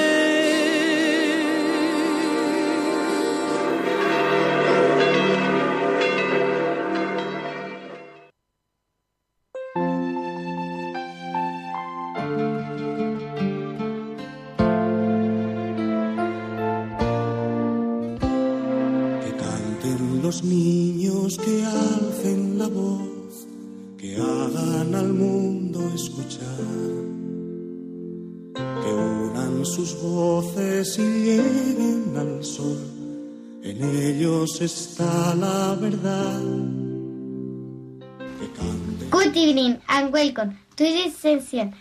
Session. 40.85 41.73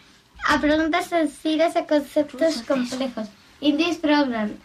A 0.48 0.60
preguntas 0.60 1.06
sencillas 1.08 1.76
a 1.76 1.86
conceptos 1.86 2.62
complejos. 2.62 3.28
In 3.60 3.76
this 3.76 3.98
program, 3.98 4.56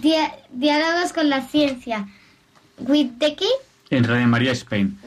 dia- 0.00 0.36
diálogos 0.50 1.12
con 1.12 1.28
la 1.30 1.42
ciencia. 1.46 2.06
With 2.78 3.18
the 3.18 3.34
key? 3.34 3.50
En 3.90 4.04
Radio 4.04 4.26
María 4.26 4.52
Spain. 4.52 4.98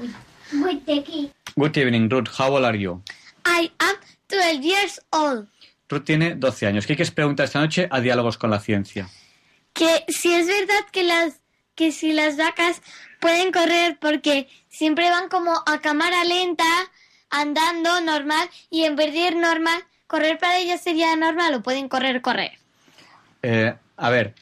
With 0.53 0.81
the 0.85 1.03
key. 1.03 1.31
Good 1.55 1.77
evening, 1.77 2.09
Ruth. 2.09 2.29
How 2.37 2.53
old 2.55 2.65
are 2.65 2.77
you? 2.77 3.01
I 3.45 3.71
am 3.79 3.95
12 4.27 4.61
years 4.63 4.99
old. 5.11 5.47
Ruth 5.89 6.03
tiene 6.05 6.35
12 6.35 6.65
años. 6.67 6.85
¿Qué 6.85 6.95
quieres 6.95 7.11
preguntar 7.11 7.45
esta 7.45 7.59
noche 7.59 7.87
a 7.91 7.99
Diálogos 7.99 8.37
con 8.37 8.49
la 8.49 8.59
Ciencia? 8.59 9.07
Que 9.73 10.03
si 10.09 10.33
es 10.33 10.47
verdad 10.47 10.85
que 10.91 11.03
las 11.03 11.39
que 11.75 11.91
si 11.91 12.11
las 12.13 12.37
vacas 12.37 12.81
pueden 13.19 13.51
correr 13.51 13.97
porque 13.99 14.47
siempre 14.69 15.09
van 15.09 15.29
como 15.29 15.53
a 15.65 15.79
cámara 15.79 16.23
lenta, 16.25 16.65
andando 17.31 18.01
normal 18.01 18.49
y 18.69 18.83
en 18.83 18.95
vez 18.95 19.13
de 19.13 19.19
ir 19.19 19.35
normal, 19.35 19.81
correr 20.07 20.37
para 20.37 20.57
ellas 20.57 20.81
sería 20.81 21.15
normal 21.15 21.55
o 21.55 21.63
pueden 21.63 21.89
correr 21.89 22.21
correr. 22.21 22.51
Eh, 23.41 23.73
a 23.97 24.09
ver, 24.09 24.35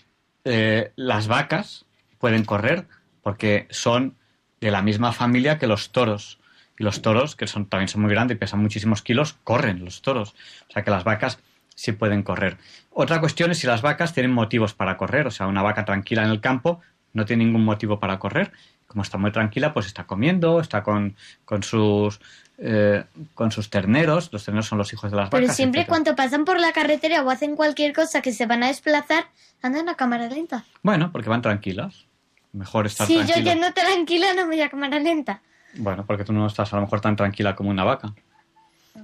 eh, 0.43 0.91
las 0.95 1.27
vacas 1.27 1.85
pueden 2.17 2.43
correr 2.43 2.87
porque 3.21 3.67
son 3.69 4.15
de 4.59 4.71
la 4.71 4.81
misma 4.81 5.11
familia 5.13 5.57
que 5.57 5.67
los 5.67 5.91
toros. 5.91 6.39
Y 6.77 6.83
los 6.83 7.01
toros, 7.01 7.35
que 7.35 7.45
son, 7.45 7.65
también 7.65 7.89
son 7.89 8.01
muy 8.01 8.09
grandes 8.09 8.35
y 8.35 8.39
pesan 8.39 8.61
muchísimos 8.61 9.01
kilos, 9.01 9.37
corren 9.43 9.83
los 9.83 10.01
toros. 10.01 10.33
O 10.69 10.71
sea 10.71 10.83
que 10.83 10.91
las 10.91 11.03
vacas 11.03 11.39
sí 11.75 11.91
pueden 11.91 12.23
correr. 12.23 12.57
Otra 12.89 13.19
cuestión 13.19 13.51
es 13.51 13.59
si 13.59 13.67
las 13.67 13.81
vacas 13.81 14.13
tienen 14.13 14.31
motivos 14.31 14.73
para 14.73 14.97
correr. 14.97 15.27
O 15.27 15.31
sea, 15.31 15.47
una 15.47 15.61
vaca 15.61 15.85
tranquila 15.85 16.23
en 16.23 16.29
el 16.29 16.41
campo 16.41 16.81
no 17.13 17.25
tiene 17.25 17.45
ningún 17.45 17.65
motivo 17.65 17.99
para 17.99 18.17
correr. 18.19 18.51
Como 18.87 19.03
está 19.03 19.17
muy 19.17 19.31
tranquila, 19.31 19.73
pues 19.73 19.85
está 19.85 20.05
comiendo, 20.05 20.59
está 20.61 20.83
con, 20.83 21.15
con 21.45 21.63
sus 21.63 22.19
eh, 22.61 23.03
con 23.33 23.51
sus 23.51 23.69
terneros. 23.69 24.29
Los 24.31 24.45
terneros 24.45 24.67
son 24.67 24.77
los 24.77 24.91
hijos 24.93 25.09
de 25.11 25.17
las 25.17 25.27
vacas. 25.27 25.39
Pero 25.39 25.53
siempre 25.53 25.81
etcétera. 25.81 25.89
cuando 26.03 26.15
pasan 26.15 26.45
por 26.45 26.59
la 26.59 26.71
carretera 26.73 27.23
o 27.23 27.29
hacen 27.29 27.55
cualquier 27.55 27.93
cosa 27.93 28.21
que 28.21 28.33
se 28.33 28.45
van 28.45 28.63
a 28.63 28.67
desplazar, 28.67 29.25
andan 29.61 29.89
a 29.89 29.95
cámara 29.95 30.27
lenta. 30.27 30.65
Bueno, 30.83 31.11
porque 31.11 31.29
van 31.29 31.41
tranquilas. 31.41 32.05
Mejor 32.51 32.87
estar 32.87 33.05
Si 33.07 33.15
yo 33.15 33.25
tranquilo. 33.25 33.51
yendo 33.51 33.73
tranquila 33.73 34.33
no 34.33 34.47
voy 34.47 34.61
a 34.61 34.69
cámara 34.69 34.99
lenta. 34.99 35.41
Bueno, 35.75 36.05
porque 36.05 36.23
tú 36.23 36.33
no 36.33 36.47
estás 36.47 36.73
a 36.73 36.77
lo 36.77 36.81
mejor 36.81 36.99
tan 36.99 37.15
tranquila 37.15 37.55
como 37.55 37.69
una 37.69 37.83
vaca. 37.83 38.13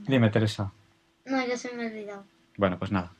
Dime, 0.08 0.30
Teresa. 0.30 0.72
No, 1.26 1.46
ya 1.46 1.56
se 1.58 1.72
me 1.74 1.84
ha 1.84 1.88
olvidado. 1.88 2.26
Bueno, 2.58 2.78
pues 2.80 2.92
nada. 2.92 3.12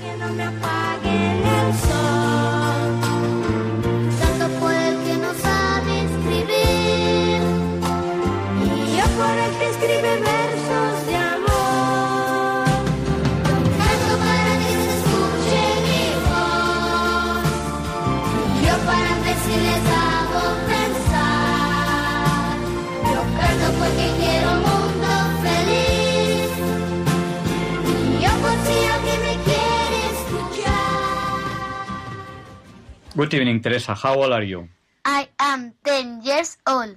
que 0.00 0.16
no 0.16 0.32
me 0.32 0.44
apaguen 0.44 1.42
el 1.44 1.74
sol. 1.74 2.59
Good 33.20 33.34
evening, 33.34 33.60
Teresa. 33.60 33.92
How 33.94 34.14
old 34.16 34.32
are 34.32 34.46
you? 34.46 34.66
I 35.04 35.28
am 35.36 35.74
10 35.84 36.22
years 36.22 36.58
old. 36.64 36.96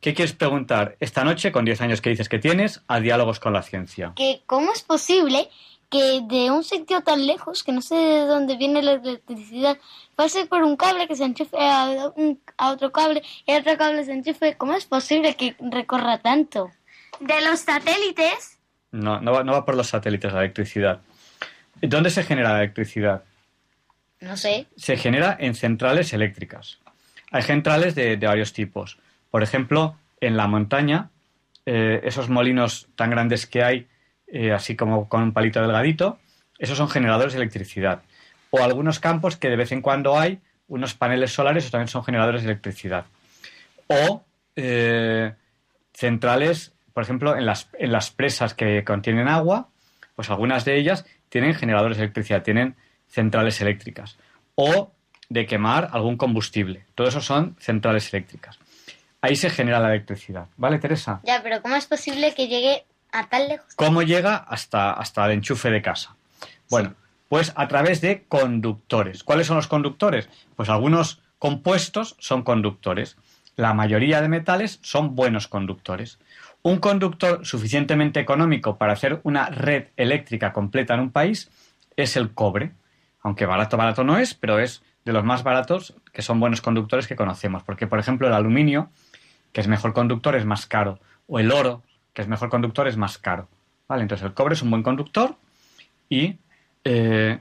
¿Qué 0.00 0.14
quieres 0.14 0.32
preguntar 0.32 0.94
esta 1.00 1.24
noche, 1.24 1.50
con 1.50 1.64
10 1.64 1.80
años 1.80 2.00
que 2.00 2.10
dices 2.10 2.28
que 2.28 2.38
tienes, 2.38 2.80
a 2.86 3.00
Diálogos 3.00 3.40
con 3.40 3.52
la 3.52 3.62
Ciencia? 3.62 4.12
Que 4.14 4.42
cómo 4.46 4.72
es 4.72 4.82
posible 4.82 5.50
que 5.90 6.20
de 6.28 6.52
un 6.52 6.62
sitio 6.62 7.00
tan 7.00 7.26
lejos, 7.26 7.64
que 7.64 7.72
no 7.72 7.82
sé 7.82 7.96
de 7.96 8.26
dónde 8.26 8.56
viene 8.56 8.82
la 8.82 8.92
electricidad, 8.92 9.78
pase 10.14 10.46
por 10.46 10.62
un 10.62 10.76
cable 10.76 11.08
que 11.08 11.16
se 11.16 11.24
enchufe 11.24 11.56
a, 11.58 12.12
un- 12.14 12.40
a 12.56 12.70
otro 12.70 12.92
cable 12.92 13.24
y 13.44 13.52
otro 13.54 13.76
cable 13.76 14.04
se 14.04 14.12
enchufe. 14.12 14.56
¿Cómo 14.56 14.74
es 14.74 14.84
posible 14.86 15.34
que 15.34 15.56
recorra 15.58 16.18
tanto? 16.18 16.70
De 17.18 17.40
los 17.40 17.58
satélites. 17.58 18.60
No, 18.92 19.20
no 19.20 19.32
va, 19.32 19.42
no 19.42 19.54
va 19.54 19.64
por 19.64 19.74
los 19.74 19.88
satélites 19.88 20.32
la 20.32 20.38
electricidad. 20.38 21.00
¿Dónde 21.82 22.10
se 22.10 22.22
genera 22.22 22.52
la 22.52 22.58
electricidad? 22.62 23.24
No 24.20 24.36
sé. 24.36 24.66
Se 24.76 24.96
genera 24.96 25.36
en 25.38 25.54
centrales 25.54 26.12
eléctricas. 26.12 26.78
Hay 27.30 27.42
centrales 27.42 27.94
de, 27.94 28.16
varios 28.16 28.52
tipos. 28.52 28.98
Por 29.30 29.42
ejemplo, 29.42 29.96
en 30.20 30.36
la 30.36 30.46
montaña, 30.46 31.10
eh, 31.66 32.00
esos 32.04 32.28
molinos 32.28 32.88
tan 32.96 33.10
grandes 33.10 33.46
que 33.46 33.62
hay, 33.62 33.86
eh, 34.26 34.52
así 34.52 34.76
como 34.76 35.08
con 35.08 35.22
un 35.22 35.32
palito 35.32 35.60
delgadito, 35.60 36.18
esos 36.58 36.78
son 36.78 36.88
generadores 36.88 37.34
de 37.34 37.40
electricidad. 37.40 38.02
O 38.50 38.62
algunos 38.62 38.98
campos 38.98 39.36
que 39.36 39.48
de 39.48 39.56
vez 39.56 39.72
en 39.72 39.82
cuando 39.82 40.18
hay 40.18 40.40
unos 40.68 40.94
paneles 40.94 41.32
solares, 41.32 41.64
eso 41.64 41.70
también 41.70 41.88
son 41.88 42.04
generadores 42.04 42.42
de 42.42 42.50
electricidad. 42.50 43.06
O 43.86 44.24
eh, 44.56 45.34
centrales, 45.92 46.72
por 46.92 47.02
ejemplo, 47.02 47.36
en 47.36 47.46
las, 47.46 47.68
en 47.78 47.92
las 47.92 48.10
presas 48.10 48.54
que 48.54 48.84
contienen 48.84 49.28
agua, 49.28 49.68
pues 50.16 50.30
algunas 50.30 50.64
de 50.64 50.76
ellas 50.76 51.06
tienen 51.28 51.54
generadores 51.54 51.98
de 51.98 52.04
electricidad, 52.04 52.42
tienen 52.42 52.74
centrales 53.08 53.60
eléctricas. 53.60 54.16
O 54.54 54.92
de 55.28 55.46
quemar 55.46 55.90
algún 55.92 56.16
combustible. 56.16 56.86
Todo 56.94 57.08
eso 57.08 57.20
son 57.20 57.56
centrales 57.60 58.12
eléctricas. 58.12 58.58
Ahí 59.20 59.36
se 59.36 59.50
genera 59.50 59.80
la 59.80 59.88
electricidad. 59.88 60.46
¿Vale, 60.56 60.78
Teresa? 60.78 61.20
Ya, 61.24 61.42
pero 61.42 61.60
¿cómo 61.60 61.76
es 61.76 61.86
posible 61.86 62.34
que 62.34 62.48
llegue 62.48 62.84
a 63.12 63.28
tan 63.28 63.48
lejos? 63.48 63.74
¿Cómo 63.74 64.02
llega 64.02 64.36
hasta, 64.36 64.92
hasta 64.92 65.26
el 65.26 65.32
enchufe 65.32 65.70
de 65.70 65.82
casa? 65.82 66.14
Bueno, 66.70 66.94
pues 67.28 67.52
a 67.56 67.68
través 67.68 68.00
de 68.00 68.24
conductores. 68.28 69.24
¿Cuáles 69.24 69.46
son 69.46 69.56
los 69.56 69.66
conductores? 69.66 70.28
Pues 70.56 70.68
algunos 70.68 71.20
compuestos 71.38 72.16
son 72.18 72.42
conductores. 72.42 73.16
La 73.56 73.74
mayoría 73.74 74.20
de 74.20 74.28
metales 74.28 74.78
son 74.82 75.14
buenos 75.14 75.48
conductores. 75.48 76.18
Un 76.62 76.78
conductor 76.78 77.44
suficientemente 77.44 78.20
económico 78.20 78.78
para 78.78 78.92
hacer 78.92 79.20
una 79.24 79.46
red 79.46 79.88
eléctrica 79.96 80.52
completa 80.52 80.94
en 80.94 81.00
un 81.00 81.10
país 81.10 81.50
es 81.96 82.16
el 82.16 82.32
cobre. 82.34 82.72
Aunque 83.22 83.46
barato, 83.46 83.76
barato 83.76 84.04
no 84.04 84.18
es, 84.18 84.34
pero 84.34 84.58
es 84.58 84.82
de 85.04 85.12
los 85.12 85.24
más 85.24 85.42
baratos 85.42 85.94
que 86.12 86.22
son 86.22 86.40
buenos 86.40 86.60
conductores 86.60 87.06
que 87.06 87.16
conocemos. 87.16 87.62
Porque, 87.62 87.86
por 87.86 87.98
ejemplo, 87.98 88.26
el 88.26 88.34
aluminio, 88.34 88.90
que 89.52 89.60
es 89.60 89.68
mejor 89.68 89.92
conductor, 89.92 90.36
es 90.36 90.44
más 90.44 90.66
caro. 90.66 91.00
O 91.26 91.38
el 91.38 91.52
oro, 91.52 91.82
que 92.12 92.22
es 92.22 92.28
mejor 92.28 92.48
conductor, 92.48 92.86
es 92.88 92.96
más 92.96 93.18
caro. 93.18 93.48
¿Vale? 93.88 94.02
Entonces 94.02 94.26
el 94.26 94.34
cobre 94.34 94.54
es 94.54 94.62
un 94.62 94.70
buen 94.70 94.82
conductor 94.82 95.36
y, 96.08 96.36
eh, 96.84 97.38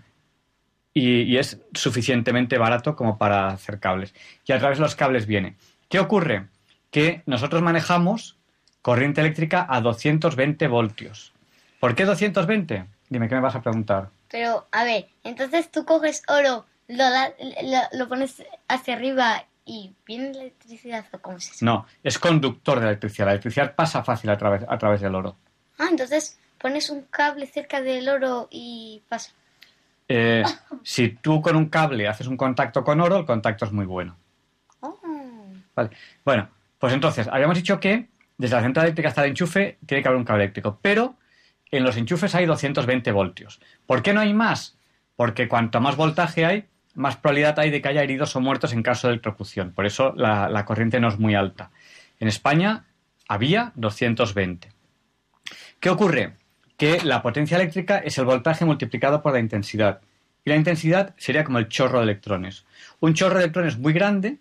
y, 0.94 1.22
y 1.24 1.38
es 1.38 1.62
suficientemente 1.74 2.58
barato 2.58 2.96
como 2.96 3.18
para 3.18 3.50
hacer 3.50 3.80
cables. 3.80 4.16
Y 4.46 4.54
a 4.54 4.60
través 4.60 4.78
de 4.78 4.84
los 4.84 4.96
cables 4.96 5.26
viene. 5.26 5.58
¿Qué 5.90 6.00
ocurre? 6.00 6.48
Que 6.90 7.22
nosotros 7.26 7.62
manejamos 7.62 8.38
corriente 8.82 9.20
eléctrica 9.20 9.68
a 9.70 9.82
220 9.82 10.68
voltios. 10.70 11.34
¿Por 11.82 11.96
qué 11.96 12.06
220? 12.06 12.86
Dime, 13.10 13.28
¿qué 13.28 13.36
me 13.36 13.42
vas 13.42 13.56
a 13.56 13.62
preguntar? 13.62 14.10
Pero, 14.30 14.68
a 14.72 14.84
ver, 14.84 15.08
entonces 15.24 15.72
tú 15.72 15.86
coges 15.86 16.24
oro, 16.28 16.66
lo, 16.88 17.10
da- 17.10 17.34
lo, 17.64 17.98
lo 18.00 18.08
pones 18.08 18.44
hacia 18.68 18.96
arriba 18.96 19.46
y 19.66 19.94
viene 20.06 20.34
la 20.34 20.42
electricidad 20.42 21.06
o 21.12 21.20
cómo 21.20 21.40
se 21.40 21.64
No, 21.66 21.86
es 22.04 22.18
conductor 22.20 22.80
de 22.80 22.86
la 22.86 22.92
electricidad. 22.92 23.26
La 23.28 23.32
electricidad 23.34 23.76
pasa 23.76 24.04
fácil 24.04 24.30
a 24.30 24.38
través, 24.38 24.64
a 24.68 24.78
través 24.78 25.02
del 25.02 25.16
oro. 25.16 25.36
Ah, 25.78 25.88
entonces 25.90 26.40
pones 26.58 26.90
un 26.90 27.04
cable 27.04 27.46
cerca 27.46 27.82
del 27.82 28.08
oro 28.10 28.48
y 28.50 29.04
pasa. 29.10 29.32
Eh, 30.10 30.44
si 30.84 31.10
tú 31.10 31.42
con 31.42 31.56
un 31.58 31.68
cable 31.70 32.08
haces 32.08 32.28
un 32.28 32.38
contacto 32.38 32.84
con 32.84 33.02
oro, 33.02 33.18
el 33.18 33.26
contacto 33.26 33.66
es 33.66 33.72
muy 33.74 33.86
bueno. 33.86 34.18
Oh. 34.80 34.98
Vale. 35.76 35.90
Bueno, 36.24 36.50
pues 36.80 36.94
entonces, 36.94 37.28
habíamos 37.30 37.58
dicho 37.58 37.80
que 37.80 38.08
desde 38.38 38.56
la 38.56 38.62
central 38.62 38.86
eléctrica 38.86 39.10
hasta 39.10 39.24
el 39.26 39.32
enchufe 39.32 39.78
tiene 39.86 40.02
que 40.02 40.08
haber 40.08 40.18
un 40.20 40.26
cable 40.26 40.44
eléctrico, 40.44 40.80
pero 40.82 41.16
en 41.72 41.84
los 41.84 41.98
enchufes 41.98 42.36
hay 42.36 42.46
220 42.46 43.12
voltios. 43.12 43.60
¿Por 43.86 44.02
qué 44.02 44.14
no 44.14 44.22
hay 44.22 44.34
más? 44.34 44.78
Porque 45.16 45.48
cuanto 45.48 45.82
más 45.82 45.96
voltaje 45.96 46.46
hay, 46.46 46.66
más 46.96 47.18
probabilidad 47.18 47.60
hay 47.60 47.70
de 47.70 47.82
que 47.82 47.90
haya 47.90 48.04
heridos 48.04 48.36
o 48.36 48.42
muertos 48.42 48.74
en 48.74 48.84
caso 48.84 49.08
de 49.08 49.14
electrocución. 49.14 49.72
Por 49.72 49.86
eso 49.86 50.14
la, 50.16 50.66
corriente 50.66 51.00
no 51.00 51.08
es 51.08 51.20
muy 51.20 51.36
alta. 51.36 51.72
En 52.20 52.28
España 52.28 52.86
había 53.28 53.72
220. 53.76 54.70
¿Qué 55.80 55.90
ocurre? 55.90 56.34
Que 56.78 57.02
la 57.04 57.22
potencia 57.22 57.58
eléctrica 57.58 57.98
es 58.00 58.18
el 58.18 58.26
voltaje 58.26 58.66
multiplicado 58.66 59.22
por 59.22 59.34
la 59.34 59.40
intensidad. 59.40 60.02
Y 60.44 60.50
la 60.50 60.56
intensidad 60.56 61.14
sería 61.18 61.44
como 61.44 61.60
el 61.60 61.68
chorro 61.68 62.00
de 62.00 62.06
electrones. 62.06 62.66
Un 63.00 63.14
chorro 63.14 63.36
de 63.36 63.44
electrones 63.44 63.78
muy 63.78 63.94
grande 63.94 64.38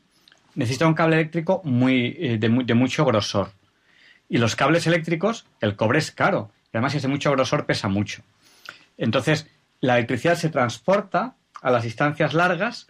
necesita 0.54 0.86
un 0.86 0.94
cable 0.94 1.16
eléctrico 1.16 1.60
muy, 1.64 2.16
eh, 2.18 2.38
de 2.38 2.74
mucho 2.74 3.04
grosor. 3.04 3.50
Y 4.28 4.38
los 4.38 4.56
cables 4.56 4.86
eléctricos, 4.86 5.46
el 5.60 5.76
cobre 5.76 5.98
es 5.98 6.10
caro. 6.10 6.50
Además, 6.76 6.92
si 6.92 6.98
de 6.98 7.08
mucho 7.08 7.32
grosor, 7.32 7.64
pesa 7.64 7.88
mucho. 7.88 8.22
Entonces, 8.98 9.48
la 9.80 9.96
electricidad 9.96 10.34
se 10.34 10.50
transporta 10.50 11.34
a 11.62 11.70
las 11.70 11.84
distancias 11.84 12.34
largas 12.34 12.88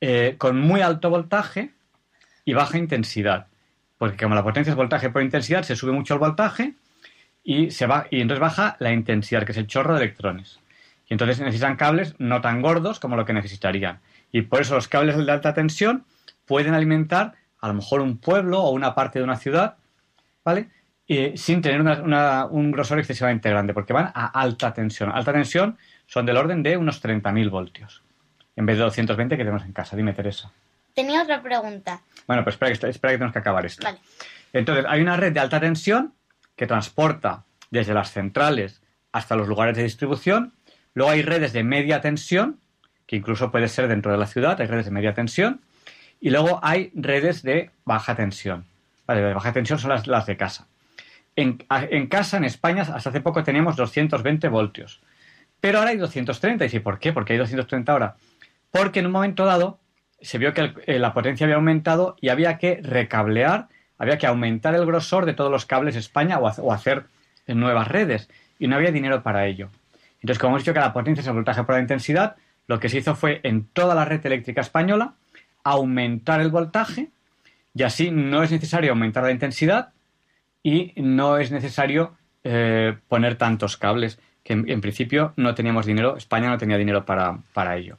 eh, 0.00 0.36
con 0.38 0.60
muy 0.60 0.82
alto 0.82 1.10
voltaje 1.10 1.72
y 2.44 2.52
baja 2.52 2.78
intensidad. 2.78 3.48
Porque 3.98 4.22
como 4.22 4.36
la 4.36 4.44
potencia 4.44 4.70
es 4.70 4.76
voltaje 4.76 5.10
por 5.10 5.20
intensidad, 5.20 5.64
se 5.64 5.74
sube 5.74 5.90
mucho 5.90 6.14
el 6.14 6.20
voltaje 6.20 6.74
y, 7.42 7.72
se 7.72 7.86
va, 7.86 8.06
y 8.08 8.20
entonces 8.20 8.40
baja 8.40 8.76
la 8.78 8.92
intensidad, 8.92 9.42
que 9.44 9.50
es 9.50 9.58
el 9.58 9.66
chorro 9.66 9.94
de 9.94 10.04
electrones. 10.04 10.60
Y 11.08 11.14
entonces 11.14 11.40
necesitan 11.40 11.74
cables 11.74 12.14
no 12.18 12.40
tan 12.40 12.62
gordos 12.62 13.00
como 13.00 13.16
lo 13.16 13.24
que 13.24 13.32
necesitarían. 13.32 13.98
Y 14.30 14.42
por 14.42 14.60
eso 14.60 14.76
los 14.76 14.86
cables 14.86 15.16
de 15.16 15.32
alta 15.32 15.54
tensión 15.54 16.04
pueden 16.46 16.74
alimentar 16.74 17.34
a 17.60 17.66
lo 17.66 17.74
mejor 17.74 18.00
un 18.00 18.16
pueblo 18.18 18.62
o 18.62 18.70
una 18.70 18.94
parte 18.94 19.18
de 19.18 19.24
una 19.24 19.38
ciudad, 19.38 19.76
¿vale? 20.44 20.68
Eh, 21.06 21.34
sin 21.36 21.60
tener 21.60 21.80
una- 21.80 22.00
una- 22.02 22.46
un 22.46 22.70
grosor 22.70 22.98
excesivamente 22.98 23.50
grande, 23.50 23.74
porque 23.74 23.92
van 23.92 24.10
a 24.14 24.26
alta 24.26 24.72
tensión. 24.72 25.10
Alta 25.12 25.32
tensión 25.32 25.76
son 26.06 26.24
del 26.24 26.36
orden 26.36 26.62
de 26.62 26.76
unos 26.76 27.00
30.000 27.00 27.50
voltios, 27.50 28.02
en 28.56 28.64
vez 28.66 28.78
de 28.78 28.84
220 28.84 29.36
que 29.36 29.42
tenemos 29.44 29.64
en 29.64 29.72
casa. 29.72 29.96
Dime, 29.96 30.12
Teresa. 30.14 30.50
Tenía 30.94 31.22
otra 31.22 31.42
pregunta. 31.42 32.00
Bueno, 32.26 32.42
pues 32.44 32.54
espera, 32.54 32.72
que- 32.72 32.88
espera 32.88 33.12
que 33.12 33.18
tenemos 33.18 33.32
que 33.32 33.38
acabar 33.38 33.66
esto. 33.66 33.84
Vale. 33.84 33.98
Entonces, 34.52 34.84
hay 34.88 35.02
una 35.02 35.16
red 35.16 35.32
de 35.32 35.40
alta 35.40 35.60
tensión 35.60 36.14
que 36.56 36.66
transporta 36.66 37.42
desde 37.70 37.92
las 37.92 38.12
centrales 38.12 38.80
hasta 39.12 39.36
los 39.36 39.46
lugares 39.48 39.76
de 39.76 39.82
distribución 39.82 40.52
Luego 40.96 41.10
hay 41.10 41.22
redes 41.22 41.52
de 41.52 41.64
media 41.64 42.00
tensión, 42.00 42.60
que 43.08 43.16
incluso 43.16 43.50
puede 43.50 43.66
ser 43.66 43.88
dentro 43.88 44.12
de 44.12 44.16
la 44.18 44.28
ciudad, 44.28 44.60
hay 44.60 44.68
redes 44.68 44.84
de 44.84 44.92
media 44.92 45.12
tensión. 45.12 45.60
Y 46.20 46.30
luego 46.30 46.60
hay 46.62 46.92
redes 46.94 47.42
de 47.42 47.72
baja 47.84 48.14
tensión. 48.14 48.64
Vale, 49.04 49.20
de 49.22 49.34
baja 49.34 49.52
tensión 49.52 49.80
son 49.80 49.90
las, 49.90 50.06
las 50.06 50.24
de 50.26 50.36
casa. 50.36 50.68
En, 51.36 52.06
casa, 52.06 52.36
en 52.36 52.44
España, 52.44 52.82
hasta 52.82 53.10
hace 53.10 53.20
poco 53.20 53.42
teníamos 53.42 53.76
220 53.76 54.48
voltios. 54.48 55.02
Pero 55.60 55.78
ahora 55.78 55.90
hay 55.90 55.96
230. 55.96 56.64
¿Y 56.64 56.68
dice, 56.68 56.80
por 56.80 56.98
qué? 56.98 57.12
¿Por 57.12 57.24
qué 57.24 57.34
hay 57.34 57.38
230 57.38 57.92
ahora? 57.92 58.16
Porque 58.70 59.00
en 59.00 59.06
un 59.06 59.12
momento 59.12 59.44
dado 59.44 59.78
se 60.20 60.38
vio 60.38 60.54
que 60.54 60.72
eh, 60.86 60.98
la 60.98 61.12
potencia 61.12 61.44
había 61.44 61.56
aumentado 61.56 62.16
y 62.20 62.28
había 62.28 62.58
que 62.58 62.80
recablear, 62.82 63.68
había 63.98 64.18
que 64.18 64.26
aumentar 64.26 64.74
el 64.74 64.86
grosor 64.86 65.26
de 65.26 65.34
todos 65.34 65.50
los 65.50 65.66
cables 65.66 65.94
de 65.94 66.00
España 66.00 66.38
o, 66.38 66.46
o 66.46 66.72
hacer 66.72 67.04
nuevas 67.46 67.88
redes. 67.88 68.28
Y 68.58 68.68
no 68.68 68.76
había 68.76 68.92
dinero 68.92 69.22
para 69.22 69.46
ello. 69.46 69.70
Entonces, 70.22 70.38
como 70.38 70.52
hemos 70.52 70.62
dicho 70.62 70.72
que 70.72 70.80
la 70.80 70.92
potencia 70.92 71.20
es 71.20 71.26
el 71.26 71.34
voltaje 71.34 71.64
por 71.64 71.74
la 71.74 71.80
intensidad, 71.80 72.36
lo 72.66 72.80
que 72.80 72.88
se 72.88 72.98
hizo 72.98 73.14
fue 73.14 73.40
en 73.42 73.66
toda 73.66 73.94
la 73.94 74.04
red 74.04 74.24
eléctrica 74.24 74.60
española 74.60 75.14
aumentar 75.64 76.40
el 76.40 76.50
voltaje 76.50 77.08
y 77.74 77.82
así 77.82 78.10
no 78.10 78.42
es 78.42 78.52
necesario 78.52 78.90
aumentar 78.90 79.24
la 79.24 79.32
intensidad 79.32 79.88
y 80.64 80.92
no 80.96 81.38
es 81.38 81.52
necesario 81.52 82.16
eh, 82.42 82.96
poner 83.06 83.36
tantos 83.36 83.76
cables, 83.76 84.18
que 84.42 84.54
en, 84.54 84.68
en 84.68 84.80
principio 84.80 85.32
no 85.36 85.54
teníamos 85.54 85.86
dinero, 85.86 86.16
España 86.16 86.48
no 86.48 86.58
tenía 86.58 86.78
dinero 86.78 87.04
para, 87.04 87.38
para 87.52 87.76
ello. 87.76 87.98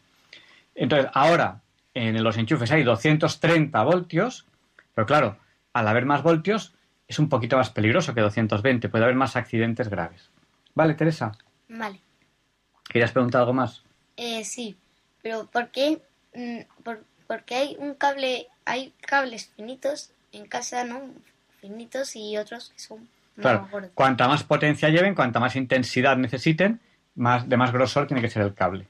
Entonces, 0.74 1.10
ahora 1.14 1.62
en 1.94 2.22
los 2.22 2.38
enchufes 2.38 2.72
hay 2.72 2.84
230 2.84 3.82
voltios, 3.84 4.46
pero 4.94 5.08
claro, 5.08 5.38
al 5.72 5.88
haber 5.88 6.06
más 6.06 6.24
voltios 6.24 6.74
es 7.08 7.20
un 7.20 7.30
poquito 7.30 7.56
más 7.56 7.70
peligroso 7.70 8.14
que 8.14 8.22
220, 8.22 8.90
puede 8.90 9.04
haber 9.06 9.16
más 9.16 9.36
accidentes 9.36 9.88
graves. 9.88 10.30
¿Vale, 10.74 10.96
Teresa? 10.96 11.32
Vale. 11.70 12.02
¿Querías 12.90 13.12
preguntar 13.12 13.42
algo 13.42 13.54
más? 13.54 13.84
Eh, 14.18 14.44
sí, 14.44 14.76
pero 15.22 15.46
¿por 15.52 15.70
qué? 15.70 16.02
mm, 16.34 16.84
por, 16.84 17.04
porque 17.28 17.56
hay 17.56 17.78
un 17.80 17.94
cable, 17.94 18.48
hay 18.66 18.94
cables 19.02 19.52
finitos 19.56 20.12
en 20.32 20.48
casa, 20.48 20.84
¿no? 20.84 21.02
Finitos 21.70 22.16
y 22.16 22.38
otros 22.38 22.70
que 22.70 22.80
son 22.80 23.08
Claro, 23.38 23.68
gordos. 23.72 23.92
cuanta 23.96 24.28
más 24.28 24.44
potencia 24.44 24.88
lleven, 24.90 25.16
cuanta 25.16 25.40
más 25.40 25.56
intensidad 25.56 26.16
necesiten, 26.16 26.80
más, 27.16 27.50
de 27.50 27.58
más 27.58 27.72
grosor 27.74 28.06
tiene 28.08 28.22
que 28.22 28.30
ser 28.30 28.44
el 28.44 28.54
cable. 28.54 28.86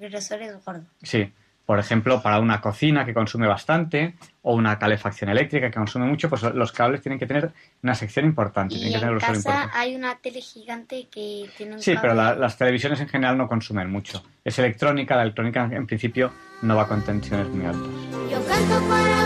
El 0.00 0.10
grosor 0.10 0.42
es 0.42 0.64
gordo. 0.64 0.82
Sí, 1.02 1.32
por 1.64 1.78
ejemplo, 1.78 2.20
para 2.20 2.40
una 2.40 2.60
cocina 2.60 3.04
que 3.06 3.14
consume 3.14 3.46
bastante 3.46 4.14
o 4.42 4.54
una 4.56 4.78
calefacción 4.78 5.30
eléctrica 5.30 5.70
que 5.70 5.76
consume 5.76 6.06
mucho, 6.06 6.28
pues 6.28 6.42
los 6.42 6.72
cables 6.72 7.00
tienen 7.02 7.18
que 7.20 7.26
tener 7.26 7.52
una 7.84 7.94
sección 7.94 8.24
importante, 8.26 8.74
Y 8.74 8.78
tienen 8.78 8.94
que 8.94 8.98
tener 8.98 9.12
en 9.12 9.18
grosor 9.18 9.34
casa 9.36 9.50
importante. 9.50 9.78
hay 9.78 9.94
una 9.94 10.16
tele 10.18 10.40
gigante 10.40 11.06
que 11.08 11.48
tiene 11.56 11.74
un 11.74 11.80
Sí, 11.80 11.94
pero 12.02 12.14
la- 12.14 12.34
las 12.34 12.58
televisiones 12.58 13.00
en 13.00 13.08
general 13.08 13.38
no 13.38 13.46
consumen 13.48 13.88
mucho. 13.90 14.22
Es 14.44 14.58
electrónica, 14.58 15.14
la 15.16 15.22
electrónica 15.22 15.70
en 15.72 15.86
principio 15.86 16.32
no 16.62 16.76
va 16.76 16.88
con 16.88 17.02
tensiones 17.04 17.48
muy 17.48 17.64
altas. 17.64 17.88
Yo 18.30 18.44
canto 18.44 18.88
para 18.88 19.21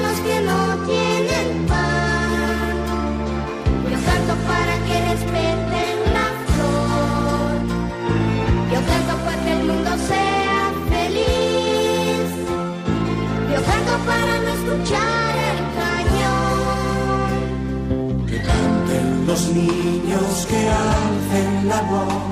los 19.37 19.49
niños, 19.53 20.47
que 20.49 20.57
alcen 20.57 21.69
la 21.69 21.83
voz, 21.83 22.23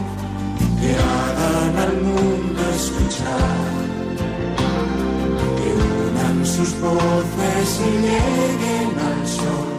que 0.80 0.90
hagan 1.12 1.76
al 1.86 1.96
mundo 2.02 2.60
escuchar. 2.74 3.64
Que 5.58 5.68
unan 6.08 6.46
sus 6.46 6.70
voces 6.80 7.80
y 7.80 7.92
lleguen 8.06 8.90
al 9.10 9.22
sol. 9.38 9.70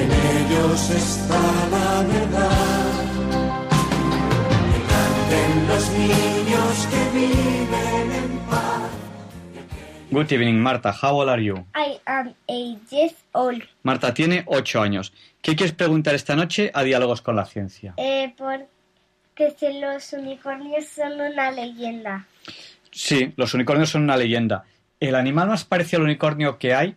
En 0.00 0.10
ellos 0.10 0.90
está 0.90 1.40
la 1.74 2.02
verdad. 2.14 2.85
Good 10.10 10.30
evening, 10.32 10.60
Marta. 10.60 10.92
How 10.92 11.14
old 11.20 11.28
are 11.28 11.42
you? 11.42 11.66
I 11.74 11.98
am 12.06 12.34
a 12.48 12.78
years 12.90 13.14
old. 13.32 13.62
Marta 13.82 14.14
tiene 14.14 14.44
ocho 14.46 14.80
años. 14.80 15.12
¿Qué 15.42 15.56
quieres 15.56 15.74
preguntar 15.74 16.14
esta 16.14 16.36
noche 16.36 16.70
a 16.72 16.82
Diálogos 16.84 17.20
con 17.22 17.36
la 17.36 17.44
Ciencia? 17.44 17.94
Eh, 17.96 18.32
porque 18.38 19.50
si 19.58 19.80
los 19.80 20.12
unicornios 20.12 20.86
son 20.86 21.20
una 21.20 21.50
leyenda. 21.50 22.26
Sí, 22.90 23.32
los 23.36 23.52
unicornios 23.54 23.90
son 23.90 24.02
una 24.04 24.16
leyenda. 24.16 24.64
El 25.00 25.14
animal 25.16 25.48
más 25.48 25.64
parecido 25.64 25.98
al 26.00 26.04
unicornio 26.04 26.58
que 26.58 26.74
hay, 26.74 26.90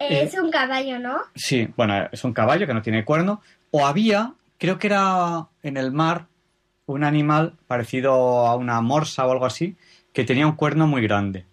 Eh, 0.00 0.06
Eh, 0.10 0.22
es 0.22 0.34
un 0.38 0.50
caballo, 0.50 0.98
¿no? 1.00 1.18
sí, 1.34 1.68
bueno, 1.76 2.08
es 2.12 2.22
un 2.22 2.32
caballo 2.32 2.66
que 2.68 2.74
no 2.74 2.82
tiene 2.82 3.04
cuerno. 3.04 3.42
O 3.72 3.84
había, 3.84 4.32
creo 4.56 4.78
que 4.78 4.86
era 4.86 5.48
en 5.64 5.76
el 5.76 5.90
mar, 5.90 6.26
un 6.86 7.02
animal 7.02 7.54
parecido 7.66 8.12
a 8.46 8.54
una 8.54 8.80
morsa 8.80 9.26
o 9.26 9.32
algo 9.32 9.44
así, 9.44 9.76
que 10.14 10.22
tenía 10.24 10.46
un 10.46 10.54
cuerno 10.54 10.86
muy 10.86 11.02
grande. 11.02 11.44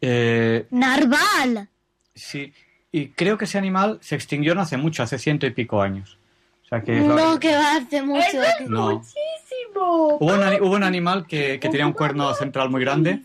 Eh, 0.00 0.66
¡Narval! 0.70 1.68
sí, 2.14 2.52
y 2.92 3.08
creo 3.08 3.36
que 3.38 3.44
ese 3.44 3.58
animal 3.58 3.98
se 4.00 4.14
extinguió 4.14 4.54
no 4.54 4.62
hace 4.62 4.76
mucho, 4.76 5.02
hace 5.02 5.18
ciento 5.18 5.46
y 5.46 5.50
pico 5.50 5.82
años. 5.82 6.18
O 6.64 6.68
sea 6.68 6.82
que 6.82 6.98
es 6.98 7.06
lo- 7.06 7.14
No, 7.16 7.38
que 7.40 7.54
va 7.54 7.76
hace 7.76 8.02
mucho. 8.02 8.22
No. 8.68 8.90
muchísimo. 8.96 10.16
Hubo 10.18 10.32
un, 10.34 10.62
hubo 10.62 10.74
un 10.74 10.82
animal 10.84 11.26
que, 11.26 11.58
que 11.60 11.68
tenía 11.68 11.86
un 11.86 11.92
cuerno 11.92 12.32
central 12.34 12.70
muy 12.70 12.80
grande 12.82 13.20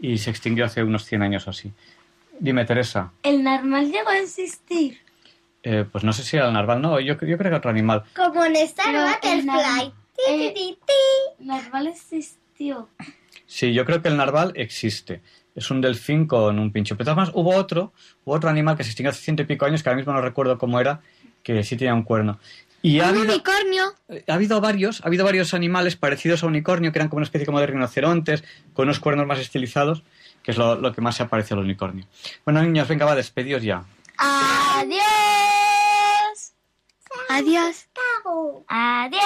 y 0.00 0.18
se 0.18 0.30
extinguió 0.30 0.64
hace 0.64 0.82
unos 0.82 1.04
100 1.04 1.22
años 1.22 1.46
o 1.46 1.50
así. 1.50 1.72
Dime, 2.38 2.64
Teresa. 2.64 3.12
El 3.22 3.42
normal 3.44 3.90
llegó 3.90 4.08
a 4.10 4.18
existir. 4.18 4.98
Eh, 5.62 5.84
pues 5.90 6.04
no 6.04 6.12
sé 6.12 6.22
si 6.24 6.36
era 6.36 6.46
el 6.48 6.52
narval, 6.52 6.82
no, 6.82 7.00
yo, 7.00 7.14
yo 7.20 7.38
creo 7.38 7.50
que 7.50 7.56
otro 7.56 7.70
animal. 7.70 8.04
Como 8.14 8.44
en 8.44 8.56
Star 8.56 8.92
Butterfly. 8.94 9.84
el 9.86 9.92
Ti, 10.16 10.22
ti, 10.26 10.54
ti, 10.54 10.78
ti. 10.86 11.44
Narval 11.46 11.86
existió. 11.88 12.88
Sí, 13.46 13.72
yo 13.72 13.84
creo 13.84 14.02
que 14.02 14.08
el 14.08 14.16
narval 14.16 14.52
existe. 14.56 15.20
Es 15.54 15.70
un 15.70 15.80
delfín 15.80 16.26
con 16.26 16.58
un 16.58 16.72
pincho. 16.72 16.96
Pero 16.96 17.14
maneras, 17.14 17.34
hubo 17.34 17.54
otro, 17.54 17.92
hubo 18.24 18.34
otro 18.34 18.50
animal 18.50 18.76
que 18.76 18.82
se 18.84 18.90
extinguió 18.90 19.10
hace 19.10 19.22
ciento 19.22 19.42
y 19.42 19.46
pico 19.46 19.64
años, 19.66 19.82
que 19.82 19.88
ahora 19.88 19.98
mismo 19.98 20.12
no 20.12 20.20
recuerdo 20.20 20.58
cómo 20.58 20.80
era, 20.80 21.00
que 21.42 21.62
sí 21.62 21.76
tenía 21.76 21.94
un 21.94 22.02
cuerno. 22.02 22.38
Y 22.82 23.00
ha 23.00 23.04
Un 23.04 23.08
habido, 23.10 23.32
unicornio. 23.34 23.84
ha 24.28 24.34
habido 24.34 24.60
varios, 24.60 25.00
ha 25.02 25.06
habido 25.06 25.24
varios 25.24 25.54
animales 25.54 25.96
parecidos 25.96 26.42
a 26.42 26.46
unicornio, 26.46 26.92
que 26.92 26.98
eran 26.98 27.08
como 27.08 27.18
una 27.18 27.24
especie 27.24 27.46
como 27.46 27.60
de 27.60 27.66
rinocerontes, 27.66 28.44
con 28.74 28.84
unos 28.84 29.00
cuernos 29.00 29.26
más 29.26 29.38
estilizados, 29.38 30.02
que 30.42 30.50
es 30.50 30.58
lo, 30.58 30.74
lo 30.74 30.92
que 30.92 31.00
más 31.00 31.16
se 31.16 31.24
parece 31.24 31.54
al 31.54 31.60
unicornio. 31.60 32.04
Bueno, 32.44 32.62
niños, 32.62 32.86
venga, 32.88 33.06
va, 33.06 33.14
despedidos 33.14 33.62
ya. 33.62 33.84
Adiós. 34.18 35.02
Adiós. 37.30 37.86
Adiós. 38.68 39.22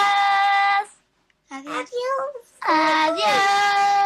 Adiós. 1.51 1.79
Adiós. 2.61 3.98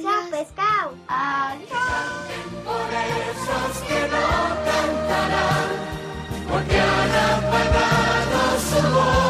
Chao, 0.00 0.24
pescado. 0.30 0.96
Adiós. 1.06 1.68
Por 2.64 2.88
esos 2.92 3.82
que 3.86 4.00
no 4.08 4.26
cantarán, 4.64 5.68
porque 6.48 6.76
han 6.76 7.12
apagado 7.34 8.60
su 8.70 8.94
voz. 8.94 9.21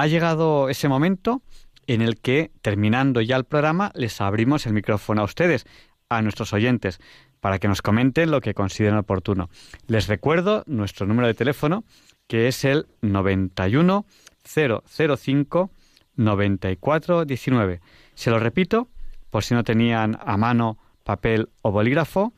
Ha 0.00 0.06
llegado 0.06 0.70
ese 0.70 0.88
momento 0.88 1.42
en 1.86 2.00
el 2.00 2.22
que, 2.22 2.52
terminando 2.62 3.20
ya 3.20 3.36
el 3.36 3.44
programa, 3.44 3.92
les 3.94 4.22
abrimos 4.22 4.64
el 4.64 4.72
micrófono 4.72 5.20
a 5.20 5.24
ustedes, 5.24 5.66
a 6.08 6.22
nuestros 6.22 6.54
oyentes, 6.54 7.00
para 7.40 7.58
que 7.58 7.68
nos 7.68 7.82
comenten 7.82 8.30
lo 8.30 8.40
que 8.40 8.54
consideren 8.54 8.96
oportuno. 8.96 9.50
Les 9.88 10.06
recuerdo 10.06 10.64
nuestro 10.66 11.06
número 11.06 11.26
de 11.26 11.34
teléfono, 11.34 11.84
que 12.28 12.48
es 12.48 12.64
el 12.64 12.86
91 13.02 14.06
005 14.42 15.70
94 16.16 17.24
19. 17.26 17.80
Se 18.14 18.30
lo 18.30 18.38
repito, 18.38 18.88
por 19.28 19.44
si 19.44 19.52
no 19.52 19.64
tenían 19.64 20.16
a 20.24 20.38
mano 20.38 20.78
papel 21.04 21.50
o 21.60 21.72
bolígrafo, 21.72 22.32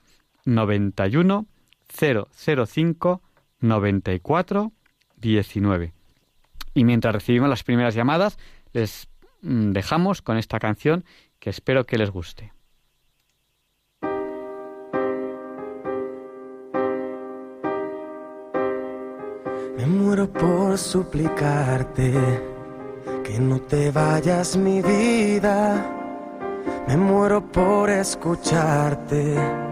91 0.47 1.47
005 1.97 3.23
94 3.61 4.73
19. 5.19 6.02
Y 6.75 6.85
mientras 6.85 7.15
recibimos 7.15 7.49
las 7.49 7.65
primeras 7.65 7.95
llamadas, 7.95 8.39
les 8.73 9.09
mm, 9.43 9.73
dejamos 9.73 10.23
con 10.23 10.37
esta 10.37 10.59
canción 10.59 11.05
que 11.39 11.51
espero 11.51 11.85
que 11.85 11.99
les 11.99 12.11
guste. 12.11 12.53
Me 19.77 19.87
muero 19.87 20.33
por 20.33 20.79
suplicarte 20.79 22.13
que 23.25 23.39
no 23.41 23.61
te 23.63 23.91
vayas 23.91 24.57
mi 24.57 24.81
vida. 24.81 25.99
Me 26.87 26.97
muero 26.97 27.41
por 27.51 27.91
escucharte 27.91 29.72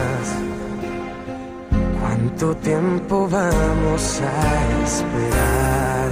¿Cuánto 2.41 2.59
tiempo 2.61 3.29
vamos 3.29 4.19
a 4.19 4.83
esperar? 4.83 6.09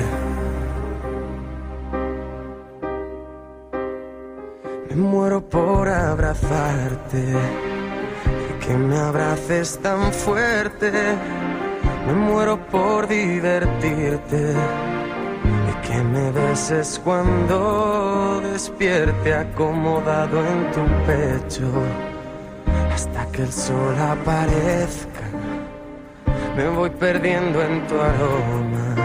Me 4.89 4.95
muero 4.95 5.41
por 5.41 5.89
abrazarte 5.89 7.33
y 8.47 8.63
que 8.63 8.77
me 8.77 8.99
abraces 8.99 9.79
tan 9.79 10.13
fuerte 10.13 10.91
me 12.05 12.13
muero 12.13 12.59
por 12.67 13.07
divertirte 13.07 14.53
y 15.67 15.87
que 15.87 16.03
me 16.03 16.31
beses 16.31 17.01
cuando 17.03 18.39
despierte 18.53 19.33
acomodado 19.33 20.45
en 20.45 20.71
tu 20.73 20.81
pecho 21.07 21.71
hasta 22.93 23.25
que 23.31 23.41
el 23.41 23.51
sol 23.51 23.97
aparezca. 23.97 25.28
Me 26.59 26.67
voy 26.67 26.89
perdiendo 26.89 27.63
en 27.63 27.87
tu 27.87 27.95
aroma, 27.95 28.95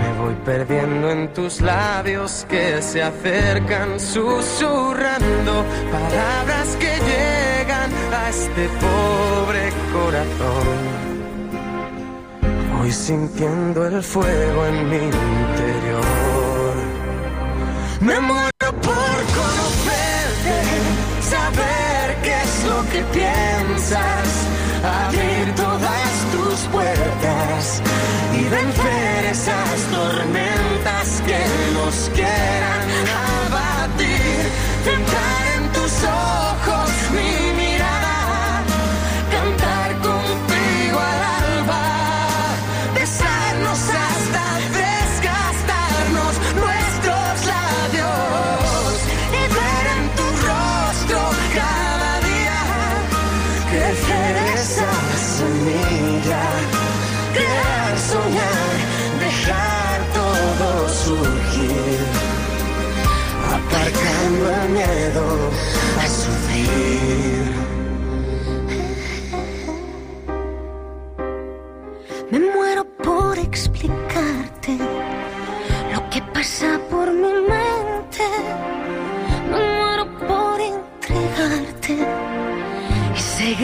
me 0.00 0.20
voy 0.20 0.34
perdiendo 0.44 1.08
en 1.12 1.32
tus 1.32 1.60
labios 1.60 2.44
que 2.50 2.82
se 2.82 3.04
acercan 3.04 4.00
susurrando 4.00 5.64
palabras 5.92 6.76
que 6.80 6.92
llegan 7.10 7.90
a 8.12 8.30
este 8.30 8.68
pobre 8.80 9.70
corazón. 9.92 10.78
Voy 12.78 12.90
sintiendo 12.90 13.86
el 13.86 14.02
fuego 14.02 14.66
en 14.66 14.88
mi 14.88 14.96
interior. 14.96 16.04
Me 18.00 18.18
muero 18.18 18.68
por 18.88 19.18
conocerte, 19.38 20.56
saber 21.20 21.69
y 28.34 28.42
vencer 28.48 29.24
esas 29.30 29.80
tormentas 29.90 31.22
que 31.26 31.38
nos 31.74 32.10
quieran 32.14 32.99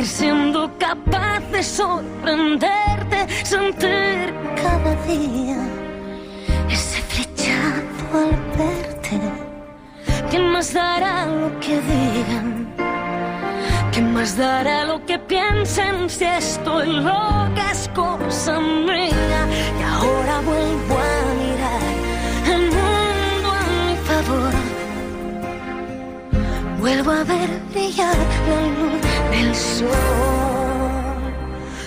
siendo 0.07 0.71
capaz 0.79 1.41
de 1.51 1.63
sorprenderte, 1.63 3.27
sentir 3.45 4.33
cada 4.63 4.95
día 5.05 5.59
ese 6.71 7.01
flechazo 7.03 8.07
al 8.15 8.35
verte. 8.57 9.21
¿Quién 10.31 10.51
más 10.53 10.73
dará 10.73 11.27
lo 11.27 11.59
que 11.61 11.81
digan? 11.81 12.73
¿Qué 13.93 14.01
más 14.01 14.37
dará 14.37 14.85
lo 14.85 15.05
que 15.07 15.19
piensen 15.19 16.09
si 16.09 16.25
estoy 16.25 16.87
loca 16.87 17.71
es 17.73 17.89
cosa 17.95 18.61
mía? 18.61 19.41
Y 19.79 19.83
ahora 19.83 20.41
vuelvo 20.41 20.99
a 20.99 21.06
Vuelvo 26.87 27.11
a 27.11 27.25
ver 27.25 27.51
brillar 27.73 28.17
la 28.49 28.61
luz 28.79 29.03
del 29.33 29.53
sol. 29.57 29.89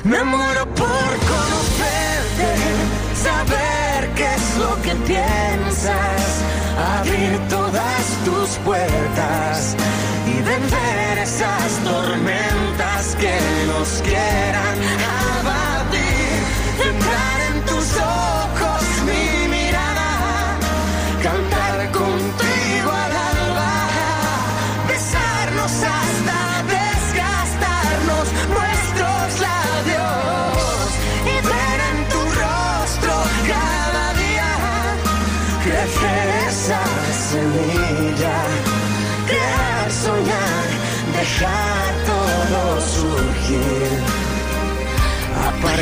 Me 0.04 0.22
muero 0.26 0.66
por 0.76 1.12
conocerte, 1.34 2.52
saber 3.16 4.10
qué 4.18 4.28
es 4.36 4.58
lo 4.58 4.76
que 4.82 4.94
piensas, 5.08 6.44
abrir 6.98 7.40
todas 7.48 8.04
tus 8.26 8.50
puertas 8.66 9.78
y 10.28 10.42
vencer 10.42 11.18
esas 11.24 11.80
tormentas 11.86 13.16
que 13.22 13.40
nos 13.68 14.02
quieran 14.02 14.78
abatir. 15.40 16.40
Entrar 16.92 17.38
en 17.50 17.66
tus 17.68 17.88
ojos 17.96 18.79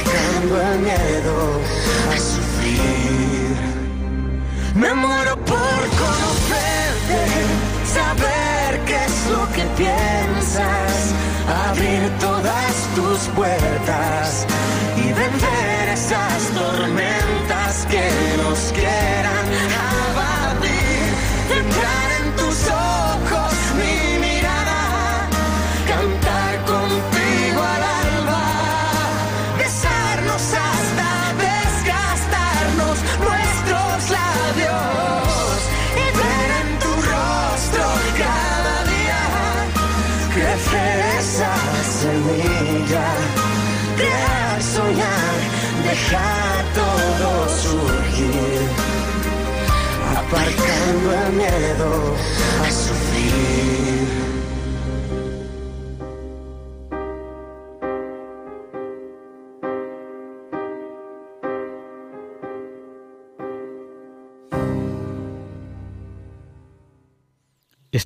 aparcando 0.07 0.61
el 0.61 0.79
miedo 0.79 1.61
a 2.13 2.17
sufrir. 2.17 3.57
Me 4.75 4.93
muero 4.93 5.35
por 5.37 5.79
conocerte, 6.03 7.21
saber 7.85 8.79
qué 8.85 8.95
es 9.05 9.29
lo 9.31 9.51
que 9.53 9.63
piensas, 9.75 11.13
abrir 11.69 12.09
todas 12.19 12.73
tus 12.95 13.19
puertas 13.35 14.45
y 14.97 15.13
vencer 15.13 15.89
esas 15.93 16.49
tormentas 16.53 17.87
que 17.89 18.09
nos 18.43 18.71
quieran 18.73 18.96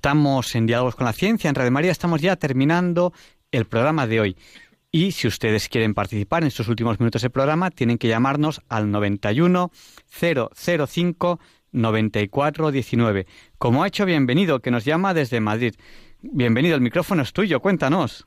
Estamos 0.04 0.56
en 0.56 0.66
Diálogos 0.66 0.96
con 0.96 1.06
la 1.06 1.14
Ciencia, 1.14 1.48
en 1.48 1.54
Radio 1.54 1.70
María, 1.70 1.92
estamos 1.92 2.20
ya 2.24 2.36
terminando 2.36 3.14
el 3.52 3.66
programa 3.66 4.08
de 4.08 4.20
hoy. 4.20 4.36
Y 4.92 5.12
si 5.12 5.28
ustedes 5.28 5.70
quieren 5.70 5.94
participar 5.94 6.42
en 6.42 6.48
estos 6.48 6.68
últimos 6.70 7.00
minutos 7.00 7.22
del 7.22 7.30
programa, 7.30 7.70
tienen 7.70 8.00
que 8.00 8.08
llamarnos 8.08 8.64
al 8.68 8.90
91 8.90 9.70
005 10.10 11.40
94 11.72 12.72
19. 12.72 13.28
Como 13.60 13.84
ha 13.84 13.88
hecho 13.90 14.08
Bienvenido, 14.08 14.60
que 14.60 14.72
nos 14.72 14.86
llama 14.86 15.14
desde 15.14 15.40
Madrid. 15.40 15.76
Bienvenido, 16.24 16.74
el 16.74 16.82
micrófono 16.82 17.22
es 17.22 17.32
tuyo, 17.32 17.60
cuéntanos. 17.60 18.26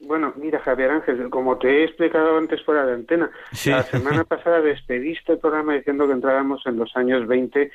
Bueno, 0.00 0.32
mira, 0.38 0.58
Javier 0.60 0.90
Ángel, 0.90 1.28
como 1.28 1.58
te 1.58 1.68
he 1.68 1.84
explicado 1.84 2.38
antes 2.38 2.62
fuera 2.64 2.86
de 2.86 2.94
antena, 2.94 3.30
Sí. 3.52 3.68
la 3.68 3.82
semana 3.82 4.24
pasada 4.24 4.62
despediste 4.62 5.32
el 5.32 5.38
programa 5.38 5.74
diciendo 5.74 6.06
que 6.06 6.14
entrábamos 6.14 6.62
en 6.64 6.78
los 6.78 6.96
años 6.96 7.26
20 7.28 7.70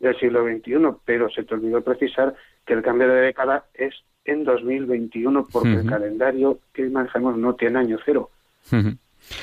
del 0.00 0.18
siglo 0.18 0.44
XXI, 0.44 0.98
pero 1.04 1.28
se 1.30 1.42
te 1.42 1.54
olvidó 1.54 1.82
precisar 1.82 2.34
que 2.64 2.74
el 2.74 2.82
cambio 2.82 3.08
de 3.08 3.20
década 3.22 3.64
es 3.74 3.94
en 4.24 4.44
2021 4.44 5.46
porque 5.50 5.72
el 5.72 5.80
Ujú. 5.80 5.88
calendario 5.88 6.58
que 6.72 6.88
manejamos 6.88 7.36
no 7.36 7.54
tiene 7.54 7.78
año 7.78 7.98
cero. 8.04 8.30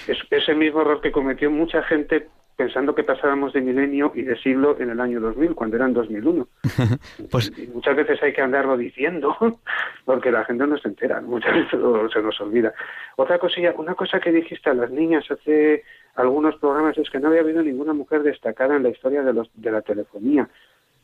Es 0.07 0.17
ese 0.29 0.53
mismo 0.53 0.81
error 0.81 1.01
que 1.01 1.11
cometió 1.11 1.49
mucha 1.51 1.81
gente 1.83 2.27
pensando 2.55 2.95
que 2.95 3.03
pasábamos 3.03 3.53
de 3.53 3.61
milenio 3.61 4.11
y 4.15 4.21
de 4.21 4.37
siglo 4.37 4.77
en 4.79 4.89
el 4.89 4.99
año 5.01 5.19
2000, 5.19 5.55
cuando 5.55 5.75
eran 5.75 5.93
2001. 5.93 6.47
Pues 7.31 7.51
Y 7.57 7.67
muchas 7.67 7.95
veces 7.95 8.21
hay 8.21 8.33
que 8.33 8.41
andarlo 8.41 8.77
diciendo 8.77 9.35
porque 10.05 10.31
la 10.31 10.45
gente 10.45 10.65
no 10.67 10.77
se 10.77 10.87
entera, 10.87 11.21
muchas 11.21 11.53
veces 11.53 11.79
se 12.13 12.21
nos 12.21 12.41
olvida. 12.41 12.73
Otra 13.17 13.39
cosilla, 13.39 13.73
una 13.77 13.95
cosa 13.95 14.19
que 14.19 14.31
dijiste 14.31 14.69
a 14.69 14.73
las 14.73 14.91
niñas 14.91 15.25
hace 15.29 15.83
algunos 16.15 16.55
programas 16.57 16.97
es 16.97 17.09
que 17.09 17.19
no 17.19 17.27
había 17.27 17.41
habido 17.41 17.61
ninguna 17.61 17.93
mujer 17.93 18.23
destacada 18.23 18.75
en 18.75 18.83
la 18.83 18.89
historia 18.89 19.21
de, 19.21 19.33
los, 19.33 19.49
de 19.53 19.71
la 19.71 19.81
telefonía. 19.81 20.49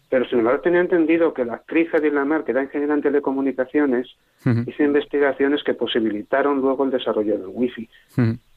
Pero 0.09 0.25
sin 0.25 0.39
embargo 0.39 0.61
tenía 0.61 0.81
entendido 0.81 1.33
que 1.33 1.45
la 1.45 1.55
actriz 1.55 1.93
Edith 1.93 2.13
Lamar, 2.13 2.43
que 2.43 2.51
era 2.51 2.63
ingeniera 2.63 2.93
en 2.93 3.01
telecomunicaciones, 3.01 4.07
hizo 4.67 4.83
investigaciones 4.83 5.63
que 5.63 5.73
posibilitaron 5.73 6.59
luego 6.59 6.83
el 6.83 6.91
desarrollo 6.91 7.37
del 7.37 7.47
wifi. 7.47 7.89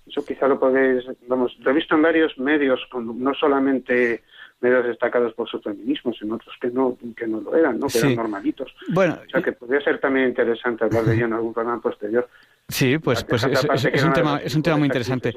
Eso 0.06 0.24
quizá 0.24 0.46
lo 0.46 0.58
podéis, 0.60 1.04
vamos, 1.26 1.56
lo 1.60 1.70
he 1.70 1.74
visto 1.74 1.94
en 1.94 2.02
varios 2.02 2.36
medios, 2.38 2.80
con- 2.90 3.22
no 3.22 3.34
solamente 3.34 4.22
medios 4.60 4.84
destacados 4.86 5.34
por 5.34 5.48
su 5.48 5.60
feminismo, 5.60 6.12
sino 6.14 6.36
otros 6.36 6.54
que 6.60 6.68
no, 6.70 6.96
que 7.16 7.26
no 7.26 7.40
lo 7.40 7.54
eran, 7.56 7.78
¿no? 7.78 7.86
que 7.86 7.92
Sí. 7.98 8.06
eran 8.06 8.16
normalitos. 8.16 8.74
Bueno, 8.88 9.18
O 9.26 9.30
sea, 9.30 9.42
que 9.42 9.52
podría 9.52 9.80
ser 9.82 9.98
también 10.00 10.28
interesante 10.28 10.84
hablar 10.84 11.04
de 11.04 11.14
ello 11.16 11.26
en 11.26 11.32
algún 11.34 11.52
programa 11.52 11.80
posterior. 11.82 12.28
Sí, 12.68 12.98
pues, 12.98 13.24
pues 13.24 13.44
es, 13.44 14.02
un 14.02 14.08
no 14.08 14.12
tema, 14.14 14.40
es 14.42 14.54
un 14.54 14.62
tema 14.62 14.76
muy 14.78 14.86
interesante. 14.86 15.34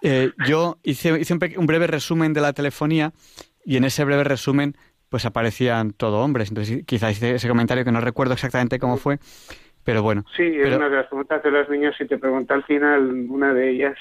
Eh, 0.00 0.30
yo 0.46 0.78
hice, 0.84 1.18
hice 1.20 1.34
un, 1.34 1.40
un 1.56 1.66
breve 1.66 1.88
resumen 1.88 2.32
de 2.32 2.40
la 2.40 2.52
telefonía 2.52 3.12
y 3.64 3.76
en 3.76 3.84
ese 3.84 4.04
breve 4.04 4.24
resumen 4.24 4.76
pues 5.08 5.26
aparecían 5.26 5.92
todo 5.92 6.20
hombres. 6.20 6.48
Entonces 6.50 6.84
quizás 6.86 7.12
hice 7.12 7.34
ese 7.34 7.48
comentario 7.48 7.84
que 7.84 7.92
no 7.92 8.00
recuerdo 8.00 8.34
exactamente 8.34 8.78
cómo 8.78 8.96
fue, 8.96 9.18
pero 9.84 10.02
bueno. 10.02 10.24
Sí, 10.36 10.42
es 10.44 10.62
Pero- 10.64 10.76
una 10.76 10.88
de 10.88 10.96
las 10.96 11.06
preguntas 11.06 11.42
de 11.42 11.50
las 11.50 11.68
niñas 11.68 11.94
y 12.00 12.06
te 12.06 12.18
pregunté 12.18 12.54
al 12.54 12.64
final 12.64 13.26
una 13.28 13.52
de 13.54 13.70
ellas 13.70 13.96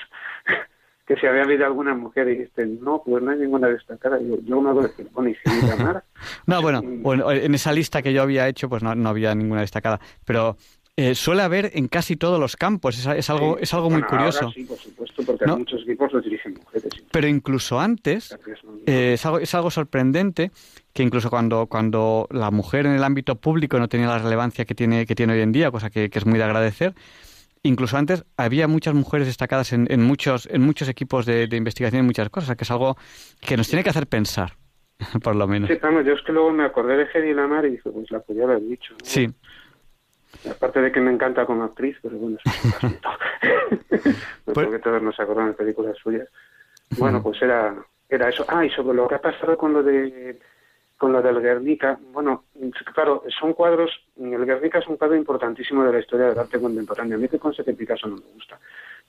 que 1.08 1.16
si 1.18 1.26
había 1.28 1.44
habido 1.44 1.66
alguna 1.66 1.94
mujer 1.94 2.28
y 2.30 2.32
dijiste, 2.38 2.66
no, 2.66 3.02
pues 3.06 3.22
no 3.24 3.32
hay 3.32 3.40
ninguna 3.40 3.68
destacada. 3.68 4.20
Yo, 4.22 4.38
yo 4.44 4.58
una 4.60 4.74
vez 4.74 4.92
que 4.96 5.04
bueno, 5.06 5.30
y 5.32 5.36
sin 5.44 5.68
llamar, 5.70 6.04
No, 6.46 6.62
bueno, 6.62 6.82
bueno, 6.84 7.32
en 7.32 7.54
esa 7.56 7.74
lista 7.74 8.02
que 8.02 8.14
yo 8.14 8.22
había 8.22 8.48
hecho, 8.48 8.70
pues 8.70 8.82
no, 8.84 8.96
no 8.96 9.10
había 9.10 9.36
ninguna 9.36 9.62
destacada. 9.62 10.00
Pero 10.26 10.56
eh, 10.96 11.16
suele 11.16 11.42
haber 11.42 11.72
en 11.74 11.88
casi 11.88 12.16
todos 12.16 12.40
los 12.40 12.56
campos, 12.56 12.98
es, 13.00 13.06
es 13.08 13.30
algo, 13.30 13.58
es 13.58 13.74
algo 13.74 13.90
muy 13.90 14.02
Bueno, 14.02 14.08
ahora 14.20 14.32
curioso. 14.32 14.52
sí, 14.52 14.64
por 14.66 14.78
supuesto, 14.78 15.24
porque 15.26 15.46
¿No? 15.46 15.58
muchos 15.58 15.82
equipos 15.82 16.14
los 16.14 16.24
dirigen 16.24 16.54
mujeres. 16.54 16.94
Pero 17.12 17.28
incluso 17.28 17.80
antes, 17.80 18.38
eh, 18.86 19.14
es, 19.14 19.26
algo, 19.26 19.40
es 19.40 19.54
algo 19.56 19.72
sorprendente 19.72 20.52
que 20.94 21.04
incluso 21.04 21.30
cuando, 21.30 21.68
cuando 21.68 22.28
la 22.32 22.52
mujer 22.52 22.86
en 22.86 22.94
el 22.94 23.04
ámbito 23.04 23.36
público 23.36 23.80
no 23.80 23.88
tenía 23.88 24.08
la 24.08 24.20
relevancia 24.20 24.66
que 24.66 24.76
tiene, 24.76 25.06
que 25.06 25.16
tiene 25.16 25.34
hoy 25.34 25.42
en 25.42 25.52
día, 25.52 25.72
cosa 25.72 25.90
que, 25.90 26.10
que 26.10 26.20
es 26.20 26.26
muy 26.26 26.38
de 26.38 26.44
agradecer, 26.44 26.94
incluso 27.64 27.98
antes 27.98 28.26
había 28.38 28.68
muchas 28.68 28.94
mujeres 28.94 29.28
destacadas 29.28 29.74
en, 29.74 29.88
en 29.90 30.02
muchos, 30.02 30.48
en 30.52 30.62
muchos 30.62 30.90
equipos 30.90 31.26
de, 31.26 31.48
de 31.48 31.58
investigación 31.58 32.04
y 32.04 32.08
muchas 32.08 32.30
cosas, 32.30 32.56
que 32.56 32.64
es 32.64 32.72
algo 32.72 32.98
que 33.40 33.58
nos 33.58 33.68
tiene 33.68 33.84
que 33.84 33.90
hacer 33.90 34.08
pensar, 34.08 34.54
por 35.24 35.36
lo 35.36 35.48
menos. 35.48 35.70
Sí, 35.70 35.78
vamos, 35.82 36.06
yo 36.06 36.14
es 36.14 36.22
que 36.24 36.32
luego 36.32 36.52
me 36.52 36.66
acordé 36.66 36.98
de 36.98 37.08
Hedy 37.14 37.34
Lamar 37.34 37.66
y 37.66 37.72
dije, 37.72 37.90
pues 37.90 38.12
la 38.12 38.20
podía 38.20 38.44
haber 38.44 38.62
dicho. 38.62 38.94
¿no? 38.94 39.00
Sí. 39.04 39.30
Aparte 40.50 40.82
de 40.82 40.92
que 40.92 41.02
me 41.02 41.12
encanta 41.12 41.46
como 41.46 41.64
actriz, 41.64 41.98
pero 42.02 42.18
bueno, 42.18 42.38
es 42.44 42.66
un 42.66 42.74
asunto. 42.74 43.10
No 44.48 44.54
creo 44.54 44.72
que 44.72 44.80
todos 44.80 45.02
nos 45.02 45.18
acordan 45.20 45.48
de 45.48 45.54
películas 45.54 45.96
suyas. 46.02 46.28
Bueno, 46.98 47.22
pues 47.22 47.42
era, 47.42 47.76
era 48.10 48.30
eso. 48.30 48.44
Ah, 48.48 48.66
y 48.66 48.70
sobre 48.72 48.96
lo 48.96 49.08
que 49.08 49.16
ha 49.16 49.22
pasado 49.22 49.56
con 49.58 49.72
lo 49.72 49.84
de 49.84 50.40
con 51.02 51.14
lo 51.14 51.20
del 51.24 51.42
Guernica, 51.42 51.98
bueno, 52.14 52.44
claro, 52.94 53.24
son 53.40 53.54
cuadros, 53.54 53.90
el 54.20 54.46
Guernica 54.46 54.78
es 54.78 54.88
un 54.88 54.98
cuadro 54.98 55.16
importantísimo 55.16 55.84
de 55.84 55.94
la 55.94 55.98
historia 55.98 56.28
del 56.28 56.38
arte 56.38 56.62
contemporáneo. 56.62 57.18
A 57.18 57.20
mí 57.20 57.28
que 57.28 57.40
conste 57.40 57.64
que 57.64 57.74
Picasso 57.74 58.08
no 58.08 58.18
me 58.18 58.34
gusta, 58.36 58.60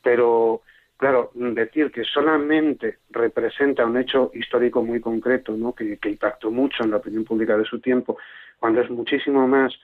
pero 0.02 0.62
claro, 0.96 1.30
decir 1.34 1.92
que 1.92 2.02
solamente 2.02 3.00
representa 3.10 3.84
un 3.84 3.98
hecho 3.98 4.30
histórico 4.32 4.82
muy 4.82 5.02
concreto, 5.02 5.52
¿no? 5.52 5.74
que, 5.74 5.98
impactó 6.02 6.50
mucho 6.50 6.82
en 6.82 6.92
la 6.92 6.96
opinión 6.96 7.24
pública 7.24 7.58
de 7.58 7.66
su 7.66 7.78
tiempo, 7.78 8.16
cuando 8.58 8.80
es 8.80 8.88
muchísimo 8.88 9.46
más 9.46 9.78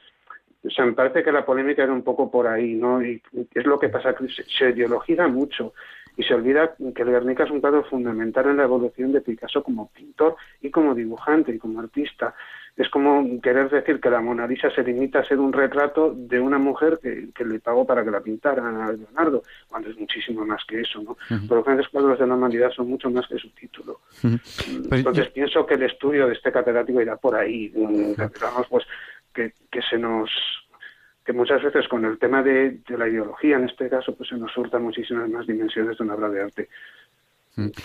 o 0.65 0.71
sea, 0.71 0.87
me 0.87 0.93
parece 0.93 1.23
que 1.23 1.31
la 1.31 1.45
polémica 1.45 1.83
era 1.83 1.93
un 1.93 2.03
poco 2.03 2.31
por 2.31 2.47
ahí, 2.47 2.75
¿no? 2.75 3.01
Y 3.05 3.23
es 3.55 3.65
lo 3.67 3.79
que 3.79 3.91
pasa, 3.91 4.15
que 4.15 4.27
se 4.29 4.71
ideologiza 4.71 5.29
mucho 5.29 5.75
y 6.19 6.25
se 6.25 6.35
olvida 6.35 6.75
que 6.77 7.03
el 7.03 7.11
Guernica 7.11 7.45
es 7.45 7.51
un 7.51 7.61
cuadro 7.61 7.85
fundamental 7.85 8.49
en 8.49 8.57
la 8.57 8.65
evolución 8.65 9.13
de 9.13 9.21
Picasso 9.21 9.63
como 9.63 9.89
pintor 9.89 10.35
y 10.61 10.69
como 10.69 10.93
dibujante 10.93 11.53
y 11.53 11.59
como 11.59 11.79
artista. 11.79 12.35
Es 12.77 12.89
como 12.89 13.41
querer 13.41 13.71
decir 13.71 14.01
que 14.01 14.11
la 14.11 14.21
Mona 14.21 14.47
Lisa 14.49 14.69
se 14.75 14.83
limita 14.83 15.21
a 15.21 15.25
ser 15.25 15.39
un 15.39 15.53
retrato 15.53 16.13
de 16.13 16.41
una 16.41 16.59
mujer 16.59 16.99
que, 17.01 17.29
que 17.33 17.45
le 17.45 17.61
pagó 17.61 17.87
para 17.87 18.05
que 18.05 18.11
la 18.11 18.21
pintara 18.21 18.69
a 18.69 18.93
Leonardo, 18.93 19.45
cuando 19.69 19.91
es 19.91 19.97
muchísimo 19.97 20.45
más 20.45 20.65
que 20.65 20.81
eso, 20.81 21.01
¿no? 21.03 21.17
Pero 21.29 21.57
los 21.57 21.65
grandes 21.65 21.89
cuadros 21.89 22.19
de 22.19 22.27
la 22.27 22.35
humanidad 22.35 22.71
son 22.73 22.89
mucho 22.89 23.09
más 23.11 23.27
que 23.29 23.39
su 23.39 23.51
título. 23.51 24.01
Pues 24.21 24.91
Entonces 24.91 25.29
pienso 25.29 25.65
que 25.67 25.75
el 25.75 25.85
estudio 25.85 26.27
de 26.27 26.35
este 26.35 26.51
catedrático 26.51 27.01
irá 27.01 27.17
por 27.17 27.37
ahí, 27.37 27.73
mm, 27.77 28.15
digamos, 28.35 28.67
pues 28.69 28.85
que, 29.33 29.53
que 29.71 29.83
se 29.83 29.99
nos 29.99 30.31
que 31.29 31.35
muchas 31.35 31.63
veces 31.63 31.87
con 31.89 32.07
el 32.07 32.19
tema 32.19 32.43
de, 32.43 32.79
de 32.89 32.97
la 32.97 33.07
ideología 33.07 33.57
en 33.57 33.65
este 33.69 33.91
caso 33.91 34.15
pues 34.17 34.31
se 34.31 34.37
nos 34.39 34.51
surtan 34.51 34.83
muchísimas 34.83 35.29
más 35.29 35.47
dimensiones 35.47 35.99
de 35.99 36.03
una 36.05 36.15
obra 36.15 36.31
de 36.31 36.41
arte 36.43 36.69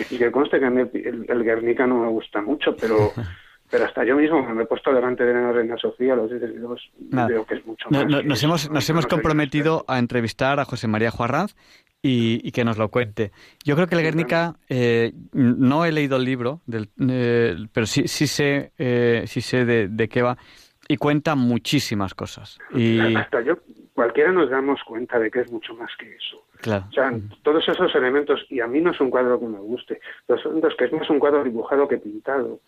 y 0.10 0.18
que 0.18 0.32
conste 0.32 0.60
que 0.62 0.66
a 0.66 0.70
mí 0.70 0.82
el, 0.94 1.26
el 1.28 1.44
Guernica 1.44 1.86
no 1.86 2.00
me 2.00 2.08
gusta 2.08 2.42
mucho 2.42 2.78
pero 2.78 3.14
pero 3.70 3.84
hasta 3.84 4.06
yo 4.06 4.16
mismo 4.16 4.42
me 4.56 4.64
he 4.64 4.66
puesto 4.66 4.94
delante 4.94 5.26
de 5.26 5.34
la 5.34 5.52
reina 5.52 5.76
Sofía 5.78 6.16
los 6.16 6.30
10 6.30 6.42
minutos 6.56 6.90
y 6.98 7.14
Nada. 7.14 7.28
veo 7.28 7.46
que 7.46 7.56
es 7.56 7.66
mucho 7.66 7.90
No- 7.90 8.04
más 8.04 8.12
no- 8.12 8.22
que 8.22 8.28
nos 8.30 8.44
hemos, 8.44 8.68
¿no? 8.70 8.76
nos 8.76 8.88
No 8.90 8.94
hemos 8.94 9.08
comprometido 9.08 9.84
a 9.90 10.00
entrevistar 10.00 10.62
a 10.62 10.64
José 10.66 10.88
María 10.88 11.12
Juarranz 11.12 11.54
y, 12.02 12.40
y 12.48 12.52
que 12.54 12.64
nos 12.64 12.78
lo 12.78 12.88
cuente. 12.90 13.32
Yo 13.66 13.76
creo 13.76 13.88
que 13.88 13.96
el 13.96 14.04
Guernica, 14.04 14.56
eh, 14.70 15.12
no 15.34 15.84
he 15.86 15.92
leído 15.92 16.16
el 16.18 16.24
libro, 16.26 16.62
del, 16.66 16.88
eh, 17.10 17.56
pero 17.74 17.86
sí, 17.88 18.08
sí 18.08 18.28
sé, 18.28 18.72
eh, 18.78 19.24
sí 19.26 19.42
sé 19.42 19.66
de, 19.66 19.88
de 19.90 20.08
qué 20.08 20.22
va 20.22 20.38
y 20.94 20.98
cuenta 20.98 21.36
muchísimas 21.36 22.14
cosas. 22.14 22.58
Y 22.74 23.16
hasta 23.16 23.42
yo 23.42 23.58
cualquiera 23.94 24.32
nos 24.32 24.50
damos 24.50 24.82
cuenta 24.84 25.20
de 25.20 25.30
que 25.30 25.42
es 25.42 25.52
mucho 25.52 25.76
más 25.76 25.92
que 25.98 26.16
eso 26.16 26.44
claro, 26.62 26.86
O 26.90 26.94
sea, 26.94 27.12
todos 27.44 27.68
esos 27.68 27.94
elementos, 27.94 28.46
y 28.50 28.60
a 28.62 28.68
mí 28.68 28.80
no 28.82 28.92
es 28.92 29.00
un 29.02 29.10
cuadro 29.12 29.40
que 29.40 29.46
me 29.46 29.60
guste, 29.60 30.00
son 30.42 30.62
dos 30.62 30.74
que 30.78 30.86
es 30.86 30.94
más 30.94 31.10
un 31.10 31.20
cuadro 31.20 31.44
dibujado 31.44 31.88
que 31.88 31.98
pintado. 31.98 32.60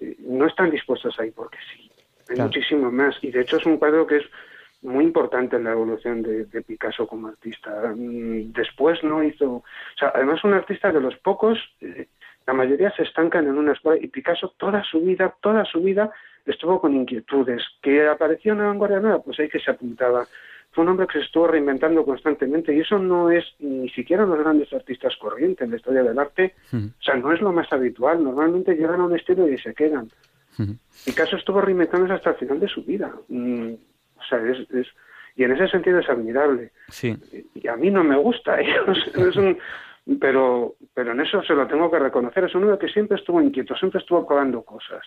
Eh, 0.00 0.16
No 0.20 0.46
están 0.46 0.70
dispuestos 0.70 1.18
ahí 1.20 1.30
porque 1.30 1.58
sí. 1.72 1.90
Hay 2.28 2.34
Claro. 2.34 2.48
muchísimo 2.48 2.90
más. 2.90 3.16
Y 3.22 3.30
de 3.30 3.42
hecho 3.42 3.56
es 3.58 3.66
un 3.66 3.76
cuadro 3.78 4.04
que 4.06 4.16
es 4.16 4.24
muy 4.82 5.04
importante 5.04 5.56
en 5.56 5.64
la 5.64 5.72
evolución 5.72 6.22
de, 6.22 6.44
de 6.46 6.62
Picasso 6.62 7.06
como 7.06 7.28
artista. 7.28 7.70
Mm, 7.96 8.52
Después 8.52 9.02
no 9.04 9.22
hizo... 9.22 9.46
O 9.46 9.64
sea, 9.98 10.10
además 10.14 10.42
un 10.44 10.54
artista 10.54 10.90
de 10.92 11.00
los 11.00 11.16
pocos, 11.18 11.56
eh, 11.80 12.08
la 12.46 12.52
mayoría 12.52 12.90
se 12.96 13.04
estancan 13.04 13.46
en 13.46 13.56
una 13.56 13.72
escuela 13.72 14.02
y 14.02 14.08
Picasso 14.08 14.54
toda 14.58 14.82
su 14.84 15.00
vida, 15.00 15.34
toda 15.40 15.64
su 15.64 15.80
vida 15.80 16.10
estuvo 16.46 16.80
con 16.80 16.94
inquietudes. 16.94 17.62
Que 17.82 18.06
apareció 18.08 18.52
una 18.54 18.66
vanguardia 18.68 19.00
nueva, 19.00 19.22
pues 19.22 19.38
ahí 19.40 19.48
que 19.48 19.58
se 19.60 19.70
apuntaba. 19.70 20.26
Fue 20.72 20.84
un 20.84 20.90
hombre 20.90 21.06
que 21.06 21.18
se 21.20 21.24
estuvo 21.24 21.46
reinventando 21.46 22.04
constantemente 22.04 22.74
y 22.74 22.80
eso 22.80 22.98
no 22.98 23.30
es 23.30 23.44
ni 23.60 23.88
siquiera 23.90 24.26
los 24.26 24.38
grandes 24.38 24.70
artistas 24.74 25.14
corrientes 25.16 25.64
en 25.64 25.70
la 25.70 25.76
historia 25.78 26.02
del 26.02 26.18
arte. 26.18 26.54
O 26.72 27.02
sea, 27.02 27.14
no 27.16 27.32
es 27.32 27.40
lo 27.40 27.50
más 27.52 27.72
habitual. 27.72 28.22
Normalmente 28.22 28.74
llegan 28.74 29.00
a 29.00 29.04
un 29.06 29.16
estilo 29.16 29.48
y 29.48 29.56
se 29.58 29.72
quedan. 29.74 30.08
Picasso 31.04 31.36
estuvo 31.36 31.60
reinventándose 31.60 32.14
hasta 32.14 32.30
el 32.30 32.36
final 32.36 32.60
de 32.60 32.68
su 32.68 32.82
vida. 32.82 33.12
Mm, 33.28 33.72
o 34.18 34.22
sea, 34.28 34.38
es, 34.46 34.58
es- 34.70 34.88
y 35.36 35.44
en 35.44 35.52
ese 35.52 35.68
sentido 35.68 35.98
es 35.98 36.08
admirable. 36.08 36.72
sí. 36.88 37.14
Y 37.54 37.68
a 37.68 37.76
mí 37.76 37.90
no 37.90 38.02
me 38.04 38.16
gusta. 38.16 38.58
¿eh? 38.60 38.66
O 38.86 38.94
sea, 38.94 39.28
es 39.28 39.36
un- 39.36 39.58
pero 40.20 40.76
pero 40.94 41.12
en 41.12 41.20
eso 41.20 41.42
se 41.42 41.54
lo 41.54 41.66
tengo 41.66 41.90
que 41.90 41.98
reconocer. 41.98 42.44
Es 42.44 42.54
uno 42.54 42.78
que 42.78 42.88
siempre 42.88 43.18
estuvo 43.18 43.40
inquieto 43.40 43.74
siempre 43.76 44.00
estuvo 44.00 44.26
probando 44.26 44.62
cosas. 44.62 45.02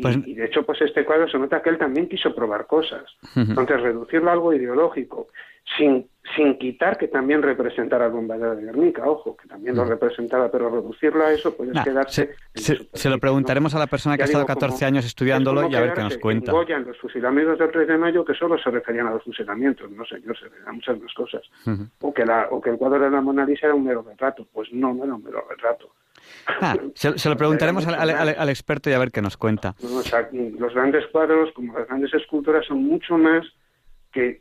Pues 0.00 0.18
y, 0.24 0.34
de 0.34 0.44
hecho 0.44 0.64
pues 0.64 0.80
este 0.82 1.04
cuadro 1.04 1.28
se 1.28 1.38
nota 1.38 1.60
que 1.60 1.70
él 1.70 1.78
también 1.78 2.08
quiso 2.08 2.34
probar 2.34 2.66
cosas. 2.66 3.04
Entonces 3.34 3.80
reducirlo 3.80 4.30
a 4.30 4.34
algo 4.34 4.52
ideológico 4.52 5.28
sin 5.76 6.08
sin 6.34 6.58
quitar 6.58 6.98
que 6.98 7.08
también 7.08 7.42
representara 7.42 8.06
el 8.06 8.12
bombardeo 8.12 8.56
de 8.56 8.64
Guernica, 8.64 9.04
ojo, 9.04 9.36
que 9.36 9.46
también 9.46 9.76
lo 9.76 9.84
representara, 9.84 10.50
pero 10.50 10.70
reducirlo 10.70 11.24
a 11.24 11.32
eso 11.32 11.56
puede 11.56 11.72
quedarse... 11.84 12.34
Se, 12.54 13.10
lo 13.10 13.18
preguntaremos 13.18 13.74
a 13.74 13.78
la 13.78 13.86
persona 13.86 14.16
que 14.16 14.22
ha 14.22 14.26
estado 14.26 14.46
14 14.46 14.84
años 14.84 15.04
estudiándolo 15.04 15.68
y 15.70 15.74
a 15.74 15.80
ver 15.80 15.94
qué 15.94 16.02
nos 16.02 16.18
cuenta. 16.18 16.52
En 16.68 16.84
los 16.84 16.98
fusilamientos 16.98 17.58
del 17.58 17.70
3 17.70 17.88
de 17.88 17.98
mayo, 17.98 18.24
que 18.24 18.34
solo 18.34 18.58
se 18.58 18.70
referían 18.70 19.06
a 19.06 19.10
los 19.12 19.22
fusilamientos, 19.22 19.90
no 19.90 20.04
señor, 20.04 20.36
se 20.36 20.44
referían 20.44 20.68
a 20.68 20.72
muchas 20.72 21.00
más 21.00 21.14
cosas. 21.14 21.42
o, 22.00 22.12
que 22.12 22.24
la, 22.24 22.48
o 22.50 22.60
que 22.60 22.70
el 22.70 22.76
cuadro 22.76 23.04
de 23.04 23.10
la 23.10 23.20
Mona 23.20 23.44
Lisa 23.44 23.66
era 23.66 23.74
un 23.74 23.84
mero 23.84 24.02
retrato, 24.02 24.46
pues 24.52 24.68
no, 24.72 24.94
no 24.94 25.04
era 25.04 25.14
un 25.14 25.22
mero 25.22 25.44
retrato. 25.48 25.92
Ah, 26.60 26.76
se, 26.94 27.28
lo 27.28 27.36
preguntaremos 27.36 27.86
al, 27.86 28.10
al, 28.10 28.48
experto 28.48 28.90
y 28.90 28.94
a 28.94 28.98
ver 28.98 29.12
qué 29.12 29.22
nos 29.22 29.36
cuenta. 29.36 29.74
o 29.80 30.02
sea, 30.02 30.28
los 30.32 30.74
grandes 30.74 31.06
cuadros, 31.08 31.52
como 31.54 31.78
las 31.78 31.86
grandes 31.86 32.12
esculturas, 32.14 32.66
son 32.66 32.82
mucho 32.82 33.16
más 33.16 33.46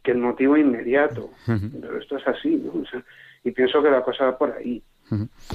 que, 0.03 0.11
el 0.11 0.17
motivo 0.17 0.57
inmediato. 0.57 1.31
Pero 1.45 1.99
esto 1.99 2.17
es 2.17 2.27
así, 2.27 2.55
¿no? 2.55 2.83
y 3.43 3.51
pienso 3.51 3.81
que 3.83 3.91
la 3.91 4.01
cosa 4.01 4.25
va 4.25 4.37
por 4.37 4.51
ahí. 4.53 4.81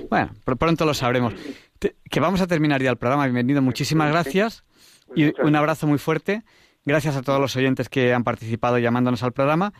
Bueno, 0.09 0.31
pronto 0.45 0.85
lo 0.85 0.95
sabremos. 0.95 1.35
que 1.79 2.21
vamos 2.21 2.41
a 2.41 2.47
terminar 2.47 2.83
ya 2.83 2.91
el 2.91 2.97
programa. 2.97 3.25
Bienvenido, 3.25 3.63
muchísimas 3.63 4.11
gracias 4.11 4.65
y 5.17 5.33
un 5.43 5.57
abrazo 5.57 5.87
muy 5.87 5.99
fuerte. 5.99 6.43
Gracias 6.85 7.17
a 7.17 7.23
todos 7.23 7.41
los 7.41 7.57
oyentes 7.57 7.89
que 7.89 8.15
han 8.15 8.25
participado 8.25 8.79
llamándonos 8.79 9.23
al 9.23 9.33
programa. 9.33 9.73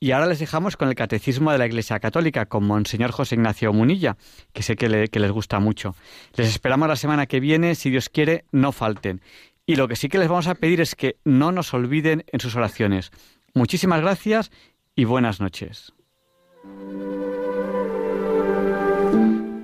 Y 0.00 0.12
ahora 0.12 0.26
les 0.26 0.38
dejamos 0.38 0.76
con 0.76 0.88
el 0.88 0.94
Catecismo 0.94 1.50
de 1.50 1.58
la 1.58 1.66
Iglesia 1.66 1.98
Católica, 1.98 2.46
con 2.46 2.64
Monseñor 2.64 3.10
José 3.10 3.34
Ignacio 3.34 3.72
Munilla, 3.72 4.16
que 4.52 4.62
sé 4.62 4.76
que, 4.76 5.08
que 5.08 5.20
les 5.20 5.30
gusta 5.32 5.58
mucho. 5.58 5.96
Les 6.36 6.48
esperamos 6.48 6.88
la 6.88 6.94
semana 6.94 7.26
que 7.26 7.40
viene, 7.40 7.74
si 7.74 7.90
Dios 7.90 8.08
quiere, 8.08 8.44
no 8.52 8.70
falten. 8.70 9.20
Y 9.66 9.74
lo 9.74 9.88
que 9.88 9.96
sí 9.96 10.08
que 10.08 10.18
les 10.18 10.28
vamos 10.28 10.46
a 10.46 10.54
pedir 10.54 10.80
es 10.80 10.94
que 10.94 11.16
no 11.24 11.50
nos 11.50 11.74
olviden 11.74 12.24
en 12.28 12.38
sus 12.40 12.54
oraciones. 12.54 13.10
Muchísimas 13.54 14.00
gracias 14.00 14.50
y 14.94 15.04
buenas 15.04 15.40
noches. 15.40 15.92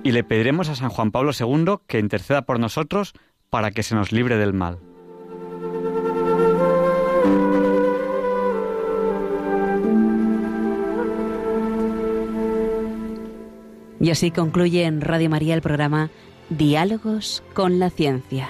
Y 0.03 0.11
le 0.11 0.23
pediremos 0.23 0.69
a 0.69 0.75
San 0.75 0.89
Juan 0.89 1.11
Pablo 1.11 1.31
II 1.37 1.77
que 1.87 1.99
interceda 1.99 2.43
por 2.43 2.59
nosotros 2.59 3.13
para 3.49 3.71
que 3.71 3.83
se 3.83 3.95
nos 3.95 4.11
libre 4.11 4.37
del 4.37 4.53
mal. 4.53 4.79
Y 13.99 14.11
así 14.11 14.29
concluye 14.29 14.83
en 14.83 15.01
Radio 15.01 15.29
María 15.29 15.55
el 15.55 15.61
programa 15.61 16.11
Diálogos 16.49 17.41
con 17.53 17.79
la 17.79 17.89
Ciencia. 17.89 18.49